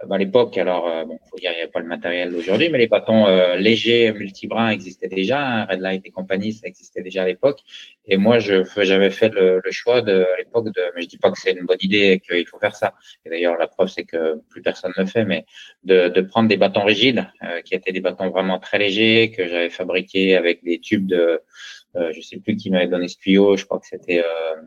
à 0.09 0.17
l'époque, 0.17 0.57
alors 0.57 0.87
euh, 0.87 1.05
bon, 1.05 1.19
faut 1.29 1.37
dire 1.37 1.51
il 1.51 1.55
n'y 1.55 1.61
avait 1.61 1.71
pas 1.71 1.79
le 1.79 1.87
matériel 1.87 2.31
d'aujourd'hui, 2.31 2.69
mais 2.69 2.77
les 2.77 2.87
bâtons 2.87 3.27
euh, 3.27 3.55
légers 3.55 4.11
multibrins 4.13 4.69
existaient 4.69 5.07
déjà, 5.07 5.39
hein, 5.39 5.65
Red 5.69 5.79
Light 5.79 6.01
et 6.05 6.11
compagnie, 6.11 6.53
ça 6.53 6.67
existait 6.67 7.01
déjà 7.01 7.23
à 7.23 7.25
l'époque. 7.25 7.59
Et 8.05 8.17
moi, 8.17 8.39
je 8.39 8.63
j'avais 8.77 9.11
fait 9.11 9.29
le, 9.29 9.61
choix 9.71 10.01
de 10.01 10.25
à 10.33 10.37
l'époque 10.37 10.65
de, 10.73 10.81
mais 10.95 11.01
je 11.01 11.07
dis 11.07 11.17
pas 11.17 11.31
que 11.31 11.39
c'est 11.39 11.51
une 11.51 11.65
bonne 11.65 11.77
idée 11.81 12.13
et 12.13 12.19
qu'il 12.19 12.45
faut 12.47 12.59
faire 12.59 12.75
ça. 12.75 12.93
Et 13.25 13.29
d'ailleurs, 13.29 13.57
la 13.57 13.67
preuve 13.67 13.87
c'est 13.87 14.05
que 14.05 14.41
plus 14.49 14.61
personne 14.61 14.93
ne 14.97 15.03
le 15.03 15.07
fait, 15.07 15.25
mais 15.25 15.45
de, 15.83 16.07
de 16.07 16.21
prendre 16.21 16.49
des 16.49 16.57
bâtons 16.57 16.83
rigides, 16.83 17.27
euh, 17.43 17.61
qui 17.61 17.75
étaient 17.75 17.91
des 17.91 18.01
bâtons 18.01 18.29
vraiment 18.29 18.59
très 18.59 18.79
légers 18.79 19.31
que 19.35 19.47
j'avais 19.47 19.69
fabriqués 19.69 20.35
avec 20.35 20.63
des 20.63 20.79
tubes 20.79 21.07
de, 21.07 21.41
euh, 21.95 22.11
je 22.13 22.21
sais 22.21 22.37
plus 22.37 22.55
qui 22.55 22.69
m'avait 22.69 22.87
donné 22.87 23.07
ce 23.07 23.17
tuyau, 23.17 23.57
je 23.57 23.65
crois 23.65 23.79
que 23.79 23.87
c'était 23.87 24.23
euh, 24.23 24.61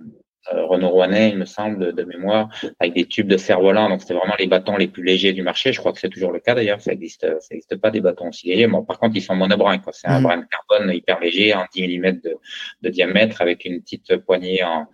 Renault 0.53 0.91
Rouennais, 0.91 1.31
il 1.31 1.39
me 1.39 1.45
semble, 1.45 1.95
de, 1.95 2.05
mémoire, 2.05 2.49
avec 2.79 2.95
des 2.95 3.07
tubes 3.07 3.29
de 3.29 3.37
cerf-volant. 3.37 3.89
Donc, 3.89 4.03
c'était 4.03 4.15
vraiment 4.15 4.35
les 4.39 4.47
bâtons 4.47 4.77
les 4.77 4.89
plus 4.89 5.03
légers 5.03 5.33
du 5.33 5.43
marché. 5.43 5.73
Je 5.73 5.81
crois 5.81 5.93
que 5.93 5.99
c'est 5.99 6.09
toujours 6.09 6.33
le 6.33 6.41
cas 6.41 6.55
d'ailleurs. 6.55 6.81
Ça 6.81 6.93
existe, 6.93 7.27
ça 7.41 7.55
existe 7.55 7.77
pas 7.77 7.91
des 7.91 8.01
bâtons 8.01 8.29
aussi 8.29 8.49
légers. 8.49 8.67
Bon, 8.67 8.85
par 8.85 8.99
contre, 8.99 9.17
ils 9.17 9.23
sont 9.23 9.35
monobrins. 9.35 9.81
C'est 9.93 10.09
un 10.09 10.21
mmh. 10.21 10.23
brin 10.23 10.37
de 10.39 10.45
carbone 10.45 10.93
hyper 10.95 11.21
léger, 11.21 11.55
en 11.55 11.65
10 11.73 11.99
mm 11.99 12.13
de, 12.21 12.37
de, 12.83 12.89
diamètre, 12.91 13.41
avec 13.41 13.65
une 13.65 13.81
petite 13.81 14.17
poignée 14.19 14.63
en, 14.65 14.87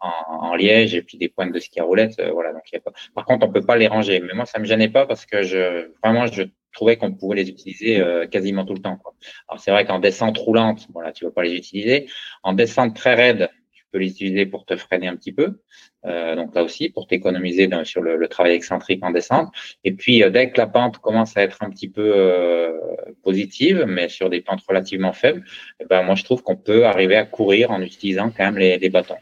en, 0.00 0.12
en, 0.28 0.54
liège 0.54 0.94
et 0.94 1.02
puis 1.02 1.18
des 1.18 1.28
pointes 1.28 1.52
de 1.52 1.60
ski 1.60 1.80
à 1.80 1.84
roulette. 1.84 2.18
Euh, 2.18 2.30
voilà. 2.32 2.52
Donc, 2.52 2.62
y 2.72 2.76
a 2.76 2.80
pas... 2.80 2.92
Par 3.14 3.24
contre, 3.24 3.46
on 3.46 3.52
peut 3.52 3.64
pas 3.64 3.76
les 3.76 3.86
ranger. 3.86 4.20
Mais 4.20 4.34
moi, 4.34 4.46
ça 4.46 4.58
me 4.58 4.64
gênait 4.64 4.88
pas 4.88 5.06
parce 5.06 5.26
que 5.26 5.42
je, 5.42 5.90
vraiment, 6.02 6.26
je 6.26 6.44
trouvais 6.72 6.96
qu'on 6.96 7.12
pouvait 7.12 7.36
les 7.36 7.48
utiliser 7.48 8.00
euh, 8.00 8.26
quasiment 8.26 8.64
tout 8.64 8.74
le 8.74 8.82
temps. 8.82 8.96
Quoi. 8.96 9.14
Alors, 9.48 9.60
c'est 9.60 9.70
vrai 9.70 9.84
qu'en 9.86 9.98
descente 9.98 10.38
roulante, 10.38 10.86
voilà, 10.92 11.12
tu 11.12 11.24
vas 11.24 11.30
pas 11.30 11.42
les 11.42 11.54
utiliser. 11.54 12.08
En 12.42 12.52
descente 12.52 12.94
très 12.94 13.14
raide, 13.14 13.50
l'utiliser 13.98 14.46
pour 14.46 14.64
te 14.64 14.76
freiner 14.76 15.08
un 15.08 15.16
petit 15.16 15.32
peu. 15.32 15.58
Euh, 16.04 16.36
donc 16.36 16.54
là 16.54 16.62
aussi, 16.62 16.88
pour 16.88 17.06
t'économiser 17.06 17.68
sur 17.84 18.02
le, 18.02 18.16
le, 18.16 18.28
travail 18.28 18.52
excentrique 18.52 19.04
en 19.04 19.10
descente. 19.10 19.52
Et 19.84 19.92
puis, 19.92 20.22
euh, 20.22 20.30
dès 20.30 20.50
que 20.50 20.58
la 20.58 20.66
pente 20.66 20.98
commence 20.98 21.36
à 21.36 21.42
être 21.42 21.62
un 21.62 21.70
petit 21.70 21.88
peu 21.88 22.12
euh, 22.14 22.78
positive, 23.24 23.84
mais 23.86 24.08
sur 24.08 24.30
des 24.30 24.40
pentes 24.40 24.62
relativement 24.68 25.12
faibles, 25.12 25.44
eh 25.80 25.84
ben, 25.84 26.02
moi, 26.02 26.14
je 26.14 26.24
trouve 26.24 26.42
qu'on 26.42 26.56
peut 26.56 26.86
arriver 26.86 27.16
à 27.16 27.24
courir 27.24 27.70
en 27.70 27.82
utilisant 27.82 28.30
quand 28.30 28.44
même 28.44 28.58
les, 28.58 28.78
les 28.78 28.90
bâtons. 28.90 29.16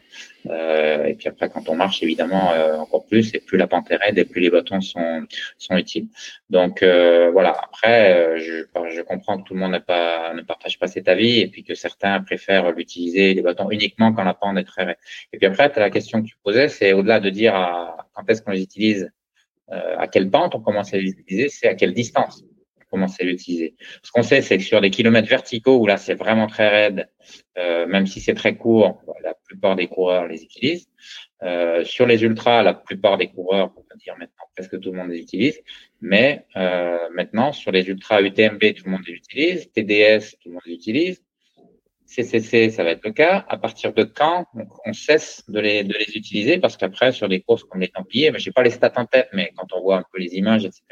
Euh, 0.49 1.05
et 1.05 1.15
puis 1.15 1.27
après, 1.27 1.49
quand 1.49 1.69
on 1.69 1.75
marche, 1.75 2.03
évidemment, 2.03 2.51
euh, 2.51 2.77
encore 2.77 3.05
plus, 3.05 3.33
et 3.33 3.39
plus 3.39 3.57
la 3.57 3.67
pente 3.67 3.89
est 3.91 3.95
raide, 3.95 4.17
et 4.17 4.25
plus 4.25 4.41
les 4.41 4.49
bâtons 4.49 4.81
sont, 4.81 5.25
sont 5.57 5.77
utiles. 5.77 6.07
Donc 6.49 6.83
euh, 6.83 7.31
voilà. 7.31 7.51
Après, 7.51 8.37
je, 8.39 9.01
comprends 9.03 9.37
que 9.37 9.47
tout 9.47 9.53
le 9.53 9.59
monde 9.59 9.73
ne 9.73 10.41
partage 10.41 10.79
pas 10.79 10.87
cet 10.87 11.07
avis, 11.07 11.39
et 11.39 11.47
puis 11.47 11.63
que 11.63 11.75
certains 11.75 12.21
préfèrent 12.21 12.71
l'utiliser 12.71 13.33
les 13.33 13.41
bâtons 13.41 13.69
uniquement 13.69 14.13
quand 14.13 14.23
la 14.23 14.33
pente 14.33 14.57
est 14.57 14.63
très 14.63 14.83
raide. 14.83 14.97
Et 15.33 15.37
puis 15.37 15.47
après, 15.47 15.71
as 15.75 15.79
la 15.79 15.89
question 15.89 16.21
que 16.21 16.27
tu 16.27 16.35
posais, 16.43 16.69
c'est 16.69 16.93
au-delà 16.93 17.19
de 17.19 17.29
dire 17.29 17.55
à, 17.55 18.07
quand 18.13 18.23
est-ce 18.29 18.41
qu'on 18.41 18.51
les 18.51 18.63
utilise, 18.63 19.11
à 19.69 20.07
quelle 20.07 20.29
pente 20.29 20.53
on 20.55 20.61
commence 20.61 20.93
à 20.93 20.97
les 20.97 21.09
utiliser, 21.09 21.49
c'est 21.49 21.67
à 21.67 21.75
quelle 21.75 21.93
distance 21.93 22.43
commencer 22.89 23.23
à 23.23 23.25
l'utiliser. 23.25 23.75
Ce 24.03 24.11
qu'on 24.11 24.23
sait, 24.23 24.41
c'est 24.41 24.57
que 24.57 24.63
sur 24.63 24.81
des 24.81 24.89
kilomètres 24.89 25.27
verticaux 25.27 25.77
où 25.77 25.87
là 25.87 25.97
c'est 25.97 26.13
vraiment 26.13 26.47
très 26.47 26.69
raide, 26.69 27.09
euh, 27.57 27.85
même 27.87 28.07
si 28.07 28.19
c'est 28.21 28.33
très 28.33 28.55
court, 28.55 29.01
la 29.23 29.33
plupart 29.45 29.75
des 29.75 29.87
coureurs 29.87 30.27
les 30.27 30.43
utilisent. 30.43 30.87
Euh, 31.43 31.83
sur 31.83 32.05
les 32.05 32.23
ultras, 32.23 32.63
la 32.63 32.73
plupart 32.73 33.17
des 33.17 33.27
coureurs, 33.27 33.71
on 33.75 33.81
va 33.81 33.95
dire 33.97 34.15
maintenant 34.17 34.45
presque 34.55 34.79
tout 34.79 34.91
le 34.91 34.97
monde 34.97 35.09
les 35.09 35.19
utilise, 35.19 35.59
mais 36.01 36.45
euh, 36.55 37.09
maintenant 37.13 37.51
sur 37.51 37.71
les 37.71 37.87
ultras 37.87 38.21
UTMB, 38.21 38.73
tout 38.75 38.85
le 38.85 38.91
monde 38.91 39.05
les 39.05 39.13
utilise, 39.13 39.69
TDS, 39.71 40.37
tout 40.41 40.49
le 40.49 40.53
monde 40.53 40.63
les 40.65 40.73
utilise. 40.73 41.24
CCC, 42.05 42.69
ça 42.69 42.83
va 42.83 42.91
être 42.91 43.03
le 43.03 43.11
cas. 43.11 43.45
À 43.47 43.57
partir 43.57 43.93
de 43.93 44.03
quand 44.03 44.45
on 44.85 44.93
cesse 44.93 45.43
de 45.47 45.59
les, 45.59 45.83
de 45.83 45.93
les 45.93 46.15
utiliser? 46.15 46.57
Parce 46.57 46.77
qu'après, 46.77 47.11
sur 47.11 47.27
des 47.27 47.41
courses 47.41 47.63
comme 47.63 47.81
les 47.81 47.87
Templiers, 47.87 48.31
mais 48.31 48.39
je 48.39 48.49
n'ai 48.49 48.53
pas 48.53 48.63
les 48.63 48.69
stats 48.69 48.93
en 48.95 49.05
tête, 49.05 49.27
mais 49.33 49.51
quand 49.55 49.67
on 49.73 49.81
voit 49.81 49.97
un 49.97 50.03
peu 50.11 50.19
les 50.19 50.35
images, 50.35 50.65
etc., 50.65 50.83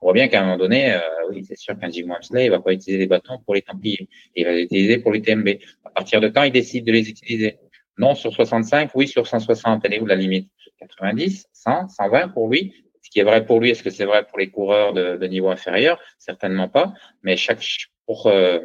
on 0.00 0.06
voit 0.06 0.12
bien 0.12 0.28
qu'à 0.28 0.40
un 0.40 0.44
moment 0.44 0.58
donné, 0.58 0.94
euh, 0.94 1.00
oui, 1.30 1.44
c'est 1.44 1.56
sûr 1.56 1.78
qu'un 1.78 1.90
Jim 1.90 2.06
Wamsley, 2.08 2.46
il 2.46 2.50
va 2.50 2.60
pas 2.60 2.72
utiliser 2.72 2.98
les 2.98 3.06
bâtons 3.06 3.38
pour 3.44 3.54
les 3.54 3.62
Templiers. 3.62 4.08
Il 4.36 4.44
va 4.44 4.52
les 4.52 4.62
utiliser 4.62 4.98
pour 4.98 5.12
les 5.12 5.22
TMB. 5.22 5.48
À 5.84 5.90
partir 5.90 6.20
de 6.20 6.28
quand 6.28 6.44
il 6.44 6.52
décide 6.52 6.86
de 6.86 6.92
les 6.92 7.08
utiliser? 7.08 7.58
Non 7.98 8.14
sur 8.14 8.32
65, 8.32 8.90
oui 8.94 9.06
sur 9.06 9.26
160. 9.26 9.82
Elle 9.84 9.94
est 9.94 10.00
où 10.00 10.06
la 10.06 10.16
limite? 10.16 10.48
90, 10.78 11.46
100, 11.52 11.88
120 11.88 12.28
pour 12.28 12.48
lui 12.48 12.72
ce 13.02 13.10
qui 13.10 13.18
est 13.18 13.24
vrai 13.24 13.44
pour 13.44 13.60
lui, 13.60 13.70
est-ce 13.70 13.82
que 13.82 13.90
c'est 13.90 14.04
vrai 14.04 14.24
pour 14.24 14.38
les 14.38 14.50
coureurs 14.50 14.92
de, 14.92 15.16
de 15.16 15.26
niveau 15.26 15.50
inférieur? 15.50 15.98
Certainement 16.18 16.68
pas. 16.68 16.94
Mais 17.22 17.36
chaque 17.36 17.62
pour 18.06 18.26
euh, 18.28 18.60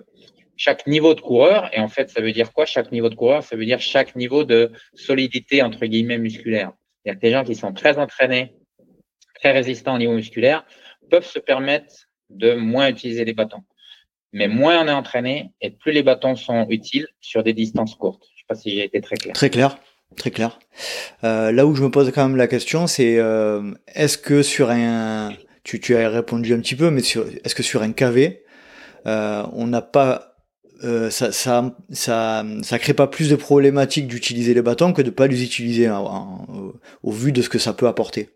chaque 0.57 0.87
niveau 0.87 1.13
de 1.13 1.21
coureur, 1.21 1.69
et 1.73 1.79
en 1.79 1.87
fait, 1.87 2.09
ça 2.09 2.21
veut 2.21 2.31
dire 2.31 2.51
quoi 2.51 2.65
Chaque 2.65 2.91
niveau 2.91 3.09
de 3.09 3.15
coureur, 3.15 3.43
ça 3.43 3.55
veut 3.55 3.65
dire 3.65 3.79
chaque 3.79 4.15
niveau 4.15 4.43
de 4.43 4.71
solidité, 4.95 5.61
entre 5.61 5.85
guillemets, 5.85 6.17
musculaire. 6.17 6.71
Y 7.05 7.11
a 7.11 7.15
des 7.15 7.31
gens 7.31 7.43
qui 7.43 7.55
sont 7.55 7.73
très 7.73 7.97
entraînés, 7.97 8.53
très 9.35 9.51
résistants 9.51 9.95
au 9.95 9.97
niveau 9.97 10.13
musculaire, 10.13 10.65
peuvent 11.09 11.25
se 11.25 11.39
permettre 11.39 11.93
de 12.29 12.53
moins 12.53 12.89
utiliser 12.89 13.23
les 13.23 13.33
bâtons. 13.33 13.63
Mais 14.33 14.47
moins 14.47 14.83
on 14.83 14.87
est 14.87 14.91
entraîné, 14.91 15.51
et 15.61 15.71
plus 15.71 15.93
les 15.93 16.03
bâtons 16.03 16.35
sont 16.35 16.67
utiles 16.69 17.07
sur 17.21 17.43
des 17.43 17.53
distances 17.53 17.95
courtes. 17.95 18.25
Je 18.35 18.41
sais 18.41 18.45
pas 18.47 18.55
si 18.55 18.71
j'ai 18.71 18.83
été 18.83 18.99
très 18.99 19.15
clair. 19.15 19.33
Très 19.33 19.49
clair. 19.49 19.77
Très 20.15 20.31
clair. 20.31 20.57
Euh, 21.23 21.51
là 21.51 21.65
où 21.65 21.75
je 21.75 21.83
me 21.83 21.91
pose 21.91 22.11
quand 22.11 22.27
même 22.27 22.37
la 22.37 22.47
question, 22.47 22.87
c'est 22.87 23.17
euh, 23.19 23.73
est-ce 23.93 24.17
que 24.17 24.41
sur 24.41 24.71
un, 24.71 25.33
tu, 25.63 25.79
tu 25.79 25.95
as 25.95 26.09
répondu 26.09 26.53
un 26.53 26.59
petit 26.59 26.75
peu, 26.75 26.89
mais 26.89 27.01
est-ce 27.01 27.53
que 27.53 27.63
sur 27.63 27.83
un 27.83 27.91
KV, 27.91 28.41
euh, 29.05 29.43
on 29.53 29.67
n'a 29.67 29.81
pas 29.81 30.26
euh, 30.83 31.09
ça, 31.09 31.31
ça, 31.31 31.75
ça, 31.91 32.45
ça 32.61 32.79
crée 32.79 32.93
pas 32.93 33.07
plus 33.07 33.29
de 33.29 33.35
problématiques 33.35 34.07
d'utiliser 34.07 34.53
les 34.53 34.61
bâtons 34.61 34.93
que 34.93 35.01
de 35.01 35.09
pas 35.09 35.27
les 35.27 35.43
utiliser 35.43 35.89
au 35.89 37.11
vu 37.11 37.31
de 37.31 37.41
ce 37.41 37.49
que 37.49 37.59
ça 37.59 37.73
peut 37.73 37.87
apporter. 37.87 38.29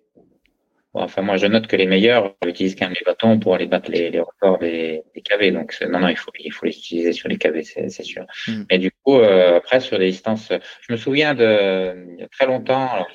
enfin, 0.94 1.22
moi, 1.22 1.38
je 1.38 1.48
note 1.48 1.68
que 1.68 1.76
les 1.76 1.86
meilleurs 1.86 2.36
utilisent 2.46 2.76
quand 2.76 2.86
même 2.86 2.96
les 3.00 3.06
bâtons 3.06 3.40
pour 3.40 3.56
aller 3.56 3.68
battre 3.68 3.92
les, 3.92 4.10
les 4.10 4.20
records 4.20 4.60
des, 4.60 5.04
des 5.16 5.22
KV. 5.22 5.52
Donc, 5.52 5.78
non, 5.90 6.00
non, 6.00 6.08
il 6.08 6.18
faut, 6.18 6.32
il 6.40 6.52
faut 6.52 6.66
les 6.66 6.78
utiliser 6.78 7.14
sur 7.14 7.30
les 7.30 7.38
KV, 7.38 7.64
c'est 7.64 8.04
sûr. 8.04 8.26
Mm. 8.48 8.64
Et 8.70 8.78
du 8.78 8.92
coup, 8.92 9.18
euh, 9.18 9.58
après, 9.58 9.80
sur 9.80 9.98
les 9.98 10.12
distances, 10.12 10.52
je 10.82 10.94
me 10.94 10.98
souviens 10.98 11.36
de, 11.36 12.08
il 12.14 12.20
y 12.22 12.24
a 12.24 12.28
très 12.28 12.48
longtemps, 12.48 12.92
alors, 12.92 13.10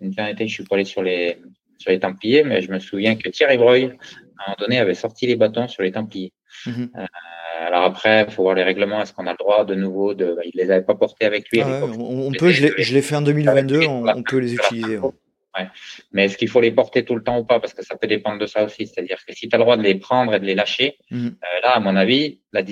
une 0.00 0.10
dernière 0.10 0.34
été, 0.34 0.46
je 0.46 0.54
suis 0.54 0.64
pas 0.64 0.76
allé 0.76 0.84
sur 0.84 1.02
les, 1.02 1.38
sur 1.78 1.90
les 1.90 2.00
Templiers, 2.00 2.44
mais 2.44 2.60
je 2.60 2.70
me 2.70 2.78
souviens 2.78 3.16
que 3.16 3.28
Thierry 3.28 3.56
Breuil, 3.56 3.84
à 3.84 3.88
un 3.88 3.92
moment 4.50 4.56
donné, 4.58 4.78
avait 4.78 4.94
sorti 4.94 5.26
les 5.26 5.36
bâtons 5.36 5.68
sur 5.68 5.82
les 5.82 5.92
Templiers. 5.92 6.32
Mm-hmm. 6.66 6.90
Euh, 6.96 7.06
alors 7.66 7.84
après, 7.84 8.24
il 8.28 8.32
faut 8.32 8.42
voir 8.42 8.54
les 8.54 8.62
règlements. 8.62 9.00
Est-ce 9.00 9.12
qu'on 9.12 9.26
a 9.26 9.32
le 9.32 9.36
droit 9.36 9.64
de 9.64 9.74
nouveau 9.74 10.14
de. 10.14 10.34
Bah, 10.34 10.42
il 10.44 10.52
les 10.54 10.70
avait 10.70 10.84
pas 10.84 10.94
portés 10.94 11.24
avec 11.24 11.48
lui. 11.50 11.60
Ah 11.60 11.80
on, 11.98 12.30
peut, 12.32 12.50
je 12.50 12.94
l'ai 12.94 13.02
fait 13.02 13.16
en 13.16 13.22
2022, 13.22 13.86
on, 13.86 14.22
peut 14.22 14.38
les 14.38 14.54
utiliser. 14.54 14.98
Mais 16.12 16.26
est-ce 16.26 16.36
qu'il 16.36 16.48
faut 16.48 16.60
les 16.60 16.70
porter 16.70 17.04
tout 17.04 17.16
le 17.16 17.22
temps 17.22 17.38
ou 17.38 17.44
pas? 17.44 17.60
Parce 17.60 17.74
que 17.74 17.84
ça 17.84 17.96
peut 17.96 18.06
dépendre 18.06 18.38
de 18.38 18.46
ça 18.46 18.64
aussi. 18.64 18.86
C'est-à-dire 18.86 19.18
que 19.26 19.34
si 19.34 19.48
tu 19.48 19.54
as 19.54 19.58
le 19.58 19.64
droit 19.64 19.76
de 19.76 19.82
les 19.82 19.96
prendre 19.96 20.34
et 20.34 20.40
de 20.40 20.44
les 20.44 20.54
lâcher, 20.54 20.98
mhm. 21.10 21.26
euh, 21.26 21.60
là, 21.62 21.70
à 21.70 21.80
mon 21.80 21.96
avis, 21.96 22.40
la, 22.52 22.62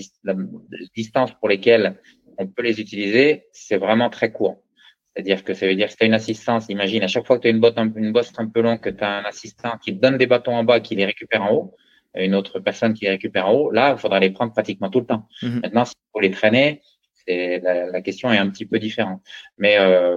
distance 0.95 1.33
pour 1.33 1.49
lesquelles 1.49 2.01
on 2.39 2.47
peut 2.47 2.63
les 2.63 2.81
utiliser, 2.81 3.47
c'est 3.53 3.77
vraiment 3.77 4.11
très 4.11 4.31
court. 4.31 4.63
C'est-à-dire 5.15 5.45
que 5.45 5.55
ça 5.55 5.67
veut 5.67 5.75
dire 5.75 5.87
que 5.87 5.93
si 5.93 5.97
tu 5.97 6.05
as 6.05 6.07
une 6.07 6.15
assistance, 6.15 6.67
imagine, 6.69 7.03
à 7.03 7.09
chaque 7.09 7.27
fois 7.27 7.39
que 7.39 7.43
tu 7.43 7.49
as 7.49 7.51
une, 7.51 7.61
botte, 7.61 7.79
une 7.79 8.13
bosse 8.13 8.33
un 8.37 8.49
peu 8.49 8.61
longue, 8.61 8.81
que 8.81 8.91
tu 8.91 9.03
as 9.03 9.19
un 9.19 9.25
assistant 9.25 9.79
qui 9.83 9.97
te 9.97 10.01
donne 10.01 10.19
des 10.19 10.27
bâtons 10.27 10.55
en 10.55 10.63
bas, 10.63 10.81
qui 10.81 10.95
les 10.95 11.07
récupère 11.07 11.43
en 11.43 11.55
haut, 11.55 11.75
une 12.17 12.35
autre 12.35 12.61
personne 12.61 12.95
qui 12.95 13.09
récupère 13.09 13.49
en 13.49 13.53
haut, 13.53 13.71
là, 13.71 13.93
il 13.93 13.99
faudra 13.99 14.21
les 14.21 14.31
prendre 14.31 14.53
pratiquement 14.53 14.91
tout 14.91 15.01
le 15.01 15.07
temps. 15.07 15.29
Mhm. 15.43 15.61
Maintenant, 15.63 15.85
s'il 15.85 15.97
faut 16.13 16.21
les 16.21 16.31
traîner, 16.31 16.83
la, 17.29 17.87
la, 17.87 18.01
question 18.03 18.33
est 18.33 18.39
un 18.39 18.49
petit 18.51 18.67
peu 18.67 18.79
différente. 18.79 19.21
Mais 19.59 19.79
euh, 19.79 20.17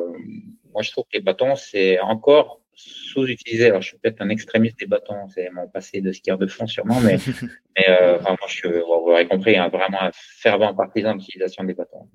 moi, 0.73 0.81
je 0.81 0.91
trouve 0.91 1.05
que 1.05 1.17
les 1.17 1.23
bâtons, 1.23 1.55
c'est 1.55 1.99
encore 1.99 2.62
sous-utilisé. 2.73 3.67
Alors, 3.67 3.81
je 3.81 3.89
suis 3.89 3.97
peut-être 3.97 4.21
un 4.21 4.29
extrémiste 4.29 4.79
des 4.79 4.85
bâtons, 4.85 5.27
c'est 5.33 5.49
mon 5.51 5.67
passé 5.67 6.01
de 6.01 6.12
skieur 6.12 6.38
de 6.38 6.47
fond 6.47 6.67
sûrement, 6.67 6.99
mais, 7.01 7.17
mais 7.77 7.89
euh, 7.89 8.17
vraiment, 8.17 8.38
je, 8.47 8.67
vous 8.67 9.12
aurez 9.12 9.27
compris, 9.27 9.57
hein, 9.57 9.69
vraiment 9.69 10.01
un 10.01 10.12
fervent 10.13 10.73
partisan 10.73 11.13
de 11.13 11.19
l'utilisation 11.19 11.63
des 11.63 11.73
bâtons. 11.73 12.07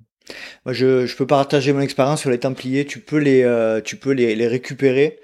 Moi, 0.64 0.72
je, 0.72 1.04
je 1.04 1.16
peux 1.16 1.26
partager 1.26 1.72
mon 1.72 1.80
expérience 1.80 2.22
sur 2.22 2.30
les 2.30 2.38
Templiers. 2.38 2.86
Tu 2.86 3.00
peux 3.00 3.18
les, 3.18 3.42
euh, 3.42 3.80
tu 3.82 3.96
peux 3.96 4.12
les, 4.12 4.34
les 4.34 4.46
récupérer. 4.46 5.20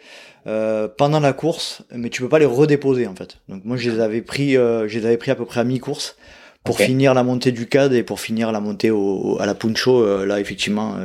Euh, 0.46 0.88
pendant 0.88 1.20
la 1.20 1.34
course, 1.34 1.82
mais 1.94 2.08
tu 2.08 2.22
peux 2.22 2.28
pas 2.28 2.38
les 2.38 2.46
redéposer 2.46 3.06
en 3.06 3.14
fait. 3.14 3.38
Donc 3.48 3.64
moi 3.64 3.76
je 3.76 3.90
les 3.90 4.00
avais 4.00 4.22
pris, 4.22 4.56
euh, 4.56 4.88
je 4.88 4.98
les 4.98 5.04
avais 5.04 5.18
pris 5.18 5.30
à 5.30 5.34
peu 5.34 5.44
près 5.44 5.60
à 5.60 5.64
mi-course 5.64 6.16
pour 6.64 6.78
finir 6.78 7.14
la 7.14 7.22
montée 7.22 7.52
du 7.52 7.66
CAD 7.66 7.92
et 7.92 8.02
pour 8.02 8.20
finir 8.20 8.50
la 8.52 8.60
montée 8.60 8.90
au, 8.90 9.38
à 9.40 9.46
la 9.46 9.54
Puncho. 9.54 10.02
Euh, 10.02 10.24
là 10.24 10.40
effectivement, 10.40 10.96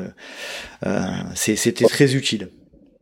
c'était 1.33 1.85
très 1.85 2.15
utile. 2.15 2.49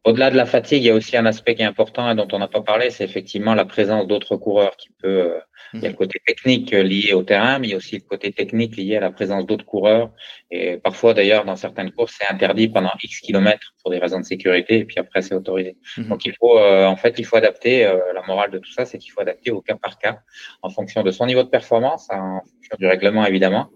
Au-delà 0.06 0.32
de 0.32 0.36
la 0.36 0.46
fatigue, 0.46 0.84
il 0.84 0.88
y 0.88 0.90
a 0.90 0.96
aussi 0.96 1.16
un 1.16 1.26
aspect 1.26 1.56
qui 1.56 1.62
est 1.62 1.66
important 1.66 2.12
et 2.12 2.16
dont 2.16 2.28
on 2.32 2.40
n'a 2.40 2.48
pas 2.48 2.62
parlé, 2.62 2.90
c'est 2.90 3.06
effectivement 3.06 3.54
la 3.54 3.66
présence 3.66 4.08
d'autres 4.08 4.36
coureurs 4.36 4.76
qui 4.76 4.90
peut. 5.02 5.34
Euh, 5.74 5.78
il 5.78 5.84
y 5.84 5.86
a 5.86 5.90
le 5.90 5.96
côté 5.96 6.20
technique 6.26 6.72
lié 6.72 7.14
au 7.14 7.24
terrain, 7.24 7.60
mais 7.60 7.68
il 7.68 7.72
y 7.72 7.74
a 7.74 7.78
aussi 7.78 7.96
le 7.96 8.02
côté 8.02 8.32
technique 8.32 8.78
lié 8.78 8.98
à 8.98 9.00
la 9.00 9.12
présence 9.12 9.46
d'autres 9.46 9.66
coureurs. 9.66 10.12
Et 10.52 10.78
parfois, 10.78 11.14
d'ailleurs, 11.14 11.46
dans 11.46 11.56
certaines 11.56 11.92
courses, 11.92 12.16
c'est 12.20 12.32
interdit 12.32 12.68
pendant 12.68 12.92
X 13.02 13.20
kilomètres 13.20 13.74
pour 13.82 13.92
des 13.92 13.98
raisons 13.98 14.20
de 14.20 14.26
sécurité, 14.26 14.80
et 14.80 14.86
puis 14.86 15.00
après, 15.00 15.22
c'est 15.22 15.36
autorisé. 15.36 15.78
Mhm. 15.98 16.10
Donc, 16.10 16.26
il 16.26 16.34
faut, 16.40 16.58
euh, 16.58 16.86
en 16.86 16.96
fait, 16.96 17.16
il 17.18 17.26
faut 17.26 17.38
adapter. 17.38 17.86
Euh, 17.86 17.98
la 18.14 18.22
morale 18.28 18.52
de 18.52 18.60
tout 18.60 18.72
ça, 18.72 18.86
c'est 18.86 18.98
qu'il 18.98 19.12
faut 19.12 19.22
adapter 19.22 19.52
au 19.52 19.62
cas 19.62 19.76
par 19.76 19.98
cas, 19.98 20.20
en 20.62 20.70
fonction 20.70 21.04
de 21.04 21.12
son 21.12 21.26
niveau 21.26 21.44
de 21.44 21.50
performance, 21.50 22.08
en 22.12 22.42
fonction 22.42 22.78
du 22.80 22.88
règlement 22.88 23.26
évidemment, 23.26 23.70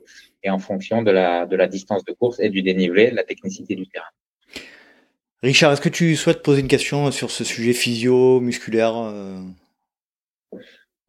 et 0.43 0.49
en 0.49 0.59
fonction 0.59 1.01
de 1.01 1.11
la 1.11 1.45
de 1.45 1.55
la 1.55 1.67
distance 1.67 2.05
de 2.05 2.13
course 2.13 2.39
et 2.39 2.49
du 2.49 2.61
dénivelé, 2.61 3.11
de 3.11 3.15
la 3.15 3.23
technicité 3.23 3.75
du 3.75 3.87
terrain. 3.87 4.05
Richard, 5.43 5.71
est-ce 5.71 5.81
que 5.81 5.89
tu 5.89 6.15
souhaites 6.15 6.41
poser 6.41 6.61
une 6.61 6.67
question 6.67 7.11
sur 7.11 7.29
ce 7.31 7.43
sujet 7.43 7.73
physio, 7.73 8.39
musculaire 8.39 8.95
euh 8.95 9.39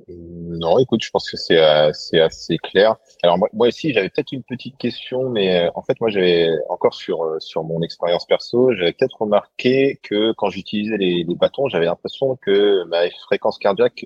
Non, 0.09 0.79
écoute, 0.79 1.03
je 1.03 1.11
pense 1.11 1.31
que 1.31 1.37
c'est 1.37 1.59
assez, 1.59 2.19
euh, 2.19 2.27
assez 2.27 2.59
clair. 2.59 2.97
Alors 3.23 3.39
moi, 3.39 3.49
moi 3.53 3.69
aussi, 3.69 3.93
j'avais 3.93 4.09
peut-être 4.09 4.33
une 4.33 4.43
petite 4.43 4.77
question, 4.79 5.29
mais 5.29 5.67
euh, 5.67 5.71
en 5.75 5.83
fait, 5.83 6.01
moi, 6.01 6.11
j'avais 6.11 6.51
encore 6.69 6.95
sur 6.95 7.37
sur 7.41 7.65
mon 7.65 7.83
expérience 7.83 8.27
perso, 8.27 8.73
j'avais 8.75 8.93
peut-être 8.93 9.21
remarqué 9.21 10.01
que 10.03 10.33
quand 10.33 10.51
j'utilisais 10.51 10.97
les, 10.97 11.25
les, 11.25 11.35
bâtons, 11.35 11.69
j'avais 11.69 11.87
l'impression 11.87 12.37
que 12.37 12.85
ma 12.85 13.09
fréquence 13.27 13.59
cardiaque 13.59 14.05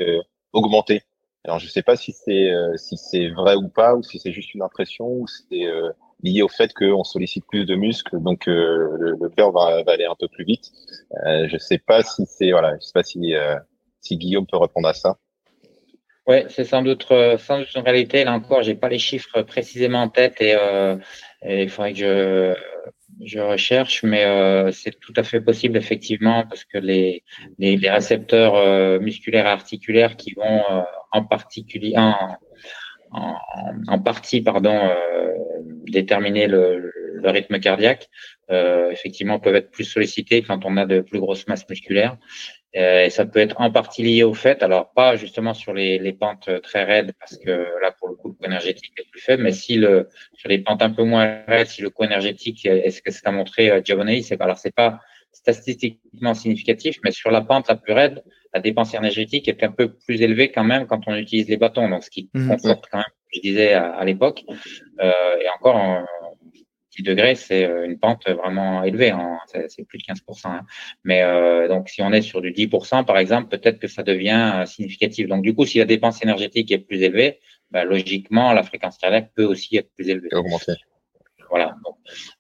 augmentait. 0.53 1.03
Alors 1.45 1.59
je 1.59 1.67
sais 1.67 1.83
pas 1.83 1.97
si 1.97 2.13
c'est 2.13 2.53
si 2.77 2.97
c'est 2.97 3.29
vrai 3.31 3.57
ou 3.57 3.69
pas, 3.69 3.95
ou 3.97 4.03
si 4.03 4.19
c'est 4.19 4.33
juste 4.33 4.55
une 4.55 4.63
impression, 4.63 5.07
ou 5.09 5.27
c'est 5.27 5.67
lié 6.23 6.43
au 6.43 6.49
fait 6.49 6.73
qu'on 6.73 7.05
sollicite 7.05 7.47
plus 7.47 7.65
de 7.65 7.75
muscles, 7.75 8.21
donc 8.21 8.49
euh, 8.49 9.17
le, 9.21 9.29
cœur 9.31 9.53
va, 9.53 9.83
va, 9.83 9.93
aller 9.93 10.05
un 10.05 10.15
peu 10.19 10.29
plus 10.29 10.45
vite. 10.45 10.71
Euh, 11.27 11.49
je 11.49 11.59
sais 11.59 11.79
pas 11.79 12.03
si 12.03 12.25
c'est 12.27 12.53
voilà, 12.53 12.77
je 12.77 12.81
sais 12.81 12.93
pas 12.93 13.03
si 13.03 13.35
euh, 13.35 13.57
si 14.01 14.17
Guillaume 14.17 14.47
peut 14.47 14.57
répondre 14.57 14.89
à 14.89 14.95
ça. 14.95 15.19
Ouais, 16.27 16.47
c'est 16.49 16.65
sans 16.65 16.83
doute 16.83 17.07
euh, 17.11 17.37
sans 17.37 17.59
doute 17.59 17.75
une 17.75 17.83
réalité. 17.83 18.25
Là 18.25 18.33
encore, 18.33 18.63
j'ai 18.63 18.77
pas 18.77 18.89
les 18.89 18.99
chiffres 18.99 19.43
précisément 19.43 20.03
en 20.03 20.09
tête 20.09 20.41
et, 20.41 20.53
et 21.43 21.63
il 21.63 21.69
faudrait 21.69 21.93
que 21.93 21.99
je 21.99 22.55
je 23.25 23.39
recherche, 23.41 24.03
mais 24.05 24.25
c'est 24.73 24.99
tout 24.99 25.13
à 25.17 25.23
fait 25.23 25.41
possible 25.41 25.77
effectivement 25.77 26.45
parce 26.49 26.65
que 26.65 26.79
les 26.79 27.25
les, 27.59 27.77
les 27.77 27.91
récepteurs 27.91 29.01
musculaires 29.01 29.47
et 29.47 29.51
articulaires 29.51 30.17
qui 30.17 30.35
vont 30.35 30.63
en 31.13 31.25
particulier 31.25 31.95
en, 31.97 32.15
en, 33.13 33.37
en, 33.89 33.99
partie 33.99 34.41
pardon 34.41 34.75
euh, 34.75 35.35
déterminer 35.87 36.47
le, 36.47 36.93
le 37.23 37.31
rythme 37.31 37.59
cardiaque, 37.61 38.09
euh, 38.51 38.91
effectivement, 38.91 39.39
peuvent 39.39 39.57
être 39.57 39.71
plus 39.71 39.85
sollicités 39.85 40.43
quand 40.43 40.65
on 40.65 40.77
a 40.77 40.87
de 40.87 41.01
plus 41.01 41.21
grosses 41.21 41.47
masses 41.47 41.69
musculaires. 41.69 42.17
Euh, 42.75 43.05
et 43.05 43.11
ça 43.11 43.27
peut 43.27 43.39
être 43.39 43.61
en 43.61 43.71
partie 43.71 44.03
lié 44.03 44.23
au 44.23 44.33
fait, 44.33 44.63
alors 44.63 44.93
pas 44.95 45.17
justement 45.17 45.53
sur 45.53 45.75
les, 45.75 45.99
les 45.99 46.15
pentes 46.15 46.49
très 46.63 46.85
raides, 46.85 47.13
parce 47.19 47.37
que 47.37 47.51
là, 47.83 47.93
pour 47.99 48.09
le 48.09 48.15
coup, 48.15 48.29
le 48.29 48.35
coût 48.35 48.47
énergétique 48.47 48.95
est 48.99 49.11
plus 49.11 49.21
faible, 49.21 49.43
mais 49.43 49.53
si 49.53 49.77
le, 49.77 50.09
sur 50.33 50.49
les 50.49 50.59
pentes 50.59 50.81
un 50.81 50.89
peu 50.89 51.03
moins 51.03 51.43
raides, 51.47 51.67
si 51.67 51.83
le 51.83 51.91
coût 51.91 52.05
énergétique, 52.05 52.65
est-ce 52.65 53.03
que 53.03 53.11
c'est 53.11 53.27
à 53.27 53.31
montrer 53.31 53.71
euh, 53.71 53.83
Giovanni, 53.85 54.23
c'est, 54.23 54.41
alors 54.41 54.57
c'est 54.57 54.75
pas 54.75 55.01
statistiquement 55.33 56.33
significatif, 56.33 56.97
mais 57.05 57.11
sur 57.11 57.31
la 57.31 57.43
pente 57.43 57.69
la 57.69 57.77
plus 57.77 57.93
raide, 57.93 58.23
la 58.55 58.61
dépense 58.61 58.95
énergétique 58.95 59.49
est 59.49 59.63
un 59.63 59.71
peu 59.71 59.93
plus 59.93 60.23
élevée 60.23 60.51
quand 60.51 60.65
même 60.65 60.87
quand 60.87 61.01
on 61.07 61.15
utilise 61.15 61.49
les 61.49 61.59
bâtons, 61.59 61.91
donc 61.91 62.05
ce 62.05 62.11
qui 62.11 62.31
mmh. 62.33 62.57
quand 62.63 62.95
même, 62.95 63.05
je 63.35 63.41
disais 63.41 63.75
à, 63.75 63.93
à 63.93 64.05
l'époque, 64.07 64.45
euh, 65.01 65.13
et 65.43 65.49
encore, 65.59 65.77
degrés, 67.03 67.35
c'est 67.35 67.65
euh, 67.65 67.85
une 67.85 67.99
pente 67.99 68.29
vraiment 68.29 68.83
élevée, 68.83 69.11
hein. 69.11 69.39
c'est 69.47 69.85
plus 69.87 69.99
de 69.99 70.05
15%. 70.05 70.47
Hein. 70.47 70.63
Mais 71.05 71.23
euh, 71.23 71.69
donc, 71.69 71.89
si 71.89 72.03
on 72.03 72.13
est 72.13 72.23
sur 72.23 72.41
du 72.41 72.53
10%, 72.53 73.05
par 73.05 73.19
exemple, 73.19 73.49
peut-être 73.49 73.79
que 73.79 73.89
ça 73.89 74.03
devient 74.03 74.53
euh, 74.55 74.67
significatif. 74.67 75.29
Donc, 75.29 75.43
du 75.43 75.55
coup, 75.55 75.67
si 75.67 75.79
la 75.79 75.85
dépense 75.85 76.23
énergétique 76.23 76.71
est 76.73 76.79
plus 76.79 77.03
élevée, 77.03 77.41
bah, 77.71 77.85
logiquement, 77.85 78.53
la 78.53 78.63
fréquence 78.63 78.99
cardiaque 78.99 79.31
peut 79.35 79.45
aussi 79.45 79.77
être 79.77 79.91
plus 79.95 80.09
élevée. 80.09 80.29
Augmenter. 80.33 80.75
Voilà. 81.51 81.77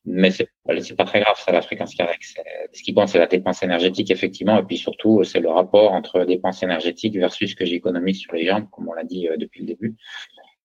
Mais 0.07 0.31
c'est 0.31 0.49
pas 0.97 1.05
très 1.05 1.21
grave, 1.21 1.37
ça, 1.39 1.53
la 1.53 1.61
fréquence 1.61 1.95
cardiaque. 1.95 2.25
Ce 2.73 2.83
qui 2.83 2.95
compte, 2.95 3.09
c'est 3.09 3.19
la 3.19 3.27
dépense 3.27 3.63
énergétique, 3.63 4.11
effectivement. 4.11 4.59
Et 4.59 4.63
puis 4.63 4.79
surtout, 4.79 5.23
c'est 5.23 5.41
le 5.41 5.51
rapport 5.51 5.93
entre 5.93 6.25
dépense 6.25 6.63
énergétique 6.63 7.17
versus 7.17 7.51
ce 7.51 7.57
que 7.57 7.67
j'économise 7.67 8.21
sur 8.21 8.33
les 8.33 8.47
jambes, 8.47 8.69
comme 8.71 8.89
on 8.89 8.95
l'a 8.95 9.05
dit 9.05 9.29
depuis 9.37 9.61
le 9.61 9.67
début. 9.67 9.97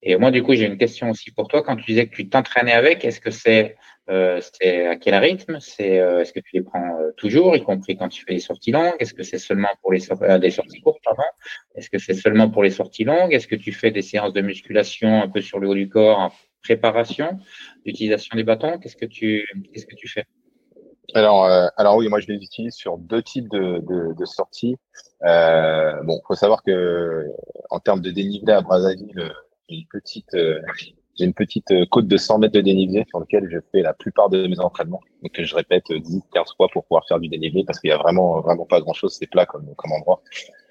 Et 0.03 0.15
moi, 0.15 0.31
du 0.31 0.43
coup, 0.43 0.53
j'ai 0.53 0.65
une 0.65 0.77
question 0.77 1.09
aussi 1.09 1.31
pour 1.31 1.47
toi. 1.47 1.63
Quand 1.63 1.75
tu 1.75 1.85
disais 1.85 2.07
que 2.07 2.15
tu 2.15 2.29
t'entraînais 2.29 2.73
avec, 2.73 3.03
est-ce 3.03 3.19
que 3.19 3.31
c'est 3.31 3.75
euh, 4.09 4.39
à 4.63 4.95
quel 4.95 5.15
rythme? 5.15 5.57
Euh, 5.79 6.21
est-ce 6.21 6.31
que 6.31 6.39
tu 6.39 6.51
les 6.53 6.61
prends 6.61 6.99
euh, 6.99 7.11
toujours, 7.17 7.55
y 7.55 7.63
compris 7.63 7.97
quand 7.97 8.07
tu 8.07 8.23
fais 8.23 8.33
des 8.33 8.39
sorties 8.39 8.71
longues? 8.71 8.95
Est-ce 8.99 9.13
que 9.13 9.23
c'est 9.23 9.39
seulement 9.39 9.69
pour 9.81 9.91
les 9.91 9.99
des 10.39 10.51
sorties 10.51 10.81
courtes 10.81 11.01
pardon? 11.03 11.23
Est-ce 11.75 11.89
que 11.89 11.97
c'est 11.97 12.13
seulement 12.13 12.49
pour 12.49 12.63
les 12.63 12.69
sorties 12.69 13.03
longues? 13.03 13.33
Est-ce 13.33 13.47
que 13.47 13.55
tu 13.55 13.71
fais 13.71 13.91
des 13.91 14.01
séances 14.03 14.33
de 14.33 14.41
musculation 14.41 15.23
un 15.23 15.27
peu 15.27 15.41
sur 15.41 15.59
le 15.59 15.67
haut 15.67 15.75
du 15.75 15.89
corps 15.89 16.31
préparation 16.61 17.39
d'utilisation 17.85 18.35
des 18.35 18.43
bâtons? 18.43 18.77
Qu'est-ce 18.77 18.97
que 18.97 19.05
tu 19.05 19.47
qu'est-ce 19.73 19.87
que 19.87 19.95
tu 19.95 20.07
fais? 20.07 20.25
Alors, 21.13 21.45
euh, 21.45 21.67
alors 21.77 21.95
oui, 21.97 22.07
moi 22.07 22.19
je 22.19 22.27
les 22.27 22.35
utilise 22.35 22.75
sur 22.75 22.97
deux 22.97 23.23
types 23.23 23.49
de, 23.49 23.79
de, 23.79 24.13
de 24.13 24.25
sorties. 24.25 24.75
Euh, 25.23 26.03
bon, 26.03 26.21
faut 26.27 26.35
savoir 26.35 26.61
que 26.63 27.25
en 27.69 27.79
termes 27.79 28.01
de 28.01 28.11
dénivelé 28.11 28.53
à 28.53 28.61
Brazzaville, 28.61 29.13
j'ai 29.15 29.31
une 29.69 29.85
petite, 29.91 30.33
euh, 30.33 30.59
j'ai 31.17 31.25
une 31.25 31.33
petite 31.33 31.71
euh, 31.71 31.85
côte 31.85 32.07
de 32.07 32.17
100 32.17 32.39
mètres 32.39 32.53
de 32.53 32.61
dénivelé 32.61 33.05
sur 33.09 33.19
lequel 33.19 33.47
je 33.49 33.57
fais 33.71 33.81
la 33.81 33.93
plupart 33.93 34.29
de 34.29 34.47
mes 34.47 34.59
entraînements. 34.59 35.01
Donc 35.23 35.39
je 35.41 35.55
répète 35.55 35.91
10, 35.91 36.21
15 36.33 36.47
fois 36.55 36.67
pour 36.71 36.83
pouvoir 36.85 37.05
faire 37.07 37.19
du 37.19 37.27
dénivelé 37.27 37.63
parce 37.65 37.79
qu'il 37.79 37.89
y 37.89 37.93
a 37.93 37.97
vraiment, 37.97 38.41
vraiment 38.41 38.65
pas 38.65 38.81
grand 38.81 38.93
chose, 38.93 39.15
c'est 39.17 39.27
plat 39.27 39.45
comme, 39.45 39.73
comme 39.75 39.91
endroit. 39.91 40.21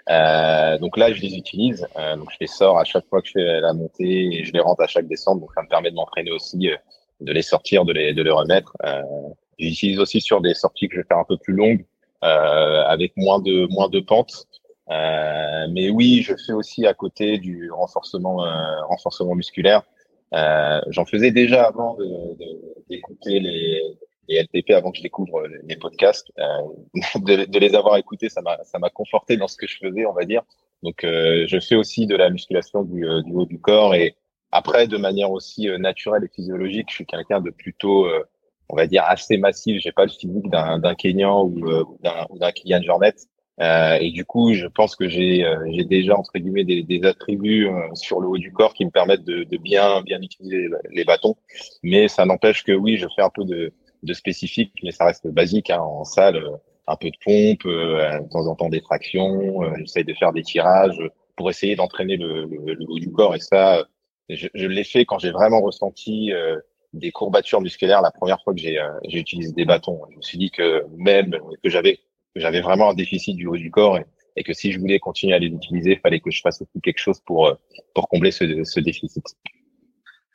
Euh, 0.08 0.78
donc 0.78 0.96
là, 0.96 1.12
je 1.12 1.20
les 1.20 1.36
utilise. 1.36 1.86
Euh, 1.96 2.16
donc 2.16 2.30
je 2.30 2.36
les 2.40 2.46
sors 2.46 2.78
à 2.78 2.84
chaque 2.84 3.06
fois 3.08 3.20
que 3.20 3.28
je 3.28 3.32
fais 3.32 3.60
la 3.60 3.72
montée 3.72 4.38
et 4.38 4.44
je 4.44 4.52
les 4.52 4.60
rentre 4.60 4.82
à 4.82 4.86
chaque 4.86 5.08
descente. 5.08 5.40
Donc 5.40 5.50
ça 5.54 5.62
me 5.62 5.68
permet 5.68 5.90
de 5.90 5.96
m'entraîner 5.96 6.30
aussi, 6.30 6.68
euh, 6.68 6.76
de 7.20 7.32
les 7.32 7.42
sortir, 7.42 7.84
de 7.84 7.92
les, 7.92 8.14
de 8.14 8.22
les 8.22 8.30
remettre. 8.30 8.76
Euh, 8.84 9.02
J'utilise 9.58 9.98
aussi 9.98 10.20
sur 10.20 10.42
des 10.42 10.52
sorties 10.52 10.86
que 10.88 10.96
je 10.96 11.00
vais 11.00 11.06
faire 11.06 11.18
un 11.18 11.24
peu 11.24 11.38
plus 11.38 11.54
longues, 11.54 11.84
euh, 12.24 12.82
avec 12.84 13.16
moins 13.16 13.40
de 13.40 13.66
moins 13.70 13.88
de 13.88 14.00
pentes. 14.00 14.46
Mais 14.88 15.90
oui, 15.90 16.22
je 16.22 16.34
fais 16.36 16.52
aussi 16.52 16.86
à 16.86 16.94
côté 16.94 17.38
du 17.38 17.70
renforcement 17.70 18.36
renforcement 18.88 19.34
musculaire. 19.34 19.82
J'en 20.32 21.04
faisais 21.04 21.30
déjà 21.30 21.64
avant 21.64 21.96
d'écouter 22.88 23.40
les 23.40 23.82
les 24.28 24.42
LTP 24.42 24.70
avant 24.70 24.90
que 24.90 24.96
je 24.98 25.02
découvre 25.02 25.46
les 25.64 25.76
podcasts. 25.76 26.32
De, 27.14 27.44
de, 27.44 27.58
les 27.60 27.76
avoir 27.76 27.96
écoutés, 27.96 28.28
ça 28.28 28.42
m'a 28.42 28.90
conforté 28.90 29.36
dans 29.36 29.46
ce 29.46 29.56
que 29.56 29.68
je 29.68 29.78
faisais, 29.78 30.04
on 30.04 30.12
va 30.12 30.24
dire. 30.24 30.42
Donc, 30.82 30.98
je 31.02 31.58
fais 31.60 31.76
aussi 31.76 32.06
de 32.06 32.16
la 32.16 32.30
musculation 32.30 32.82
du, 32.82 33.06
du 33.24 33.32
haut 33.32 33.46
du 33.46 33.60
corps 33.60 33.94
et 33.94 34.16
après, 34.50 34.88
de 34.88 34.96
manière 34.96 35.30
aussi 35.30 35.68
naturelle 35.78 36.24
et 36.24 36.28
physiologique, 36.34 36.86
je 36.90 36.94
suis 36.94 37.06
quelqu'un 37.06 37.40
de 37.40 37.50
plutôt 37.50 38.08
on 38.68 38.76
va 38.76 38.86
dire 38.86 39.04
assez 39.06 39.36
massif. 39.36 39.80
J'ai 39.80 39.92
pas 39.92 40.04
le 40.04 40.10
physique 40.10 40.48
d'un 40.50 40.94
Kenyan 40.94 41.44
ou, 41.44 41.68
euh, 41.68 41.84
d'un 42.34 42.52
Kylian 42.52 42.82
Jornet. 42.82 43.14
Euh, 43.60 43.96
et 44.00 44.10
du 44.10 44.24
coup, 44.24 44.52
je 44.52 44.66
pense 44.66 44.96
que 44.96 45.08
j'ai 45.08 45.44
euh, 45.44 45.84
déjà 45.84 46.16
entre 46.16 46.38
guillemets 46.38 46.64
des, 46.64 46.82
des 46.82 47.04
attributs 47.04 47.68
euh, 47.68 47.94
sur 47.94 48.20
le 48.20 48.28
haut 48.28 48.38
du 48.38 48.52
corps 48.52 48.74
qui 48.74 48.84
me 48.84 48.90
permettent 48.90 49.24
de, 49.24 49.44
de 49.44 49.56
bien 49.56 50.02
bien 50.02 50.20
utiliser 50.20 50.68
les 50.90 51.04
bâtons. 51.04 51.36
Mais 51.82 52.08
ça 52.08 52.26
n'empêche 52.26 52.64
que 52.64 52.72
oui, 52.72 52.96
je 52.98 53.06
fais 53.14 53.22
un 53.22 53.30
peu 53.30 53.44
de 53.44 53.72
de 54.02 54.12
spécifique, 54.12 54.72
mais 54.82 54.92
ça 54.92 55.06
reste 55.06 55.26
basique 55.26 55.70
hein, 55.70 55.80
en 55.80 56.04
salle. 56.04 56.42
Un 56.88 56.96
peu 56.96 57.10
de 57.10 57.16
pompe, 57.24 57.64
de 57.66 58.30
temps 58.30 58.46
en 58.46 58.54
temps 58.54 58.68
des 58.68 58.80
tractions. 58.80 59.60
J'essaye 59.78 60.04
de 60.04 60.14
faire 60.14 60.32
des 60.32 60.44
tirages 60.44 61.02
pour 61.34 61.50
essayer 61.50 61.74
d'entraîner 61.74 62.16
le, 62.16 62.44
le, 62.44 62.76
haut 62.86 63.00
du 63.00 63.10
corps. 63.10 63.34
Et 63.34 63.40
ça, 63.40 63.84
je, 64.28 64.46
je 64.54 64.66
l'ai 64.66 64.84
fait 64.84 65.04
quand 65.04 65.18
j'ai 65.18 65.32
vraiment 65.32 65.60
ressenti 65.60 66.30
des 66.96 67.12
courbatures 67.12 67.60
musculaires 67.60 68.02
la 68.02 68.10
première 68.10 68.40
fois 68.42 68.54
que 68.54 68.60
euh, 68.66 68.98
j'ai 69.04 69.18
utilisé 69.18 69.52
des 69.52 69.64
bâtons. 69.64 70.00
Je 70.10 70.16
me 70.16 70.22
suis 70.22 70.38
dit 70.38 70.50
que 70.50 70.84
même 70.96 71.36
que 71.62 71.70
j'avais 71.70 72.00
j'avais 72.40 72.60
vraiment 72.60 72.90
un 72.90 72.94
déficit 72.94 73.36
du 73.36 73.46
haut 73.46 73.56
du 73.56 73.70
corps 73.70 73.98
et, 74.36 74.42
que 74.42 74.52
si 74.52 74.70
je 74.70 74.78
voulais 74.78 74.98
continuer 74.98 75.34
à 75.34 75.38
les 75.38 75.46
utiliser, 75.46 75.92
il 75.92 75.98
fallait 75.98 76.20
que 76.20 76.30
je 76.30 76.40
fasse 76.42 76.60
aussi 76.60 76.80
quelque 76.82 76.98
chose 76.98 77.20
pour 77.24 77.46
euh, 77.46 77.54
pour 77.94 78.08
combler 78.08 78.30
ce, 78.30 78.64
ce 78.64 78.80
déficit. 78.80 79.24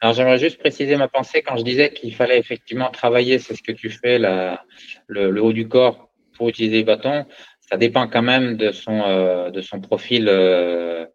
Alors 0.02 0.16
j'aimerais 0.16 0.40
juste 0.40 0.58
préciser 0.58 0.96
ma 0.96 1.08
pensée 1.08 1.44
quand 1.44 1.56
je 1.58 1.64
disais 1.64 1.94
qu'il 1.94 2.16
fallait 2.16 2.40
effectivement 2.40 2.90
travailler, 2.90 3.38
c'est 3.38 3.56
ce 3.56 3.62
que 3.62 3.72
tu 3.72 3.92
fais, 3.92 4.18
la, 4.18 4.66
le, 5.06 5.30
le, 5.30 5.44
haut 5.44 5.54
du 5.54 5.68
corps 5.68 6.10
pour 6.36 6.50
utiliser 6.50 6.78
les 6.78 6.84
bâtons. 6.84 7.26
Ça 7.60 7.78
dépend 7.78 8.08
quand 8.08 8.24
même 8.24 8.58
de 8.58 8.72
son 8.72 9.02
euh, 9.04 9.52
de 9.52 9.62
son 9.62 9.80
profil 9.80 10.28
euh, 10.28 11.06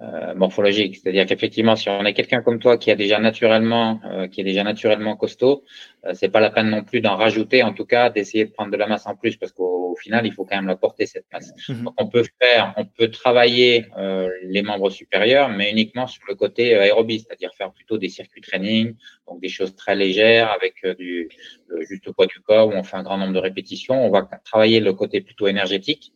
euh, 0.00 0.34
morphologique. 0.34 0.96
C'est-à-dire 0.96 1.24
qu'effectivement, 1.24 1.76
si 1.76 1.88
on 1.88 2.04
est 2.04 2.14
quelqu'un 2.14 2.42
comme 2.42 2.58
toi 2.58 2.76
qui 2.76 2.90
a 2.90 2.96
déjà 2.96 3.20
naturellement, 3.20 4.00
euh, 4.04 4.26
qui 4.26 4.40
est 4.40 4.44
déjà 4.44 4.64
naturellement 4.64 5.14
costaud, 5.14 5.62
euh, 6.04 6.10
c'est 6.14 6.30
pas 6.30 6.40
la 6.40 6.50
peine 6.50 6.68
non 6.68 6.82
plus 6.82 7.00
d'en 7.00 7.14
rajouter, 7.14 7.62
en 7.62 7.72
tout 7.72 7.84
cas 7.84 8.10
d'essayer 8.10 8.44
de 8.44 8.50
prendre 8.50 8.72
de 8.72 8.76
la 8.76 8.88
masse 8.88 9.06
en 9.06 9.14
plus, 9.14 9.36
parce 9.36 9.52
qu'au 9.52 9.94
final, 9.94 10.26
il 10.26 10.32
faut 10.32 10.44
quand 10.44 10.56
même 10.56 10.66
la 10.66 10.74
porter 10.74 11.06
cette 11.06 11.26
masse. 11.32 11.52
Mhm. 11.68 11.84
Donc, 11.84 11.94
on 11.96 12.08
peut 12.08 12.24
faire, 12.40 12.74
on 12.76 12.84
peut 12.84 13.08
travailler 13.08 13.86
euh, 13.96 14.28
les 14.42 14.62
membres 14.62 14.90
supérieurs, 14.90 15.48
mais 15.48 15.70
uniquement 15.70 16.08
sur 16.08 16.24
le 16.28 16.34
côté 16.34 16.74
aérobie, 16.74 17.20
c'est-à-dire 17.20 17.54
faire 17.54 17.72
plutôt 17.72 17.96
des 17.96 18.08
circuits 18.08 18.40
training, 18.40 18.96
donc 19.28 19.40
des 19.40 19.48
choses 19.48 19.76
très 19.76 19.94
légères 19.94 20.50
avec 20.50 20.74
du 20.98 21.28
le 21.68 21.84
juste 21.84 22.10
poids 22.10 22.26
du 22.26 22.40
corps 22.40 22.68
où 22.68 22.72
on 22.72 22.82
fait 22.82 22.96
un 22.96 23.04
grand 23.04 23.16
nombre 23.16 23.32
de 23.32 23.38
répétitions. 23.38 24.04
On 24.04 24.10
va 24.10 24.28
travailler 24.44 24.80
le 24.80 24.92
côté 24.92 25.20
plutôt 25.20 25.46
énergétique 25.46 26.12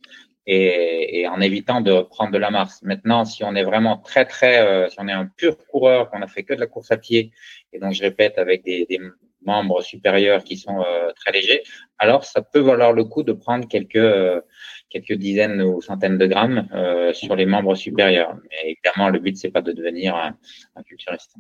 et, 0.49 1.21
et, 1.21 1.29
en 1.29 1.41
évitant 1.41 1.83
de 1.83 2.01
prendre 2.01 2.33
de 2.33 2.39
la 2.39 2.51
masse. 2.51 2.83
Maintenant, 2.83 3.27
si 3.27 3.45
on 3.45 3.55
est 3.55 3.63
vraiment 3.63 3.99
très 3.99 4.25
très, 4.25 4.67
euh, 4.67 4.89
si 4.89 4.97
on 4.99 5.07
est 5.07 5.13
un 5.13 5.27
pur 5.27 5.59
coureur, 5.67 6.11
qu'on 6.11 6.23
a 6.23 6.27
fait 6.27 6.43
que 6.43 6.55
de 6.55 6.61
la 6.61 6.67
course 6.67 6.91
à 6.91 6.97
pied, 6.97 7.33
et 7.73 7.79
donc 7.79 7.93
je 7.93 8.03
répète 8.03 8.39
avec 8.39 8.65
des, 8.65 8.87
des 8.87 8.99
membres 9.43 9.83
supérieurs 9.83 10.43
qui 10.43 10.57
sont 10.57 10.81
euh, 10.81 11.13
très 11.13 11.33
légers, 11.33 11.63
alors 11.99 12.25
ça 12.25 12.41
peut 12.41 12.61
valoir 12.61 12.95
le 12.95 13.05
coup 13.05 13.23
de 13.23 13.33
prendre 13.33 13.69
quelques 13.69 13.97
euh, 13.97 14.41
quelques 14.89 15.13
dizaines 15.13 15.61
ou 15.61 15.83
centaines 15.83 16.17
de 16.17 16.27
grammes 16.27 16.67
sur 17.13 17.37
les 17.37 17.45
membres 17.45 17.75
supérieurs. 17.75 18.35
Mais 18.45 18.71
évidemment, 18.71 19.11
le 19.11 19.19
but 19.19 19.37
c'est 19.37 19.51
pas 19.51 19.61
de 19.61 19.73
devenir 19.73 20.17
un, 20.17 20.35
un 20.77 20.83
culturiste. 20.83 21.35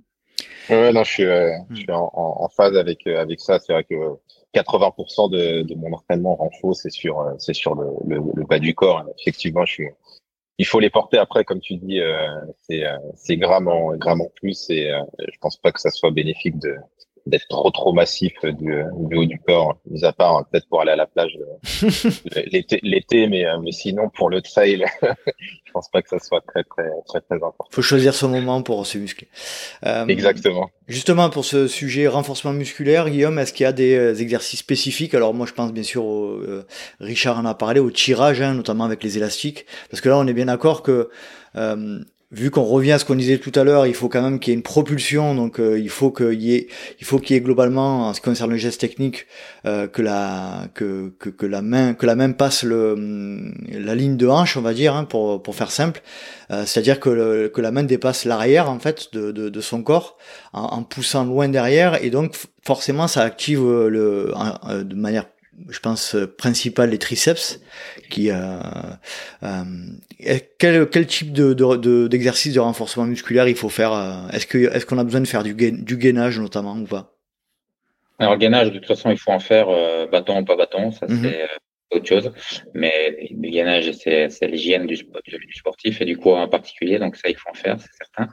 Ouais, 0.71 0.93
non, 0.93 1.05
je 1.05 1.11
suis, 1.11 1.23
je 1.25 1.77
suis 1.77 1.91
en, 1.91 2.11
en, 2.14 2.49
phase 2.49 2.77
avec 2.77 3.07
avec 3.07 3.41
ça. 3.41 3.59
C'est 3.59 3.73
vrai 3.73 3.85
que 3.85 3.95
80% 4.55 5.31
de, 5.31 5.62
de, 5.62 5.75
mon 5.75 5.93
entraînement 5.93 6.35
renfo, 6.37 6.73
c'est 6.73 6.91
sur, 6.91 7.21
euh, 7.21 7.35
c'est 7.39 7.55
sur 7.55 7.75
le, 7.75 7.87
le, 8.07 8.21
le, 8.35 8.45
bas 8.45 8.59
du 8.59 8.75
corps. 8.75 9.05
Effectivement, 9.19 9.64
je 9.64 9.73
suis, 9.73 9.89
il 10.59 10.66
faut 10.66 10.81
les 10.81 10.91
porter 10.91 11.19
après, 11.19 11.45
comme 11.45 11.61
tu 11.61 11.77
dis, 11.77 12.01
euh, 12.01 12.29
c'est, 12.62 12.85
euh, 12.87 12.97
c'est 13.14 13.37
grammes 13.37 13.69
en, 13.69 13.97
grammes 13.97 14.23
en 14.23 14.31
plus 14.37 14.71
et 14.71 14.91
euh, 14.91 15.03
je 15.21 15.39
pense 15.41 15.57
pas 15.57 15.73
que 15.73 15.81
ça 15.81 15.91
soit 15.91 16.11
bénéfique 16.11 16.59
de, 16.59 16.77
d'être 17.29 17.47
trop 17.49 17.70
trop 17.70 17.93
massif 17.93 18.33
du, 18.43 18.83
du, 18.97 19.16
haut 19.16 19.24
du 19.24 19.39
corps, 19.39 19.79
mis 19.91 20.05
à 20.05 20.12
part 20.12 20.47
peut-être 20.51 20.68
pour 20.68 20.81
aller 20.81 20.93
à 20.93 20.97
la 20.97 21.07
plage 21.07 21.39
l'été, 22.53 22.81
l'été, 22.83 23.29
mais, 23.29 23.45
mais 23.62 23.72
sinon 23.72 24.09
pour 24.09 24.31
le 24.31 24.41
trail, 24.43 24.85
je 25.64 25.72
pense 25.72 25.89
pas 25.91 26.03
que 26.03 26.09
ça 26.09 26.18
soit 26.18 26.41
très 26.41 26.64
très 26.64 26.89
très 27.07 27.20
très 27.20 27.37
important. 27.37 27.66
Faut 27.70 27.83
choisir 27.83 28.14
son 28.14 28.29
moment 28.29 28.62
pour 28.62 28.87
se 28.87 28.99
muscler. 28.99 29.29
Euh, 29.87 30.07
Exactement. 30.07 30.70
Justement 30.89 31.29
pour 31.29 31.45
ce 31.45 31.68
sujet 31.68 32.07
renforcement 32.09 32.53
musculaire, 32.53 33.11
Guillaume, 33.11 33.39
est-ce 33.39 33.53
qu'il 33.53 33.64
y 33.64 33.66
a 33.66 33.72
des 33.72 33.95
euh, 33.95 34.14
exercices 34.14 34.61
spécifiques? 34.61 35.14
Alors 35.14 35.35
moi 35.35 35.47
je 35.47 35.53
pense 35.53 35.72
bien 35.72 35.83
sûr, 35.83 36.05
au, 36.05 36.31
euh, 36.31 36.66
Richard 37.01 37.39
en 37.39 37.45
a 37.45 37.55
parlé, 37.55 37.79
au 37.81 37.91
tirage, 37.91 38.41
hein, 38.41 38.55
notamment 38.55 38.85
avec 38.85 39.03
les 39.05 39.18
élastiques, 39.18 39.66
parce 39.91 40.01
que 40.01 40.09
là 40.09 40.18
on 40.18 40.26
est 40.26 40.33
bien 40.33 40.47
d'accord 40.47 40.83
que 40.83 41.11
euh, 41.57 41.99
vu 42.31 42.51
qu'on 42.51 42.62
revient 42.62 42.93
à 42.93 42.99
ce 42.99 43.07
qu'on 43.07 43.14
disait 43.14 43.39
tout 43.39 43.53
à 43.55 43.64
l'heure, 43.64 43.87
il 43.87 43.95
faut 43.95 44.09
quand 44.09 44.20
même 44.20 44.39
qu'il 44.39 44.51
y 44.51 44.55
ait 44.55 44.57
une 44.57 44.62
propulsion, 44.62 45.35
donc 45.35 45.59
euh, 45.59 45.79
il 45.79 45.89
faut 45.89 46.11
qu'il 46.11 46.41
y 46.43 46.55
ait, 46.55 46.68
il 47.01 47.07
faut 47.07 47.18
qu'il 47.18 47.35
y 47.35 47.39
ait 47.39 47.43
globalement, 47.43 48.09
en 48.09 48.14
ce 48.14 48.20
qui 48.20 48.26
concerne 48.26 48.51
le 48.51 48.59
geste 48.59 48.81
technique, 48.81 49.26
euh, 49.64 49.87
que 49.89 50.03
la 50.03 50.68
que, 50.74 51.11
que, 51.18 51.47
la 51.47 51.62
main 51.62 51.95
que 51.95 52.05
la 52.05 52.16
main 52.16 52.33
passe 52.33 52.64
le 52.64 52.93
hum, 52.93 53.55
la 53.70 53.95
ligne 53.95 54.16
de 54.16 54.26
hanche, 54.26 54.57
on 54.59 54.61
va 54.61 54.74
dire, 54.74 54.95
hein, 54.95 55.05
pour 55.05 55.43
pour 55.43 55.55
faire 55.55 55.70
simple, 55.70 56.03
euh, 56.51 56.66
c'est-à-dire 56.66 57.01
que 57.01 57.47
que 57.49 57.61
la 57.62 57.70
main 57.70 57.85
dépasse 57.85 58.26
l'arrière 58.26 58.70
en 58.70 58.79
fait 58.79 59.09
de, 59.14 59.33
de, 59.33 59.49
de 59.49 59.61
son 59.62 59.83
corps 59.83 60.18
en, 60.53 60.64
en, 60.64 60.83
poussant 60.83 61.24
loin 61.24 61.49
derrière, 61.49 62.03
et 62.05 62.11
donc 62.11 62.37
forcément 62.62 63.09
ça 63.09 63.22
active 63.22 63.62
le 63.62 64.33
de 64.85 64.95
manière 64.95 65.24
je 65.69 65.79
pense, 65.81 66.15
euh, 66.15 66.27
principal 66.27 66.91
les 66.91 66.99
triceps. 66.99 67.61
Qui, 68.11 68.31
euh, 68.31 68.59
euh, 69.43 69.65
quel, 70.59 70.89
quel 70.89 71.07
type 71.07 71.33
de, 71.33 72.07
d'exercice 72.07 72.55
de, 72.55 72.61
renforcement 72.61 73.05
musculaire 73.05 73.49
il 73.49 73.57
faut 73.57 73.69
faire 73.69 73.93
euh, 73.93 74.29
Est-ce 74.33 74.47
que 74.47 74.59
est-ce 74.59 74.87
qu'on 74.87 74.99
a 74.99 75.05
besoin 75.05 75.21
de 75.21 75.27
faire 75.27 75.43
du, 75.43 75.55
gain, 75.55 75.77
du 75.79 75.97
gainage 75.97 76.39
notamment 76.39 76.77
ou 76.77 76.85
pas? 76.85 77.15
Alors 78.19 78.37
gainage, 78.37 78.73
de 78.73 78.79
toute 78.79 78.89
façon, 78.89 79.11
il 79.11 79.19
faut 79.19 79.31
en 79.31 79.39
faire 79.39 79.69
bâton 80.11 80.41
ou 80.41 80.45
pas 80.45 80.57
bâton. 80.57 80.91
Ça 80.91 81.07
mhm. 81.09 81.23
c'est 81.23 81.47
autre 81.91 82.07
chose. 82.07 82.32
Mais 82.74 83.28
le 83.30 83.49
gainage, 83.51 83.91
c'est 83.93 84.28
l'hygiène 84.43 84.86
du, 84.86 84.97
du, 84.97 85.53
sportif 85.55 86.01
et 86.01 86.05
du 86.05 86.16
cours 86.16 86.36
en 86.36 86.49
particulier, 86.49 86.99
donc 86.99 87.16
ça, 87.16 87.28
il 87.28 87.36
faut 87.36 87.51
en 87.51 87.55
faire, 87.55 87.76
c'est 87.80 88.05
certain. 88.05 88.28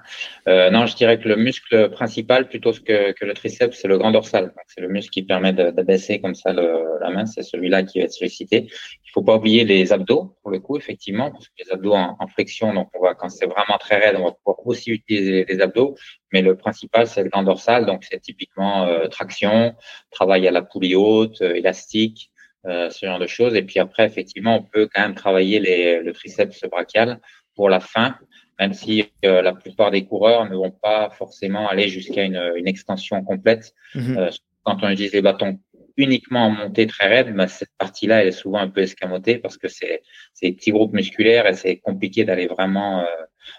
Euh, 0.47 0.69
non, 0.69 0.85
je 0.85 0.95
dirais 0.95 1.19
que 1.19 1.27
le 1.27 1.35
muscle 1.35 1.89
principal, 1.89 2.49
plutôt 2.49 2.71
que, 2.73 3.11
que 3.13 3.25
le 3.25 3.33
triceps, 3.33 3.77
c'est 3.77 3.87
le 3.87 3.97
grand 3.97 4.11
dorsal. 4.11 4.53
C'est 4.67 4.81
le 4.81 4.89
muscle 4.89 5.11
qui 5.11 5.23
permet 5.23 5.53
d'abaisser 5.53 6.19
comme 6.19 6.35
ça 6.35 6.53
le, 6.53 6.99
la 7.01 7.09
main, 7.09 7.25
c'est 7.25 7.43
celui-là 7.43 7.83
qui 7.83 7.99
va 7.99 8.05
être 8.05 8.13
sollicité. 8.13 8.67
Il 8.67 9.11
faut 9.13 9.23
pas 9.23 9.37
oublier 9.37 9.63
les 9.63 9.93
abdos, 9.93 10.35
pour 10.41 10.51
le 10.51 10.59
coup, 10.59 10.77
effectivement, 10.77 11.31
parce 11.31 11.47
que 11.47 11.53
les 11.63 11.71
abdos 11.71 11.93
en, 11.93 12.17
en 12.19 12.27
flexion, 12.27 12.73
donc 12.73 12.89
on 12.93 13.01
va, 13.01 13.15
quand 13.15 13.29
c'est 13.29 13.45
vraiment 13.45 13.77
très 13.79 13.97
raide, 13.97 14.17
on 14.19 14.25
va 14.25 14.31
pouvoir 14.31 14.57
aussi 14.65 14.91
utiliser 14.91 15.45
les 15.47 15.61
abdos. 15.61 15.95
Mais 16.33 16.41
le 16.41 16.57
principal, 16.57 17.07
c'est 17.07 17.23
le 17.23 17.29
grand 17.29 17.43
dorsal, 17.43 17.85
donc 17.85 18.03
c'est 18.03 18.19
typiquement 18.19 18.85
euh, 18.87 19.07
traction, 19.07 19.73
travail 20.11 20.47
à 20.47 20.51
la 20.51 20.61
poulie 20.61 20.95
haute, 20.95 21.41
euh, 21.41 21.53
élastique, 21.53 22.29
euh, 22.67 22.89
ce 22.89 23.05
genre 23.05 23.19
de 23.19 23.27
choses. 23.27 23.55
Et 23.55 23.61
puis 23.61 23.79
après, 23.79 24.05
effectivement, 24.05 24.57
on 24.57 24.63
peut 24.63 24.89
quand 24.91 25.01
même 25.01 25.13
travailler 25.13 25.59
les, 25.59 26.01
le 26.01 26.13
triceps 26.13 26.61
brachial 26.69 27.19
pour 27.55 27.69
la 27.69 27.79
fin, 27.79 28.17
même 28.59 28.73
si 28.73 29.05
euh, 29.23 29.43
la 29.43 29.53
plupart 29.53 29.91
des 29.91 30.05
coureurs 30.05 30.49
ne 30.49 30.55
vont 30.55 30.71
pas 30.71 31.11
forcément 31.11 31.69
aller 31.69 31.89
jusqu'à 31.89 32.23
une, 32.23 32.41
une, 32.55 32.67
extension 32.67 33.23
complète. 33.23 33.73
Mhm. 33.93 34.17
Euh, 34.17 34.31
quand 34.63 34.77
on 34.81 34.89
utilise 34.89 35.13
les 35.13 35.21
bâtons 35.21 35.59
uniquement 35.95 36.47
en 36.47 36.49
montée 36.49 36.87
très 36.87 37.07
raide, 37.07 37.35
bah, 37.35 37.47
cette 37.47 37.69
partie-là, 37.77 38.21
elle 38.21 38.29
est 38.29 38.31
souvent 38.31 38.59
un 38.59 38.69
peu 38.69 38.81
escamotée 38.81 39.37
parce 39.37 39.57
que 39.57 39.67
c'est 39.67 40.01
des 40.41 40.51
petits 40.51 40.71
groupes 40.71 40.93
musculaires 40.93 41.45
et 41.47 41.53
c'est 41.53 41.77
compliqué 41.77 42.25
d'aller 42.25 42.47
vraiment 42.47 43.05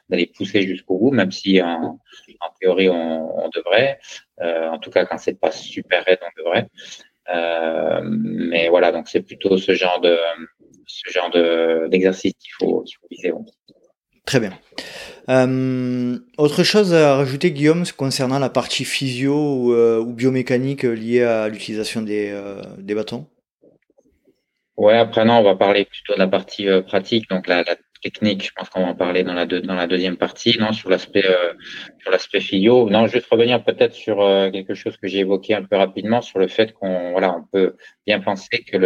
d'aller 0.09 0.27
pousser 0.27 0.63
jusqu'au 0.63 0.99
bout, 0.99 1.13
même 1.13 1.31
si 1.31 1.63
en, 1.63 2.01
en 2.41 2.51
théorie 2.61 2.89
on, 2.89 3.45
on 3.45 3.49
devrait. 3.51 4.01
en 4.41 4.79
tout 4.79 4.91
cas, 4.91 5.07
quand 5.07 5.17
c'est 5.17 5.39
pas 5.39 5.53
super 5.53 6.05
raide, 6.05 6.19
on 6.23 6.43
devrait. 6.43 6.67
Euh, 7.35 8.01
mais 8.05 8.69
voilà, 8.69 8.93
donc 8.93 9.09
c'est 9.09 9.23
plutôt 9.23 9.59
ce 9.59 9.75
genre 9.75 10.01
de 10.01 10.17
ce 10.87 11.11
genre 11.13 11.31
de 11.31 11.89
d'exercice 11.89 12.33
qu'il 12.39 12.53
faut 12.59 12.83
qu'il 12.83 12.97
faut 13.01 13.07
viser. 13.11 13.33
Très 14.25 14.41
bien. 14.41 14.53
Euh, 15.29 16.19
autre 16.37 16.63
chose 16.63 16.95
à 16.95 17.17
rajouter, 17.17 17.53
Guillaume, 17.53 17.85
concernant 17.97 18.39
la 18.39 18.51
partie 18.51 18.85
physio 18.85 19.35
ou, 19.35 19.73
euh, 19.73 20.01
ou 20.01 20.13
biomécanique 20.13 20.83
liée 20.83 21.23
à 21.23 21.49
l'utilisation 21.49 22.03
des, 22.03 22.31
euh, 22.33 22.61
des 22.79 22.95
bâtons? 22.95 23.27
Ouais, 24.77 24.97
après 24.99 25.25
non, 25.25 25.35
on 25.39 25.43
va 25.43 25.57
parler 25.57 25.85
plutôt 25.85 26.15
de 26.15 26.19
la 26.19 26.29
partie 26.29 26.67
pratique, 26.87 27.31
donc 27.31 27.47
la, 27.47 27.63
la 27.63 27.77
technique. 28.07 28.43
Je 28.49 28.53
pense 28.57 28.69
qu'on 28.71 28.83
va 28.87 28.91
en 28.95 28.95
parler 28.95 29.23
dans 29.25 29.35
la, 29.35 29.87
deuxième 29.87 30.19
partie, 30.27 30.53
non, 30.59 30.73
sur 30.73 30.89
l'aspect 30.91 31.27
euh, 31.27 31.53
sur 32.01 32.11
l'aspect 32.15 32.43
physio. 32.49 32.89
Non, 32.95 33.03
juste 33.07 33.29
revenir 33.31 33.63
peut-être 33.69 33.95
sur 33.95 34.17
euh, 34.21 34.51
quelque 34.51 34.75
chose 34.75 34.97
que 35.01 35.09
j'ai 35.11 35.21
évoqué 35.27 35.51
un 35.55 35.65
peu 35.69 35.77
rapidement 35.77 36.21
sur 36.23 36.39
le 36.39 36.49
fait 36.57 36.69
qu'on 36.77 37.13
voilà, 37.17 37.29
on 37.39 37.45
peut 37.53 37.77
bien 38.07 38.21
penser 38.21 38.57
que 38.69 38.77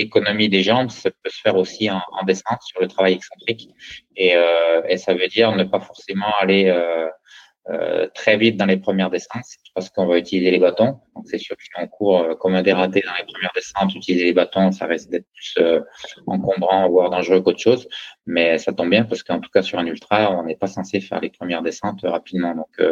l'économie 0.00 0.48
des 0.48 0.62
jambes 0.68 0.90
ça 0.90 1.10
peut 1.10 1.30
se 1.36 1.40
faire 1.44 1.56
aussi 1.56 1.84
en, 1.90 2.02
en 2.18 2.22
descente 2.24 2.62
sur 2.70 2.80
le 2.80 2.88
travail 2.88 3.14
excentrique 3.14 3.68
et, 4.16 4.32
euh, 4.36 4.82
et 4.88 4.96
ça 4.96 5.14
veut 5.14 5.28
dire 5.28 5.48
ne 5.54 5.64
pas 5.64 5.80
forcément 5.80 6.32
aller 6.40 6.64
euh, 7.70 8.08
très 8.12 8.36
vite 8.36 8.56
dans 8.56 8.66
les 8.66 8.76
premières 8.76 9.08
descentes 9.08 9.44
parce 9.72 9.88
qu'on 9.88 10.06
va 10.06 10.18
utiliser 10.18 10.50
les 10.50 10.58
bâtons. 10.58 10.98
Donc 11.14 11.26
c'est 11.26 11.38
sûr 11.38 11.56
que 11.56 11.62
si 11.62 11.70
on 11.78 11.86
court 11.86 12.18
euh, 12.18 12.34
comme 12.34 12.56
un 12.56 12.62
dératé 12.62 13.04
dans 13.06 13.12
les 13.16 13.24
premières 13.32 13.52
descentes, 13.54 13.94
utiliser 13.94 14.24
les 14.24 14.32
bâtons, 14.32 14.72
ça 14.72 14.86
risque 14.86 15.10
d'être 15.10 15.28
plus 15.32 15.54
euh, 15.58 15.80
encombrant, 16.26 16.88
voire 16.88 17.10
dangereux 17.10 17.40
qu'autre 17.40 17.60
chose. 17.60 17.86
Mais 18.26 18.58
ça 18.58 18.72
tombe 18.72 18.90
bien 18.90 19.04
parce 19.04 19.22
qu'en 19.22 19.38
tout 19.38 19.48
cas 19.48 19.62
sur 19.62 19.78
un 19.78 19.86
ultra, 19.86 20.36
on 20.36 20.42
n'est 20.42 20.56
pas 20.56 20.66
censé 20.66 21.00
faire 21.00 21.20
les 21.20 21.30
premières 21.30 21.62
descentes 21.62 22.00
rapidement. 22.02 22.52
Donc 22.56 22.82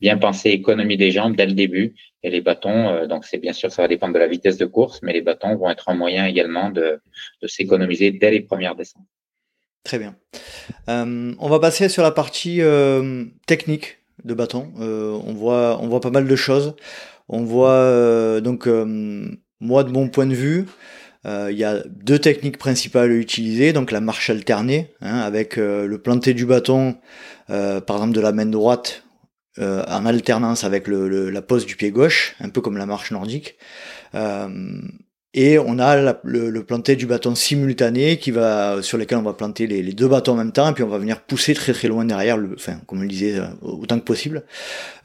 bien 0.00 0.16
penser 0.16 0.48
économie 0.48 0.96
des 0.96 1.10
jambes 1.10 1.36
dès 1.36 1.46
le 1.46 1.52
début 1.52 1.94
et 2.22 2.30
les 2.30 2.40
bâtons. 2.40 3.06
donc 3.06 3.26
c'est 3.26 3.38
bien 3.38 3.52
sûr 3.52 3.70
ça 3.70 3.82
va 3.82 3.88
dépendre 3.88 4.14
de 4.14 4.18
la 4.18 4.28
vitesse 4.28 4.56
de 4.56 4.64
course, 4.64 5.00
mais 5.02 5.12
les 5.12 5.20
bâtons 5.20 5.56
vont 5.56 5.68
être 5.68 5.90
un 5.90 5.94
moyen 5.94 6.24
également 6.24 6.70
de, 6.70 7.00
de 7.42 7.46
s'économiser 7.46 8.12
dès 8.12 8.30
les 8.30 8.40
premières 8.40 8.76
descentes. 8.76 9.06
Très 9.84 9.98
bien. 9.98 10.16
on 10.88 11.48
va 11.48 11.60
passer 11.60 11.90
sur 11.90 12.02
la 12.02 12.12
partie 12.12 12.62
technique 13.46 13.98
de 14.24 14.34
bâton. 14.34 14.72
Euh, 14.80 15.18
on, 15.24 15.32
voit, 15.32 15.78
on 15.80 15.88
voit 15.88 16.00
pas 16.00 16.10
mal 16.10 16.26
de 16.26 16.36
choses. 16.36 16.74
On 17.28 17.44
voit 17.44 17.70
euh, 17.70 18.40
donc, 18.40 18.66
euh, 18.66 19.28
moi 19.60 19.84
de 19.84 19.90
mon 19.90 20.08
point 20.08 20.26
de 20.26 20.34
vue, 20.34 20.66
il 21.24 21.58
y 21.58 21.64
a 21.64 21.82
deux 21.88 22.20
techniques 22.20 22.56
principales 22.56 23.10
à 23.10 23.14
utiliser, 23.14 23.72
donc 23.72 23.90
la 23.90 24.00
marche 24.00 24.30
alternée, 24.30 24.92
hein, 25.00 25.18
avec 25.18 25.56
le 25.56 25.96
planté 25.96 26.34
du 26.34 26.46
bâton, 26.46 26.98
par 27.48 27.96
exemple 27.96 28.12
de 28.12 28.20
la 28.20 28.30
main 28.30 28.46
droite, 28.46 29.02
en 29.58 30.06
alternance 30.06 30.62
avec 30.62 30.86
la 30.86 31.42
pose 31.42 31.66
du 31.66 31.74
pied 31.74 31.90
gauche, 31.90 32.36
un 32.38 32.48
peu 32.48 32.60
comme 32.60 32.76
la 32.76 32.86
marche 32.86 33.10
nordique. 33.10 33.56
Et 35.36 35.58
on 35.58 35.78
a 35.78 36.14
le, 36.24 36.50
le, 36.50 36.64
planté 36.64 36.96
du 36.96 37.06
bâton 37.06 37.34
simultané 37.34 38.16
qui 38.16 38.30
va, 38.30 38.82
sur 38.82 38.98
lequel 38.98 39.18
on 39.18 39.22
va 39.22 39.34
planter 39.34 39.66
les, 39.66 39.82
deux 39.92 40.08
bâtons 40.08 40.32
en 40.32 40.36
même 40.36 40.52
temps, 40.52 40.70
et 40.70 40.72
puis 40.72 40.82
on 40.82 40.88
va 40.88 40.98
venir 40.98 41.20
pousser 41.20 41.54
très 41.54 41.72
très 41.72 41.88
loin 41.88 42.04
derrière, 42.04 42.36
le, 42.36 42.54
enfin, 42.54 42.80
comme 42.86 43.00
on 43.00 43.02
le 43.02 43.08
disait, 43.08 43.38
euh, 43.38 43.46
autant 43.60 43.98
que 43.98 44.04
possible. 44.04 44.44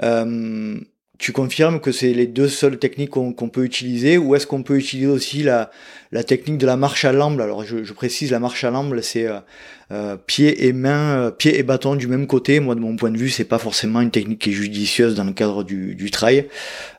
Euh, 0.03 0.79
tu 1.21 1.33
confirmes 1.33 1.79
que 1.79 1.91
c'est 1.91 2.13
les 2.13 2.25
deux 2.25 2.47
seules 2.47 2.79
techniques 2.79 3.11
qu'on 3.11 3.49
peut 3.49 3.63
utiliser, 3.63 4.17
ou 4.17 4.35
est-ce 4.35 4.47
qu'on 4.47 4.63
peut 4.63 4.75
utiliser 4.75 5.07
aussi 5.07 5.43
la, 5.43 5.69
la 6.11 6.23
technique 6.23 6.57
de 6.57 6.65
la 6.65 6.77
marche 6.77 7.05
à 7.05 7.11
l'amble 7.11 7.43
Alors 7.43 7.63
je, 7.63 7.83
je, 7.83 7.93
précise, 7.93 8.31
la 8.31 8.39
marche 8.39 8.63
à 8.63 8.71
l'amble, 8.71 9.03
c'est 9.03 9.27
euh, 9.27 9.39
euh 9.91 10.17
pied 10.17 10.65
et 10.65 10.73
main, 10.73 11.17
euh, 11.17 11.31
pied 11.31 11.59
et 11.59 11.63
bâton 11.63 11.95
du 11.95 12.07
même 12.07 12.25
côté. 12.25 12.59
Moi, 12.59 12.73
de 12.73 12.79
mon 12.79 12.95
point 12.95 13.11
de 13.11 13.19
vue, 13.19 13.29
c'est 13.29 13.45
pas 13.45 13.59
forcément 13.59 14.01
une 14.01 14.09
technique 14.09 14.39
qui 14.39 14.49
est 14.49 14.53
judicieuse 14.53 15.13
dans 15.13 15.23
le 15.23 15.33
cadre 15.33 15.63
du, 15.63 15.93
du 15.93 16.09
trail. 16.09 16.47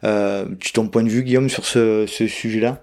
Euh, 0.05 0.45
ton 0.73 0.87
point 0.87 1.03
de 1.03 1.09
vue, 1.09 1.25
Guillaume, 1.25 1.51
sur 1.51 1.65
ce, 1.65 2.07
ce 2.07 2.29
sujet-là? 2.29 2.81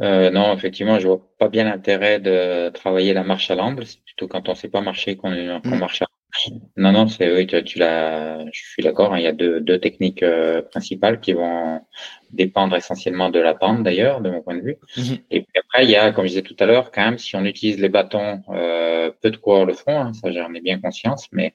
Euh, 0.00 0.30
non, 0.30 0.52
effectivement, 0.54 0.98
je 0.98 1.06
vois 1.06 1.20
pas 1.38 1.48
bien 1.48 1.64
l'intérêt 1.64 2.20
de 2.20 2.68
travailler 2.70 3.14
la 3.14 3.22
marche 3.22 3.50
à 3.50 3.54
l'amble. 3.54 3.86
C'est 3.86 4.02
plutôt 4.02 4.28
quand 4.28 4.48
on 4.48 4.54
sait 4.54 4.68
pas 4.68 4.80
marcher 4.80 5.16
qu'on 5.16 5.30
mm. 5.30 5.78
marche 5.78 6.02
à 6.02 6.06
Non, 6.76 6.92
non, 6.92 7.06
c'est 7.06 7.32
oui, 7.32 7.46
tu, 7.46 7.62
tu 7.64 7.78
l'as. 7.78 8.44
Je 8.52 8.60
suis 8.60 8.82
d'accord. 8.82 9.14
Hein, 9.14 9.18
il 9.18 9.24
y 9.24 9.28
a 9.28 9.32
deux, 9.32 9.60
deux 9.60 9.78
techniques 9.78 10.22
euh, 10.22 10.62
principales 10.62 11.20
qui 11.20 11.32
vont 11.32 11.80
dépendre 12.32 12.74
essentiellement 12.74 13.30
de 13.30 13.38
la 13.38 13.54
pente, 13.54 13.84
d'ailleurs, 13.84 14.20
de 14.20 14.30
mon 14.30 14.42
point 14.42 14.56
de 14.56 14.62
vue. 14.62 14.76
Mm-hmm. 14.96 15.20
Et 15.30 15.40
puis 15.42 15.60
après, 15.60 15.84
il 15.84 15.90
y 15.90 15.96
a, 15.96 16.10
comme 16.12 16.24
je 16.24 16.30
disais 16.30 16.42
tout 16.42 16.56
à 16.58 16.66
l'heure, 16.66 16.90
quand 16.90 17.04
même, 17.04 17.18
si 17.18 17.36
on 17.36 17.44
utilise 17.44 17.78
les 17.78 17.88
bâtons, 17.88 18.42
euh, 18.50 19.12
peu 19.22 19.30
de 19.30 19.36
coureurs 19.36 19.66
le 19.66 19.74
font. 19.74 20.00
Hein, 20.00 20.12
ça, 20.12 20.32
j'en 20.32 20.52
ai 20.54 20.60
bien 20.60 20.80
conscience, 20.80 21.28
mais 21.30 21.54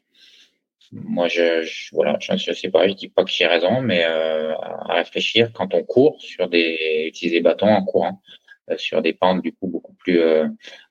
moi, 0.91 1.27
je, 1.27 1.61
je 1.63 1.89
voilà, 1.93 2.17
je, 2.19 2.35
je, 2.35 2.53
sais 2.53 2.69
pas, 2.69 2.87
je 2.87 2.93
dis 2.93 3.09
pas 3.09 3.23
que 3.23 3.31
j'ai 3.31 3.45
raison, 3.45 3.81
mais 3.81 4.03
euh, 4.05 4.53
à 4.55 4.95
réfléchir 4.95 5.51
quand 5.53 5.73
on 5.73 5.83
court 5.83 6.19
sur 6.19 6.49
des 6.49 7.05
utiliser 7.07 7.41
bâtons 7.41 7.67
en 7.67 7.83
courant 7.83 8.21
euh, 8.69 8.77
sur 8.77 9.01
des 9.01 9.13
pentes 9.13 9.41
du 9.41 9.53
coup 9.53 9.67
beaucoup 9.67 9.93
plus 9.93 10.19
euh, 10.19 10.47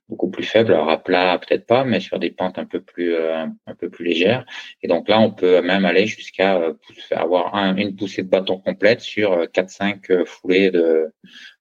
beaucoup 0.08 0.30
plus 0.30 0.44
faibles, 0.44 0.72
alors 0.72 0.88
à 0.88 1.02
plat 1.02 1.38
peut-être 1.38 1.66
pas, 1.66 1.84
mais 1.84 2.00
sur 2.00 2.18
des 2.18 2.30
pentes 2.30 2.58
un 2.58 2.64
peu 2.64 2.80
plus 2.80 3.14
euh, 3.14 3.44
un 3.66 3.74
peu 3.74 3.90
plus 3.90 4.04
légères. 4.04 4.46
Et 4.82 4.88
donc 4.88 5.08
là, 5.08 5.20
on 5.20 5.32
peut 5.32 5.60
même 5.60 5.84
aller 5.84 6.06
jusqu'à 6.06 6.60
avoir 7.10 7.54
un, 7.54 7.76
une 7.76 7.94
poussée 7.96 8.22
de 8.22 8.28
bâton 8.28 8.58
complète 8.58 9.00
sur 9.00 9.44
4-5 9.46 10.24
foulées 10.24 10.70
de 10.70 11.12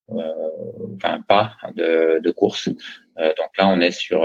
enfin 0.10 1.22
pas 1.28 1.58
de, 1.76 2.20
de 2.24 2.32
course. 2.32 2.70
donc 2.70 3.58
là, 3.58 3.68
on 3.68 3.82
est 3.82 3.92
sur 3.92 4.22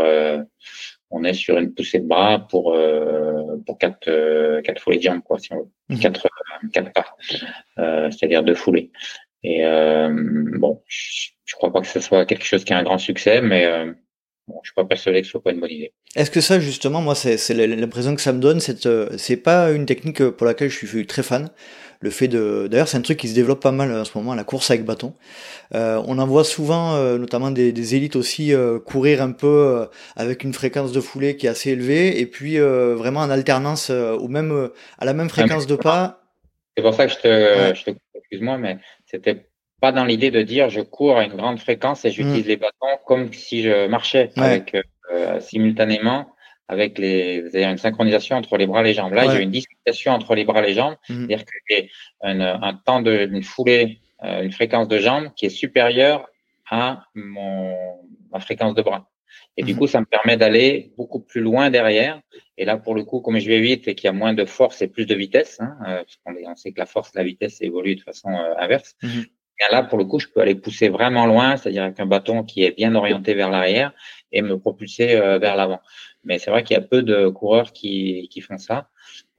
on 1.12 1.24
est 1.24 1.34
sur 1.34 1.58
une 1.58 1.72
poussée 1.72 2.00
de 2.00 2.06
bras 2.06 2.46
pour 2.50 2.74
euh, 2.74 3.56
pour 3.66 3.78
quatre 3.78 4.08
euh, 4.08 4.62
quatre 4.62 4.80
foulées 4.80 4.96
de 4.96 5.02
jambes 5.02 5.22
quoi 5.22 5.38
si 5.38 5.52
on 5.52 5.58
veut 5.58 5.68
mhm. 5.90 5.98
quatre 6.00 6.26
euh, 6.26 6.68
quatre 6.72 6.92
pas 6.92 7.16
euh, 7.78 8.10
c'est-à-dire 8.10 8.42
deux 8.42 8.54
foulées 8.54 8.90
et 9.44 9.62
bon 10.58 10.82
je, 10.86 11.30
je 11.44 11.54
crois 11.54 11.72
pas 11.72 11.80
que 11.80 11.86
ce 11.86 12.00
soit 12.00 12.24
quelque 12.26 12.44
chose 12.44 12.64
qui 12.64 12.72
a 12.72 12.78
un 12.78 12.82
grand 12.82 12.98
succès 12.98 13.40
mais 13.42 13.66
Bon, 14.48 14.58
je 14.64 14.70
suis 14.70 14.74
pas 14.74 14.84
persuadé 14.84 15.20
que 15.20 15.26
ce 15.26 15.30
soit 15.30 15.42
pas 15.42 15.52
une 15.52 15.60
bonne 15.60 15.70
idée. 15.70 15.92
Est-ce 16.16 16.30
que 16.30 16.40
ça, 16.40 16.58
justement, 16.58 17.00
moi, 17.00 17.14
c'est 17.14 17.54
l'impression 17.54 18.16
que 18.16 18.20
ça 18.20 18.32
me 18.32 18.40
donne, 18.40 18.58
c'est 18.58 19.36
pas 19.36 19.70
une 19.70 19.86
technique 19.86 20.30
pour 20.30 20.46
laquelle 20.46 20.68
je 20.68 20.84
suis 20.84 21.06
très 21.06 21.22
fan. 21.22 21.48
Le 22.02 22.10
fait 22.10 22.26
de, 22.26 22.66
d'ailleurs, 22.68 22.88
c'est 22.88 22.96
un 22.96 23.02
truc 23.02 23.18
qui 23.18 23.28
se 23.28 23.34
développe 23.34 23.60
pas 23.60 23.70
mal 23.70 23.92
en 23.94 24.04
ce 24.04 24.18
moment, 24.18 24.34
la 24.34 24.42
course 24.42 24.70
avec 24.70 24.84
bâton. 24.84 25.14
Euh, 25.74 26.02
on 26.06 26.18
en 26.18 26.26
voit 26.26 26.42
souvent, 26.44 26.94
euh, 26.94 27.16
notamment 27.16 27.52
des, 27.52 27.70
des, 27.72 27.94
élites 27.94 28.16
aussi, 28.16 28.52
euh, 28.52 28.80
courir 28.80 29.22
un 29.22 29.30
peu 29.30 29.46
euh, 29.46 29.86
avec 30.16 30.42
une 30.42 30.52
fréquence 30.52 30.90
de 30.90 31.00
foulée 31.00 31.36
qui 31.36 31.46
est 31.46 31.50
assez 31.50 31.70
élevée, 31.70 32.20
et 32.20 32.26
puis 32.26 32.58
vraiment 32.58 33.20
en 33.20 33.30
alternance 33.30 33.90
ou 33.90 34.28
même 34.28 34.70
à 34.98 35.04
la 35.04 35.14
même 35.14 35.28
fréquence 35.28 35.66
de 35.66 35.76
pas. 35.76 36.20
C'est 36.76 36.82
pour 36.82 36.94
ça 36.94 37.06
que 37.06 37.12
je 37.12 37.18
te, 37.18 37.74
je 37.74 37.84
te 37.84 37.90
excuse-moi, 38.14 38.58
mais 38.58 38.78
c'était 39.06 39.46
pas 39.80 39.92
dans 39.92 40.04
l'idée 40.04 40.30
de 40.30 40.42
dire 40.42 40.70
je 40.70 40.80
cours 40.80 41.18
à 41.18 41.24
une 41.24 41.36
grande 41.36 41.58
fréquence 41.58 42.04
et 42.04 42.10
j'utilise 42.10 42.46
mm. 42.46 42.48
les 42.48 42.56
bâtons 42.56 42.98
comme 43.06 43.32
si 43.32 43.62
je 43.62 43.86
marchais 43.88 44.30
avec 44.36 44.74
euh, 45.12 45.40
simultanément 45.40 46.31
avec 46.68 46.98
les 46.98 47.50
une 47.54 47.78
synchronisation 47.78 48.36
entre 48.36 48.56
les 48.56 48.66
bras 48.66 48.80
et 48.80 48.84
les 48.84 48.94
jambes. 48.94 49.12
Là, 49.12 49.24
il 49.26 49.32
y 49.32 49.36
a 49.36 49.40
une 49.40 49.50
dissociation 49.50 50.12
entre 50.12 50.34
les 50.34 50.44
bras 50.44 50.62
et 50.62 50.68
les 50.68 50.74
jambes, 50.74 50.96
mm. 51.08 51.14
c'est-à-dire 51.14 51.44
que 51.44 51.52
j'ai 51.68 51.90
un, 52.22 52.40
un, 52.40 52.74
temps 52.74 53.02
de 53.02 53.28
une 53.30 53.42
foulée, 53.42 53.98
euh, 54.24 54.42
une 54.42 54.52
fréquence 54.52 54.88
de 54.88 54.98
jambes 54.98 55.30
qui 55.36 55.46
est 55.46 55.50
supérieure 55.50 56.28
à 56.70 57.04
mon 57.14 57.76
ma 58.30 58.40
fréquence 58.40 58.74
de 58.74 58.82
bras. 58.82 59.08
Et 59.56 59.62
du 59.62 59.74
mm. 59.74 59.78
coup, 59.78 59.86
ça 59.86 60.00
me 60.00 60.06
permet 60.06 60.36
d'aller 60.36 60.92
beaucoup 60.96 61.20
plus 61.20 61.40
loin 61.40 61.70
derrière. 61.70 62.20
Et 62.56 62.64
là, 62.64 62.76
pour 62.76 62.94
le 62.94 63.04
coup, 63.04 63.20
comme 63.20 63.38
je 63.38 63.48
vais 63.48 63.60
vite 63.60 63.88
et 63.88 63.94
qu'il 63.94 64.06
y 64.06 64.10
a 64.10 64.12
moins 64.12 64.32
de 64.32 64.44
force 64.44 64.80
et 64.80 64.88
plus 64.88 65.04
de 65.04 65.14
vitesse, 65.14 65.58
hein, 65.60 65.76
euh, 65.86 66.02
parce 66.04 66.16
qu'on 66.24 66.50
on 66.50 66.56
sait 66.56 66.72
que 66.72 66.78
la 66.78 66.86
force, 66.86 67.14
la 67.14 67.24
vitesse 67.24 67.60
évolue 67.60 67.96
de 67.96 68.02
façon 68.02 68.30
inverse, 68.58 68.96
là, 69.70 69.82
pour 69.82 69.98
le 69.98 70.04
coup, 70.04 70.18
je 70.18 70.26
peux 70.28 70.40
aller 70.40 70.54
pousser 70.54 70.88
vraiment 70.88 71.26
loin, 71.26 71.56
c'est-à-dire 71.56 71.84
avec 71.84 72.00
un 72.00 72.06
bâton 72.06 72.42
qui 72.42 72.64
est 72.64 72.72
bien 72.72 72.94
orienté 72.94 73.34
vers 73.34 73.50
l'arrière 73.50 73.92
et 74.32 74.42
me 74.42 74.58
propulser 74.58 75.14
euh, 75.14 75.38
vers 75.38 75.56
l'avant. 75.56 75.80
Mais 76.24 76.38
c'est 76.38 76.50
vrai 76.50 76.62
qu'il 76.62 76.74
y 76.74 76.78
a 76.78 76.82
peu 76.82 77.02
de 77.02 77.28
coureurs 77.28 77.72
qui, 77.72 78.28
qui 78.30 78.40
font 78.40 78.58
ça. 78.58 78.88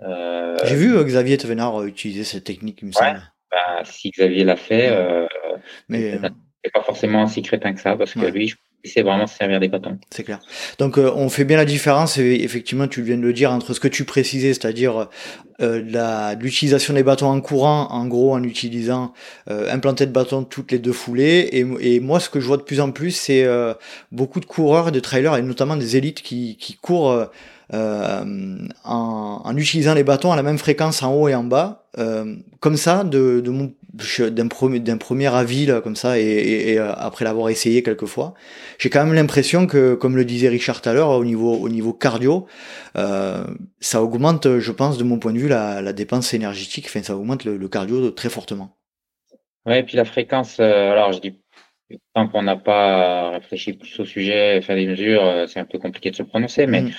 Euh... 0.01 0.57
J'ai 0.65 0.75
vu 0.75 0.95
euh, 0.95 1.03
Xavier 1.03 1.37
Tevenard 1.37 1.83
utiliser 1.83 2.23
cette 2.23 2.43
technique, 2.43 2.79
il 2.81 2.89
me 2.89 2.91
semble. 2.91 3.21
Bah, 3.51 3.83
si 3.85 4.09
Xavier 4.11 4.43
l'a 4.43 4.55
fait, 4.55 4.89
euh, 4.89 5.27
mais 5.87 6.19
c'est 6.63 6.71
pas 6.71 6.81
forcément 6.81 7.27
si 7.27 7.41
crétin 7.41 7.73
que 7.73 7.79
ça, 7.79 7.95
parce 7.95 8.13
que 8.13 8.25
lui, 8.25 8.47
je 8.47 8.55
c'est 8.83 9.01
vraiment 9.01 9.27
servir 9.27 9.59
des 9.59 9.69
bâtons. 9.69 9.97
C'est 10.09 10.23
clair. 10.23 10.39
Donc 10.77 10.97
euh, 10.97 11.11
on 11.15 11.29
fait 11.29 11.45
bien 11.45 11.57
la 11.57 11.65
différence, 11.65 12.17
et 12.17 12.41
effectivement 12.43 12.87
tu 12.87 13.01
viens 13.01 13.17
de 13.17 13.21
le 13.21 13.33
dire, 13.33 13.51
entre 13.51 13.73
ce 13.73 13.79
que 13.79 13.87
tu 13.87 14.03
précisais, 14.03 14.53
c'est-à-dire 14.53 15.07
euh, 15.61 16.35
l'utilisation 16.39 16.93
des 16.93 17.03
bâtons 17.03 17.27
en 17.27 17.39
courant, 17.39 17.87
en 17.91 18.05
gros 18.07 18.33
en 18.33 18.43
utilisant 18.43 19.13
euh, 19.49 19.73
de 19.73 20.05
bâton 20.05 20.43
toutes 20.43 20.71
les 20.71 20.79
deux 20.79 20.93
foulées, 20.93 21.49
et, 21.51 21.95
et, 21.95 21.99
moi 21.99 22.19
ce 22.19 22.29
que 22.29 22.39
je 22.39 22.47
vois 22.47 22.57
de 22.57 22.63
plus 22.63 22.81
en 22.81 22.91
plus, 22.91 23.11
c'est 23.11 23.43
euh, 23.43 23.73
beaucoup 24.11 24.39
de 24.39 24.45
coureurs 24.45 24.89
et 24.89 24.91
de 24.91 24.99
trailers, 24.99 25.37
et 25.37 25.41
notamment 25.41 25.77
des 25.77 25.95
élites 25.95 26.21
qui, 26.21 26.57
qui 26.57 26.75
courent 26.75 27.27
euh, 27.73 28.57
en, 28.83 29.41
en, 29.43 29.57
utilisant 29.57 29.93
les 29.93 30.03
bâtons 30.03 30.31
à 30.31 30.35
la 30.35 30.43
même 30.43 30.57
fréquence 30.57 31.01
en 31.01 31.13
haut 31.13 31.27
et 31.27 31.35
en 31.35 31.43
bas. 31.43 31.85
Euh, 31.97 32.35
comme 32.59 32.77
ça, 32.77 33.03
de, 33.03 33.39
de 33.39 33.49
mon, 33.49 33.73
d'un 33.93 34.47
premier, 34.47 34.81
premier 34.97 35.27
avis 35.33 35.67
là, 35.67 35.81
comme 35.81 35.95
ça, 35.95 36.19
et, 36.19 36.23
et, 36.23 36.79
euh, 36.79 36.93
après 36.93 37.25
l'avoir 37.25 37.49
essayé 37.49 37.83
quelques 37.83 38.07
fois, 38.07 38.33
j'ai 38.79 38.89
quand 38.89 39.05
même 39.05 39.13
l'impression 39.13 39.67
que, 39.67 39.93
comme 39.93 40.15
le 40.15 40.25
disait 40.25 40.49
Richard 40.49 40.81
tout 40.81 40.89
à 40.89 40.93
l'heure, 40.93 41.09
au 41.09 41.23
niveau, 41.23 41.53
au 41.53 41.69
niveau 41.69 41.93
cardio, 41.93 42.47
euh, 42.97 43.45
ça 43.79 44.01
augmente, 44.01 44.59
je 44.59 44.71
pense, 44.71 44.97
de 44.97 45.03
mon 45.03 45.19
point 45.19 45.31
de 45.31 45.37
vue, 45.37 45.47
la, 45.47 45.81
la 45.81 45.93
dépense 45.93 46.33
énergétique. 46.33 46.85
Enfin, 46.87 47.03
ça 47.03 47.15
augmente 47.15 47.45
le, 47.45 47.67
cardio 47.67 48.09
très 48.11 48.29
fortement. 48.29 48.77
Ouais, 49.65 49.81
et 49.81 49.83
puis 49.83 49.95
la 49.95 50.05
fréquence. 50.05 50.59
Euh, 50.59 50.91
alors, 50.91 51.13
je 51.13 51.19
dis 51.19 51.39
tant 52.15 52.27
qu'on 52.27 52.41
n'a 52.41 52.55
pas 52.55 53.31
réfléchi 53.31 53.73
plus 53.73 53.99
au 53.99 54.05
sujet, 54.05 54.59
fait 54.61 54.75
des 54.75 54.87
mesures, 54.87 55.45
c'est 55.47 55.59
un 55.59 55.65
peu 55.65 55.77
compliqué 55.77 56.09
de 56.09 56.15
se 56.15 56.23
prononcer, 56.23 56.65
mais 56.65 56.81
mm 56.81 56.91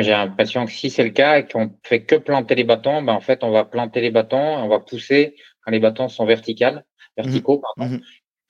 j'ai 0.00 0.10
l'impression 0.10 0.66
que 0.66 0.72
si 0.72 0.90
c'est 0.90 1.04
le 1.04 1.10
cas 1.10 1.38
et 1.38 1.46
qu'on 1.46 1.70
fait 1.82 2.04
que 2.04 2.16
planter 2.16 2.54
les 2.54 2.64
bâtons, 2.64 3.02
ben 3.02 3.12
en 3.12 3.20
fait, 3.20 3.44
on 3.44 3.50
va 3.50 3.64
planter 3.64 4.00
les 4.00 4.10
bâtons, 4.10 4.36
on 4.36 4.68
va 4.68 4.80
pousser 4.80 5.34
quand 5.66 5.72
les 5.72 5.80
bâtons 5.80 6.08
sont 6.08 6.24
verticales, 6.24 6.84
verticaux, 7.16 7.58
mmh. 7.58 7.62
pardon. 7.76 7.94
Mmh. 7.96 8.00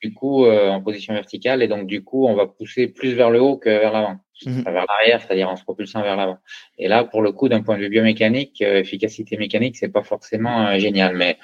Du 0.03 0.13
coup, 0.13 0.45
euh, 0.45 0.69
en 0.69 0.79
position 0.79 1.15
verticale, 1.15 1.63
et 1.63 1.67
donc 1.67 1.87
du 1.87 2.03
coup, 2.03 2.27
on 2.27 2.35
va 2.35 2.45
pousser 2.45 2.87
plus 2.87 3.13
vers 3.13 3.31
le 3.31 3.41
haut 3.41 3.57
que 3.57 3.69
vers 3.69 3.91
l'avant, 3.91 4.17
mmh. 4.45 4.61
vers 4.61 4.85
l'arrière, 4.87 5.21
c'est-à-dire 5.21 5.49
en 5.49 5.55
se 5.55 5.63
propulsant 5.63 6.03
vers 6.03 6.15
l'avant. 6.15 6.37
Et 6.77 6.87
là, 6.87 7.03
pour 7.03 7.23
le 7.23 7.31
coup, 7.31 7.49
d'un 7.49 7.63
point 7.63 7.77
de 7.77 7.81
vue 7.81 7.89
biomécanique, 7.89 8.61
euh, 8.61 8.77
efficacité 8.77 9.37
mécanique, 9.37 9.75
c'est 9.75 9.91
pas 9.91 10.03
forcément 10.03 10.67
euh, 10.67 10.77
génial, 10.77 11.15
mais 11.15 11.39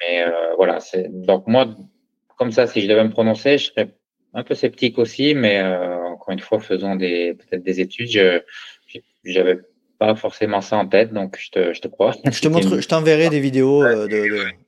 mais 0.00 0.24
voilà. 0.56 0.78
C'est 0.78 1.08
donc 1.10 1.46
moi, 1.48 1.74
comme 2.36 2.52
ça, 2.52 2.66
si 2.66 2.82
je 2.82 2.88
devais 2.88 3.02
me 3.02 3.10
prononcer, 3.10 3.58
je 3.58 3.72
serais 3.72 3.88
un 4.34 4.44
peu 4.44 4.54
sceptique 4.54 4.98
aussi, 4.98 5.34
mais 5.34 5.60
encore 5.60 6.32
une 6.34 6.38
fois, 6.38 6.60
faisant 6.60 6.94
des 6.94 7.34
peut-être 7.34 7.64
des 7.64 7.80
études, 7.80 8.10
je, 8.10 8.42
j'avais 9.24 9.58
pas 9.98 10.14
forcément 10.14 10.60
ça 10.60 10.76
en 10.76 10.86
tête, 10.86 11.12
donc 11.12 11.36
je 11.38 11.50
te, 11.50 11.74
je 11.74 11.80
te 11.80 11.88
crois. 11.88 12.14
Je 12.24 12.40
te 12.40 12.48
montre, 12.48 12.80
je 12.80 12.88
t'enverrai 12.88 13.28
des 13.28 13.40
vidéos 13.40 13.84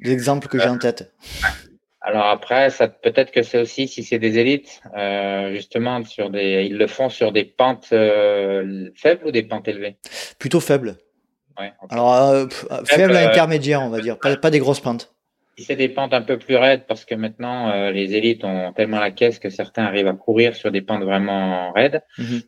d'exemples 0.01 0.49
que 0.49 0.59
j'ai 0.59 0.69
en 0.69 0.79
tête. 0.79 1.13
Alors 2.03 2.27
après, 2.27 2.71
ça 2.71 2.89
peut-être 2.89 3.31
que 3.31 3.43
c'est 3.43 3.61
aussi 3.61 3.87
si 3.87 4.03
c'est 4.03 4.19
des 4.19 4.39
élites, 4.39 4.81
euh, 4.97 5.53
justement 5.53 6.03
sur 6.05 6.31
des, 6.31 6.67
ils 6.69 6.79
le 6.79 6.87
font 6.87 7.11
sur 7.11 7.31
des 7.31 7.45
pentes 7.45 7.89
euh, 7.93 8.89
faibles 8.97 9.27
ou 9.27 9.31
des 9.31 9.43
pentes 9.43 9.69
élevées? 9.69 9.97
Plutôt 10.39 10.61
faibles. 10.61 10.97
Ouais, 11.59 11.73
Alors 11.91 12.15
euh, 12.15 12.47
faible, 12.87 13.15
à 13.15 13.29
intermédiaire, 13.29 13.83
on 13.83 13.91
va 13.91 14.01
dire, 14.01 14.19
pas, 14.19 14.35
pas 14.37 14.51
des 14.51 14.61
grosses 14.61 14.81
pentes. 14.81 15.15
Si 15.61 15.67
c'est 15.67 15.77
des 15.77 15.89
pentes 15.89 16.15
un 16.15 16.23
peu 16.23 16.39
plus 16.39 16.57
raides, 16.57 16.85
parce 16.89 17.05
que 17.05 17.15
maintenant 17.15 17.91
les 17.91 18.15
élites 18.15 18.45
ont 18.45 18.73
tellement 18.73 18.99
la 18.99 19.11
caisse 19.11 19.39
que 19.39 19.51
certains 19.51 19.85
arrivent 19.85 20.09
à 20.09 20.15
courir 20.15 20.57
sur 20.57 20.71
des 20.71 20.83
pentes 20.83 21.05
vraiment 21.05 21.73
raides. 21.73 22.03
Mhm. 22.19 22.43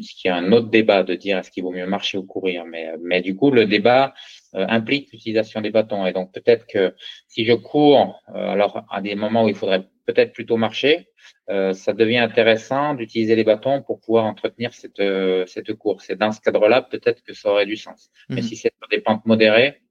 ce 0.00 0.14
qui 0.14 0.28
est 0.28 0.32
un 0.32 0.50
autre 0.52 0.68
débat 0.68 1.02
de 1.02 1.14
dire 1.14 1.38
est-ce 1.38 1.50
qu'il 1.50 1.62
vaut 1.62 1.70
mieux 1.70 1.86
marcher 1.86 2.18
ou 2.18 2.24
courir, 2.24 2.64
mais 2.64 2.92
mais 3.00 3.20
du 3.22 3.36
coup 3.36 3.50
le 3.50 3.66
débat 3.66 4.14
euh, 4.56 4.64
implique 4.68 5.12
l'utilisation 5.12 5.60
des 5.60 5.70
bâtons. 5.70 6.06
Et 6.06 6.12
donc 6.12 6.32
peut-être 6.32 6.66
que 6.66 6.94
si 7.28 7.44
je 7.44 7.52
cours, 7.52 8.22
euh, 8.34 8.52
alors 8.52 8.86
à 8.90 9.02
des 9.02 9.14
moments 9.14 9.44
où 9.44 9.48
il 9.48 9.54
faudrait 9.54 9.86
peut-être 10.06 10.32
plutôt 10.32 10.56
marcher, 10.56 11.08
euh, 11.50 11.74
ça 11.74 11.92
devient 11.92 12.18
intéressant 12.18 12.94
d'utiliser 12.94 13.36
les 13.36 13.44
bâtons 13.44 13.82
pour 13.82 14.00
pouvoir 14.00 14.24
entretenir 14.24 14.72
cette, 14.72 15.02
cette 15.46 15.74
course. 15.74 16.08
Et 16.08 16.16
dans 16.16 16.32
ce 16.32 16.40
cadre-là, 16.40 16.80
peut-être 16.80 17.22
que 17.22 17.34
ça 17.34 17.50
aurait 17.50 17.66
du 17.66 17.76
sens. 17.76 18.10
Mais 18.30 18.36
mhm. 18.36 18.42
si 18.42 18.56
c'est 18.56 18.72
sur 18.78 18.88
des 18.88 19.00
pentes 19.00 19.26
modérées, 19.26 19.82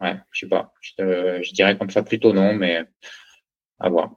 ouais, 0.00 0.16
je 0.32 0.40
sais 0.40 0.48
pas. 0.48 0.72
Je, 0.80 1.40
je 1.42 1.52
dirais 1.52 1.76
comme 1.78 1.90
ça 1.90 2.02
plutôt 2.02 2.32
non, 2.32 2.54
mais 2.54 2.84
à 3.80 3.88
voir. 3.88 4.10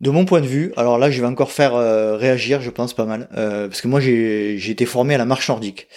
De 0.00 0.10
mon 0.10 0.24
point 0.24 0.40
de 0.40 0.46
vue, 0.46 0.72
alors 0.76 0.96
là 0.96 1.10
je 1.10 1.20
vais 1.20 1.26
encore 1.26 1.50
faire 1.50 1.74
euh, 1.74 2.16
réagir, 2.16 2.60
je 2.60 2.70
pense 2.70 2.94
pas 2.94 3.04
mal, 3.04 3.28
euh, 3.36 3.66
parce 3.66 3.80
que 3.80 3.88
moi 3.88 3.98
j'ai 3.98 4.70
été 4.70 4.86
formé 4.86 5.16
à 5.16 5.18
la 5.18 5.24
marche 5.24 5.48
nordique. 5.48 5.88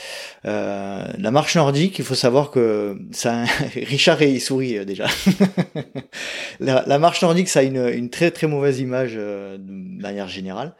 Euh, 0.45 1.05
la 1.19 1.29
marche 1.29 1.55
nordique, 1.55 1.99
il 1.99 2.03
faut 2.03 2.15
savoir 2.15 2.49
que 2.49 2.97
ça, 3.11 3.43
Richard 3.75 4.19
et 4.23 4.31
il 4.31 4.41
sourit 4.41 4.83
déjà. 4.87 5.05
la, 6.59 6.97
marche 6.97 7.21
nordique, 7.21 7.47
ça 7.47 7.59
a 7.59 7.61
une, 7.61 8.09
très 8.09 8.31
très 8.31 8.47
mauvaise 8.47 8.79
image 8.79 9.13
de 9.13 9.59
manière 10.01 10.27
générale, 10.27 10.73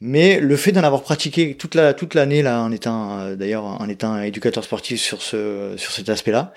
mais 0.00 0.40
le 0.40 0.56
fait 0.56 0.72
d'en 0.72 0.84
avoir 0.84 1.02
pratiqué 1.02 1.56
toute 1.56 1.74
la 1.74 1.92
toute 1.92 2.14
l'année 2.14 2.40
là, 2.40 2.62
en 2.62 2.72
étant 2.72 3.34
d'ailleurs 3.34 3.64
en 3.64 3.88
étant 3.90 4.18
éducateur 4.22 4.64
sportif 4.64 5.02
sur 5.02 5.20
cet 5.20 6.08
aspect-là. 6.08 6.54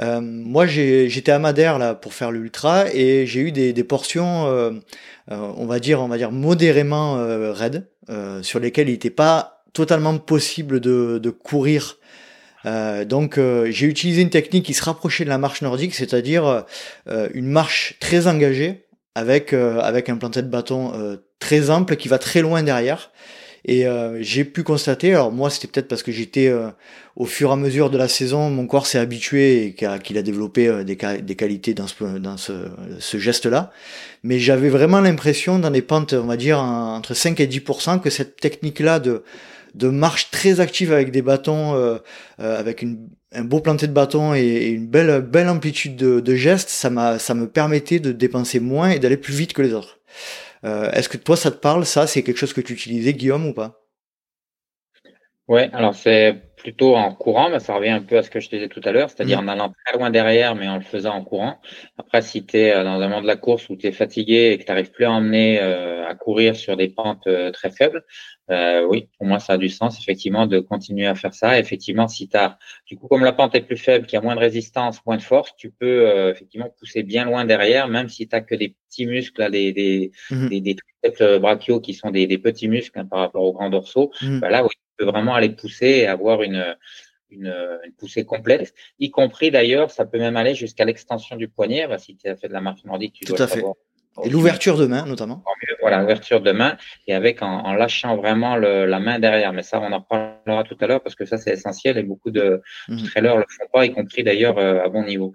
Euh, 0.00 0.20
moi, 0.20 0.66
j'étais 0.66 1.32
à 1.32 1.38
Madère 1.38 1.78
là 1.78 1.94
pour 1.94 2.14
faire 2.14 2.30
l'ultra 2.30 2.92
et 2.92 3.26
j'ai 3.26 3.40
eu 3.40 3.52
des, 3.52 3.72
des 3.72 3.84
portions, 3.84 4.46
euh, 4.46 4.70
euh, 5.30 5.52
on 5.56 5.66
va 5.66 5.78
dire, 5.78 6.00
on 6.00 6.08
va 6.08 6.18
dire 6.18 6.32
modérément 6.32 7.16
raides, 7.52 7.86
sur 8.42 8.60
lesquelles 8.60 8.88
il 8.88 8.92
n'était 8.92 9.10
pas 9.10 9.62
totalement 9.72 10.18
possible 10.18 10.80
de, 10.80 11.18
de 11.18 11.30
courir. 11.30 11.98
donc, 13.06 13.38
j'ai 13.38 13.86
utilisé 13.86 14.22
une 14.22 14.30
technique 14.30 14.66
qui 14.66 14.74
se 14.74 14.84
rapprochait 14.84 15.24
de 15.24 15.30
la 15.30 15.38
marche 15.38 15.62
nordique, 15.62 15.94
c'est-à-dire 15.94 16.64
une 17.06 17.46
marche 17.46 17.96
très 18.00 18.26
engagée 18.26 18.86
avec 19.14 19.52
avec 19.52 20.08
un 20.08 20.16
planté 20.16 20.42
de 20.42 20.48
bâton 20.48 21.18
très 21.38 21.70
ample 21.70 21.96
qui 21.96 22.08
va 22.08 22.18
très 22.18 22.42
loin 22.42 22.62
derrière. 22.62 23.10
Et 23.66 23.86
euh, 23.86 24.18
j'ai 24.20 24.44
pu 24.44 24.62
constater, 24.62 25.14
alors 25.14 25.32
moi 25.32 25.48
c'était 25.48 25.68
peut-être 25.68 25.88
parce 25.88 26.02
que 26.02 26.12
j'étais 26.12 26.48
euh, 26.48 26.68
au 27.16 27.24
fur 27.24 27.48
et 27.48 27.52
à 27.54 27.56
mesure 27.56 27.88
de 27.88 27.96
la 27.96 28.08
saison, 28.08 28.50
mon 28.50 28.66
corps 28.66 28.86
s'est 28.86 28.98
habitué 28.98 29.66
et 29.66 29.74
qu'il 29.74 30.18
a, 30.18 30.22
développé 30.22 30.68
euh, 30.68 30.84
des, 30.84 30.96
qualités 30.96 31.72
dans 31.72 31.86
ce, 31.86 32.18
dans 32.18 32.36
ce, 32.36 32.52
ce 32.98 33.18
geste-là. 33.18 33.72
Mais 34.22 34.38
j'avais 34.38 34.68
vraiment 34.68 35.00
l'impression 35.00 35.58
dans 35.58 35.70
des 35.70 35.80
pentes, 35.80 36.12
on 36.12 36.26
va 36.26 36.36
dire, 36.36 36.58
entre 36.58 37.14
5 37.14 37.40
et 37.40 37.46
10%, 37.46 38.00
que 38.00 38.10
cette 38.10 38.36
technique-là 38.36 39.00
de, 39.00 39.22
de 39.74 39.88
marche 39.88 40.30
très 40.30 40.60
active 40.60 40.92
avec 40.92 41.10
des 41.10 41.22
bâtons, 41.22 41.98
avec 42.38 42.82
une, 42.82 43.08
un 43.32 43.44
beau 43.44 43.60
planté 43.60 43.86
de 43.86 43.92
bâton 43.92 44.34
et, 44.34 44.68
une 44.68 44.86
belle, 44.86 45.22
belle 45.22 45.48
amplitude 45.48 45.96
de, 45.96 46.20
de 46.20 46.34
gestes, 46.34 46.68
ça, 46.68 47.18
ça 47.18 47.34
me 47.34 47.48
permettait 47.48 47.98
de 47.98 48.12
dépenser 48.12 48.60
moins 48.60 48.90
et 48.90 48.98
d'aller 48.98 49.16
plus 49.16 49.34
vite 49.34 49.52
que 49.52 49.62
les 49.62 49.72
autres. 49.72 49.98
Euh, 50.64 50.90
est-ce 50.92 51.08
que 51.08 51.16
toi, 51.16 51.36
ça 51.36 51.50
te 51.50 51.58
parle, 51.58 51.84
ça? 51.84 52.06
C'est 52.06 52.22
quelque 52.22 52.38
chose 52.38 52.52
que 52.52 52.60
tu 52.60 52.72
utilisais, 52.72 53.12
Guillaume, 53.12 53.46
ou 53.46 53.52
pas? 53.52 53.84
Ouais, 55.46 55.68
alors 55.72 55.94
c'est 55.94 56.53
plutôt 56.64 56.96
en 56.96 57.14
courant, 57.14 57.50
mais 57.50 57.60
ça 57.60 57.74
revient 57.74 57.90
un 57.90 58.00
peu 58.00 58.18
à 58.18 58.22
ce 58.24 58.30
que 58.30 58.40
je 58.40 58.48
te 58.48 58.56
disais 58.56 58.68
tout 58.68 58.80
à 58.84 58.90
l'heure, 58.90 59.08
c'est-à-dire 59.10 59.40
mm. 59.40 59.48
en 59.48 59.52
allant 59.52 59.72
très 59.84 59.96
loin 59.96 60.10
derrière, 60.10 60.56
mais 60.56 60.66
en 60.66 60.76
le 60.76 60.82
faisant 60.82 61.14
en 61.14 61.22
courant. 61.22 61.60
Après, 61.98 62.22
si 62.22 62.44
tu 62.44 62.56
es 62.56 62.74
euh, 62.74 62.82
dans 62.82 63.00
un 63.00 63.08
moment 63.08 63.22
de 63.22 63.28
la 63.28 63.36
course 63.36 63.68
où 63.68 63.76
tu 63.76 63.86
es 63.86 63.92
fatigué 63.92 64.50
et 64.50 64.58
que 64.58 64.64
tu 64.64 64.70
n'arrives 64.70 64.90
plus 64.90 65.04
à 65.04 65.12
emmener 65.12 65.60
euh, 65.60 66.08
à 66.08 66.14
courir 66.14 66.56
sur 66.56 66.76
des 66.76 66.88
pentes 66.88 67.28
très 67.52 67.70
faibles, 67.70 68.02
euh, 68.50 68.86
oui, 68.86 69.08
pour 69.16 69.26
moi, 69.26 69.38
ça 69.38 69.54
a 69.54 69.56
du 69.56 69.68
sens, 69.68 69.98
effectivement, 69.98 70.46
de 70.46 70.60
continuer 70.60 71.06
à 71.06 71.14
faire 71.14 71.32
ça. 71.32 71.58
Effectivement, 71.58 72.08
si 72.08 72.28
tu 72.28 72.36
as, 72.36 72.58
du 72.86 72.96
coup, 72.96 73.08
comme 73.08 73.24
la 73.24 73.32
pente 73.32 73.54
est 73.54 73.62
plus 73.62 73.76
faible, 73.76 74.06
qu'il 74.06 74.16
y 74.16 74.18
a 74.18 74.22
moins 74.22 74.34
de 74.34 74.40
résistance, 74.40 75.04
moins 75.06 75.16
de 75.16 75.22
force, 75.22 75.54
tu 75.56 75.70
peux 75.70 76.08
euh, 76.08 76.30
effectivement 76.30 76.68
pousser 76.78 77.02
bien 77.02 77.24
loin 77.24 77.44
derrière, 77.44 77.88
même 77.88 78.08
si 78.08 78.28
tu 78.28 78.34
que 78.44 78.54
des 78.54 78.76
petits 78.88 79.06
muscles, 79.06 79.40
là, 79.40 79.48
des, 79.48 79.72
des, 79.72 80.10
mmh 80.30 80.48
des, 80.48 80.60
des 80.60 80.76
triceps 80.76 81.40
brachiaux 81.40 81.80
qui 81.80 81.94
sont 81.94 82.10
des, 82.10 82.26
des 82.26 82.38
petits 82.38 82.68
muscles 82.68 82.98
hein, 82.98 83.06
par 83.06 83.20
rapport 83.20 83.44
aux 83.44 83.52
grands 83.52 83.70
dorsaux. 83.70 84.10
Mmh. 84.20 84.40
Bah 84.40 84.50
là, 84.50 84.62
oui, 84.62 84.70
tu 84.98 85.04
peux 85.04 85.10
vraiment 85.10 85.34
aller 85.34 85.50
pousser 85.50 85.86
et 85.86 86.06
avoir 86.06 86.42
une, 86.42 86.76
une, 87.30 87.54
une, 87.84 87.92
poussée 87.92 88.24
complète, 88.24 88.74
y 88.98 89.10
compris 89.10 89.50
d'ailleurs, 89.50 89.90
ça 89.90 90.04
peut 90.04 90.18
même 90.18 90.36
aller 90.36 90.54
jusqu'à 90.54 90.84
l'extension 90.84 91.36
du 91.36 91.48
poignet. 91.48 91.86
Bah, 91.86 91.98
si 91.98 92.16
tu 92.16 92.28
as 92.28 92.36
fait 92.36 92.48
de 92.48 92.52
la 92.52 92.60
marche 92.60 92.84
nordique, 92.84 93.14
tu 93.14 93.24
Tout 93.24 93.34
dois 93.34 93.46
à 93.46 93.48
savoir. 93.48 93.74
Et 94.22 94.30
l'ouverture 94.30 94.76
de 94.76 94.86
main, 94.86 95.06
notamment. 95.06 95.42
Voilà, 95.80 96.00
l'ouverture 96.00 96.40
de 96.40 96.52
main 96.52 96.76
et 97.08 97.14
avec 97.14 97.42
en, 97.42 97.72
lâchant 97.72 98.16
vraiment 98.16 98.56
le, 98.56 98.86
la 98.86 99.00
main 99.00 99.18
derrière. 99.18 99.52
Mais 99.52 99.62
ça, 99.62 99.80
on 99.80 99.90
en 99.90 100.00
parlera 100.00 100.62
tout 100.62 100.76
à 100.80 100.86
l'heure 100.86 101.02
parce 101.02 101.16
que 101.16 101.24
ça, 101.24 101.36
c'est 101.36 101.50
essentiel 101.50 101.98
et 101.98 102.04
beaucoup 102.04 102.30
de 102.30 102.62
mmh. 102.88 103.02
trailers 103.06 103.36
le 103.36 103.44
font 103.48 103.66
pas, 103.72 103.84
y 103.84 103.92
compris 103.92 104.22
d'ailleurs 104.22 104.58
euh, 104.58 104.84
à 104.84 104.88
bon 104.88 105.02
niveau. 105.02 105.32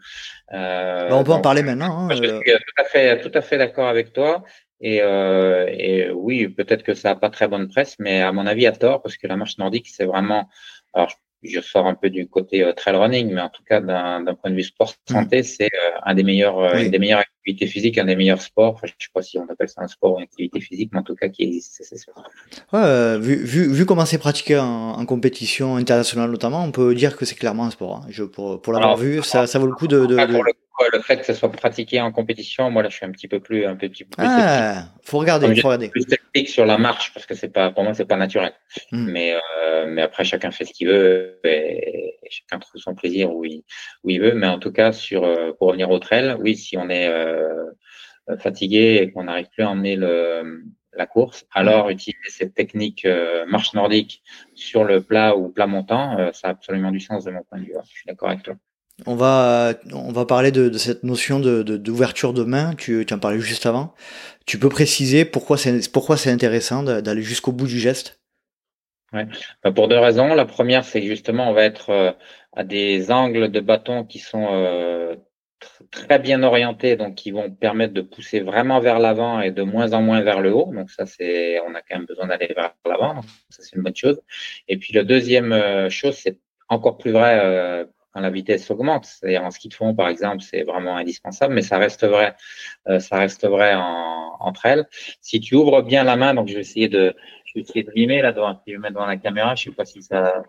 Euh, 0.53 1.09
bah, 1.09 1.15
on 1.17 1.23
peut 1.25 1.33
en 1.33 1.41
parler 1.41 1.61
maintenant. 1.61 2.07
Hein, 2.09 2.15
je 2.15 2.23
euh. 2.23 2.41
suis 2.41 2.53
tout 2.53 2.81
à 2.81 2.83
fait, 2.85 3.19
tout 3.19 3.31
à 3.33 3.41
fait 3.41 3.57
d'accord 3.57 3.89
avec 3.89 4.13
toi. 4.13 4.43
Et, 4.81 5.01
euh, 5.01 5.67
et 5.69 6.09
oui, 6.11 6.47
peut-être 6.47 6.83
que 6.83 6.93
ça 6.93 7.09
n'a 7.09 7.15
pas 7.15 7.29
très 7.29 7.47
bonne 7.47 7.67
presse, 7.67 7.95
mais 7.99 8.21
à 8.21 8.31
mon 8.31 8.45
avis, 8.45 8.65
à 8.65 8.71
tort, 8.71 9.01
parce 9.01 9.17
que 9.17 9.27
la 9.27 9.35
marche 9.35 9.57
nordique, 9.57 9.87
c'est 9.89 10.05
vraiment. 10.05 10.49
Alors, 10.93 11.11
je 11.41 11.61
sors 11.61 11.87
un 11.87 11.95
peu 11.95 12.09
du 12.09 12.27
côté 12.27 12.63
euh, 12.63 12.73
trail 12.73 12.95
running, 12.97 13.31
mais 13.33 13.41
en 13.41 13.49
tout 13.49 13.63
cas 13.63 13.79
d'un 13.79 14.23
point 14.35 14.51
de 14.51 14.55
vue 14.55 14.63
sport 14.63 14.93
mm. 15.09 15.13
santé, 15.13 15.43
c'est 15.43 15.65
euh, 15.73 15.99
un 16.03 16.13
des 16.13 16.23
meilleurs, 16.23 16.75
une 16.75 16.91
des 16.91 16.99
meilleures 16.99 17.19
activités 17.19 17.67
physiques, 17.67 17.97
un 17.97 18.05
des 18.05 18.15
meilleurs 18.15 18.41
sports. 18.41 18.73
Enfin, 18.75 18.87
je 18.87 19.05
sais 19.05 19.11
pas 19.13 19.21
si 19.21 19.37
on 19.37 19.47
appelle 19.49 19.69
ça 19.69 19.81
un 19.81 19.87
sport 19.87 20.15
ou 20.15 20.17
une 20.17 20.23
activité 20.23 20.59
physique, 20.59 20.89
mais 20.93 20.99
en 20.99 21.03
tout 21.03 21.15
cas 21.15 21.29
qui 21.29 21.43
existe, 21.43 21.81
c'est. 21.81 21.97
Ouais, 22.73 23.19
vu, 23.19 23.35
vu, 23.35 23.71
vu 23.71 23.85
comment 23.85 24.05
c'est 24.05 24.17
pratiqué 24.17 24.57
en, 24.57 24.65
en, 24.65 25.05
compétition 25.05 25.75
internationale 25.75 26.29
notamment, 26.29 26.63
on 26.63 26.71
peut 26.71 26.93
dire 26.95 27.15
que 27.17 27.25
c'est 27.25 27.35
clairement 27.35 27.65
un 27.65 27.71
sport. 27.71 27.97
Hein. 27.97 28.07
Je, 28.09 28.23
pour 28.23 28.61
pour 28.61 28.73
l'avoir 28.73 28.97
vu, 28.97 29.21
ça, 29.23 29.45
ça 29.47 29.59
vaut 29.59 29.67
le 29.67 29.75
coup 29.75 29.87
de. 29.87 30.05
de, 30.05 30.15
de 30.15 30.15
le 30.15 30.53
fait 31.03 31.17
que 31.17 31.25
ça 31.25 31.33
soit 31.33 31.51
pratiqué 31.51 32.01
en 32.01 32.11
compétition, 32.11 32.69
moi 32.71 32.83
là, 32.83 32.89
je 32.89 32.95
suis 32.95 33.05
un 33.05 33.11
petit 33.11 33.27
peu 33.27 33.39
plus, 33.39 33.65
un 33.65 33.75
petit 33.75 34.03
peu 34.05 34.11
plus. 34.17 34.25
Ah, 34.27 34.85
faut 35.03 35.19
regarder, 35.19 35.47
faut 35.55 35.67
regarder. 35.67 35.89
Plus 35.89 36.05
technique 36.05 36.49
sur 36.49 36.65
la 36.65 36.77
marche 36.77 37.13
parce 37.13 37.25
que 37.25 37.35
c'est 37.35 37.49
pas, 37.49 37.71
pour 37.71 37.83
moi, 37.83 37.93
c'est 37.93 38.05
pas 38.05 38.15
naturel. 38.15 38.53
Hmm. 38.91 39.09
Mais, 39.11 39.33
euh, 39.33 39.85
mais 39.87 40.01
après, 40.01 40.23
chacun 40.23 40.51
fait 40.51 40.65
ce 40.65 40.73
qu'il 40.73 40.87
veut 40.87 41.39
et, 41.43 42.15
chacun 42.29 42.59
trouve 42.59 42.79
son 42.79 42.93
plaisir 42.93 43.33
où 43.33 43.43
il, 43.45 43.63
où 44.03 44.09
il 44.09 44.21
veut. 44.21 44.33
Mais 44.33 44.47
en 44.47 44.59
tout 44.59 44.71
cas, 44.71 44.91
sur, 44.91 45.23
euh, 45.23 45.51
pour 45.57 45.67
revenir 45.69 45.89
au 45.89 45.99
trail, 45.99 46.35
oui, 46.39 46.55
si 46.55 46.77
on 46.77 46.89
est 46.89 47.07
euh, 47.07 47.65
fatigué 48.37 48.99
et 49.01 49.11
qu'on 49.11 49.23
n'arrive 49.23 49.49
plus 49.49 49.63
à 49.63 49.69
emmener 49.69 49.95
le, 49.95 50.63
la 50.93 51.05
course, 51.05 51.45
alors 51.53 51.87
hmm. 51.87 51.91
utiliser 51.91 52.29
cette 52.29 52.53
technique 52.53 53.05
euh, 53.05 53.45
marche 53.47 53.73
nordique 53.73 54.23
sur 54.53 54.83
le 54.83 55.01
plat 55.01 55.35
ou 55.35 55.49
plat 55.49 55.67
montant, 55.67 56.17
euh, 56.19 56.31
ça 56.33 56.47
a 56.47 56.51
absolument 56.51 56.91
du 56.91 56.99
sens 56.99 57.25
de 57.25 57.31
mon 57.31 57.43
point 57.43 57.59
de 57.59 57.65
vue. 57.65 57.73
Je 57.85 57.89
suis 57.89 58.05
d'accord 58.05 58.29
avec 58.29 58.43
toi. 58.43 58.55
On 59.05 59.15
va, 59.15 59.73
on 59.93 60.11
va 60.11 60.25
parler 60.25 60.51
de, 60.51 60.69
de 60.69 60.77
cette 60.77 61.03
notion 61.03 61.39
de, 61.39 61.63
d'ouverture 61.63 62.33
de, 62.33 62.43
main. 62.43 62.73
Tu, 62.75 63.05
tu 63.05 63.13
en 63.13 63.19
parlais 63.19 63.39
juste 63.39 63.65
avant. 63.65 63.93
Tu 64.45 64.57
peux 64.59 64.69
préciser 64.69 65.25
pourquoi 65.25 65.57
c'est, 65.57 66.29
intéressant 66.31 66.83
d'aller 66.83 67.21
jusqu'au 67.21 67.51
bout 67.51 67.67
du 67.67 67.79
geste? 67.79 68.19
Ouais. 69.13 69.25
Bah, 69.63 69.71
pour 69.71 69.87
deux 69.87 69.97
raisons. 69.97 70.33
La 70.33 70.45
première, 70.45 70.83
c'est 70.83 71.01
justement, 71.01 71.49
on 71.49 71.53
va 71.53 71.63
être 71.63 71.89
euh, 71.89 72.11
à 72.53 72.63
des 72.63 73.11
angles 73.11 73.49
de 73.49 73.59
bâton 73.59 74.03
qui 74.03 74.19
sont 74.19 74.47
euh, 74.51 75.15
très 75.91 76.19
bien 76.19 76.43
orientés, 76.43 76.95
donc 76.95 77.15
qui 77.15 77.31
vont 77.31 77.49
permettre 77.49 77.93
de 77.93 78.01
pousser 78.01 78.41
vraiment 78.41 78.79
vers 78.79 78.99
l'avant 78.99 79.41
et 79.41 79.51
de 79.51 79.63
moins 79.63 79.93
en 79.93 80.01
moins 80.01 80.21
vers 80.21 80.41
le 80.41 80.53
haut. 80.53 80.71
Donc 80.73 80.91
ça, 80.91 81.05
c'est, 81.05 81.59
on 81.61 81.73
a 81.73 81.81
quand 81.81 81.97
même 81.97 82.05
besoin 82.05 82.27
d'aller 82.27 82.53
vers 82.55 82.73
l'avant. 82.85 83.21
Ça, 83.49 83.63
c'est 83.63 83.75
une 83.75 83.83
bonne 83.83 83.95
chose. 83.95 84.21
Et 84.67 84.77
puis, 84.77 84.93
la 84.93 85.03
deuxième 85.03 85.53
euh, 85.53 85.89
chose, 85.89 86.15
c'est 86.15 86.37
encore 86.67 86.97
plus 86.97 87.11
vrai 87.11 87.87
quand 88.13 88.21
la 88.21 88.29
vitesse 88.29 88.69
augmente. 88.71 89.05
C'est-à-dire 89.05 89.43
en 89.43 89.51
ski 89.51 89.69
de 89.69 89.73
fond, 89.73 89.93
par 89.93 90.07
exemple, 90.09 90.41
c'est 90.41 90.63
vraiment 90.63 90.97
indispensable, 90.97 91.53
mais 91.53 91.61
ça 91.61 91.77
reste 91.77 92.05
vrai, 92.05 92.35
euh, 92.87 92.99
ça 92.99 93.17
reste 93.17 93.47
vrai 93.47 93.75
en, 93.75 94.35
entre 94.39 94.65
elles. 94.65 94.87
Si 95.21 95.39
tu 95.39 95.55
ouvres 95.55 95.81
bien 95.81 96.03
la 96.03 96.15
main, 96.15 96.33
donc 96.33 96.47
je 96.47 96.55
vais 96.55 96.61
essayer 96.61 96.87
de, 96.87 97.15
je 97.45 97.53
vais 97.55 97.61
essayer 97.61 97.83
de 97.83 97.91
mimer 97.95 98.21
là 98.21 98.31
devant, 98.31 98.59
je 98.65 98.73
vais 98.73 98.77
mettre 98.77 98.93
devant 98.95 99.05
la 99.05 99.17
caméra, 99.17 99.55
je 99.55 99.65
sais 99.65 99.71
pas 99.71 99.85
si 99.85 100.01
ça, 100.01 100.43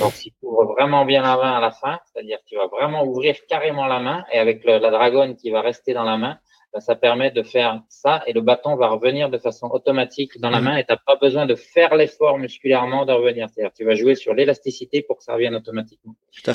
donc 0.00 0.12
si 0.12 0.30
tu 0.30 0.46
ouvres 0.46 0.64
vraiment 0.74 1.04
bien 1.04 1.22
la 1.22 1.36
main 1.36 1.56
à 1.56 1.60
la 1.60 1.70
fin, 1.70 1.98
c'est-à-dire 2.06 2.38
tu 2.46 2.56
vas 2.56 2.66
vraiment 2.68 3.04
ouvrir 3.04 3.36
carrément 3.48 3.86
la 3.86 4.00
main 4.00 4.24
et 4.32 4.38
avec 4.38 4.64
la 4.64 4.78
dragonne 4.78 5.36
qui 5.36 5.50
va 5.50 5.60
rester 5.60 5.92
dans 5.92 6.04
la 6.04 6.16
main, 6.16 6.38
ça 6.80 6.94
permet 6.94 7.30
de 7.30 7.42
faire 7.42 7.82
ça 7.88 8.22
et 8.26 8.32
le 8.32 8.40
bâton 8.40 8.76
va 8.76 8.88
revenir 8.88 9.30
de 9.30 9.38
façon 9.38 9.68
automatique 9.68 10.40
dans 10.40 10.50
la 10.50 10.60
mmh. 10.60 10.64
main 10.64 10.76
et 10.76 10.84
tu 10.84 10.92
n'as 10.92 10.98
pas 10.98 11.16
besoin 11.16 11.46
de 11.46 11.54
faire 11.54 11.94
l'effort 11.94 12.38
musculairement 12.38 13.06
de 13.06 13.12
revenir. 13.12 13.48
C'est-à-dire 13.48 13.72
tu 13.72 13.84
vas 13.84 13.94
jouer 13.94 14.14
sur 14.14 14.34
l'élasticité 14.34 15.02
pour 15.02 15.18
que 15.18 15.24
ça 15.24 15.34
revienne 15.34 15.54
automatiquement. 15.54 16.14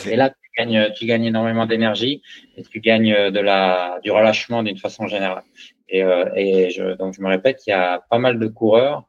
Et 0.09 0.15
là, 0.15 0.29
tu 0.29 0.49
gagnes, 0.57 0.91
tu 0.93 1.05
gagnes 1.05 1.25
énormément 1.25 1.65
d'énergie 1.65 2.21
et 2.57 2.63
tu 2.63 2.79
gagnes 2.79 3.31
de 3.31 3.39
la, 3.39 3.99
du 4.03 4.11
relâchement 4.11 4.63
d'une 4.63 4.77
façon 4.77 5.07
générale. 5.07 5.43
Et, 5.89 6.03
euh, 6.03 6.25
et 6.35 6.69
je, 6.69 6.95
donc, 6.95 7.13
je 7.13 7.21
me 7.21 7.27
répète, 7.27 7.65
il 7.67 7.71
y 7.71 7.73
a 7.73 8.01
pas 8.09 8.17
mal 8.17 8.39
de 8.39 8.47
coureurs 8.47 9.05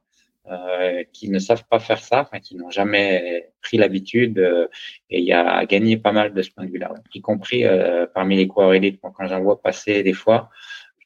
euh, 0.51 1.05
qui 1.13 1.31
ne 1.31 1.39
savent 1.39 1.63
pas 1.71 1.79
faire 1.79 2.01
ça, 2.01 2.23
enfin, 2.23 2.41
qui 2.41 2.57
n'ont 2.57 2.71
jamais 2.71 3.53
pris 3.63 3.77
l'habitude. 3.77 4.41
Euh, 4.41 4.67
et 5.09 5.21
il 5.21 5.25
y 5.25 5.33
a 5.33 5.65
gagné 5.67 5.97
pas 5.97 6.11
mal 6.11 6.35
de 6.35 6.43
ce 6.43 6.51
point 6.51 6.65
de 6.65 6.71
vue-là, 6.73 6.93
y 7.15 7.21
compris 7.21 7.65
euh, 7.65 8.07
parmi 8.13 8.35
les 8.35 8.49
coureurs 8.49 8.75
élites. 8.75 9.01
quand 9.01 9.27
j'en 9.29 9.41
vois 9.41 9.63
passer 9.63 10.03
des 10.03 10.13
fois, 10.13 10.51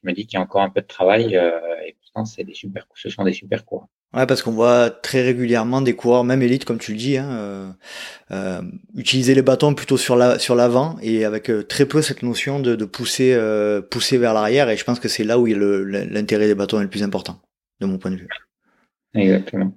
je 0.01 0.07
me 0.07 0.13
dis 0.13 0.25
qu'il 0.25 0.37
y 0.37 0.41
a 0.41 0.43
encore 0.43 0.61
un 0.61 0.69
peu 0.69 0.81
de 0.81 0.87
travail 0.87 1.35
euh, 1.35 1.59
et 1.85 1.95
pourtant 2.01 2.25
c'est 2.25 2.43
des 2.43 2.53
super, 2.53 2.87
ce 2.95 3.09
sont 3.09 3.23
des 3.23 3.33
super 3.33 3.65
coureurs. 3.65 3.87
Ouais, 4.13 4.25
parce 4.25 4.41
qu'on 4.41 4.53
voit 4.53 4.89
très 4.89 5.21
régulièrement 5.21 5.81
des 5.81 5.93
coureurs, 5.93 6.23
même 6.23 6.41
élites 6.41 6.63
comme 6.63 6.79
tu 6.79 6.93
le 6.93 6.97
dis, 6.97 7.17
hein, 7.17 7.29
euh, 7.29 7.69
euh, 8.31 8.61
utiliser 8.95 9.35
les 9.35 9.41
bâtons 9.41 9.75
plutôt 9.75 9.97
sur 9.97 10.15
la 10.15 10.39
sur 10.39 10.55
l'avant 10.55 10.97
et 11.01 11.25
avec 11.25 11.49
euh, 11.49 11.61
très 11.61 11.85
peu 11.85 12.01
cette 12.01 12.23
notion 12.23 12.61
de, 12.61 12.75
de 12.75 12.85
pousser 12.85 13.37
pousser 13.91 14.17
vers 14.17 14.33
l'arrière. 14.33 14.69
Et 14.69 14.77
je 14.77 14.83
pense 14.85 15.01
que 15.01 15.09
c'est 15.09 15.25
là 15.25 15.37
où 15.37 15.45
l'intérêt 15.45 16.47
des 16.47 16.55
bâtons 16.55 16.79
est 16.79 16.83
le 16.83 16.89
plus 16.89 17.03
important, 17.03 17.41
de 17.81 17.85
mon 17.85 17.97
point 17.97 18.11
de 18.11 18.15
vue. 18.15 18.29
Exactement. 19.13 19.73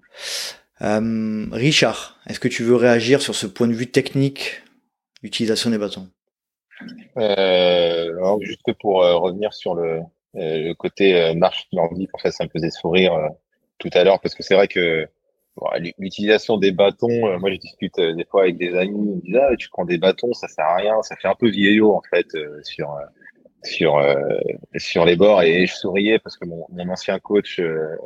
Richard, 0.80 2.20
est-ce 2.26 2.38
que 2.38 2.48
tu 2.48 2.62
veux 2.62 2.76
réagir 2.76 3.22
sur 3.22 3.34
ce 3.34 3.48
point 3.48 3.66
de 3.66 3.74
vue 3.74 3.90
technique, 3.90 4.62
utilisation 5.22 5.70
des 5.70 5.78
bâtons? 5.78 6.08
Euh, 7.16 8.38
juste 8.40 8.72
pour 8.80 9.02
euh, 9.02 9.16
revenir 9.16 9.52
sur 9.52 9.74
le, 9.74 10.00
euh, 10.36 10.74
côté 10.74 11.20
euh, 11.20 11.34
marche 11.34 11.66
nordique, 11.72 12.10
en 12.14 12.18
fait, 12.18 12.30
ça 12.30 12.44
me 12.44 12.50
faisait 12.50 12.70
sourire 12.70 13.12
tout 13.78 13.90
à 13.92 14.04
l'heure 14.04 14.20
parce 14.20 14.34
que 14.34 14.42
c'est 14.42 14.54
vrai 14.54 14.68
que 14.68 15.06
l'utilisation 15.98 16.56
des 16.56 16.70
bâtons, 16.70 17.38
moi 17.38 17.50
je 17.50 17.56
discute 17.56 17.98
des 17.98 18.24
fois 18.24 18.42
avec 18.42 18.56
des 18.56 18.74
amis, 18.74 18.94
ils 18.94 19.16
me 19.16 19.20
disent 19.20 19.40
ah 19.42 19.56
tu 19.58 19.68
prends 19.68 19.84
des 19.84 19.98
bâtons, 19.98 20.32
ça 20.32 20.48
sert 20.48 20.64
à 20.64 20.76
rien, 20.76 21.02
ça 21.02 21.16
fait 21.16 21.28
un 21.28 21.34
peu 21.34 21.48
vieillot 21.48 21.94
en 21.94 22.02
fait 22.02 22.28
sur 22.62 22.94
sur 23.64 24.02
sur 24.76 25.04
les 25.04 25.16
bords. 25.16 25.42
Et 25.42 25.66
je 25.66 25.74
souriais 25.74 26.18
parce 26.18 26.36
que 26.36 26.46
mon, 26.46 26.66
ancien 26.90 27.18
coach 27.18 27.60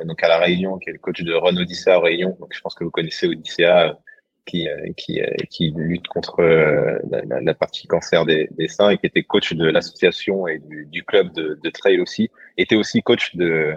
donc 0.04 0.22
à 0.22 0.28
la 0.28 0.38
Réunion 0.38 0.78
qui 0.78 0.90
est 0.90 0.94
le 0.94 0.98
coach 0.98 1.22
de 1.22 1.34
Renault 1.34 1.62
Odyssea 1.62 1.98
Réunion 1.98 2.36
donc 2.40 2.52
je 2.54 2.60
pense 2.60 2.74
que 2.74 2.84
vous 2.84 2.90
connaissez 2.90 3.26
Odyssea 3.26 3.98
qui, 4.44 4.68
euh, 4.68 4.92
qui, 4.96 5.20
euh, 5.20 5.30
qui 5.50 5.72
lutte 5.74 6.06
contre 6.08 6.40
euh, 6.40 6.98
la, 7.10 7.40
la, 7.40 7.54
partie 7.54 7.86
cancer 7.86 8.24
des, 8.24 8.48
des, 8.52 8.68
seins 8.68 8.90
et 8.90 8.98
qui 8.98 9.06
était 9.06 9.22
coach 9.22 9.52
de 9.52 9.66
l'association 9.66 10.46
et 10.46 10.58
du, 10.58 10.86
du 10.86 11.02
club 11.04 11.32
de, 11.32 11.58
de, 11.62 11.70
trail 11.70 12.00
aussi, 12.00 12.30
était 12.56 12.76
aussi 12.76 13.02
coach 13.02 13.34
de, 13.36 13.74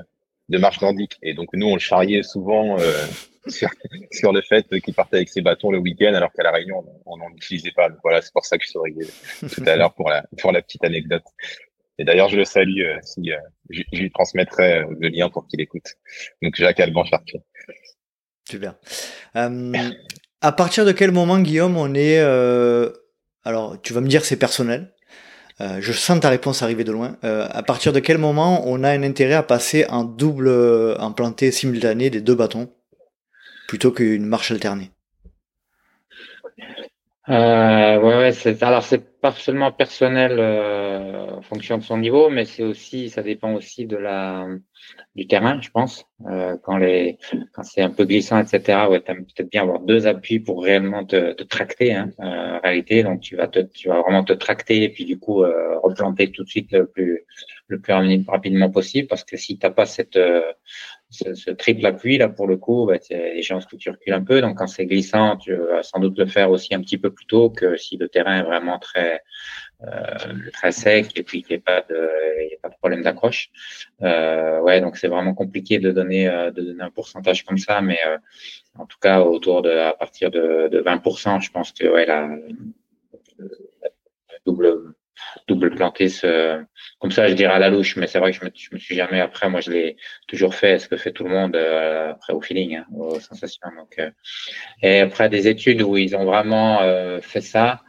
de 0.50 0.58
marche 0.58 0.82
nordique. 0.82 1.18
Et 1.22 1.34
donc 1.34 1.50
nous, 1.54 1.68
on 1.68 1.74
le 1.76 1.80
charriait 1.80 2.24
souvent 2.24 2.78
sur, 3.48 3.70
sur, 4.12 4.34
le 4.34 4.42
fait 4.42 4.68
qu'il 4.82 4.94
partait 4.94 5.18
avec 5.18 5.30
ses 5.30 5.42
bâtons 5.42 5.72
le 5.72 5.80
week-end, 5.80 6.14
alors 6.14 6.32
qu'à 6.34 6.44
la 6.44 6.52
Réunion, 6.52 6.84
on 7.06 7.18
n'en 7.18 7.30
utilisait 7.30 7.72
pas. 7.72 7.90
Voilà, 8.04 8.22
c'est 8.22 8.34
pour 8.34 8.46
ça 8.46 8.58
que 8.58 8.66
je 8.66 8.72
souriais 8.72 9.08
tout 9.40 9.64
à 9.66 9.76
l'heure 9.76 9.94
pour 9.94 10.10
la, 10.10 10.26
pour 10.40 10.52
la 10.52 10.62
petite 10.62 10.84
anecdote. 10.84 11.24
Et 12.00 12.06
d'ailleurs, 12.06 12.30
je 12.30 12.38
le 12.38 12.46
salue 12.46 12.84
si 13.02 13.22
je, 13.72 13.82
je, 13.92 14.02
lui 14.02 14.12
transmettrai 14.12 14.84
le 15.00 15.08
lien 15.08 15.30
pour 15.30 15.48
qu'il 15.48 15.62
écoute. 15.62 15.96
Donc 16.44 16.56
Jacques 16.56 16.80
Alban 16.80 17.04
Chartier. 17.06 17.42
Super. 18.48 18.76
Euh, 19.36 19.74
à 20.42 20.52
partir 20.52 20.86
de 20.86 20.92
quel 20.92 21.12
moment, 21.12 21.40
Guillaume, 21.40 21.78
on 21.78 21.94
est... 21.94 22.20
Euh... 22.20 22.90
Alors, 23.44 23.82
tu 23.82 23.94
vas 23.94 24.02
me 24.02 24.08
dire 24.08 24.26
c'est 24.26 24.36
personnel. 24.36 24.94
Euh, 25.62 25.80
je 25.80 25.92
sens 25.92 26.20
ta 26.20 26.30
réponse 26.30 26.62
arriver 26.62 26.84
de 26.84 26.92
loin. 26.92 27.18
Euh, 27.24 27.48
à 27.50 27.64
partir 27.64 27.94
de 27.94 28.00
quel 28.00 28.18
moment 28.18 28.68
on 28.68 28.84
a 28.84 28.90
un 28.90 29.04
intérêt 29.04 29.34
à 29.34 29.44
passer 29.44 29.86
en 29.90 30.04
double 30.04 30.50
implanté 31.00 31.52
simultané 31.52 32.10
des 32.10 32.22
deux 32.22 32.36
bâtons 32.36 32.70
plutôt 33.68 33.92
qu'une 33.92 34.26
marche 34.26 34.52
alternée? 34.52 34.92
Euh, 37.30 38.00
ouais, 38.00 38.18
ouais 38.18 38.32
c'est, 38.32 38.64
alors 38.64 38.84
c'est 38.84 39.20
pas 39.20 39.32
seulement 39.34 39.72
personnel 39.74 40.38
euh, 40.40 41.32
en 41.32 41.42
fonction 41.42 41.78
de 41.78 41.84
son 41.84 41.98
niveau, 41.98 42.30
mais 42.30 42.46
c'est 42.46 42.64
aussi, 42.64 43.10
ça 43.10 43.22
dépend 43.22 43.54
aussi 43.54 43.86
de 43.86 43.98
la 43.98 44.48
du 45.16 45.28
terrain, 45.28 45.60
je 45.62 45.70
pense. 45.72 46.06
Euh, 46.30 46.56
quand 46.64 46.78
les, 46.78 47.18
quand 47.54 47.64
c'est 47.64 47.82
un 47.82 47.90
peu 47.90 48.06
glissant, 48.06 48.40
etc. 48.40 48.90
Ouais, 48.90 49.02
t'aimes 49.02 49.26
peut-être 49.26 49.50
bien 49.52 49.64
avoir 49.64 49.82
deux 49.82 50.08
appuis 50.08 50.40
pour 50.40 50.64
réellement 50.64 51.06
te, 51.06 51.34
te 51.34 51.44
tracter, 51.44 51.94
hein, 51.94 52.12
euh, 52.22 52.58
en 52.58 52.60
réalité. 52.62 53.04
Donc 53.04 53.22
tu 53.22 53.36
vas 53.36 53.48
te, 53.48 53.60
tu 53.60 53.90
vas 53.90 54.02
vraiment 54.02 54.24
te 54.24 54.34
tracter 54.34 54.84
et 54.84 54.90
puis 54.90 55.06
du 55.06 55.20
coup 55.20 55.44
euh, 55.44 55.80
replanter 55.80 56.32
tout 56.32 56.44
de 56.44 56.50
suite 56.50 56.72
le 56.72 56.88
plus, 56.88 57.26
le 57.68 57.80
plus 57.82 57.94
rapidement 58.28 58.70
possible, 58.72 59.08
parce 59.08 59.24
que 59.26 59.36
si 59.38 59.58
t'as 59.60 59.72
pas 59.72 59.86
cette 59.86 60.18
euh, 61.26 61.36
ce, 61.36 61.52
triple 61.52 61.86
appui 61.86 62.18
là 62.18 62.28
pour 62.30 62.48
le 62.48 62.58
coup, 62.58 62.86
bah, 62.86 62.98
les 63.10 63.42
que 63.42 63.76
tu 63.78 63.90
recules 63.90 64.14
un 64.14 64.24
peu. 64.24 64.42
Donc 64.42 64.58
quand 64.58 64.68
c'est 64.68 64.86
glissant, 64.86 65.38
tu 65.38 65.56
vas 65.56 65.84
sans 65.84 66.00
doute 66.00 66.18
le 66.18 66.26
faire 66.26 66.52
aussi 66.52 66.76
un 66.76 66.82
petit 66.82 66.98
peu 66.98 67.12
plus 67.12 67.26
tôt 67.26 67.50
que 67.50 67.78
si 67.78 67.98
le 67.98 68.10
terrain 68.10 68.40
est 68.40 68.44
vraiment 68.44 68.78
très 68.78 69.22
euh, 69.84 70.50
très 70.54 70.72
sec 70.72 71.18
et 71.18 71.24
puis 71.24 71.44
qu'il 71.44 71.56
n'y 71.56 71.60
ait 71.60 71.64
pas 71.64 71.82
de 71.90 71.96
y 72.52 72.56
a 72.56 72.58
pas 72.62 72.70
de 72.70 72.76
problème 72.76 73.04
d'accroche. 73.04 73.50
Euh, 74.02 74.60
ouais, 74.62 74.82
donc 74.82 74.98
c'est 74.98 75.08
vraiment 75.08 75.34
compliqué 75.34 75.80
de 75.80 75.92
donner 75.92 76.28
euh, 76.28 76.52
de 76.52 76.62
donner 76.62 76.84
un 76.84 76.92
pourcentage 76.92 77.46
comme 77.46 77.58
ça, 77.58 77.82
mais 77.82 78.00
euh, 78.06 78.18
en 78.78 78.86
tout 78.86 78.98
cas 79.00 79.22
autour 79.22 79.62
de 79.62 79.70
à 79.70 79.94
partir 79.94 80.30
de, 80.32 80.68
de 80.70 80.82
20%, 80.82 81.42
je 81.42 81.52
pense 81.52 81.72
que 81.72 81.88
ouais 81.88 82.06
la, 82.06 82.28
la 83.40 83.90
double 84.46 84.94
double 85.48 85.76
planter 85.76 86.10
ce, 86.10 86.64
comme 87.00 87.12
ça, 87.12 87.28
je 87.28 87.34
dirais 87.34 87.54
à 87.54 87.60
la 87.60 87.70
louche, 87.70 87.96
mais 87.98 88.08
c'est 88.08 88.20
vrai 88.20 88.32
que 88.32 88.38
je 88.38 88.46
me, 88.46 88.52
je 88.54 88.70
me 88.74 88.80
suis 88.80 88.96
jamais, 88.96 89.20
après, 89.20 89.50
moi, 89.50 89.62
je 89.62 89.72
l'ai 89.72 89.98
toujours 90.28 90.56
fait, 90.56 90.80
ce 90.80 90.88
que 90.88 90.98
fait 90.98 91.12
tout 91.12 91.24
le 91.24 91.30
monde, 91.30 91.56
euh, 91.56 92.12
après, 92.12 92.34
au 92.34 92.42
feeling, 92.42 92.78
hein, 92.78 92.86
aux 92.96 93.20
sensations. 93.20 93.70
Donc, 93.78 94.00
euh, 94.00 94.12
et 94.82 95.00
après, 95.00 95.30
des 95.30 95.48
études 95.48 95.82
où 95.82 95.98
ils 95.98 96.16
ont 96.16 96.26
vraiment 96.26 96.82
euh, 96.82 97.22
fait 97.22 97.42
ça, 97.42 97.82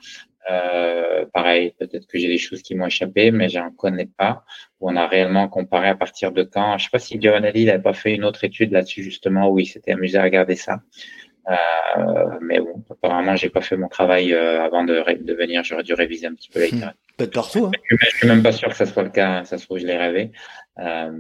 euh, 0.50 1.26
pareil, 1.32 1.74
peut-être 1.78 2.06
que 2.06 2.18
j'ai 2.18 2.28
des 2.28 2.38
choses 2.38 2.62
qui 2.62 2.74
m'ont 2.74 2.86
échappé, 2.86 3.30
mais 3.30 3.48
j'en 3.48 3.70
connais 3.70 4.06
pas. 4.06 4.44
Où 4.80 4.90
on 4.90 4.96
a 4.96 5.06
réellement 5.06 5.48
comparé 5.48 5.88
à 5.88 5.94
partir 5.94 6.32
de 6.32 6.42
quand. 6.42 6.78
Je 6.78 6.84
sais 6.84 6.90
pas 6.90 6.98
si 6.98 7.20
Giovanelli 7.20 7.66
n'avait 7.66 7.82
pas 7.82 7.92
fait 7.92 8.14
une 8.14 8.24
autre 8.24 8.44
étude 8.44 8.72
là-dessus 8.72 9.02
justement 9.02 9.50
où 9.50 9.58
il 9.58 9.66
s'était 9.66 9.92
amusé 9.92 10.18
à 10.18 10.22
regarder 10.22 10.56
ça. 10.56 10.80
Euh, 11.48 12.38
mais 12.40 12.60
bon, 12.60 12.82
apparemment, 12.90 13.36
j'ai 13.36 13.50
pas 13.50 13.60
fait 13.60 13.76
mon 13.76 13.88
travail 13.88 14.32
euh, 14.32 14.62
avant 14.62 14.84
de, 14.84 15.04
de 15.22 15.34
venir. 15.34 15.64
J'aurais 15.64 15.82
dû 15.82 15.94
réviser 15.94 16.26
un 16.26 16.34
petit 16.34 16.48
peu 16.48 16.60
la 16.60 16.66
hmm. 16.66 16.70
littérature. 16.70 17.07
Peut-être 17.18 17.34
partout. 17.34 17.66
Hein. 17.66 17.72
Je, 17.90 17.96
je, 18.00 18.16
suis 18.16 18.28
même 18.28 18.44
pas 18.44 18.52
sûr 18.52 18.68
que 18.68 18.76
ça 18.76 18.86
soit 18.86 19.02
le 19.02 19.10
cas. 19.10 19.44
Ça 19.44 19.58
se 19.58 19.64
trouve, 19.64 19.78
je 19.78 19.86
l'ai 19.86 19.96
rêvé. 19.96 20.30
Euh, 20.78 21.10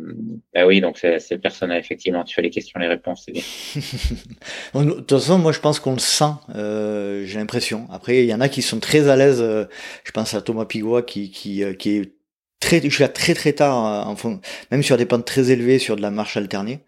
ben 0.54 0.64
oui, 0.64 0.80
donc 0.80 0.96
c'est 0.96 1.38
personnel, 1.38 1.78
effectivement. 1.78 2.22
Tu 2.22 2.34
fais 2.34 2.42
les 2.42 2.50
questions, 2.50 2.78
les 2.78 2.86
réponses, 2.86 3.24
c'est 3.26 3.32
bien. 3.32 3.42
de 4.84 4.90
toute 4.92 5.10
façon, 5.10 5.38
moi, 5.38 5.50
je 5.50 5.58
pense 5.58 5.80
qu'on 5.80 5.94
le 5.94 5.98
sent. 5.98 6.32
Euh, 6.54 7.24
j'ai 7.26 7.40
l'impression. 7.40 7.88
Après, 7.90 8.22
il 8.22 8.26
y 8.26 8.32
en 8.34 8.40
a 8.40 8.48
qui 8.48 8.62
sont 8.62 8.78
très 8.78 9.08
à 9.08 9.16
l'aise. 9.16 9.40
Euh, 9.42 9.64
je 10.04 10.12
pense 10.12 10.34
à 10.34 10.40
Thomas 10.40 10.66
Pigua 10.66 11.02
qui, 11.02 11.32
qui, 11.32 11.64
euh, 11.64 11.74
qui 11.74 11.96
est 11.96 12.12
très, 12.60 12.80
je 12.82 12.88
suis 12.88 13.02
là 13.02 13.08
très 13.08 13.34
très 13.34 13.52
tard, 13.52 14.06
en 14.06 14.16
fond, 14.16 14.40
même 14.70 14.82
sur 14.82 14.96
des 14.96 15.06
pentes 15.06 15.24
très 15.24 15.50
élevées, 15.50 15.78
sur 15.78 15.96
de 15.96 16.02
la 16.02 16.10
marche 16.10 16.36
alternée. 16.36 16.80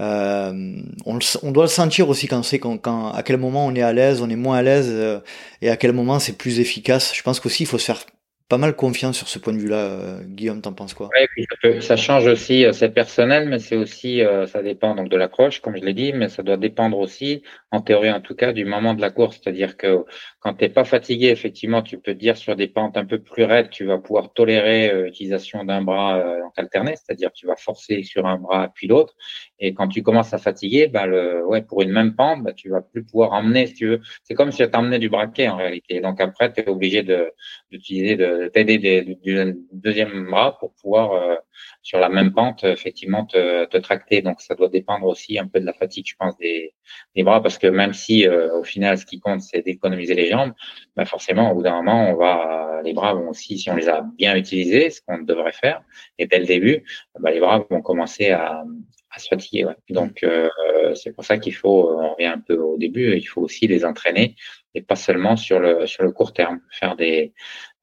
Euh, 0.00 0.82
on, 1.06 1.18
on, 1.42 1.52
doit 1.52 1.64
le 1.64 1.70
sentir 1.70 2.08
aussi 2.08 2.28
quand 2.28 2.42
c'est 2.42 2.58
quand, 2.58 2.76
quand, 2.76 3.12
à 3.12 3.22
quel 3.22 3.38
moment 3.38 3.66
on 3.66 3.74
est 3.74 3.82
à 3.82 3.92
l'aise, 3.92 4.20
on 4.20 4.28
est 4.28 4.36
moins 4.36 4.58
à 4.58 4.62
l'aise, 4.62 4.88
euh, 4.90 5.20
et 5.62 5.70
à 5.70 5.76
quel 5.76 5.92
moment 5.92 6.18
c'est 6.18 6.36
plus 6.36 6.60
efficace. 6.60 7.12
Je 7.14 7.22
pense 7.22 7.40
qu'aussi 7.40 7.62
il 7.62 7.66
faut 7.66 7.78
se 7.78 7.86
faire 7.86 8.04
pas 8.48 8.58
mal 8.58 8.76
confiance 8.76 9.16
sur 9.16 9.28
ce 9.28 9.38
point 9.40 9.52
de 9.52 9.58
vue-là. 9.58 9.76
Euh, 9.76 10.20
Guillaume, 10.24 10.62
t'en 10.62 10.72
penses 10.72 10.94
quoi? 10.94 11.08
Ouais, 11.64 11.80
ça, 11.80 11.96
change 11.96 12.26
aussi, 12.26 12.64
euh, 12.64 12.72
c'est 12.72 12.90
personnel, 12.90 13.48
mais 13.48 13.58
c'est 13.58 13.74
aussi, 13.74 14.22
euh, 14.22 14.46
ça 14.46 14.62
dépend 14.62 14.94
donc 14.94 15.08
de 15.08 15.16
l'accroche, 15.16 15.60
comme 15.60 15.76
je 15.76 15.82
l'ai 15.82 15.94
dit, 15.94 16.12
mais 16.12 16.28
ça 16.28 16.44
doit 16.44 16.56
dépendre 16.56 16.98
aussi, 16.98 17.42
en 17.72 17.80
théorie 17.80 18.10
en 18.10 18.20
tout 18.20 18.36
cas, 18.36 18.52
du 18.52 18.64
moment 18.64 18.94
de 18.94 19.00
la 19.00 19.10
course. 19.10 19.40
C'est-à-dire 19.42 19.76
que 19.76 20.04
quand 20.38 20.54
t'es 20.54 20.68
pas 20.68 20.84
fatigué, 20.84 21.28
effectivement, 21.28 21.82
tu 21.82 21.98
peux 21.98 22.14
dire 22.14 22.36
sur 22.36 22.54
des 22.54 22.68
pentes 22.68 22.96
un 22.96 23.04
peu 23.04 23.18
plus 23.18 23.44
raides, 23.44 23.70
tu 23.70 23.84
vas 23.84 23.98
pouvoir 23.98 24.32
tolérer 24.32 25.04
l'utilisation 25.04 25.64
d'un 25.64 25.82
bras 25.82 26.22
alterné, 26.56 26.94
c'est-à-dire 26.96 27.32
tu 27.32 27.46
vas 27.46 27.56
forcer 27.56 28.04
sur 28.04 28.26
un 28.26 28.38
bras 28.38 28.70
puis 28.72 28.86
l'autre. 28.86 29.14
Et 29.58 29.74
quand 29.74 29.88
tu 29.88 30.02
commences 30.02 30.34
à 30.34 30.38
fatiguer, 30.38 30.88
bah 30.88 31.06
le, 31.06 31.44
ouais, 31.46 31.62
pour 31.62 31.82
une 31.82 31.90
même 31.90 32.14
pente, 32.14 32.42
bah, 32.42 32.52
tu 32.52 32.68
vas 32.68 32.82
plus 32.82 33.04
pouvoir 33.04 33.32
emmener, 33.32 33.66
si 33.66 33.74
tu 33.74 33.86
veux. 33.86 34.00
C'est 34.22 34.34
comme 34.34 34.52
si 34.52 34.58
tu 34.68 34.76
emmené 34.76 34.98
du 34.98 35.08
braquet 35.08 35.48
en 35.48 35.56
réalité. 35.56 36.00
Donc 36.00 36.20
après, 36.20 36.52
tu 36.52 36.60
es 36.60 36.68
obligé 36.68 37.02
de 37.02 37.32
d'utiliser 37.70 38.16
de 38.16 38.48
t'aider 38.48 38.78
du 39.22 39.54
deuxième 39.72 40.26
bras 40.30 40.58
pour 40.58 40.74
pouvoir, 40.74 41.12
euh, 41.12 41.36
sur 41.82 41.98
la 41.98 42.08
même 42.08 42.32
pente, 42.32 42.64
effectivement, 42.64 43.24
te, 43.24 43.64
te, 43.66 43.76
tracter. 43.76 44.22
Donc, 44.22 44.40
ça 44.40 44.54
doit 44.54 44.68
dépendre 44.68 45.06
aussi 45.06 45.38
un 45.38 45.46
peu 45.46 45.60
de 45.60 45.66
la 45.66 45.72
fatigue, 45.72 46.06
je 46.06 46.14
pense, 46.18 46.36
des, 46.38 46.74
des 47.14 47.22
bras, 47.22 47.42
parce 47.42 47.58
que 47.58 47.66
même 47.66 47.92
si, 47.92 48.26
euh, 48.26 48.58
au 48.58 48.64
final, 48.64 48.98
ce 48.98 49.06
qui 49.06 49.20
compte, 49.20 49.40
c'est 49.40 49.62
d'économiser 49.62 50.14
les 50.14 50.30
jambes, 50.30 50.52
ben 50.96 51.04
forcément, 51.04 51.50
au 51.52 51.54
bout 51.54 51.62
d'un 51.62 51.76
moment, 51.76 52.10
on 52.10 52.16
va, 52.16 52.80
les 52.84 52.92
bras 52.92 53.14
vont 53.14 53.28
aussi, 53.30 53.58
si 53.58 53.70
on 53.70 53.76
les 53.76 53.88
a 53.88 54.04
bien 54.16 54.36
utilisés, 54.36 54.90
ce 54.90 55.00
qu'on 55.00 55.18
devrait 55.18 55.52
faire, 55.52 55.82
et 56.18 56.26
dès 56.26 56.38
le 56.38 56.46
début, 56.46 56.84
ben 57.20 57.30
les 57.30 57.40
bras 57.40 57.64
vont 57.70 57.82
commencer 57.82 58.30
à, 58.30 58.64
à 59.16 59.18
se 59.18 59.28
fatiguer. 59.28 59.64
Ouais. 59.64 59.74
Donc, 59.88 60.22
euh, 60.22 60.48
c'est 60.94 61.12
pour 61.12 61.24
ça 61.24 61.38
qu'il 61.38 61.54
faut, 61.54 61.90
on 61.98 62.12
revient 62.12 62.26
un 62.26 62.38
peu 62.38 62.56
au 62.56 62.76
début, 62.76 63.16
il 63.16 63.24
faut 63.24 63.40
aussi 63.40 63.66
les 63.66 63.84
entraîner 63.84 64.36
et 64.74 64.82
pas 64.82 64.94
seulement 64.94 65.36
sur 65.36 65.58
le, 65.58 65.86
sur 65.86 66.04
le 66.04 66.12
court 66.12 66.34
terme, 66.34 66.60
faire 66.70 66.96
des, 66.96 67.32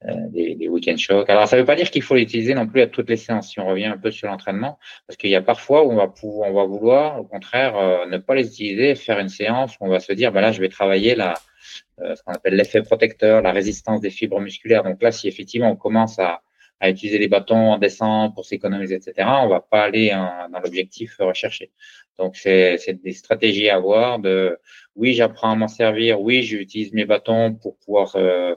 euh, 0.06 0.12
des, 0.28 0.54
des 0.54 0.68
week-end 0.68 0.96
shocks. 0.96 1.28
Alors, 1.28 1.48
ça 1.48 1.56
ne 1.56 1.62
veut 1.62 1.66
pas 1.66 1.74
dire 1.74 1.90
qu'il 1.90 2.02
faut 2.02 2.14
l'utiliser 2.14 2.54
non 2.54 2.68
plus 2.68 2.82
à 2.82 2.86
toutes 2.86 3.10
les 3.10 3.16
séances. 3.16 3.50
Si 3.50 3.58
on 3.58 3.66
revient 3.66 3.86
un 3.86 3.98
peu 3.98 4.12
sur 4.12 4.28
l'entraînement, 4.28 4.78
parce 5.08 5.16
qu'il 5.16 5.30
y 5.30 5.34
a 5.34 5.42
parfois 5.42 5.84
où 5.84 5.90
on 5.90 5.96
va 5.96 6.06
pouvoir, 6.06 6.50
on 6.50 6.54
va 6.54 6.64
vouloir, 6.64 7.20
au 7.20 7.24
contraire, 7.24 7.76
euh, 7.76 8.06
ne 8.06 8.18
pas 8.18 8.36
les 8.36 8.46
utiliser, 8.46 8.94
faire 8.94 9.18
une 9.18 9.28
séance 9.28 9.74
où 9.80 9.86
on 9.86 9.88
va 9.88 9.98
se 9.98 10.12
dire, 10.12 10.30
ben 10.30 10.40
là, 10.40 10.52
je 10.52 10.60
vais 10.60 10.68
travailler 10.68 11.16
la, 11.16 11.34
euh, 12.00 12.14
ce 12.14 12.22
qu'on 12.22 12.32
appelle 12.32 12.54
l'effet 12.54 12.82
protecteur, 12.82 13.42
la 13.42 13.50
résistance 13.50 14.00
des 14.00 14.10
fibres 14.10 14.40
musculaires. 14.40 14.84
Donc 14.84 15.02
là, 15.02 15.10
si 15.10 15.26
effectivement 15.26 15.70
on 15.70 15.76
commence 15.76 16.20
à, 16.20 16.42
à 16.84 16.90
utiliser 16.90 17.18
les 17.18 17.28
bâtons 17.28 17.72
en 17.72 17.78
descente 17.78 18.34
pour 18.34 18.44
s'économiser, 18.44 18.96
etc., 18.96 19.26
on 19.42 19.48
va 19.48 19.60
pas 19.60 19.84
aller 19.84 20.10
dans 20.10 20.60
l'objectif 20.62 21.16
recherché. 21.18 21.70
Donc 22.18 22.36
c'est 22.36 22.78
des 23.02 23.12
stratégies 23.12 23.70
à 23.70 23.76
avoir. 23.76 24.18
De 24.18 24.58
oui, 24.94 25.14
j'apprends 25.14 25.52
à 25.52 25.54
m'en 25.54 25.68
servir. 25.68 26.20
Oui, 26.20 26.42
j'utilise 26.42 26.92
mes 26.92 27.06
bâtons 27.06 27.54
pour 27.54 27.78
pouvoir 27.78 28.16
euh, 28.16 28.54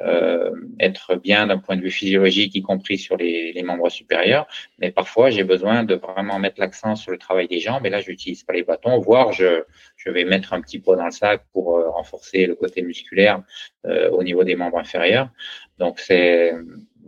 euh, 0.00 0.50
être 0.78 1.14
bien 1.16 1.46
d'un 1.46 1.56
point 1.56 1.76
de 1.76 1.80
vue 1.80 1.90
physiologique, 1.90 2.54
y 2.54 2.60
compris 2.60 2.98
sur 2.98 3.16
les, 3.16 3.52
les 3.52 3.62
membres 3.62 3.88
supérieurs. 3.88 4.46
Mais 4.78 4.90
parfois, 4.90 5.30
j'ai 5.30 5.42
besoin 5.42 5.84
de 5.84 5.94
vraiment 5.94 6.38
mettre 6.38 6.60
l'accent 6.60 6.96
sur 6.96 7.12
le 7.12 7.18
travail 7.18 7.48
des 7.48 7.60
jambes. 7.60 7.86
Et 7.86 7.90
là, 7.90 8.00
je 8.00 8.10
n'utilise 8.10 8.42
pas 8.42 8.52
les 8.52 8.62
bâtons, 8.62 9.00
voire 9.00 9.32
je, 9.32 9.64
je 9.96 10.10
vais 10.10 10.24
mettre 10.24 10.52
un 10.52 10.60
petit 10.60 10.78
poids 10.78 10.96
dans 10.96 11.06
le 11.06 11.10
sac 11.10 11.44
pour 11.52 11.78
euh, 11.78 11.88
renforcer 11.90 12.46
le 12.46 12.54
côté 12.54 12.82
musculaire 12.82 13.42
euh, 13.86 14.10
au 14.10 14.22
niveau 14.22 14.44
des 14.44 14.54
membres 14.54 14.78
inférieurs. 14.78 15.30
Donc, 15.78 15.98
c'est 15.98 16.52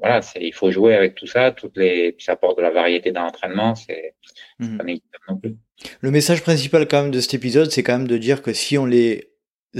voilà, 0.00 0.22
c'est 0.22 0.40
il 0.40 0.52
faut 0.52 0.70
jouer 0.70 0.94
avec 0.94 1.14
tout 1.14 1.26
ça. 1.26 1.50
Toutes 1.52 1.76
les, 1.76 2.12
puis 2.12 2.24
ça 2.24 2.32
apporte 2.32 2.56
de 2.56 2.62
la 2.62 2.70
variété 2.70 3.12
dans 3.12 3.22
l'entraînement. 3.22 3.74
C'est 3.74 4.14
mmh. 4.58 4.76
pas 4.76 4.84
négatif 4.84 5.10
non 5.28 5.36
plus. 5.36 5.56
Le 6.00 6.10
message 6.10 6.42
principal 6.42 6.88
quand 6.88 7.02
même 7.02 7.10
de 7.10 7.20
cet 7.20 7.34
épisode, 7.34 7.70
c'est 7.70 7.82
quand 7.82 7.98
même 7.98 8.08
de 8.08 8.18
dire 8.18 8.42
que 8.42 8.52
si 8.52 8.78
on 8.78 8.86
les 8.86 9.32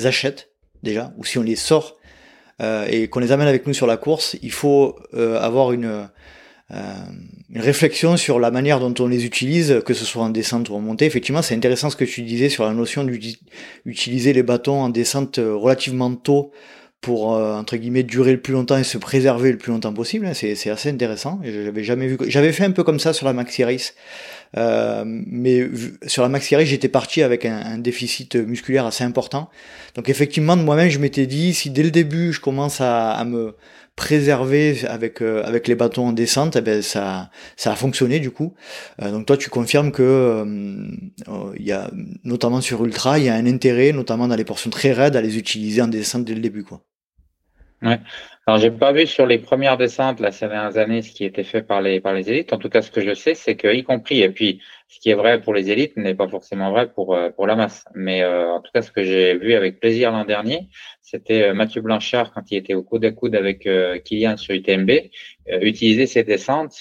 achète 0.05 0.51
déjà, 0.83 1.13
ou 1.17 1.25
si 1.25 1.39
on 1.39 1.43
les 1.43 1.57
sort 1.57 1.99
euh, 2.61 2.87
et 2.89 3.09
qu'on 3.09 3.21
les 3.21 3.33
amène 3.33 3.49
avec 3.49 3.67
nous 3.67 3.75
sur 3.75 3.87
la 3.87 3.97
course, 3.97 4.37
il 4.43 4.53
faut 4.53 4.97
euh, 5.15 5.41
avoir 5.41 5.73
une, 5.73 6.09
euh, 6.71 6.95
une 7.51 7.61
réflexion 7.61 8.17
sur 8.17 8.39
la 8.39 8.51
manière 8.51 8.81
dont 8.81 8.95
on 9.03 9.09
les 9.09 9.25
utilise, 9.25 9.81
que 9.85 9.95
ce 9.95 10.05
soit 10.05 10.23
en 10.23 10.31
descente 10.31 10.69
ou 10.69 10.75
en 10.75 10.81
montée. 10.81 11.07
Effectivement, 11.07 11.43
c'est 11.43 11.55
intéressant 11.55 11.91
ce 11.91 11.97
que 11.97 12.05
tu 12.05 12.23
disais 12.23 12.49
sur 12.49 12.65
la 12.65 12.75
notion 12.75 13.05
d'utiliser 13.85 14.33
les 14.33 14.43
bâtons 14.43 14.81
en 14.81 14.89
descente 14.89 15.39
relativement 15.39 16.15
tôt 16.15 16.53
pour 17.01 17.29
entre 17.29 17.77
guillemets 17.77 18.03
durer 18.03 18.33
le 18.33 18.41
plus 18.41 18.53
longtemps 18.53 18.77
et 18.77 18.85
se 18.85 18.99
préserver 18.99 19.53
le 19.53 19.59
plus 19.59 19.71
longtemps 19.71 19.93
possible. 19.93 20.27
Hein. 20.27 20.35
C'est 20.35 20.71
assez 20.71 20.91
intéressant. 20.91 21.41
J'avais 21.45 21.85
jamais 21.85 22.07
vu. 22.09 22.19
J'avais 22.27 22.53
fait 22.53 22.65
un 22.65 22.73
peu 22.73 22.83
comme 22.83 22.99
ça 22.99 23.13
sur 23.13 23.27
la 23.27 23.33
Maxi. 23.33 23.63
Euh, 24.57 25.03
mais 25.05 25.69
sur 26.07 26.23
la 26.23 26.31
maxi 26.31 26.57
j'étais 26.65 26.89
parti 26.89 27.23
avec 27.23 27.45
un, 27.45 27.57
un, 27.57 27.79
déficit 27.79 28.37
musculaire 28.37 28.87
assez 28.87 29.05
important. 29.05 29.51
Donc 29.95 30.09
effectivement, 30.09 30.57
moi-même, 30.57 30.89
je 30.89 30.99
m'étais 30.99 31.27
dit, 31.27 31.53
si 31.53 31.71
dès 31.71 31.83
le 31.83 31.91
début, 31.91 32.33
je 32.33 32.41
commence 32.41 32.81
à, 32.81 33.11
à 33.13 33.25
me 33.25 33.57
préserver 33.99 34.87
avec 34.87 35.21
euh, 35.21 35.43
avec 35.45 35.67
les 35.67 35.75
bâtons 35.75 36.07
en 36.07 36.13
descente, 36.13 36.55
eh 36.55 36.61
ben 36.61 36.81
ça 36.83 37.31
ça 37.57 37.73
a 37.73 37.77
fonctionné 37.77 38.21
du 38.21 38.31
coup. 38.31 38.55
Euh, 39.03 39.11
donc 39.11 39.27
toi 39.27 39.37
tu 39.37 39.51
confirmes 39.51 39.91
que 39.91 40.45
il 41.59 41.67
y 41.67 41.73
a 41.73 41.91
notamment 42.23 42.61
sur 42.61 42.85
ultra, 42.85 43.19
il 43.19 43.25
y 43.25 43.29
a 43.29 43.35
un 43.35 43.47
intérêt 43.47 43.93
notamment 43.93 44.29
dans 44.29 44.37
les 44.37 44.45
portions 44.45 44.71
très 44.71 44.93
raides 44.93 45.17
à 45.17 45.21
les 45.21 45.37
utiliser 45.37 45.83
en 45.83 45.89
descente 45.89 46.25
dès 46.25 46.35
le 46.35 46.41
début 46.41 46.63
quoi. 46.63 46.81
Ouais. 47.83 48.01
Alors, 48.49 48.59
j'ai 48.59 48.71
pas 48.71 48.93
vu 48.93 49.07
sur 49.07 49.27
les 49.27 49.37
premières 49.37 49.77
descentes, 49.77 50.21
là, 50.21 50.33
ces 50.33 50.49
dernières 50.49 50.79
années, 50.79 51.03
ce 51.03 51.13
qui 51.13 51.27
était 51.27 51.45
fait 51.45 51.61
par 51.61 51.83
les, 51.83 52.01
par 52.01 52.15
les 52.15 52.31
élites. 52.31 52.55
En 52.55 52.57
tout 52.57 52.71
cas, 52.71 52.81
ce 52.81 52.91
que 52.91 53.03
je 53.03 53.13
sais, 53.13 53.35
c'est 53.35 53.57
que, 53.57 53.69
y 53.69 53.85
compris, 53.85 54.23
et 54.23 54.31
puis, 54.31 54.63
ce 54.89 54.99
qui 55.01 55.11
est 55.11 55.15
vrai 55.15 55.43
pour 55.43 55.53
les 55.53 55.71
élites 55.71 55.99
n'est 55.99 56.15
pas 56.15 56.27
forcément 56.27 56.71
vrai 56.71 56.91
pour, 56.91 57.15
euh, 57.15 57.29
pour 57.29 57.47
la 57.47 57.57
masse. 57.57 57.85
Mais, 57.95 58.23
euh, 58.23 58.51
en 58.51 58.63
tout 58.63 58.71
cas, 58.73 58.81
ce 58.81 58.91
que 58.91 59.05
j'ai 59.05 59.37
vu 59.37 59.53
avec 59.53 59.81
plaisir 59.81 60.13
l'an 60.13 60.25
dernier, 60.25 60.71
c'était 61.03 61.43
euh, 61.43 61.53
Mathieu 61.53 61.83
Blanchard, 61.83 62.33
quand 62.33 62.51
il 62.51 62.57
était 62.57 62.73
au 62.73 62.83
coude 62.83 63.05
à 63.05 63.11
coude 63.11 63.37
avec 63.37 63.69
Kylian 64.05 64.39
sur 64.39 64.55
UTMB, 64.55 64.93
utiliser 65.61 66.07
ses 66.07 66.25
descentes, 66.25 66.73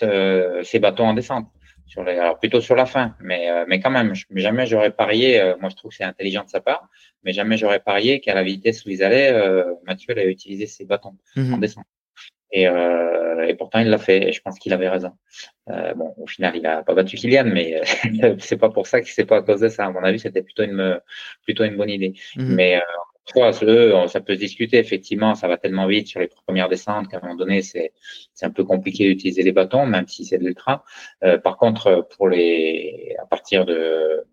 ses 0.63 0.80
bâtons 0.80 1.07
en 1.07 1.15
descente 1.15 1.47
sur 1.88 2.03
les, 2.03 2.18
alors 2.18 2.38
plutôt 2.38 2.61
sur 2.61 2.76
la 2.76 2.86
fin, 2.86 3.15
mais 3.20 3.49
euh, 3.49 3.65
mais 3.68 3.80
quand 3.80 3.89
même, 3.89 4.13
jamais 4.36 4.65
j'aurais 4.65 4.91
parié. 4.91 5.39
Euh, 5.39 5.55
moi, 5.59 5.70
je 5.70 5.76
trouve 5.76 5.89
que 5.89 5.97
c'est 5.97 6.03
intelligent 6.03 6.43
de 6.43 6.49
sa 6.49 6.59
part, 6.59 6.88
mais 7.24 7.34
jamais 7.34 7.57
j'aurais 7.57 7.80
parié 7.80 8.20
qu'à 8.20 8.34
la 8.34 8.43
vitesse 8.43 8.86
où 8.86 8.89
ils 8.89 9.03
allaient, 9.03 9.32
euh, 9.34 9.74
Mathieu 9.86 10.11
allait 10.11 10.30
utiliser 10.32 10.68
ses 10.68 10.86
bâtons 10.86 11.15
mhm. 11.36 11.53
en 11.53 11.57
descente. 11.57 11.86
Et, 12.51 12.63
et 12.63 13.53
pourtant, 13.55 13.80
il 13.80 13.89
l'a 13.89 13.97
fait. 13.97 14.30
Et 14.30 14.32
je 14.32 14.41
pense 14.41 14.57
qu'il 14.57 14.72
avait 14.72 14.88
raison. 14.88 15.11
bon, 15.68 16.13
au 16.18 16.28
final, 16.28 16.55
il 16.55 16.65
a 16.65 16.82
pas 16.82 16.93
battu 16.93 17.18
Kylian, 17.18 17.43
mais 17.43 17.82
c'est 18.39 18.55
pas 18.55 18.70
pour 18.70 18.88
ça 18.88 19.01
que 19.01 19.09
c'est 19.09 19.26
pas 19.26 19.39
à 19.39 19.41
cause 19.41 19.59
de 19.59 19.68
ça. 19.68 19.86
À 19.86 19.91
mon 19.91 20.01
avis, 20.01 20.18
c'était 20.18 20.41
plutôt 20.41 20.63
une 20.63 21.01
plutôt 21.43 21.65
une 21.65 21.76
bonne 21.76 21.89
idée. 21.89 22.13
Mhm. 22.38 22.55
Mais 22.55 22.82
ça 23.34 24.21
peut 24.21 24.36
se 24.36 24.39
discuter, 24.39 24.78
effectivement, 24.78 25.36
ça 25.36 25.47
va 25.47 25.57
tellement 25.57 25.88
vite 25.88 26.07
sur 26.07 26.19
les 26.19 26.28
premières 26.28 26.69
descentes 26.69 27.07
qu'à 27.09 27.17
un 27.17 27.21
moment 27.21 27.36
donné, 27.36 27.61
c'est 27.61 27.91
un 28.41 28.49
peu 28.49 28.63
compliqué 28.63 29.05
d'utiliser 29.07 29.43
les 29.43 29.51
bâtons, 29.51 29.86
même 29.86 30.07
si 30.07 30.25
c'est 30.25 30.38
de 30.38 30.45
l'ultra. 30.45 30.84
Euh, 31.23 31.38
par 31.38 31.57
contre, 31.57 32.07
pour 32.15 32.30
les 32.30 33.15
à 33.21 33.25
partir 33.25 33.65
de 33.65 34.23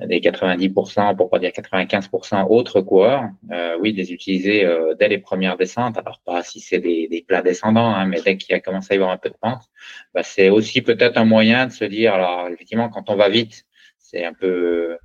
des 0.00 0.20
90%, 0.20 1.16
pour 1.16 1.30
pas 1.30 1.38
dire 1.38 1.50
95% 1.50 2.46
autres 2.50 2.80
coureurs, 2.80 3.24
euh, 3.52 3.76
oui, 3.80 3.92
de 3.92 3.98
les 3.98 4.12
utiliser 4.12 4.64
euh, 4.64 4.94
dès 4.94 5.08
les 5.08 5.18
premières 5.18 5.56
descentes. 5.56 5.96
Alors 5.98 6.20
pas 6.24 6.42
si 6.42 6.60
c'est 6.60 6.78
des, 6.78 7.08
des 7.08 7.22
plats 7.22 7.42
descendants, 7.42 7.94
hein, 7.94 8.06
mais 8.06 8.20
dès 8.20 8.36
qu'il 8.36 8.54
a 8.54 8.60
commencé 8.60 8.92
à 8.92 8.94
y 8.94 8.98
avoir 8.98 9.12
un 9.12 9.18
peu 9.18 9.30
de 9.30 9.36
pente, 9.40 9.62
bah, 10.14 10.22
c'est 10.22 10.50
aussi 10.50 10.82
peut-être 10.82 11.16
un 11.16 11.24
moyen 11.24 11.66
de 11.66 11.72
se 11.72 11.84
dire, 11.84 12.14
alors 12.14 12.48
effectivement, 12.48 12.88
quand 12.88 13.10
on 13.10 13.16
va 13.16 13.28
vite, 13.28 13.64
c'est 13.98 14.24
un 14.24 14.34
peu 14.34 14.98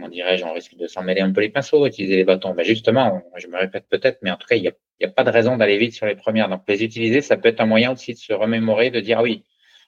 comment 0.00 0.10
dirais-je, 0.10 0.44
on 0.44 0.52
risque 0.52 0.76
de 0.76 0.86
s'en 0.86 1.02
mêler 1.02 1.20
un 1.20 1.30
peu 1.30 1.42
les 1.42 1.50
pinceaux, 1.50 1.86
utiliser 1.86 2.16
les 2.16 2.24
bâtons. 2.24 2.54
Mais 2.54 2.64
justement, 2.64 3.22
je 3.36 3.46
me 3.48 3.58
répète 3.58 3.84
peut-être, 3.90 4.18
mais 4.22 4.30
en 4.30 4.36
tout 4.36 4.46
cas, 4.48 4.56
il 4.56 4.62
n'y 4.62 4.68
a, 4.68 4.72
a, 5.04 5.08
pas 5.08 5.24
de 5.24 5.30
raison 5.30 5.56
d'aller 5.56 5.76
vite 5.76 5.92
sur 5.92 6.06
les 6.06 6.14
premières. 6.14 6.48
Donc, 6.48 6.62
les 6.68 6.82
utiliser, 6.82 7.20
ça 7.20 7.36
peut 7.36 7.48
être 7.48 7.60
un 7.60 7.66
moyen 7.66 7.92
aussi 7.92 8.14
de 8.14 8.18
se 8.18 8.32
remémorer, 8.32 8.90
de 8.90 9.00
dire, 9.00 9.18
ah 9.18 9.22
oui, 9.22 9.44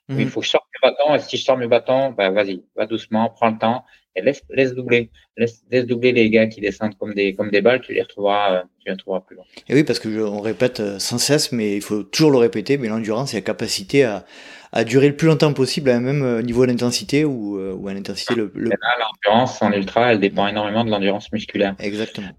il 0.08 0.16
mhm. 0.16 0.26
faut 0.26 0.40
que 0.40 0.46
je 0.46 0.50
sorte 0.50 0.66
mes 0.82 0.90
bâtons, 0.90 1.14
et 1.14 1.18
si 1.20 1.36
je 1.36 1.44
sors 1.44 1.56
mes 1.56 1.68
bâtons, 1.68 2.10
bah, 2.10 2.30
vas-y, 2.30 2.62
va 2.76 2.86
doucement, 2.86 3.30
prends 3.30 3.50
le 3.50 3.58
temps, 3.58 3.84
et 4.14 4.20
laisse, 4.20 4.42
laisse 4.50 4.74
doubler, 4.74 5.10
laisse, 5.38 5.62
laisse 5.70 5.86
doubler 5.86 6.12
les 6.12 6.28
gars 6.28 6.46
qui 6.46 6.60
descendent 6.60 6.98
comme 6.98 7.14
des, 7.14 7.34
comme 7.34 7.50
des 7.50 7.62
balles, 7.62 7.80
tu 7.80 7.94
les 7.94 8.02
retrouveras, 8.02 8.64
tu 8.80 8.86
les 8.86 8.92
retrouveras 8.92 9.20
plus 9.20 9.36
loin. 9.36 9.44
Et 9.68 9.74
oui, 9.74 9.84
parce 9.84 10.00
que 10.00 10.22
on 10.22 10.40
répète 10.40 10.80
euh, 10.80 10.98
sans 10.98 11.18
cesse, 11.18 11.52
mais 11.52 11.76
il 11.76 11.82
faut 11.82 12.02
toujours 12.02 12.30
le 12.30 12.38
répéter, 12.38 12.76
mais 12.76 12.88
l'endurance, 12.88 13.30
c'est 13.30 13.38
la 13.38 13.42
capacité 13.42 14.04
à, 14.04 14.26
à 14.73 14.85
durer 14.85 15.09
le 15.09 15.16
plus 15.16 15.29
longtemps 15.29 15.53
possible 15.53 15.91
à 15.91 15.97
un 15.97 16.01
même 16.01 16.23
euh, 16.23 16.43
niveau 16.43 16.66
d'intensité 16.66 17.25
ou, 17.25 17.59
euh, 17.59 17.75
ou 17.75 17.89
à 17.89 17.95
l'intensité 17.95 18.35
le, 18.35 18.51
le... 18.55 18.70
L'endurance 18.99 19.61
en 19.61 19.70
ultra, 19.73 20.12
elle 20.12 20.20
dépend 20.20 20.49
énormément 20.49 20.85
de 20.85 20.91
l'endurance 20.91 21.31
musculaire. 21.31 21.77
Exactement. 21.79 22.31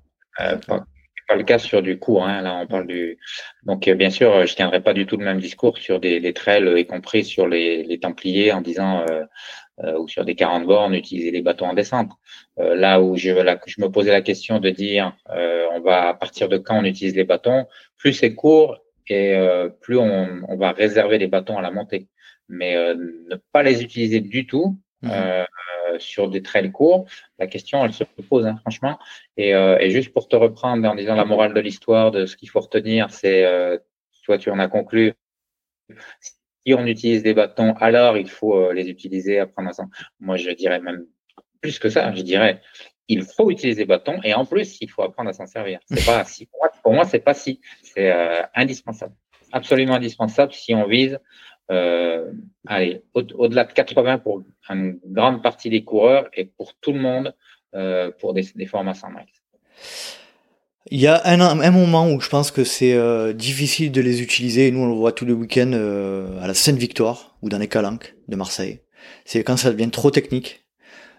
Euh, 0.42 0.58
pas, 0.68 0.84
pas, 1.28 1.36
le 1.36 1.44
cas 1.44 1.60
sur 1.60 1.84
du 1.84 2.00
court. 2.00 2.26
Hein. 2.26 2.42
Là, 2.42 2.56
on 2.56 2.66
parle 2.66 2.88
du. 2.88 3.20
Donc, 3.64 3.88
euh, 3.88 3.94
bien 3.94 4.10
sûr, 4.10 4.48
je 4.48 4.56
tiendrai 4.56 4.82
pas 4.82 4.94
du 4.94 5.06
tout 5.06 5.18
le 5.18 5.26
même 5.26 5.40
discours 5.40 5.78
sur 5.78 6.00
des 6.00 6.20
les 6.20 6.34
trails, 6.34 6.68
y 6.80 6.86
compris 6.88 7.24
sur 7.24 7.48
les, 7.48 7.84
les 7.84 8.00
Templiers, 8.00 8.52
en 8.52 8.62
disant 8.62 9.06
euh, 9.10 9.98
ou 10.00 10.08
sur 10.08 10.26
des 10.26 10.36
40 10.36 10.66
bornes, 10.66 10.96
utiliser 10.96 11.32
les 11.32 11.42
bâtons 11.42 11.68
en 11.68 11.74
descente. 11.74 12.12
là 12.58 13.02
où 13.02 13.16
je, 13.16 13.32
là, 13.32 13.60
je 13.66 13.82
me 13.82 13.90
posais 13.90 14.12
la 14.12 14.22
question 14.22 14.60
de 14.60 14.70
dire, 14.70 15.16
on 15.28 15.80
va 15.82 16.10
à 16.10 16.14
partir 16.14 16.48
de 16.48 16.58
quand 16.58 16.80
on 16.80 16.84
utilise 16.84 17.16
les 17.16 17.24
bâtons, 17.24 17.66
plus 17.98 18.14
c'est 18.14 18.36
court 18.36 18.78
et 19.08 19.36
plus 19.82 19.98
on, 19.98 20.42
on 20.48 20.58
va 20.58 20.74
réserver 20.74 21.18
les 21.18 21.26
bâtons 21.26 21.58
à 21.58 21.64
la 21.64 21.72
montée 21.72 22.08
mais 22.50 22.76
euh, 22.76 22.96
ne 22.96 23.36
pas 23.52 23.64
les 23.64 23.84
utiliser 23.84 24.20
du 24.20 24.46
tout 24.46 24.78
mhm. 25.02 25.12
euh, 25.12 25.46
sur 26.00 26.30
des 26.30 26.42
trails 26.42 26.72
courts, 26.72 27.06
la 27.38 27.48
question, 27.48 27.84
elle 27.86 27.94
se 27.94 28.04
pose, 28.04 28.46
hein, 28.46 28.58
franchement. 28.62 28.98
Et, 29.38 29.54
euh, 29.54 29.78
et, 29.80 29.92
juste 29.92 30.12
pour 30.14 30.28
te 30.28 30.36
reprendre 30.36 30.88
en 30.88 30.96
disant 30.96 31.16
la 31.16 31.26
morale 31.26 31.54
de 31.54 31.60
l'histoire, 31.60 32.12
de 32.12 32.26
ce 32.26 32.36
qu'il 32.36 32.50
faut 32.50 32.62
retenir, 32.62 33.12
c'est, 33.12 33.46
toi, 34.24 34.38
tu 34.38 34.50
en 34.50 34.60
as 34.60 34.68
conclu, 34.68 35.14
si 36.66 36.74
on 36.74 36.86
utilise 36.86 37.24
des 37.24 37.34
bâtons, 37.34 37.74
alors 37.80 38.18
il 38.18 38.30
faut 38.30 38.72
les 38.72 38.90
utiliser, 38.90 39.40
apprendre 39.40 39.70
à 39.70 39.84
Moi, 40.20 40.38
je 40.38 40.50
dirais 40.52 40.80
même 40.80 41.06
plus 41.62 41.78
que 41.78 41.90
ça, 41.90 42.14
je 42.14 42.22
dirais, 42.22 42.62
il 43.08 43.24
faut 43.24 43.52
utiliser 43.52 43.84
des 43.84 43.86
bâtons 43.86 44.20
et 44.24 44.34
en 44.34 44.46
plus, 44.46 44.78
il 44.82 44.90
faut 44.90 45.04
apprendre 45.04 45.30
à 45.30 45.34
s'en 45.34 45.46
servir. 45.46 45.80
C'est 45.86 46.06
pas 46.06 46.24
si. 46.24 46.48
Pour 46.82 46.94
moi, 46.94 47.06
c'est 47.06 47.20
pas 47.20 47.34
si. 47.34 47.60
C'est 47.84 48.12
indispensable, 48.56 49.14
absolument 49.52 49.96
indispensable 49.96 50.54
si 50.54 50.74
on 50.74 50.88
vise 50.88 51.20
euh, 51.72 52.32
allez, 52.68 53.02
au-delà 53.14 53.64
de 53.64 53.74
80 53.74 54.20
pour 54.20 54.44
une 54.70 55.00
grande 55.06 55.42
partie 55.42 55.70
des 55.70 55.84
coureurs 55.84 56.30
et 56.34 56.46
pour 56.46 56.74
tout 56.76 56.94
le 56.94 57.00
monde 57.00 57.34
euh, 57.76 58.12
pour 58.20 58.34
des, 58.34 58.46
des 58.56 58.66
formats 58.66 58.94
sans 58.94 59.10
max. 59.10 59.32
Il 60.92 61.00
y 61.00 61.08
a 61.08 61.22
un, 61.26 61.40
un, 61.40 61.72
moment 61.72 62.12
où 62.12 62.20
je 62.20 62.30
pense 62.30 62.52
que 62.52 62.66
c'est 62.66 62.94
euh, 62.94 63.32
difficile 63.32 63.92
de 63.92 64.02
les 64.02 64.22
utiliser, 64.22 64.70
nous 64.70 64.82
on 64.82 64.88
le 64.88 64.94
voit 64.94 65.14
tous 65.14 65.26
les 65.26 65.34
week-ends 65.34 65.72
euh, 65.74 66.42
à 66.42 66.48
la 66.48 66.54
Sainte-Victoire 66.54 67.38
ou 67.42 67.50
dans 67.50 67.58
les 67.58 67.70
Calanques 67.70 68.16
de 68.28 68.36
Marseille. 68.36 68.82
C'est 69.24 69.44
quand 69.44 69.58
ça 69.58 69.72
devient 69.72 69.90
trop 69.90 70.12
technique. 70.12 70.66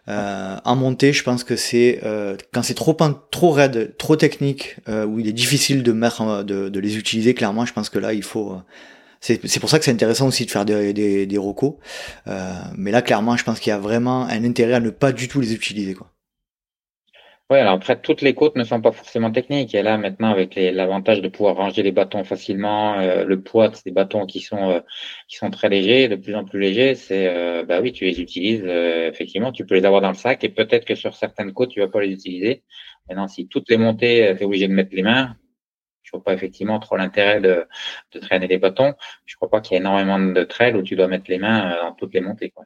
Euh, 0.07 0.57
en 0.65 0.77
montée, 0.77 1.15
je 1.15 1.23
pense 1.23 1.45
que 1.45 1.57
c'est 1.57 2.01
euh, 2.05 2.37
quand 2.53 2.63
c'est 2.63 2.75
trop 2.75 2.95
trop 3.31 3.51
raide, 3.53 3.97
trop 3.97 4.17
technique, 4.17 4.77
où 4.87 5.19
il 5.19 5.27
est 5.27 5.33
difficile 5.33 5.83
de 5.83 5.93
mettre 5.93 6.45
de, 6.45 6.69
de, 6.69 6.81
les 6.81 6.99
utiliser. 6.99 7.33
Clairement, 7.33 7.65
je 7.65 7.73
pense 7.73 7.89
que 7.89 7.99
là, 7.99 8.13
il 8.13 8.23
faut 8.23 8.59
C'est 9.25 9.59
pour 9.59 9.71
ça 9.71 9.79
que 9.79 9.87
c'est 9.87 9.91
intéressant 9.91 10.29
aussi 10.29 10.45
de 10.45 10.51
faire 10.51 10.67
des, 10.67 10.93
des. 10.93 11.27
Euh, 11.39 12.53
mais 12.77 12.91
là, 12.91 13.01
clairement, 13.01 13.39
je 13.39 13.45
pense 13.45 13.59
qu'il 13.59 13.71
y 13.71 13.73
a 13.73 13.79
vraiment 13.79 14.25
un 14.25 14.45
intérêt 14.45 14.75
à 14.75 14.81
ne 14.81 14.91
pas 14.91 15.13
du 15.13 15.29
tout 15.29 15.41
les 15.41 15.55
utiliser. 15.55 15.95
Quoi. 15.95 16.11
Oui, 17.51 17.59
alors 17.59 17.75
après, 17.75 17.99
toutes 17.99 18.21
les 18.21 18.35
côtes 18.35 18.57
ne 18.57 18.65
sont 18.65 18.83
pas 18.83 18.93
forcément 18.93 19.31
techniques. 19.31 19.75
Et 19.75 19.83
là, 19.83 19.97
maintenant, 19.97 20.31
avec 20.31 20.57
l'avantage 20.57 21.23
de 21.23 21.29
pouvoir 21.29 21.57
ranger 21.57 21.83
les 21.83 21.93
bâtons 21.93 22.23
facilement, 22.25 22.99
euh, 22.99 23.25
le 23.25 23.41
poids 23.43 23.69
de 23.69 23.77
ces 23.77 23.91
bâtons 23.91 24.27
qui 24.27 24.41
sont 24.41 24.71
euh, 24.71 24.81
qui 25.29 25.37
sont 25.37 25.51
très 25.51 25.71
légers, 25.71 26.09
de 26.09 26.17
plus 26.17 26.35
en 26.35 26.45
plus 26.45 26.61
légers, 26.61 26.95
c'est 26.95 27.27
euh, 27.29 27.65
bah 27.65 27.81
oui, 27.81 27.93
tu 27.93 28.05
les 28.05 28.21
utilises 28.21 28.65
effectivement. 28.65 29.53
Tu 29.53 29.65
peux 29.65 29.75
les 29.75 29.87
avoir 29.87 30.03
dans 30.03 30.09
le 30.09 30.15
sac 30.15 30.45
et 30.45 30.51
peut-être 30.51 30.85
que 30.85 30.95
sur 30.95 31.15
certaines 31.15 31.53
côtes, 31.55 31.71
tu 31.71 31.81
vas 31.81 31.89
pas 31.89 32.03
les 32.03 32.13
utiliser. 32.13 32.63
Maintenant, 33.09 33.29
si 33.29 33.49
toutes 33.49 33.71
les 33.71 33.79
montées, 33.79 34.35
tu 34.37 34.43
es 34.43 34.47
obligé 34.47 34.69
de 34.69 34.73
mettre 34.75 34.95
les 34.95 35.03
mains. 35.03 35.37
Vois 36.15 36.23
pas 36.23 36.33
effectivement 36.33 36.79
trop 36.79 36.97
l'intérêt 36.97 37.41
de, 37.41 37.67
de 38.13 38.19
traîner 38.21 38.47
les 38.47 38.59
bâtons. 38.59 38.95
Je 39.27 39.35
crois 39.37 39.51
pas 39.51 39.61
qu'il 39.61 39.75
y 39.75 39.77
ait 39.77 39.81
énormément 39.81 40.19
de 40.19 40.45
trails 40.45 40.75
où 40.75 40.83
tu 40.83 40.95
dois 40.95 41.09
mettre 41.09 41.25
les 41.29 41.39
mains 41.39 41.77
dans 41.83 41.93
toutes 41.93 42.15
les 42.15 42.21
montées. 42.21 42.51
Quoi. 42.51 42.65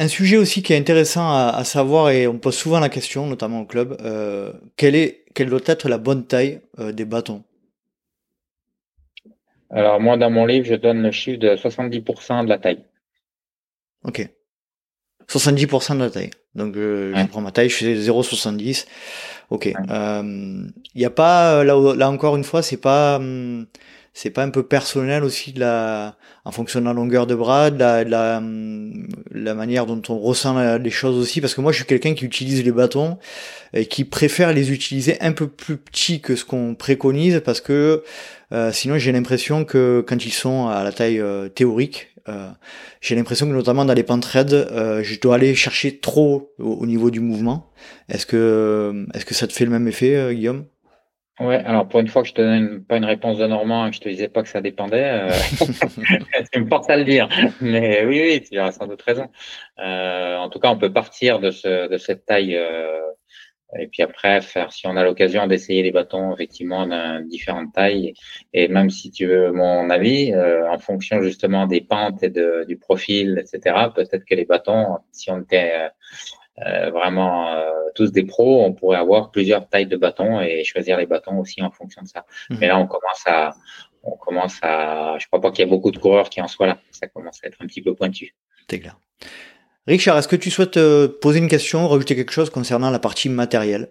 Un 0.00 0.08
sujet 0.08 0.36
aussi 0.36 0.62
qui 0.62 0.74
est 0.74 0.76
intéressant 0.76 1.32
à, 1.32 1.64
savoir 1.64 2.10
et 2.10 2.28
on 2.28 2.38
pose 2.38 2.56
souvent 2.56 2.78
la 2.78 2.88
question, 2.88 3.26
notamment 3.26 3.62
au 3.62 3.66
club, 3.66 3.96
euh, 4.00 4.52
quelle 4.76 4.94
est 4.94 5.24
quelle 5.34 5.48
doit 5.48 5.60
être 5.66 5.88
la 5.88 5.98
bonne 5.98 6.26
taille 6.26 6.60
euh, 6.78 6.92
des 6.92 7.04
bâtons? 7.04 7.42
Alors 9.70 10.00
moi 10.00 10.16
dans 10.16 10.30
mon 10.30 10.46
livre 10.46 10.66
je 10.66 10.74
donne 10.74 11.02
le 11.02 11.10
chiffre 11.10 11.38
de 11.38 11.56
70% 11.56 12.44
de 12.44 12.48
la 12.48 12.58
taille. 12.58 12.84
Ok. 14.04 14.28
70% 15.28 15.94
de 15.94 16.00
la 16.00 16.10
taille. 16.10 16.30
Donc 16.54 16.74
je 16.76 17.26
prends 17.26 17.40
ma 17.40 17.50
taille, 17.50 17.68
je 17.68 17.76
fais 17.76 17.94
0,70. 17.94 18.86
Ok. 19.50 19.66
Il 19.66 20.72
n'y 20.94 21.04
a 21.04 21.10
pas 21.10 21.64
là, 21.64 21.94
là 21.94 22.10
encore 22.10 22.36
une 22.36 22.44
fois 22.44 22.62
c'est 22.62 22.76
pas 22.76 23.16
hum, 23.16 23.66
c'est 24.20 24.30
pas 24.30 24.42
un 24.42 24.50
peu 24.50 24.64
personnel 24.64 25.22
aussi 25.22 25.52
de 25.52 25.60
la, 25.60 26.16
en 26.44 26.50
fonction 26.50 26.80
de 26.80 26.86
la 26.86 26.92
longueur 26.92 27.28
de 27.28 27.36
bras, 27.36 27.70
de 27.70 27.78
la, 27.78 28.02
la, 28.02 28.42
la 29.30 29.54
manière 29.54 29.86
dont 29.86 30.02
on 30.08 30.18
ressent 30.18 30.76
les 30.76 30.90
choses 30.90 31.16
aussi, 31.16 31.40
parce 31.40 31.54
que 31.54 31.60
moi 31.60 31.70
je 31.70 31.76
suis 31.76 31.86
quelqu'un 31.86 32.14
qui 32.14 32.24
utilise 32.24 32.64
les 32.64 32.72
bâtons 32.72 33.18
et 33.74 33.86
qui 33.86 34.02
préfère 34.02 34.52
les 34.52 34.72
utiliser 34.72 35.20
un 35.20 35.30
peu 35.30 35.46
plus 35.46 35.76
petits 35.76 36.20
que 36.20 36.34
ce 36.34 36.44
qu'on 36.44 36.74
préconise, 36.74 37.40
parce 37.44 37.60
que 37.60 38.02
euh, 38.50 38.72
sinon 38.72 38.98
j'ai 38.98 39.12
l'impression 39.12 39.64
que 39.64 40.04
quand 40.04 40.26
ils 40.26 40.32
sont 40.32 40.66
à 40.66 40.82
la 40.82 40.90
taille 40.90 41.20
euh, 41.20 41.48
théorique, 41.48 42.08
euh, 42.28 42.48
j'ai 43.00 43.14
l'impression 43.14 43.46
que 43.46 43.52
notamment 43.52 43.84
dans 43.84 43.94
les 43.94 44.02
pentes 44.02 44.24
raides, 44.24 44.68
je 45.04 45.20
dois 45.20 45.36
aller 45.36 45.54
chercher 45.54 45.98
trop 45.98 46.50
au, 46.58 46.72
au 46.72 46.86
niveau 46.86 47.12
du 47.12 47.20
mouvement. 47.20 47.70
Est-ce 48.08 48.26
que, 48.26 49.06
est-ce 49.14 49.24
que 49.24 49.34
ça 49.34 49.46
te 49.46 49.52
fait 49.52 49.64
le 49.64 49.70
même 49.70 49.86
effet, 49.86 50.34
Guillaume? 50.34 50.64
Ouais, 51.40 51.62
alors 51.64 51.86
pour 51.86 52.00
une 52.00 52.08
fois 52.08 52.22
que 52.22 52.28
je 52.28 52.34
te 52.34 52.42
donne 52.42 52.84
pas 52.84 52.96
une 52.96 53.04
réponse 53.04 53.38
de 53.38 53.46
Normand 53.46 53.86
et 53.86 53.90
que 53.90 53.96
je 53.96 54.00
te 54.00 54.08
disais 54.08 54.28
pas 54.28 54.42
que 54.42 54.48
ça 54.48 54.60
dépendait, 54.60 55.04
euh, 55.04 55.30
tu 56.52 56.60
me 56.60 56.68
portes 56.68 56.90
à 56.90 56.96
le 56.96 57.04
dire. 57.04 57.28
Mais 57.60 58.04
oui, 58.04 58.20
oui, 58.20 58.42
tu 58.42 58.58
as 58.58 58.72
sans 58.72 58.88
doute 58.88 59.02
raison. 59.02 59.28
Euh, 59.78 60.36
en 60.36 60.48
tout 60.50 60.58
cas, 60.58 60.70
on 60.70 60.78
peut 60.78 60.92
partir 60.92 61.38
de, 61.38 61.52
ce, 61.52 61.88
de 61.88 61.96
cette 61.96 62.24
taille 62.26 62.56
euh, 62.56 62.98
et 63.76 63.86
puis 63.86 64.02
après 64.02 64.40
faire, 64.40 64.72
si 64.72 64.86
on 64.86 64.96
a 64.96 65.04
l'occasion 65.04 65.46
d'essayer 65.46 65.82
les 65.82 65.92
bâtons 65.92 66.32
effectivement 66.34 66.86
d'un 66.86 67.20
différentes 67.20 67.72
tailles. 67.72 68.14
Et 68.54 68.68
même 68.68 68.88
si 68.90 69.10
tu 69.10 69.26
veux 69.26 69.52
mon 69.52 69.90
avis, 69.90 70.32
euh, 70.32 70.68
en 70.70 70.78
fonction 70.78 71.22
justement 71.22 71.66
des 71.66 71.82
pentes 71.82 72.22
et 72.22 72.30
de, 72.30 72.64
du 72.66 72.78
profil, 72.78 73.38
etc. 73.38 73.76
Peut-être 73.94 74.24
que 74.24 74.34
les 74.34 74.46
bâtons, 74.46 74.98
si 75.12 75.30
on 75.30 75.42
était 75.42 75.90
euh, 76.66 76.90
vraiment 76.90 77.54
euh, 77.54 77.70
tous 77.94 78.10
des 78.10 78.24
pros, 78.24 78.64
on 78.64 78.72
pourrait 78.72 78.98
avoir 78.98 79.30
plusieurs 79.30 79.68
tailles 79.68 79.86
de 79.86 79.96
bâtons 79.96 80.40
et 80.40 80.64
choisir 80.64 80.98
les 80.98 81.06
bâtons 81.06 81.38
aussi 81.38 81.62
en 81.62 81.70
fonction 81.70 82.02
de 82.02 82.08
ça. 82.08 82.24
Mhm. 82.50 82.58
Mais 82.60 82.68
là, 82.68 82.78
on 82.78 82.86
commence 82.86 83.22
à, 83.26 83.54
on 84.02 84.16
commence 84.16 84.58
à, 84.62 85.16
je 85.18 85.26
crois 85.26 85.40
pas 85.40 85.50
qu'il 85.50 85.64
y 85.64 85.68
a 85.68 85.70
beaucoup 85.70 85.90
de 85.90 85.98
coureurs 85.98 86.30
qui 86.30 86.40
en 86.40 86.48
soient 86.48 86.66
là. 86.66 86.78
Ça 86.90 87.06
commence 87.06 87.40
à 87.44 87.48
être 87.48 87.58
un 87.60 87.66
petit 87.66 87.82
peu 87.82 87.94
pointu. 87.94 88.34
C'est 88.68 88.80
clair. 88.80 88.98
Richard, 89.86 90.18
est-ce 90.18 90.28
que 90.28 90.36
tu 90.36 90.50
souhaites 90.50 90.76
euh, 90.76 91.08
poser 91.08 91.38
une 91.38 91.48
question, 91.48 91.86
rajouter 91.86 92.16
quelque 92.16 92.32
chose 92.32 92.50
concernant 92.50 92.90
la 92.90 92.98
partie 92.98 93.28
matérielle? 93.28 93.88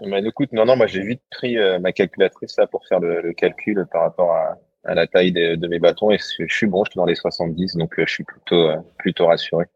Bah, 0.00 0.18
écoute, 0.20 0.52
non, 0.52 0.64
non, 0.64 0.76
moi 0.76 0.86
j'ai 0.86 1.02
vite 1.02 1.22
pris 1.30 1.56
ma 1.80 1.92
calculatrice 1.92 2.56
là 2.56 2.66
pour 2.66 2.86
faire 2.86 2.98
le, 2.98 3.32
calcul 3.34 3.86
par 3.92 4.02
rapport 4.02 4.32
à, 4.32 4.58
à 4.84 4.94
la 4.94 5.06
taille 5.06 5.32
de, 5.32 5.54
de, 5.54 5.68
mes 5.68 5.78
bâtons 5.78 6.10
et 6.10 6.18
je 6.18 6.52
suis 6.52 6.66
bon, 6.66 6.84
je 6.84 6.92
suis 6.92 6.96
dans 6.96 7.04
les 7.04 7.14
70, 7.14 7.76
donc 7.76 7.92
je 7.98 8.10
suis 8.10 8.24
plutôt 8.24 8.70
plutôt 8.98 9.26
rassuré. 9.26 9.66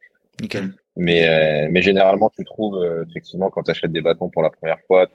Nickel. 0.40 0.72
Mais, 0.97 1.28
euh, 1.28 1.68
mais 1.70 1.82
généralement, 1.82 2.30
tu 2.30 2.44
trouves, 2.44 2.76
euh, 2.76 3.05
effectivement, 3.09 3.51
quand 3.51 3.62
tu 3.62 3.70
achètes 3.70 3.92
des 3.92 4.01
bâtons 4.01 4.30
pour 4.30 4.42
la 4.42 4.51
première 4.51 4.80
fois, 4.86 5.07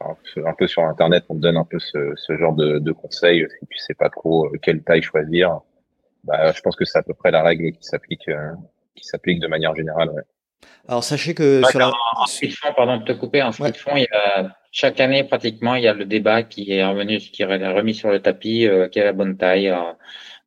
un, 0.00 0.14
un 0.44 0.54
peu 0.54 0.68
sur 0.68 0.82
Internet, 0.84 1.24
on 1.28 1.34
te 1.34 1.40
donne 1.40 1.56
un 1.56 1.64
peu 1.64 1.78
ce, 1.78 2.12
ce 2.14 2.36
genre 2.36 2.54
de, 2.54 2.78
de 2.78 2.92
conseils. 2.92 3.46
Si 3.58 3.66
tu 3.66 3.78
sais 3.78 3.94
pas 3.94 4.10
trop 4.10 4.46
euh, 4.46 4.58
quelle 4.62 4.82
taille 4.82 5.02
choisir, 5.02 5.60
bah, 6.24 6.52
je 6.52 6.60
pense 6.60 6.76
que 6.76 6.84
c'est 6.84 6.98
à 6.98 7.02
peu 7.02 7.14
près 7.14 7.30
la 7.30 7.42
règle 7.42 7.72
qui 7.72 7.82
s'applique 7.82 8.28
qui 8.94 9.04
s'applique 9.04 9.40
de 9.40 9.46
manière 9.46 9.74
générale. 9.76 10.10
Ouais. 10.10 10.22
Alors 10.88 11.04
sachez 11.04 11.34
que 11.34 11.62
sur 11.70 11.78
la... 11.78 11.92
en, 12.16 12.26
ski 12.26 12.48
de 12.48 12.52
fond, 12.52 12.68
pardon 12.76 12.96
de 12.96 13.04
te 13.04 13.12
couper, 13.12 13.42
en 13.42 13.52
ski 13.52 13.70
de 13.70 13.76
fond, 13.76 13.92
il 13.94 14.02
y 14.02 14.16
a, 14.16 14.56
chaque 14.72 15.00
année 15.00 15.24
pratiquement, 15.24 15.74
il 15.74 15.84
y 15.84 15.88
a 15.88 15.94
le 15.94 16.04
débat 16.04 16.42
qui 16.42 16.72
est 16.72 16.84
revenu, 16.84 17.18
qui 17.18 17.42
est 17.42 17.46
remis 17.46 17.94
sur 17.94 18.10
le 18.10 18.20
tapis, 18.20 18.66
euh, 18.66 18.88
quelle 18.90 19.02
est 19.02 19.06
la 19.06 19.12
bonne 19.12 19.36
taille. 19.36 19.72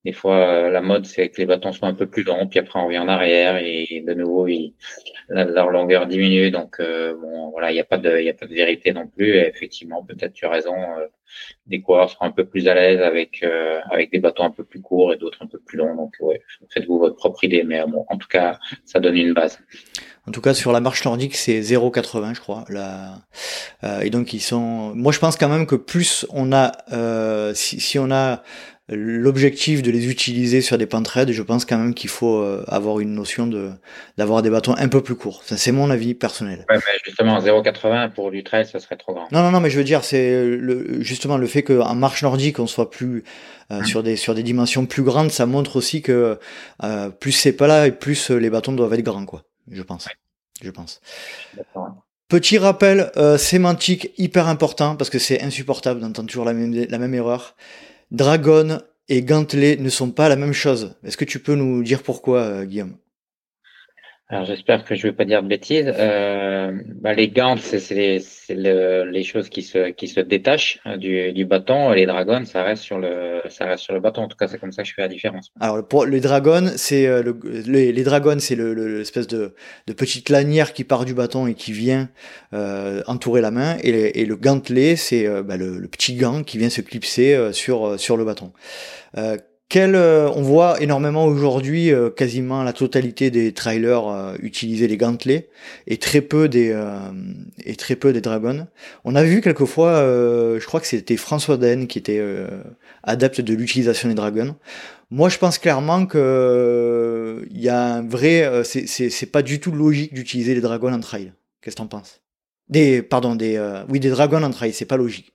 Des 0.03 0.13
fois, 0.13 0.37
euh, 0.37 0.69
la 0.71 0.81
mode, 0.81 1.05
c'est 1.05 1.29
que 1.29 1.37
les 1.37 1.45
bâtons 1.45 1.71
soient 1.71 1.87
un 1.87 1.93
peu 1.93 2.07
plus 2.07 2.23
longs, 2.23 2.47
puis 2.47 2.57
après 2.57 2.79
on 2.79 2.85
revient 2.85 2.97
en 2.97 3.07
arrière 3.07 3.57
et 3.57 4.03
de 4.05 4.13
nouveau, 4.15 4.47
leur 5.29 5.69
longueur 5.69 6.07
diminue. 6.07 6.49
Donc, 6.49 6.79
euh, 6.79 7.13
bon, 7.13 7.51
voilà, 7.51 7.69
il 7.69 7.75
n'y 7.75 7.79
a 7.79 7.83
pas 7.83 7.99
de, 7.99 8.19
il 8.19 8.27
a 8.27 8.33
pas 8.33 8.47
de 8.47 8.53
vérité 8.53 8.93
non 8.93 9.07
plus. 9.07 9.35
Et 9.35 9.47
effectivement, 9.47 10.03
peut-être 10.03 10.33
tu 10.33 10.45
as 10.45 10.49
raison. 10.49 10.73
Euh, 10.75 11.05
des 11.67 11.81
coureurs 11.81 12.09
seront 12.09 12.25
un 12.25 12.31
peu 12.31 12.45
plus 12.45 12.67
à 12.67 12.73
l'aise 12.73 12.99
avec 12.99 13.45
avec 13.89 14.11
des 14.11 14.19
bâtons 14.19 14.43
un 14.43 14.49
peu 14.49 14.65
plus 14.65 14.81
courts 14.81 15.13
et 15.13 15.17
d'autres 15.17 15.37
un 15.41 15.47
peu 15.47 15.59
plus 15.59 15.77
longs. 15.77 15.95
Donc, 15.95 16.15
ouais, 16.19 16.41
faites-vous 16.73 16.97
votre 16.97 17.15
propre 17.15 17.43
idée. 17.43 17.63
Mais 17.63 17.81
bon, 17.87 18.03
en 18.09 18.17
tout 18.17 18.27
cas, 18.27 18.59
ça 18.85 18.99
donne 18.99 19.15
une 19.15 19.33
base. 19.33 19.59
En 20.27 20.31
tout 20.31 20.41
cas, 20.41 20.53
sur 20.53 20.73
la 20.73 20.81
marche 20.81 21.05
nordique, 21.05 21.35
c'est 21.35 21.61
0,80, 21.61 22.35
je 22.35 22.41
crois. 22.41 22.65
Là, 22.67 23.19
et 24.01 24.09
donc 24.09 24.33
ils 24.33 24.41
sont. 24.41 24.93
Moi, 24.95 25.13
je 25.13 25.19
pense 25.19 25.37
quand 25.37 25.47
même 25.47 25.67
que 25.67 25.75
plus 25.75 26.25
on 26.31 26.51
a, 26.51 26.71
si, 27.53 27.79
si 27.79 27.97
on 27.97 28.11
a 28.11 28.43
l'objectif 28.91 29.81
de 29.81 29.89
les 29.89 30.09
utiliser 30.09 30.61
sur 30.61 30.77
des 30.77 30.85
pentes 30.85 31.07
raides, 31.07 31.31
je 31.31 31.41
pense 31.41 31.65
quand 31.65 31.77
même 31.77 31.93
qu'il 31.93 32.09
faut 32.09 32.37
euh, 32.37 32.63
avoir 32.67 32.99
une 32.99 33.13
notion 33.13 33.47
de 33.47 33.71
d'avoir 34.17 34.41
des 34.41 34.49
bâtons 34.49 34.75
un 34.77 34.87
peu 34.89 35.01
plus 35.01 35.15
courts. 35.15 35.41
c'est 35.45 35.71
mon 35.71 35.89
avis 35.89 36.13
personnel. 36.13 36.65
Ouais, 36.69 36.75
mais 36.75 36.99
justement, 37.05 37.39
0,80 37.39 38.11
pour 38.11 38.31
du 38.31 38.43
trail, 38.43 38.65
ça 38.65 38.79
serait 38.79 38.97
trop 38.97 39.13
grand. 39.13 39.31
Non, 39.31 39.41
non, 39.41 39.51
non, 39.51 39.59
mais 39.61 39.69
je 39.69 39.77
veux 39.77 39.83
dire, 39.83 40.03
c'est 40.03 40.45
le, 40.45 41.01
justement 41.01 41.37
le 41.37 41.47
fait 41.47 41.63
qu'en 41.63 41.95
marche 41.95 42.21
nordique, 42.23 42.59
on 42.59 42.67
soit 42.67 42.89
plus 42.89 43.23
euh, 43.71 43.79
hum. 43.79 43.85
sur 43.85 44.03
des 44.03 44.15
sur 44.15 44.35
des 44.35 44.43
dimensions 44.43 44.85
plus 44.85 45.03
grandes, 45.03 45.31
ça 45.31 45.45
montre 45.45 45.77
aussi 45.77 46.01
que 46.01 46.37
euh, 46.83 47.09
plus 47.09 47.31
c'est 47.31 47.53
pas 47.53 47.67
là 47.67 47.87
et 47.87 47.91
plus 47.91 48.29
les 48.29 48.49
bâtons 48.49 48.73
doivent 48.73 48.93
être 48.93 49.03
grands, 49.03 49.25
quoi. 49.25 49.43
Je 49.71 49.81
pense. 49.81 50.09
Je 50.61 50.69
pense. 50.69 51.01
Petit 52.27 52.57
rappel 52.57 53.11
sémantique 53.37 54.11
hyper 54.17 54.47
important 54.47 54.95
parce 54.95 55.09
que 55.09 55.19
c'est 55.19 55.41
insupportable 55.41 55.99
d'entendre 55.99 56.29
toujours 56.29 56.45
la 56.45 56.53
même, 56.53 56.73
la 56.73 56.97
même 56.97 57.13
erreur. 57.13 57.55
Dragon 58.11 58.81
et 59.07 59.23
gantelet 59.23 59.77
ne 59.77 59.89
sont 59.89 60.11
pas 60.11 60.27
la 60.27 60.35
même 60.35 60.51
chose. 60.53 60.95
Est-ce 61.03 61.15
que 61.15 61.25
tu 61.25 61.39
peux 61.39 61.55
nous 61.55 61.81
dire 61.81 62.03
pourquoi, 62.03 62.39
euh, 62.39 62.65
Guillaume? 62.65 62.97
Alors 64.31 64.45
j'espère 64.45 64.85
que 64.85 64.95
je 64.95 65.05
ne 65.05 65.11
vais 65.11 65.15
pas 65.17 65.25
dire 65.25 65.43
de 65.43 65.49
bêtises. 65.49 65.91
Euh, 65.93 66.71
bah, 67.01 67.13
les 67.13 67.27
gants, 67.27 67.57
c'est 67.57 67.93
les, 67.93 68.21
les, 68.47 69.23
choses 69.23 69.49
qui 69.49 69.61
se, 69.61 69.89
qui 69.89 70.07
se 70.07 70.21
détachent 70.21 70.79
hein, 70.85 70.95
du, 70.95 71.33
du 71.33 71.43
bâton. 71.43 71.91
Les 71.91 72.05
dragons, 72.05 72.45
ça 72.45 72.63
reste 72.63 72.81
sur 72.81 72.97
le, 72.97 73.41
ça 73.49 73.65
reste 73.65 73.83
sur 73.83 73.93
le 73.93 73.99
bâton. 73.99 74.21
En 74.21 74.27
tout 74.29 74.37
cas, 74.37 74.47
c'est 74.47 74.57
comme 74.57 74.71
ça 74.71 74.83
que 74.83 74.87
je 74.87 74.93
fais 74.93 75.01
la 75.01 75.09
différence. 75.09 75.51
Alors 75.59 75.85
pour 75.85 76.05
les 76.05 76.21
dragons, 76.21 76.71
c'est 76.77 77.07
euh, 77.07 77.21
le, 77.21 77.37
les, 77.67 77.91
les 77.91 78.03
dragons, 78.03 78.39
c'est 78.39 78.55
l'espèce 78.55 79.27
de, 79.27 79.53
de 79.87 79.93
petite 79.93 80.29
lanière 80.29 80.71
qui 80.71 80.85
part 80.85 81.03
du 81.03 81.13
bâton 81.13 81.45
et 81.45 81.53
qui 81.53 81.73
vient 81.73 82.07
euh, 82.53 83.01
entourer 83.07 83.41
la 83.41 83.51
main. 83.51 83.79
Et, 83.83 84.21
et 84.21 84.25
le 84.25 84.37
gantelet, 84.37 84.95
c'est 84.95 85.27
euh, 85.27 85.43
bah, 85.43 85.57
le, 85.57 85.77
le, 85.77 85.87
petit 85.89 86.15
gant 86.15 86.43
qui 86.43 86.57
vient 86.57 86.69
se 86.69 86.79
clipser 86.79 87.35
euh, 87.35 87.51
sur 87.51 87.99
sur 87.99 88.15
le 88.15 88.23
bâton. 88.23 88.53
On 89.79 90.41
voit 90.41 90.81
énormément 90.81 91.25
aujourd'hui 91.25 91.91
euh, 91.91 92.09
quasiment 92.09 92.63
la 92.63 92.73
totalité 92.73 93.31
des 93.31 93.53
trailers 93.53 94.07
euh, 94.07 94.35
utiliser 94.41 94.87
les 94.87 94.97
gantelets 94.97 95.49
et 95.87 95.97
très 95.97 96.21
peu 96.21 96.49
des 96.49 96.75
et 97.63 97.75
très 97.75 97.95
peu 97.95 98.13
des 98.13 98.21
dragons. 98.21 98.67
On 99.03 99.15
a 99.15 99.23
vu 99.23 99.41
quelquefois, 99.41 100.01
je 100.01 100.65
crois 100.65 100.79
que 100.79 100.87
c'était 100.87 101.17
François 101.17 101.57
Den 101.57 101.87
qui 101.87 101.97
était 101.97 102.21
adepte 103.03 103.41
de 103.41 103.53
l'utilisation 103.53 104.09
des 104.09 104.15
dragons. 104.15 104.55
Moi, 105.09 105.29
je 105.29 105.37
pense 105.37 105.57
clairement 105.57 106.05
que 106.05 107.45
il 107.51 107.61
y 107.61 107.69
a 107.69 107.95
un 107.95 108.07
vrai, 108.07 108.63
c'est 108.63 108.87
c'est 108.87 109.25
pas 109.25 109.41
du 109.41 109.59
tout 109.59 109.71
logique 109.71 110.13
d'utiliser 110.13 110.53
les 110.55 110.61
dragons 110.61 110.93
en 110.93 110.99
trail. 110.99 111.33
Qu'est-ce 111.61 111.75
que 111.75 111.81
t'en 111.81 111.87
penses? 111.87 112.21
Des 112.69 113.01
pardon 113.01 113.35
des 113.35 113.59
oui 113.89 113.99
des 113.99 114.09
dragons 114.09 114.43
en 114.43 114.51
trail, 114.51 114.73
c'est 114.73 114.85
pas 114.85 114.97
logique. 114.97 115.33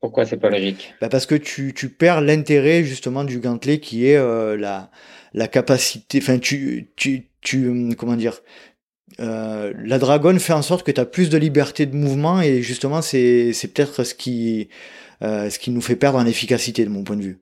Pourquoi 0.00 0.24
c'est 0.26 0.36
pas 0.38 0.50
logique? 0.50 0.94
Bah 1.00 1.08
Parce 1.08 1.26
que 1.26 1.34
tu, 1.34 1.72
tu 1.74 1.88
perds 1.88 2.20
l'intérêt 2.20 2.84
justement 2.84 3.24
du 3.24 3.38
gantelet 3.40 3.80
qui 3.80 4.06
est 4.06 4.16
euh, 4.16 4.56
la, 4.56 4.90
la 5.34 5.48
capacité, 5.48 6.18
enfin 6.22 6.38
tu, 6.38 6.90
tu, 6.96 7.28
tu, 7.40 7.68
hum, 7.68 7.94
comment 7.94 8.16
dire, 8.16 8.40
euh, 9.20 9.72
la 9.78 9.98
dragonne 9.98 10.40
fait 10.40 10.52
en 10.54 10.62
sorte 10.62 10.84
que 10.86 10.92
tu 10.92 11.00
as 11.00 11.06
plus 11.06 11.30
de 11.30 11.38
liberté 11.38 11.86
de 11.86 11.96
mouvement 11.96 12.42
et 12.42 12.62
justement 12.62 13.02
c'est, 13.02 13.52
c'est 13.54 13.68
peut-être 13.74 14.04
ce 14.04 14.14
qui, 14.14 14.68
euh, 15.22 15.50
ce 15.50 15.58
qui 15.58 15.70
nous 15.70 15.82
fait 15.82 15.96
perdre 15.96 16.18
en 16.18 16.26
efficacité 16.26 16.84
de 16.84 16.90
mon 16.90 17.04
point 17.04 17.16
de 17.16 17.22
vue. 17.22 17.40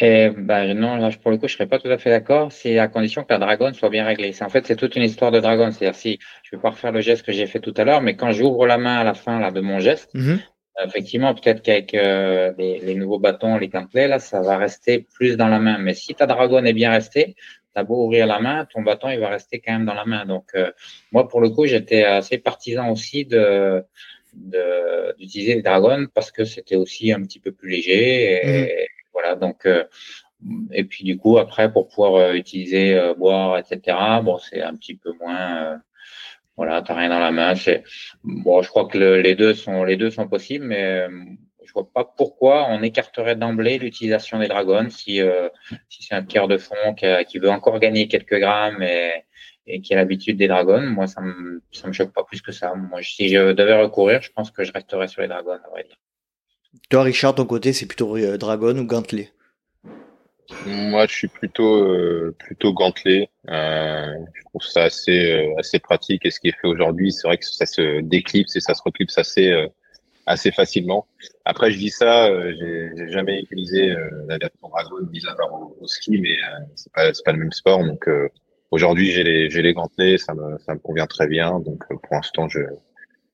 Et 0.00 0.30
bah, 0.30 0.72
non, 0.72 0.96
là, 0.96 1.10
pour 1.22 1.30
le 1.30 1.36
coup, 1.36 1.48
je 1.48 1.52
serais 1.54 1.66
pas 1.66 1.78
tout 1.78 1.88
à 1.88 1.98
fait 1.98 2.08
d'accord. 2.10 2.50
C'est 2.50 2.78
à 2.78 2.88
condition 2.88 3.24
que 3.24 3.32
la 3.32 3.38
dragonne 3.38 3.74
soit 3.74 3.90
bien 3.90 4.04
réglée. 4.06 4.32
C'est 4.32 4.44
en 4.44 4.48
fait, 4.48 4.66
c'est 4.66 4.76
toute 4.76 4.96
une 4.96 5.02
histoire 5.02 5.30
de 5.30 5.38
dragonne. 5.40 5.70
C'est-à-dire 5.72 5.94
si 5.98 6.18
je 6.42 6.56
vais 6.56 6.62
pas 6.62 6.70
refaire 6.70 6.92
le 6.92 7.00
geste 7.02 7.24
que 7.26 7.32
j'ai 7.32 7.46
fait 7.46 7.60
tout 7.60 7.74
à 7.76 7.84
l'heure, 7.84 8.00
mais 8.00 8.16
quand 8.16 8.32
j'ouvre 8.32 8.66
la 8.66 8.78
main 8.78 8.96
à 8.96 9.04
la 9.04 9.12
fin 9.14 9.38
là 9.38 9.50
de 9.50 9.60
mon 9.60 9.80
geste, 9.80 10.10
Mhm. 10.14 10.42
Effectivement, 10.84 11.34
peut-être 11.34 11.62
qu'avec 11.62 11.94
euh, 11.94 12.52
les, 12.58 12.78
les 12.80 12.94
nouveaux 12.94 13.18
bâtons, 13.18 13.56
les 13.58 13.68
gantelets, 13.68 14.08
là, 14.08 14.18
ça 14.18 14.40
va 14.40 14.56
rester 14.56 15.06
plus 15.14 15.36
dans 15.36 15.48
la 15.48 15.58
main. 15.58 15.78
Mais 15.78 15.94
si 15.94 16.14
ta 16.14 16.26
dragonne 16.26 16.66
est 16.66 16.72
bien 16.72 16.90
restée, 16.90 17.36
t'as 17.74 17.84
beau 17.84 18.04
ouvrir 18.06 18.26
la 18.26 18.40
main, 18.40 18.66
ton 18.66 18.82
bâton 18.82 19.08
il 19.10 19.18
va 19.20 19.28
rester 19.28 19.60
quand 19.60 19.72
même 19.72 19.86
dans 19.86 19.94
la 19.94 20.04
main. 20.04 20.26
Donc 20.26 20.50
euh, 20.54 20.70
moi, 21.12 21.28
pour 21.28 21.40
le 21.40 21.50
coup, 21.50 21.66
j'étais 21.66 22.04
assez 22.04 22.38
partisan 22.38 22.90
aussi 22.90 23.24
de 23.24 23.82
de- 24.34 25.14
d'utiliser 25.18 25.56
les 25.56 25.62
dragons 25.62 26.06
parce 26.14 26.30
que 26.30 26.44
c'était 26.44 26.76
aussi 26.76 27.12
un 27.12 27.22
petit 27.22 27.38
peu 27.38 27.52
plus 27.52 27.68
léger 27.68 28.32
et 28.32 28.88
voilà 29.12 29.34
donc 29.36 29.66
euh, 29.66 29.84
et 30.72 30.84
puis 30.84 31.04
du 31.04 31.18
coup 31.18 31.36
après 31.38 31.70
pour 31.70 31.88
pouvoir 31.88 32.14
euh, 32.14 32.32
utiliser 32.34 32.94
euh, 32.94 33.12
boire 33.14 33.58
etc 33.58 33.78
bon 34.22 34.38
c'est 34.38 34.62
un 34.62 34.74
petit 34.74 34.94
peu 34.94 35.12
moins 35.20 35.56
euh, 35.74 35.76
voilà 36.56 36.82
t'as 36.82 36.94
rien 36.94 37.08
dans 37.08 37.18
la 37.20 37.30
main 37.32 37.54
bon 38.24 38.62
je 38.62 38.68
crois 38.68 38.86
que 38.86 38.98
le- 38.98 39.20
les 39.20 39.34
deux 39.34 39.54
sont 39.54 39.84
les 39.84 39.96
deux 39.96 40.10
sont 40.10 40.28
possibles 40.28 40.66
mais 40.66 40.82
euh, 40.82 41.08
je 41.64 41.72
vois 41.72 41.88
pas 41.92 42.04
pourquoi 42.04 42.66
on 42.70 42.82
écarterait 42.82 43.36
d'emblée 43.36 43.78
l'utilisation 43.78 44.38
des 44.38 44.48
dragons 44.48 44.90
si 44.90 45.20
euh, 45.20 45.48
si 45.88 46.02
c'est 46.02 46.14
un 46.14 46.22
tireur 46.24 46.48
de 46.48 46.58
fond 46.58 46.94
qui, 46.96 47.06
qui 47.28 47.38
veut 47.38 47.50
encore 47.50 47.78
gagner 47.78 48.08
quelques 48.08 48.38
grammes 48.38 48.82
et 48.82 49.24
et 49.66 49.80
qui 49.80 49.94
a 49.94 49.96
l'habitude 49.96 50.36
des 50.38 50.48
dragons, 50.48 50.82
moi 50.82 51.06
ça 51.06 51.20
me 51.20 51.62
ça 51.70 51.86
me 51.86 51.92
choque 51.92 52.12
pas 52.12 52.24
plus 52.24 52.42
que 52.42 52.50
ça. 52.50 52.74
Moi 52.74 53.00
si 53.02 53.28
je 53.28 53.52
devais 53.52 53.80
recourir, 53.80 54.20
je 54.20 54.30
pense 54.32 54.50
que 54.50 54.64
je 54.64 54.72
resterais 54.72 55.06
sur 55.08 55.22
les 55.22 55.28
dragons, 55.28 55.52
à 55.52 55.70
vrai 55.70 55.84
dire. 55.84 55.96
Toi, 56.90 57.02
Richard, 57.02 57.34
ton 57.34 57.44
côté, 57.44 57.72
c'est 57.72 57.86
plutôt 57.86 58.16
euh, 58.16 58.38
dragon 58.38 58.76
ou 58.78 58.84
gantelet? 58.84 59.32
Moi, 60.66 61.06
je 61.06 61.12
suis 61.12 61.28
plutôt 61.28 61.76
euh, 61.84 62.34
plutôt 62.38 62.72
gantelé. 62.72 63.28
Euh, 63.48 64.14
je 64.34 64.42
trouve 64.44 64.62
ça 64.62 64.84
assez 64.84 65.32
euh, 65.32 65.54
assez 65.58 65.78
pratique. 65.78 66.24
Et 66.26 66.30
ce 66.30 66.40
qui 66.40 66.48
est 66.48 66.56
fait 66.60 66.68
aujourd'hui, 66.68 67.12
c'est 67.12 67.26
vrai 67.26 67.38
que 67.38 67.44
ça 67.44 67.66
se 67.66 68.00
déclipse 68.00 68.56
et 68.56 68.60
ça 68.60 68.74
se 68.74 68.82
reclipse 68.82 69.18
assez 69.18 69.50
euh, 69.50 69.68
assez 70.26 70.52
facilement. 70.52 71.06
Après, 71.44 71.70
je 71.70 71.78
dis 71.78 71.90
ça, 71.90 72.26
euh, 72.26 72.54
j'ai 72.58 73.10
jamais 73.10 73.40
utilisé 73.40 73.90
euh, 73.90 74.08
la 74.28 74.38
version 74.38 74.68
Dragon 74.68 74.96
mis 75.10 75.26
à 75.26 75.34
part 75.34 75.52
au, 75.52 75.86
ski, 75.86 76.18
mais 76.20 76.36
c'est 76.76 76.92
pas 76.92 77.12
c'est 77.12 77.24
pas 77.24 77.32
le 77.32 77.38
même 77.38 77.52
sport. 77.52 77.84
Donc 77.84 78.08
aujourd'hui, 78.70 79.10
j'ai 79.10 79.24
les 79.24 79.50
j'ai 79.50 79.62
les 79.62 79.74
gantelets, 79.74 80.18
ça 80.18 80.34
me 80.34 80.58
ça 80.58 80.74
me 80.74 80.80
convient 80.80 81.06
très 81.06 81.26
bien. 81.26 81.60
Donc 81.60 81.84
pour 81.88 82.14
l'instant, 82.14 82.48
je 82.48 82.60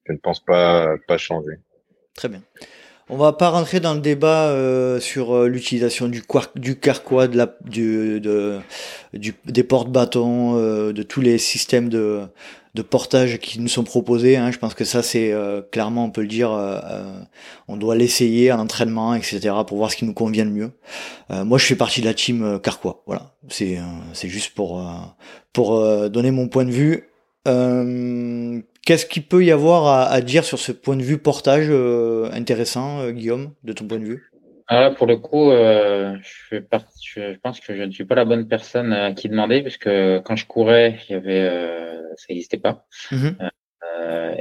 je 0.07 0.13
ne 0.13 0.19
pense 0.19 0.41
pas 0.41 0.97
pas 1.07 1.19
changer. 1.19 1.57
Très 2.15 2.29
bien. 2.29 2.43
On 3.11 3.17
va 3.17 3.33
pas 3.33 3.49
rentrer 3.49 3.81
dans 3.81 3.95
le 3.95 4.01
débat 4.01 4.49
euh, 4.49 5.01
sur 5.01 5.35
euh, 5.35 5.49
l'utilisation 5.49 6.09
du, 6.09 6.23
du 6.57 6.79
carquois, 6.79 7.27
de 7.27 7.39
la, 7.39 7.57
du, 7.65 8.21
du, 9.15 9.35
des 9.47 9.63
porte-bâtons, 9.63 10.57
euh, 10.59 10.93
de 10.93 11.03
tous 11.03 11.23
les 11.23 11.39
systèmes 11.39 11.89
de, 11.89 12.21
de 12.75 12.83
portage 12.83 13.39
qui 13.39 13.61
nous 13.61 13.69
sont 13.69 13.83
proposés. 13.83 14.37
Hein. 14.37 14.51
Je 14.53 14.59
pense 14.59 14.75
que 14.75 14.85
ça, 14.85 15.03
c'est 15.03 15.33
euh, 15.33 15.63
clairement, 15.63 16.05
on 16.05 16.11
peut 16.11 16.21
le 16.21 16.29
dire, 16.29 16.53
euh, 16.53 16.79
on 17.67 17.79
doit 17.79 17.97
l'essayer 17.97 18.53
en 18.53 18.59
entraînement, 18.59 19.15
etc., 19.15 19.55
pour 19.67 19.79
voir 19.79 19.91
ce 19.91 19.97
qui 19.97 20.05
nous 20.05 20.15
convient 20.15 20.45
le 20.45 20.51
mieux. 20.51 20.71
Moi, 21.31 21.57
je 21.57 21.65
fais 21.65 21.77
partie 21.77 22.01
de 22.03 22.07
la 22.07 22.15
team 22.15 22.61
carquois. 22.63 23.03
Voilà, 23.07 23.35
c'est 23.49 23.79
c'est 24.15 24.29
juste 24.29 24.55
pour 24.55 24.83
pour 25.53 25.79
donner 26.11 26.31
mon 26.31 26.49
point 26.49 26.65
de 26.65 26.71
vue. 26.71 27.09
Euh, 27.49 28.61
Qu'est-ce 28.85 29.07
qu'il 29.07 29.25
peut 29.25 29.45
y 29.45 29.51
avoir 29.51 29.87
à, 29.87 30.05
à, 30.07 30.21
dire 30.21 30.45
sur 30.45 30.59
ce 30.59 30.73
point 30.73 30.97
de 30.97 31.03
vue 31.03 31.19
portage 31.19 31.67
euh, 31.69 32.31
intéressant, 32.33 33.01
euh, 33.01 33.11
Guillaume, 33.11 33.53
de 33.65 33.73
ton 33.73 33.87
point 33.87 33.99
de 33.99 34.05
vue? 34.05 34.31
Alors 34.67 34.83
là, 34.83 34.91
pour 34.91 35.07
le 35.07 35.17
coup, 35.17 35.51
euh, 35.51 36.17
je, 36.23 36.33
fais 36.49 36.61
partie, 36.61 37.09
je, 37.15 37.37
pense 37.39 37.61
que 37.61 37.75
je 37.75 37.83
ne 37.83 37.91
suis 37.91 38.05
pas 38.05 38.15
la 38.15 38.25
bonne 38.25 38.49
personne 38.49 38.93
à 38.93 39.13
qui 39.13 39.29
demander, 39.29 39.63
puisque 39.63 39.91
quand 40.25 40.37
je 40.37 40.47
courais, 40.47 40.99
il 41.09 41.13
y 41.13 41.15
avait, 41.17 41.49
ça 42.17 42.27
n'existait 42.31 42.59
pas. 42.59 42.87
Mm 43.11 43.17
-hmm. 43.17 43.51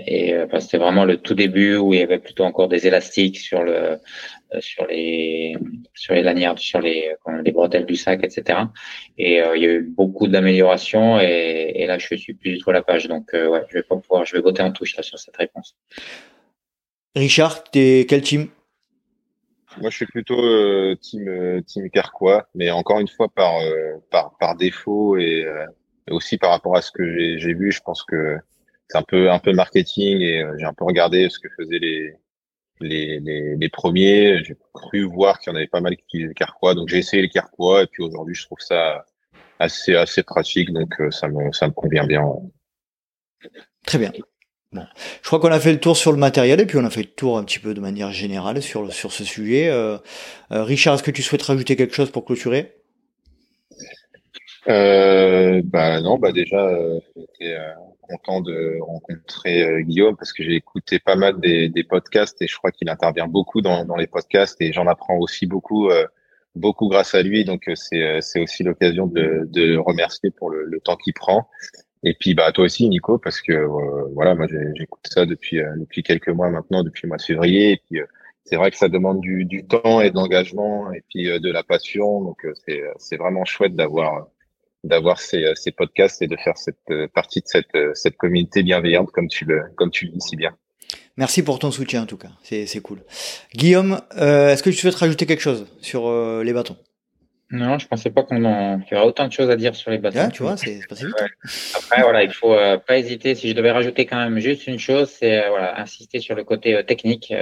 Et 0.06 0.38
enfin, 0.42 0.60
c'était 0.60 0.78
vraiment 0.78 1.06
le 1.06 1.18
tout 1.18 1.34
début 1.34 1.76
où 1.76 1.94
il 1.94 2.00
y 2.00 2.04
avait 2.04 2.20
plutôt 2.20 2.44
encore 2.44 2.68
des 2.68 2.88
élastiques 2.88 3.38
sur 3.38 3.64
le, 3.64 4.00
sur 4.60 4.86
les, 4.88 5.56
sur 5.94 6.14
les 6.14 6.24
lanières, 6.24 6.58
sur 6.58 6.80
les, 6.80 7.14
les 7.44 7.52
bretelles 7.52 7.86
du 7.86 7.96
sac, 7.96 8.24
etc. 8.24 8.60
Et 9.18 9.42
euh, 9.42 9.58
il 9.58 9.64
y 9.64 9.66
a 9.66 9.74
eu 9.74 9.82
beaucoup 9.82 10.28
d'améliorations 10.28 11.20
et, 11.20 11.74
et, 11.76 11.86
là, 11.86 11.98
je 11.98 12.16
suis 12.16 12.34
plus 12.34 12.54
du 12.54 12.58
tout 12.60 12.70
à 12.70 12.74
la 12.74 12.82
page. 12.82 13.08
Donc, 13.08 13.34
euh, 13.34 13.50
ouais, 13.50 13.64
je 13.70 13.74
vais 13.74 13.84
pas 13.84 13.98
pouvoir, 13.98 14.26
je 14.26 14.36
vais 14.36 14.42
voter 14.42 14.62
en 14.62 14.72
touche 14.72 14.96
là 14.96 15.04
sur 15.04 15.20
cette 15.20 15.36
réponse. 15.38 15.76
Richard, 17.16 17.64
t'es 17.64 18.06
quel 18.08 18.22
team? 18.22 18.48
Moi, 19.82 19.90
je 19.90 19.98
suis 19.98 20.06
plutôt 20.06 20.40
euh, 20.40 20.96
team 20.96 21.28
euh, 21.28 21.62
team 21.62 21.90
Carquois, 21.90 22.48
mais 22.56 22.72
encore 22.72 23.00
une 23.00 23.08
fois 23.08 23.28
par 23.30 23.58
euh, 23.60 23.98
par 24.10 24.36
par 24.40 24.56
défaut 24.56 25.18
et, 25.18 25.46
et, 26.08 26.12
aussi 26.12 26.38
par 26.38 26.52
rapport 26.52 26.76
à 26.76 26.82
ce 26.82 26.92
que 26.92 27.38
j'ai 27.38 27.54
vu, 27.54 27.72
je 27.72 27.82
pense 27.82 28.04
que 28.04 28.38
c'est 28.88 28.98
un 28.98 29.04
peu 29.04 29.32
un 29.32 29.40
peu 29.40 29.54
marketing 29.54 30.22
et 30.22 30.46
j'ai 30.58 30.66
un 30.66 30.74
peu 30.74 30.86
regardé 30.86 31.30
ce 31.30 31.40
que 31.40 31.48
faisaient 31.58 31.80
les 31.80 32.14
les, 32.80 33.20
les, 33.20 33.56
les 33.56 33.70
premiers. 33.70 34.44
J'ai 34.44 34.56
cru 34.74 35.04
voir 35.04 35.40
qu'il 35.40 35.52
y 35.52 35.54
en 35.54 35.58
avait 35.58 35.68
pas 35.68 35.82
mal 35.82 35.96
qui 35.96 36.04
utilisaient 36.04 36.28
le 36.28 36.34
Carquois, 36.34 36.76
donc 36.76 36.90
j'ai 36.90 36.98
essayé 36.98 37.22
le 37.22 37.30
Carquois 37.30 37.84
et 37.84 37.88
puis 37.88 38.04
aujourd'hui 38.04 38.36
je 38.36 38.46
trouve 38.46 38.60
ça 38.60 39.06
assez 39.60 39.96
assez 39.96 40.24
pratique, 40.24 40.72
donc 40.72 40.94
ça 41.12 41.28
me 41.28 41.52
ça 41.52 41.68
me 41.68 41.74
convient 41.74 42.06
bien. 42.06 42.24
Très 43.86 43.98
bien. 43.98 44.12
Bon, 44.74 44.86
je 45.22 45.28
crois 45.28 45.40
qu'on 45.40 45.52
a 45.52 45.60
fait 45.62 45.72
le 45.72 45.80
tour 45.80 45.96
sur 45.96 46.12
le 46.12 46.18
matériel 46.18 46.60
et 46.60 46.66
puis 46.66 46.78
on 46.78 46.84
a 46.84 46.90
fait 46.90 47.04
le 47.04 47.10
tour 47.10 47.38
un 47.38 47.44
petit 47.46 47.60
peu 47.60 47.74
de 47.74 47.80
manière 47.80 48.12
générale 48.12 48.62
sur 48.62 48.92
sur 48.94 49.14
ce 49.14 49.24
sujet. 49.24 49.70
Euh, 49.70 49.98
euh, 50.52 50.64
Richard, 50.64 50.96
est-ce 50.96 51.04
que 51.04 51.12
tu 51.12 51.24
souhaites 51.24 51.44
rajouter 51.44 51.76
quelque 51.76 51.96
chose 51.96 52.12
pour 52.12 52.26
clôturer? 52.26 52.77
Euh, 54.70 55.62
Bah 55.66 56.02
non, 56.02 56.18
bah 56.18 56.32
déjà 56.32 56.70
j'étais 57.16 57.58
content 58.02 58.42
de 58.42 58.78
rencontrer 58.82 59.84
Guillaume 59.84 60.16
parce 60.16 60.34
que 60.34 60.44
j'ai 60.44 60.56
écouté 60.56 61.00
pas 61.00 61.16
mal 61.16 61.40
des, 61.40 61.70
des, 61.70 61.84
podcasts 61.84 62.42
et 62.42 62.48
je 62.48 62.56
crois 62.58 62.72
qu'il 62.72 62.90
intervient 62.90 63.28
beaucoup 63.28 63.62
dans, 63.62 63.86
dans, 63.86 63.96
les 63.96 64.08
podcasts 64.08 64.60
et 64.62 64.72
j'en 64.72 64.88
apprends 64.88 65.18
aussi 65.18 65.46
beaucoup, 65.46 65.90
euh, 65.90 66.06
beaucoup 66.56 66.88
grâce 66.88 67.16
à 67.16 67.22
lui. 67.22 67.46
Donc 67.46 67.70
c'est 67.76 68.20
c'est 68.22 68.40
aussi 68.42 68.64
l'occasion 68.64 69.08
de, 69.08 69.48
de 69.52 69.78
remercier 69.78 70.32
pour 70.32 70.50
le, 70.50 70.66
le 70.66 70.80
temps 70.80 70.96
qu'il 70.96 71.14
prend. 71.14 71.48
Et 72.04 72.14
puis 72.14 72.34
bah 72.34 72.52
toi 72.52 72.66
aussi 72.66 72.88
Nico 72.90 73.18
parce 73.18 73.42
que 73.42 73.54
euh, 73.54 74.06
voilà 74.14 74.36
moi 74.36 74.48
j'écoute 74.76 75.02
ça 75.10 75.26
depuis 75.26 75.60
euh, 75.60 75.76
depuis 75.78 76.04
quelques 76.04 76.30
mois 76.30 76.50
maintenant 76.50 76.84
depuis 76.84 77.04
le 77.04 77.10
mois 77.10 77.18
de 77.18 77.24
février 77.24 77.72
et 77.72 77.78
puis 77.78 78.02
c'est 78.46 78.56
vrai 78.56 78.72
que 78.72 78.78
ça 78.78 78.88
demande 78.88 79.20
du, 79.20 79.46
du 79.46 79.66
temps 79.66 80.00
et 80.02 80.12
de 80.12 80.16
l'engagement 80.16 80.92
et 80.94 81.04
puis 81.10 81.26
de 81.26 81.52
la 81.52 81.64
passion 81.64 82.22
donc 82.24 82.46
c'est 82.66 82.84
c'est 82.98 83.18
vraiment 83.18 83.46
chouette 83.46 83.76
d'avoir 83.76 84.28
d'avoir 84.88 85.20
ces, 85.20 85.46
ces 85.56 85.72
podcasts 85.72 86.22
et 86.22 86.28
de 86.28 86.36
faire 86.38 86.58
cette 86.58 87.10
partie 87.14 87.42
de 87.42 87.48
cette, 87.48 87.78
cette 87.94 88.18
communauté 88.18 88.64
bienveillante 88.64 89.12
comme 89.12 89.28
tu 89.28 89.46
le, 89.46 89.64
comme 89.76 89.92
tu 89.92 90.06
le 90.06 90.12
dis 90.12 90.22
si 90.22 90.36
bien. 90.36 90.56
Merci 91.18 91.44
pour 91.44 91.60
ton 91.60 91.72
soutien 91.72 92.04
en 92.04 92.06
tout 92.06 92.18
cas, 92.18 92.30
c'est 92.44 92.82
cool. 92.82 93.00
Guillaume, 93.56 94.02
euh, 94.18 94.50
est-ce 94.54 94.64
que 94.64 94.70
tu 94.70 94.78
souhaites 94.78 94.96
rajouter 94.96 95.26
quelque 95.26 95.42
chose 95.42 95.68
sur 95.82 96.08
euh, 96.08 96.44
les 96.44 96.54
bâtons? 96.54 96.78
Non, 97.50 97.80
je 97.80 97.88
pensais 97.88 98.10
pas 98.10 98.24
qu'on 98.24 98.44
en... 98.44 98.80
qu'il 98.82 98.96
y 98.96 99.00
aurait 99.00 99.08
autant 99.08 99.26
de 99.26 99.32
choses 99.32 99.50
à 99.50 99.56
dire 99.56 99.74
sur 99.74 99.90
les 99.90 99.98
bâtons. 99.98 100.20
Ah, 100.22 100.28
tu 100.28 100.44
vois, 100.44 100.58
c'est 100.58 100.80
passé 100.88 101.06
vite. 101.06 101.16
Ouais. 101.20 101.50
Après, 101.76 102.02
voilà, 102.04 102.24
il 102.24 102.32
faut 102.32 102.54
euh, 102.54 102.78
pas 102.78 102.98
hésiter. 102.98 103.36
Si 103.36 103.50
je 103.50 103.54
devais 103.54 103.72
rajouter 103.72 104.06
quand 104.06 104.18
même 104.18 104.38
juste 104.40 104.68
une 104.68 104.80
chose, 104.80 105.10
c'est 105.10 105.44
euh, 105.44 105.50
voilà, 105.50 105.80
insister 105.80 106.20
sur 106.20 106.36
le 106.36 106.44
côté 106.44 106.84
technique. 106.86 107.34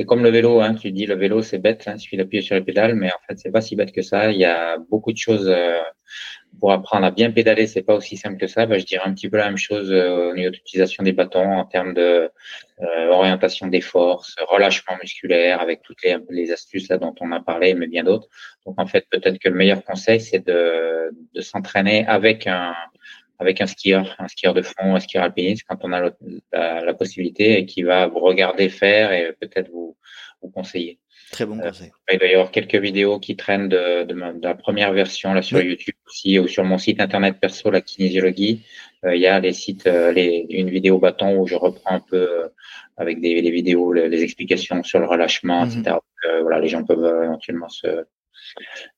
C'est 0.00 0.06
comme 0.06 0.22
le 0.22 0.30
vélo, 0.30 0.60
hein. 0.62 0.74
tu 0.74 0.92
dis 0.92 1.04
le 1.04 1.14
vélo 1.14 1.42
c'est 1.42 1.58
bête, 1.58 1.84
hein, 1.86 1.96
il 1.96 2.00
suffit 2.00 2.16
d'appuyer 2.16 2.40
sur 2.40 2.54
les 2.54 2.62
pédales, 2.62 2.94
mais 2.94 3.08
en 3.12 3.18
fait 3.28 3.38
c'est 3.38 3.50
pas 3.50 3.60
si 3.60 3.76
bête 3.76 3.92
que 3.92 4.00
ça. 4.00 4.32
Il 4.32 4.38
y 4.38 4.46
a 4.46 4.78
beaucoup 4.78 5.12
de 5.12 5.18
choses 5.18 5.54
pour 6.58 6.72
apprendre 6.72 7.04
à 7.04 7.10
bien 7.10 7.30
pédaler, 7.30 7.66
c'est 7.66 7.82
pas 7.82 7.94
aussi 7.94 8.16
simple 8.16 8.38
que 8.38 8.46
ça. 8.46 8.64
Bah, 8.64 8.78
je 8.78 8.86
dirais 8.86 9.04
un 9.04 9.12
petit 9.12 9.28
peu 9.28 9.36
la 9.36 9.46
même 9.46 9.58
chose 9.58 9.92
euh, 9.92 10.30
au 10.30 10.34
niveau 10.34 10.48
de 10.48 10.56
l'utilisation 10.56 11.04
des 11.04 11.12
bâtons 11.12 11.52
en 11.58 11.66
termes 11.66 11.92
de 11.92 12.30
euh, 12.80 13.08
orientation 13.08 13.66
des 13.66 13.82
forces, 13.82 14.36
relâchement 14.48 14.96
musculaire, 15.02 15.60
avec 15.60 15.82
toutes 15.82 16.02
les, 16.02 16.16
les 16.30 16.50
astuces 16.50 16.88
là 16.88 16.96
dont 16.96 17.14
on 17.20 17.30
a 17.32 17.40
parlé, 17.40 17.74
mais 17.74 17.86
bien 17.86 18.04
d'autres. 18.04 18.28
Donc 18.64 18.80
en 18.80 18.86
fait, 18.86 19.06
peut-être 19.10 19.38
que 19.38 19.50
le 19.50 19.54
meilleur 19.54 19.84
conseil, 19.84 20.20
c'est 20.20 20.44
de, 20.46 21.10
de 21.34 21.40
s'entraîner 21.42 22.06
avec 22.06 22.46
un 22.46 22.74
avec 23.40 23.60
un 23.60 23.66
skieur, 23.66 24.14
un 24.18 24.28
skieur 24.28 24.52
de 24.54 24.62
fond, 24.62 24.94
un 24.94 25.00
skieur 25.00 25.24
alpiniste, 25.24 25.64
quand 25.66 25.78
on 25.82 25.92
a 25.92 26.10
la, 26.52 26.94
possibilité 26.94 27.58
et 27.58 27.64
qui 27.64 27.82
va 27.82 28.06
vous 28.06 28.20
regarder 28.20 28.68
faire 28.68 29.12
et 29.12 29.32
peut-être 29.40 29.70
vous, 29.70 29.96
vous 30.42 30.50
conseiller. 30.50 30.98
Très 31.32 31.46
bon 31.46 31.58
conseil. 31.58 31.88
Euh, 31.88 32.14
il 32.14 32.18
va 32.18 32.26
y 32.26 32.34
avoir 32.34 32.50
quelques 32.50 32.74
vidéos 32.74 33.18
qui 33.18 33.36
traînent 33.36 33.68
de, 33.68 34.04
de, 34.04 34.14
ma, 34.14 34.32
de 34.32 34.46
la 34.46 34.54
première 34.54 34.92
version 34.92 35.32
là 35.32 35.42
sur 35.42 35.58
oui. 35.58 35.68
YouTube 35.68 35.94
aussi 36.06 36.38
ou 36.38 36.46
sur 36.48 36.64
mon 36.64 36.76
site 36.76 37.00
internet 37.00 37.36
perso 37.40 37.70
la 37.70 37.80
kinésiologie. 37.80 38.62
Euh, 39.06 39.14
il 39.16 39.22
y 39.22 39.26
a 39.26 39.40
les 39.40 39.54
sites, 39.54 39.86
euh, 39.86 40.12
les, 40.12 40.44
une 40.50 40.68
vidéo 40.68 40.98
bâton 40.98 41.38
où 41.38 41.46
je 41.46 41.54
reprends 41.54 41.94
un 41.94 42.00
peu 42.00 42.50
avec 42.98 43.20
des 43.20 43.40
les 43.40 43.50
vidéos, 43.50 43.92
les, 43.94 44.08
les, 44.10 44.22
explications 44.22 44.82
sur 44.82 44.98
le 44.98 45.06
relâchement, 45.06 45.64
mm 45.64 45.68
-hmm. 45.68 45.80
etc. 45.80 45.96
Donc, 45.96 46.42
voilà, 46.42 46.58
les 46.60 46.68
gens 46.68 46.84
peuvent 46.84 47.24
éventuellement 47.24 47.70
se 47.70 48.04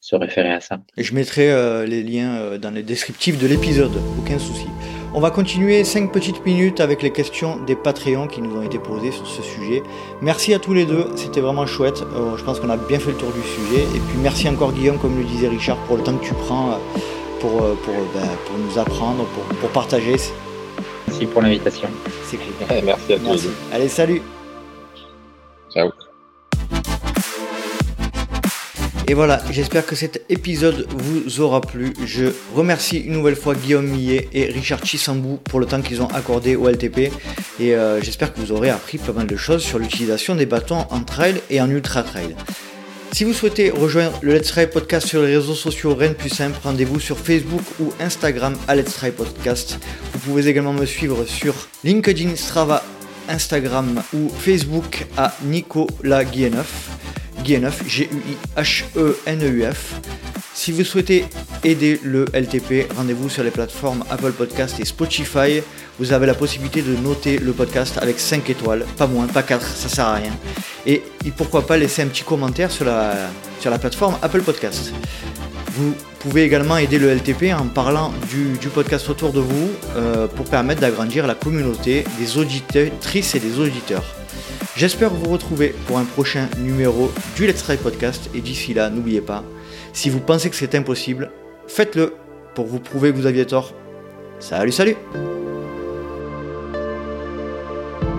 se 0.01 0.17
référer 0.17 0.53
à 0.53 0.61
ça. 0.61 0.81
Et 0.97 1.03
je 1.03 1.15
mettrai 1.15 1.47
les 1.87 2.03
liens 2.03 2.59
dans 2.59 2.71
les 2.71 2.83
descriptifs 2.83 3.39
de 3.39 3.47
l'épisode, 3.47 3.93
aucun 4.19 4.39
souci. 4.39 4.67
On 5.15 5.21
va 5.21 5.31
continuer 5.31 5.85
5 5.85 6.11
petites 6.11 6.45
minutes 6.47 6.81
avec 6.81 7.03
les 7.03 7.11
questions 7.11 7.63
des 7.65 7.77
Patreons 7.77 8.29
qui 8.29 8.41
nous 8.41 8.57
ont 8.57 8.63
été 8.63 8.79
posées 8.79 9.13
sur 9.13 9.27
ce 9.27 9.43
sujet. 9.43 9.83
Merci 10.23 10.55
à 10.55 10.59
tous 10.59 10.73
les 10.73 10.87
deux, 10.87 11.07
c'était 11.17 11.43
vraiment 11.43 11.67
chouette. 11.67 12.03
Euh, 12.15 12.39
je 12.39 12.45
pense 12.45 12.61
qu'on 12.61 12.71
a 12.71 12.79
bien 12.79 12.99
fait 12.99 13.11
le 13.11 13.19
tour 13.19 13.31
du 13.31 13.43
sujet. 13.43 13.83
Et 13.95 14.01
puis 14.01 14.17
merci 14.23 14.49
encore 14.49 14.73
Guillaume, 14.73 14.99
comme 14.99 15.19
le 15.19 15.25
disait 15.25 15.49
Richard, 15.49 15.77
pour 15.85 15.99
le 15.99 16.03
temps 16.03 16.17
que 16.17 16.25
tu 16.25 16.33
prends 16.33 16.71
euh, 16.71 16.77
pour, 17.41 17.63
euh, 17.63 17.75
pour, 17.85 17.95
ben, 18.15 18.27
pour 18.47 18.57
nous 18.57 18.79
apprendre, 18.79 19.27
pour, 19.27 19.45
pour 19.59 19.69
partager. 19.69 20.17
Merci 21.09 21.27
pour 21.27 21.43
l'invitation. 21.43 21.91
C'est 22.25 22.39
clair. 22.39 22.83
merci 22.85 23.13
à 23.13 23.19
tous. 23.19 23.49
Allez, 23.71 23.89
salut. 23.89 24.23
Ciao. 25.71 25.91
Et 29.13 29.15
voilà, 29.15 29.43
j'espère 29.51 29.85
que 29.85 29.95
cet 29.95 30.25
épisode 30.31 30.87
vous 30.89 31.41
aura 31.41 31.61
plu. 31.61 31.93
Je 32.03 32.33
remercie 32.55 32.99
une 32.99 33.13
nouvelle 33.13 33.37
fois 33.37 33.55
Guillaume 33.55 33.87
Millet 33.87 34.27
et 34.33 34.47
Richard 34.47 34.83
Chisambou 34.87 35.37
pour 35.37 35.61
le 35.61 35.67
temps 35.67 35.83
qu'ils 35.83 36.01
ont 36.01 36.07
accordé 36.07 36.57
au 36.57 36.67
LTP. 36.67 37.13
Et 37.61 37.75
euh, 37.75 38.01
j'espère 38.01 38.33
que 38.33 38.41
vous 38.41 38.53
aurez 38.53 38.71
appris 38.71 38.97
pas 38.97 39.13
mal 39.13 39.27
de 39.27 39.37
choses 39.37 39.63
sur 39.63 39.79
l'utilisation 39.79 40.35
des 40.35 40.47
bâtons 40.47 40.87
en 40.89 41.01
trail 41.01 41.43
et 41.51 41.61
en 41.61 41.69
ultra 41.69 42.03
trail. 42.03 42.35
Si 43.13 43.25
vous 43.25 43.35
souhaitez 43.35 43.69
rejoindre 43.69 44.19
le 44.23 44.33
Let's 44.33 44.49
Try 44.49 44.67
Podcast 44.67 45.07
sur 45.07 45.21
les 45.21 45.37
réseaux 45.37 45.55
sociaux, 45.55 45.95
rien 45.95 46.09
de 46.09 46.15
plus 46.15 46.31
simple, 46.31 46.59
rendez-vous 46.65 46.99
sur 46.99 47.19
Facebook 47.19 47.65
ou 47.81 47.93
Instagram 48.01 48.57
à 48.67 48.75
Let's 48.75 48.95
Try 48.95 49.11
Podcast. 49.11 49.79
Vous 50.15 50.21
pouvez 50.21 50.49
également 50.49 50.73
me 50.73 50.87
suivre 50.87 51.27
sur 51.27 51.69
LinkedIn, 51.85 52.35
Strava, 52.37 52.83
Instagram 53.29 54.03
ou 54.15 54.31
Facebook 54.31 55.05
à 55.19 55.35
Nicolas 55.45 56.25
Guilleneuf. 56.25 57.22
Guilleneuf, 57.43 57.83
G-U-I-H-E-N-E-U-F. 57.87 58.93
Si 60.55 60.71
vous 60.71 60.85
souhaitez 60.85 61.25
aider 61.65 61.99
le 62.03 62.27
LTP, 62.33 62.93
rendez-vous 62.95 63.29
sur 63.29 63.43
les 63.43 63.51
plateformes 63.51 64.05
Apple 64.11 64.33
Podcast 64.33 64.79
et 64.81 64.85
Spotify. 64.85 65.63
Vous 65.99 66.13
avez 66.13 66.27
la 66.27 66.35
possibilité 66.35 66.83
de 66.83 66.95
noter 66.97 67.39
le 67.39 67.53
podcast 67.53 67.99
avec 67.99 68.21
5 68.21 68.49
étoiles, 68.51 68.85
pas 68.97 69.07
moins, 69.07 69.27
pas 69.27 69.43
4, 69.43 69.67
ça 69.67 69.89
sert 69.89 70.07
à 70.07 70.15
rien. 70.15 70.33
Et 70.87 71.03
pourquoi 71.37 71.67
pas 71.67 71.77
laisser 71.77 72.03
un 72.03 72.09
petit 72.09 72.25
commentaire 72.25 72.71
sur 72.71 72.85
la, 72.85 73.15
sur 73.61 73.71
la 73.71 73.79
plateforme 73.79 74.19
Apple 74.23 74.43
Podcast. 74.43 74.93
Vous 75.75 75.95
pouvez 76.19 76.43
également 76.43 76.77
aider 76.77 76.99
le 76.99 77.15
LTP 77.15 77.53
en 77.59 77.67
parlant 77.67 78.13
du, 78.31 78.69
podcast 78.69 79.09
autour 79.09 79.33
de 79.33 79.41
vous 79.41 79.71
euh, 79.97 80.27
pour 80.27 80.45
permettre 80.45 80.81
d'agrandir 80.83 81.27
la 81.27 81.35
communauté 81.35 82.05
des 82.19 82.37
auditrices 82.37 83.35
et 83.35 83.41
des 83.41 83.59
auditeurs. 83.59 84.05
J'espère 84.75 85.11
vous 85.11 85.31
retrouver 85.31 85.75
pour 85.87 85.99
un 85.99 86.05
prochain 86.05 86.49
numéro 86.59 87.13
du 87.37 87.47
Let's 87.47 87.63
Try 87.63 87.77
Podcast 87.77 88.31
et 88.35 88.41
d'ici 88.41 88.73
là, 88.73 88.89
n'oubliez 88.89 89.21
pas, 89.21 89.45
si 89.93 90.09
vous 90.09 90.19
pensez 90.19 90.49
que 90.49 90.57
c'est 90.57 90.75
impossible, 90.75 91.31
faites-le 91.67 92.15
pour 92.55 92.65
vous 92.65 92.79
prouver 92.81 93.13
que 93.13 93.17
vous 93.17 93.27
aviez 93.27 93.45
tort. 93.45 93.75
Salut, 94.39 94.73
salut 94.73 94.97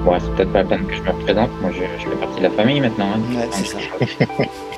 Ouais, 0.05 0.19
c'est 0.19 0.35
peut-être 0.35 0.51
pas 0.51 0.61
la 0.61 0.69
peine 0.69 0.85
que 0.85 0.93
je 0.93 1.01
me 1.01 1.09
représente, 1.09 1.49
moi 1.59 1.71
je, 1.71 2.09
fais 2.09 2.15
partie 2.17 2.37
de 2.37 2.43
la 2.43 2.51
famille 2.51 2.81
maintenant. 2.81 3.13
Hein. 3.15 3.35
Ouais, 3.35 3.49
c'est 3.51 3.65
ça. 3.65 3.77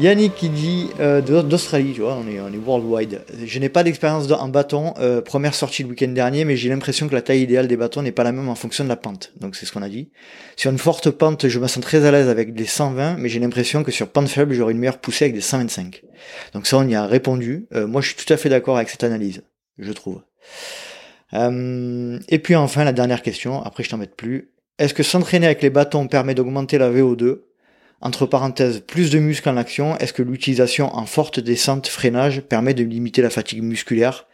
Yannick 0.00 0.34
qui 0.34 0.48
dit 0.48 0.88
euh, 0.98 1.20
d'Australie, 1.20 1.92
tu 1.92 2.00
vois, 2.00 2.14
on 2.16 2.26
est, 2.26 2.40
on 2.40 2.48
est 2.48 2.56
worldwide. 2.56 3.20
Je 3.44 3.58
n'ai 3.58 3.68
pas 3.68 3.82
d'expérience 3.82 4.30
en 4.30 4.48
bâton, 4.48 4.94
euh, 4.98 5.20
première 5.20 5.54
sortie 5.54 5.82
le 5.82 5.90
week-end 5.90 6.08
dernier, 6.08 6.46
mais 6.46 6.56
j'ai 6.56 6.70
l'impression 6.70 7.06
que 7.06 7.14
la 7.14 7.20
taille 7.20 7.42
idéale 7.42 7.68
des 7.68 7.76
bâtons 7.76 8.00
n'est 8.00 8.10
pas 8.10 8.24
la 8.24 8.32
même 8.32 8.48
en 8.48 8.54
fonction 8.54 8.82
de 8.82 8.88
la 8.88 8.96
pente. 8.96 9.32
Donc 9.38 9.56
c'est 9.56 9.66
ce 9.66 9.72
qu'on 9.72 9.82
a 9.82 9.90
dit. 9.90 10.10
Sur 10.56 10.70
une 10.70 10.78
forte 10.78 11.10
pente, 11.10 11.48
je 11.48 11.58
me 11.58 11.66
sens 11.66 11.84
très 11.84 12.06
à 12.06 12.10
l'aise 12.12 12.30
avec 12.30 12.54
des 12.54 12.64
120, 12.64 13.18
mais 13.18 13.28
j'ai 13.28 13.40
l'impression 13.40 13.82
que 13.82 13.92
sur 13.92 14.08
pente 14.08 14.28
faible, 14.28 14.54
j'aurai 14.54 14.72
une 14.72 14.78
meilleure 14.78 14.98
poussée 14.98 15.26
avec 15.26 15.34
des 15.34 15.42
125. 15.42 16.02
Donc 16.54 16.66
ça, 16.66 16.78
on 16.78 16.88
y 16.88 16.94
a 16.94 17.04
répondu. 17.04 17.66
Euh, 17.74 17.86
moi, 17.86 18.00
je 18.00 18.08
suis 18.08 18.16
tout 18.16 18.32
à 18.32 18.38
fait 18.38 18.48
d'accord 18.48 18.78
avec 18.78 18.88
cette 18.88 19.04
analyse, 19.04 19.42
je 19.78 19.92
trouve. 19.92 20.22
et 21.34 22.38
puis 22.38 22.56
enfin, 22.56 22.84
la 22.84 22.92
dernière 22.92 23.20
question, 23.20 23.62
après 23.62 23.84
je 23.84 23.90
t'embête 23.90 24.16
plus. 24.16 24.50
Est-ce 24.78 24.94
que 24.94 25.02
s'entraîner 25.02 25.44
avec 25.44 25.60
les 25.60 25.68
bâtons 25.68 26.08
permet 26.08 26.34
d'augmenter 26.34 26.78
la 26.78 26.90
VO2 26.90 27.40
entre 28.00 28.26
parenthèses, 28.26 28.80
plus 28.80 29.10
de 29.10 29.18
muscles 29.18 29.48
en 29.48 29.56
action, 29.56 29.96
est-ce 29.98 30.12
que 30.12 30.22
l'utilisation 30.22 30.94
en 30.94 31.04
forte 31.04 31.38
descente 31.38 31.86
freinage 31.86 32.40
permet 32.40 32.72
de 32.72 32.82
limiter 32.82 33.20
la 33.20 33.30
fatigue 33.30 33.62
musculaire? 33.62 34.26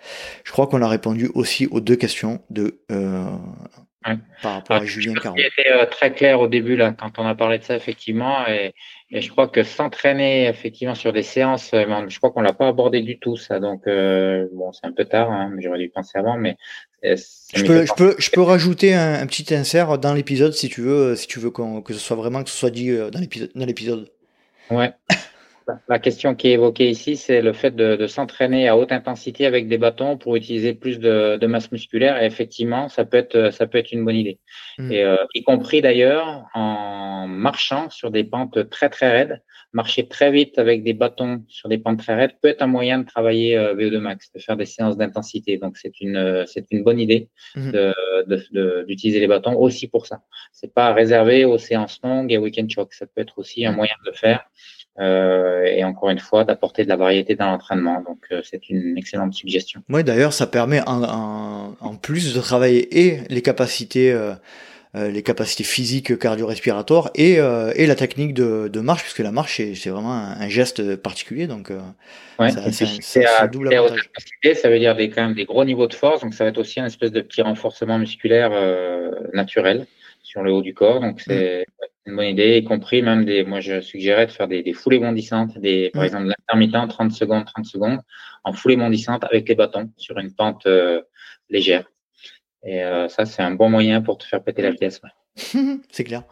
Je 0.45 0.53
crois 0.53 0.67
qu'on 0.69 0.83
a 0.83 0.89
répondu 0.89 1.31
aussi 1.35 1.67
aux 1.71 1.81
deux 1.81 1.97
questions 1.97 2.41
de 2.51 2.81
euh, 2.93 3.25
par 4.41 4.55
rapport 4.55 4.77
à 4.77 4.85
Julien 4.85 5.15
Caron. 5.15 5.35
était 5.37 5.73
euh, 5.73 5.85
très 5.87 6.13
clair 6.13 6.41
au 6.41 6.47
début 6.47 6.77
là 6.77 6.93
quand 6.93 7.19
on 7.19 7.27
a 7.27 7.35
parlé 7.35 7.59
de 7.59 7.65
ça 7.65 7.75
effectivement 7.75 8.47
et, 8.47 8.73
je 9.11 9.29
crois 9.31 9.49
que 9.49 9.65
s'entraîner 9.65 10.47
effectivement 10.47 10.95
sur 10.95 11.13
des 11.13 11.23
séances, 11.23 11.73
euh, 11.75 11.85
je 12.09 12.19
crois 12.19 12.31
qu'on 12.31 12.41
l'a 12.41 12.53
pas 12.53 12.69
abordé 12.69 13.03
du 13.03 13.19
tout 13.19 13.37
ça 13.37 13.59
donc 13.59 13.83
bon 13.87 14.73
c'est 14.73 14.87
un 14.87 14.93
peu 14.93 15.07
tard, 15.07 15.33
hein, 15.33 15.53
j'aurais 15.59 15.79
dû 15.79 15.89
penser 15.89 16.19
avant 16.19 16.37
mais 16.37 16.57
je 17.15 17.65
peux, 17.65 17.87
je, 17.87 17.93
peux, 17.95 18.15
je 18.19 18.31
peux 18.31 18.43
rajouter 18.43 18.95
un, 18.95 19.27
petit 19.27 19.55
insert 19.55 19.99
dans 19.99 20.15
l'épisode 20.15 20.53
si 20.53 20.69
tu 20.69 20.83
veux, 20.83 21.15
si 21.17 21.27
tu 21.27 21.39
veux 21.39 21.51
que 21.51 21.93
ce 21.93 21.99
soit 21.99 22.17
vraiment 22.17 22.43
que 22.43 22.51
ce 22.51 22.57
soit 22.57 22.71
dit 22.71 22.91
euh, 22.91 23.11
dans 23.11 23.21
l'épisode. 23.67 24.11
Ouais. 24.71 24.93
La 25.89 25.99
question 25.99 26.35
qui 26.35 26.49
est 26.49 26.53
évoquée 26.53 26.89
ici, 26.89 27.17
c'est 27.17 27.43
le 27.43 27.53
fait 27.53 27.75
de, 27.75 28.07
s'entraîner 28.07 28.69
à 28.69 28.77
haute 28.77 28.93
intensité 28.93 29.47
avec 29.47 29.67
des 29.69 29.79
bâtons 29.79 30.17
pour 30.17 30.37
utiliser 30.37 30.75
plus 30.75 31.01
de, 31.01 31.45
masse 31.47 31.73
musculaire. 31.73 32.23
Et 32.23 32.27
effectivement, 32.27 32.89
ça 32.89 33.05
peut 33.05 33.17
être, 33.17 33.53
ça 33.53 33.67
peut 33.67 33.79
être 33.79 33.93
une 33.93 34.05
bonne 34.05 34.17
idée. 34.17 34.39
Hmm. 34.79 34.93
Et 34.93 35.03
euh, 35.03 35.17
y 35.35 35.43
compris 35.43 35.83
d'ailleurs 35.83 36.47
en 36.55 37.27
marchant 37.27 37.91
sur 37.91 38.11
des 38.11 38.25
pentes 38.25 38.69
très 38.71 38.91
très 38.91 39.11
raides, 39.11 39.43
marcher 39.73 40.07
très 40.07 40.31
vite 40.31 40.59
avec 40.59 40.85
des 40.85 40.95
bâtons 40.95 41.45
sur 41.49 41.69
des 41.69 41.79
pentes 41.79 41.99
très 41.99 42.15
raides 42.15 42.33
peut 42.41 42.49
être 42.49 42.63
un 42.63 42.69
moyen 42.69 42.99
de 43.01 43.05
travailler 43.05 43.57
euh, 43.57 43.75
VO2 43.75 43.99
max, 43.99 44.33
de 44.33 44.39
faire 44.39 44.57
des 44.57 44.67
séances 44.67 44.97
d'intensité. 44.97 45.59
Donc 45.59 45.77
c'est 45.79 46.01
une, 46.01 46.45
c'est 46.47 46.67
une 46.71 46.85
bonne 46.85 47.01
idée 47.01 47.29
hmm. 47.57 47.73
d'utiliser 48.87 49.19
les 49.19 49.27
bâtons 49.27 49.57
aussi 49.57 49.89
pour 49.89 50.07
ça. 50.07 50.21
C'est 50.53 50.73
pas 50.73 50.93
réservé 50.93 51.45
aux 51.45 51.59
séances 51.59 52.01
longues 52.05 52.33
et 52.33 52.39
week-end 52.39 52.67
choc. 52.69 52.95
Ça 52.95 53.07
peut 53.07 53.21
être 53.21 53.39
aussi 53.39 53.67
un 53.67 53.73
hmm. 53.73 53.77
moyen 53.77 53.95
de 54.05 54.11
le 54.11 54.17
faire. 54.17 54.45
Euh, 54.99 55.65
et 55.65 55.85
encore 55.85 56.09
une 56.09 56.19
fois 56.19 56.45
d'apporter 56.45 56.85
de 56.85 56.89
la 56.89 56.97
variété 56.97 57.35
dans 57.35 57.51
l'entraînement. 57.51 58.03
Donc 58.07 58.19
euh, 58.33 58.41
c'est 58.43 58.71
une 58.71 58.97
excellente 58.97 59.35
suggestion. 59.35 59.83
Oui, 59.91 60.03
d'ailleurs, 60.05 60.33
ça 60.33 60.47
permet 60.47 60.81
en, 60.87 61.75
en, 61.79 61.95
plus 61.97 62.35
de 62.35 62.41
travailler 62.41 63.07
et 63.07 63.21
les 63.29 63.43
capacités. 63.43 64.13
Euh, 64.13 64.35
les 64.95 65.23
capacités 65.23 65.65
physiques 65.65 66.19
cardio-respiratoires 66.19 67.11
et, 67.15 67.33
et 67.35 67.87
la 67.87 67.95
technique 67.95 68.33
de, 68.33 68.69
de 68.69 68.81
marche, 68.81 69.03
puisque 69.03 69.19
la 69.19 69.31
marche, 69.31 69.61
c'est 69.75 69.91
vraiment 69.91 70.15
un, 70.15 70.49
geste 70.49 70.97
particulier. 70.97 71.47
Donc, 71.47 71.71
ouais, 72.39 72.49
c'est 72.71 73.27
un 73.27 73.47
double 73.47 73.75
avantage. 73.75 74.09
Ça 74.55 74.71
veut 74.71 74.79
dire 74.79 74.97
des, 74.97 75.11
quand 75.11 75.21
même 75.21 75.35
des 75.35 75.45
gros 75.45 75.67
niveaux 75.67 75.87
de 75.87 75.93
force, 75.93 76.23
donc 76.23 76.33
ça 76.33 76.45
va 76.45 76.51
être 76.51 76.57
aussi 76.57 76.81
un 76.81 76.87
espèce 76.87 77.13
de 77.13 77.21
petit 77.21 77.43
renforcement 77.43 77.99
musculaire 77.99 78.53
naturel 79.35 79.87
sur 80.23 80.43
le 80.43 80.51
haut 80.51 80.63
du 80.63 80.73
corps. 80.73 81.01
Donc, 81.01 81.21
c'est 81.21 81.67
une 82.07 82.17
bonne 82.17 82.27
idée, 82.27 82.59
y 82.59 82.65
compris 82.65 83.03
même 83.03 83.25
des, 83.25 83.45
moi, 83.45 83.61
je 83.61 83.81
suggérais 83.81 84.27
de 84.27 84.31
faire 84.31 84.47
des, 84.47 84.63
des 84.63 84.73
foulées 84.73 85.01
bondissantes, 85.01 85.59
des, 85.59 85.91
par 85.91 86.05
exemple, 86.05 86.27
l'intermittent 86.27 86.89
30 86.89 87.13
secondes, 87.13 87.45
30 87.45 87.67
secondes, 87.67 88.01
en 88.45 88.53
foulée 88.53 88.77
bondissante 88.77 89.25
avec 89.25 89.49
les 89.49 89.57
bâtons 89.57 89.91
sur 89.97 90.17
une 90.19 90.33
pente 90.33 90.67
euh, 90.67 91.03
légère. 91.51 91.85
Et 92.63 92.83
euh, 92.85 93.09
ça, 93.09 93.25
c'est 93.25 93.43
un 93.43 93.53
bon 93.53 93.69
moyen 93.69 94.03
pour 94.03 94.19
te 94.19 94.25
faire 94.25 94.43
péter 94.43 94.63
la 94.63 94.73
pièce. 94.73 95.01
c'est 95.91 96.05
clair. 96.05 96.23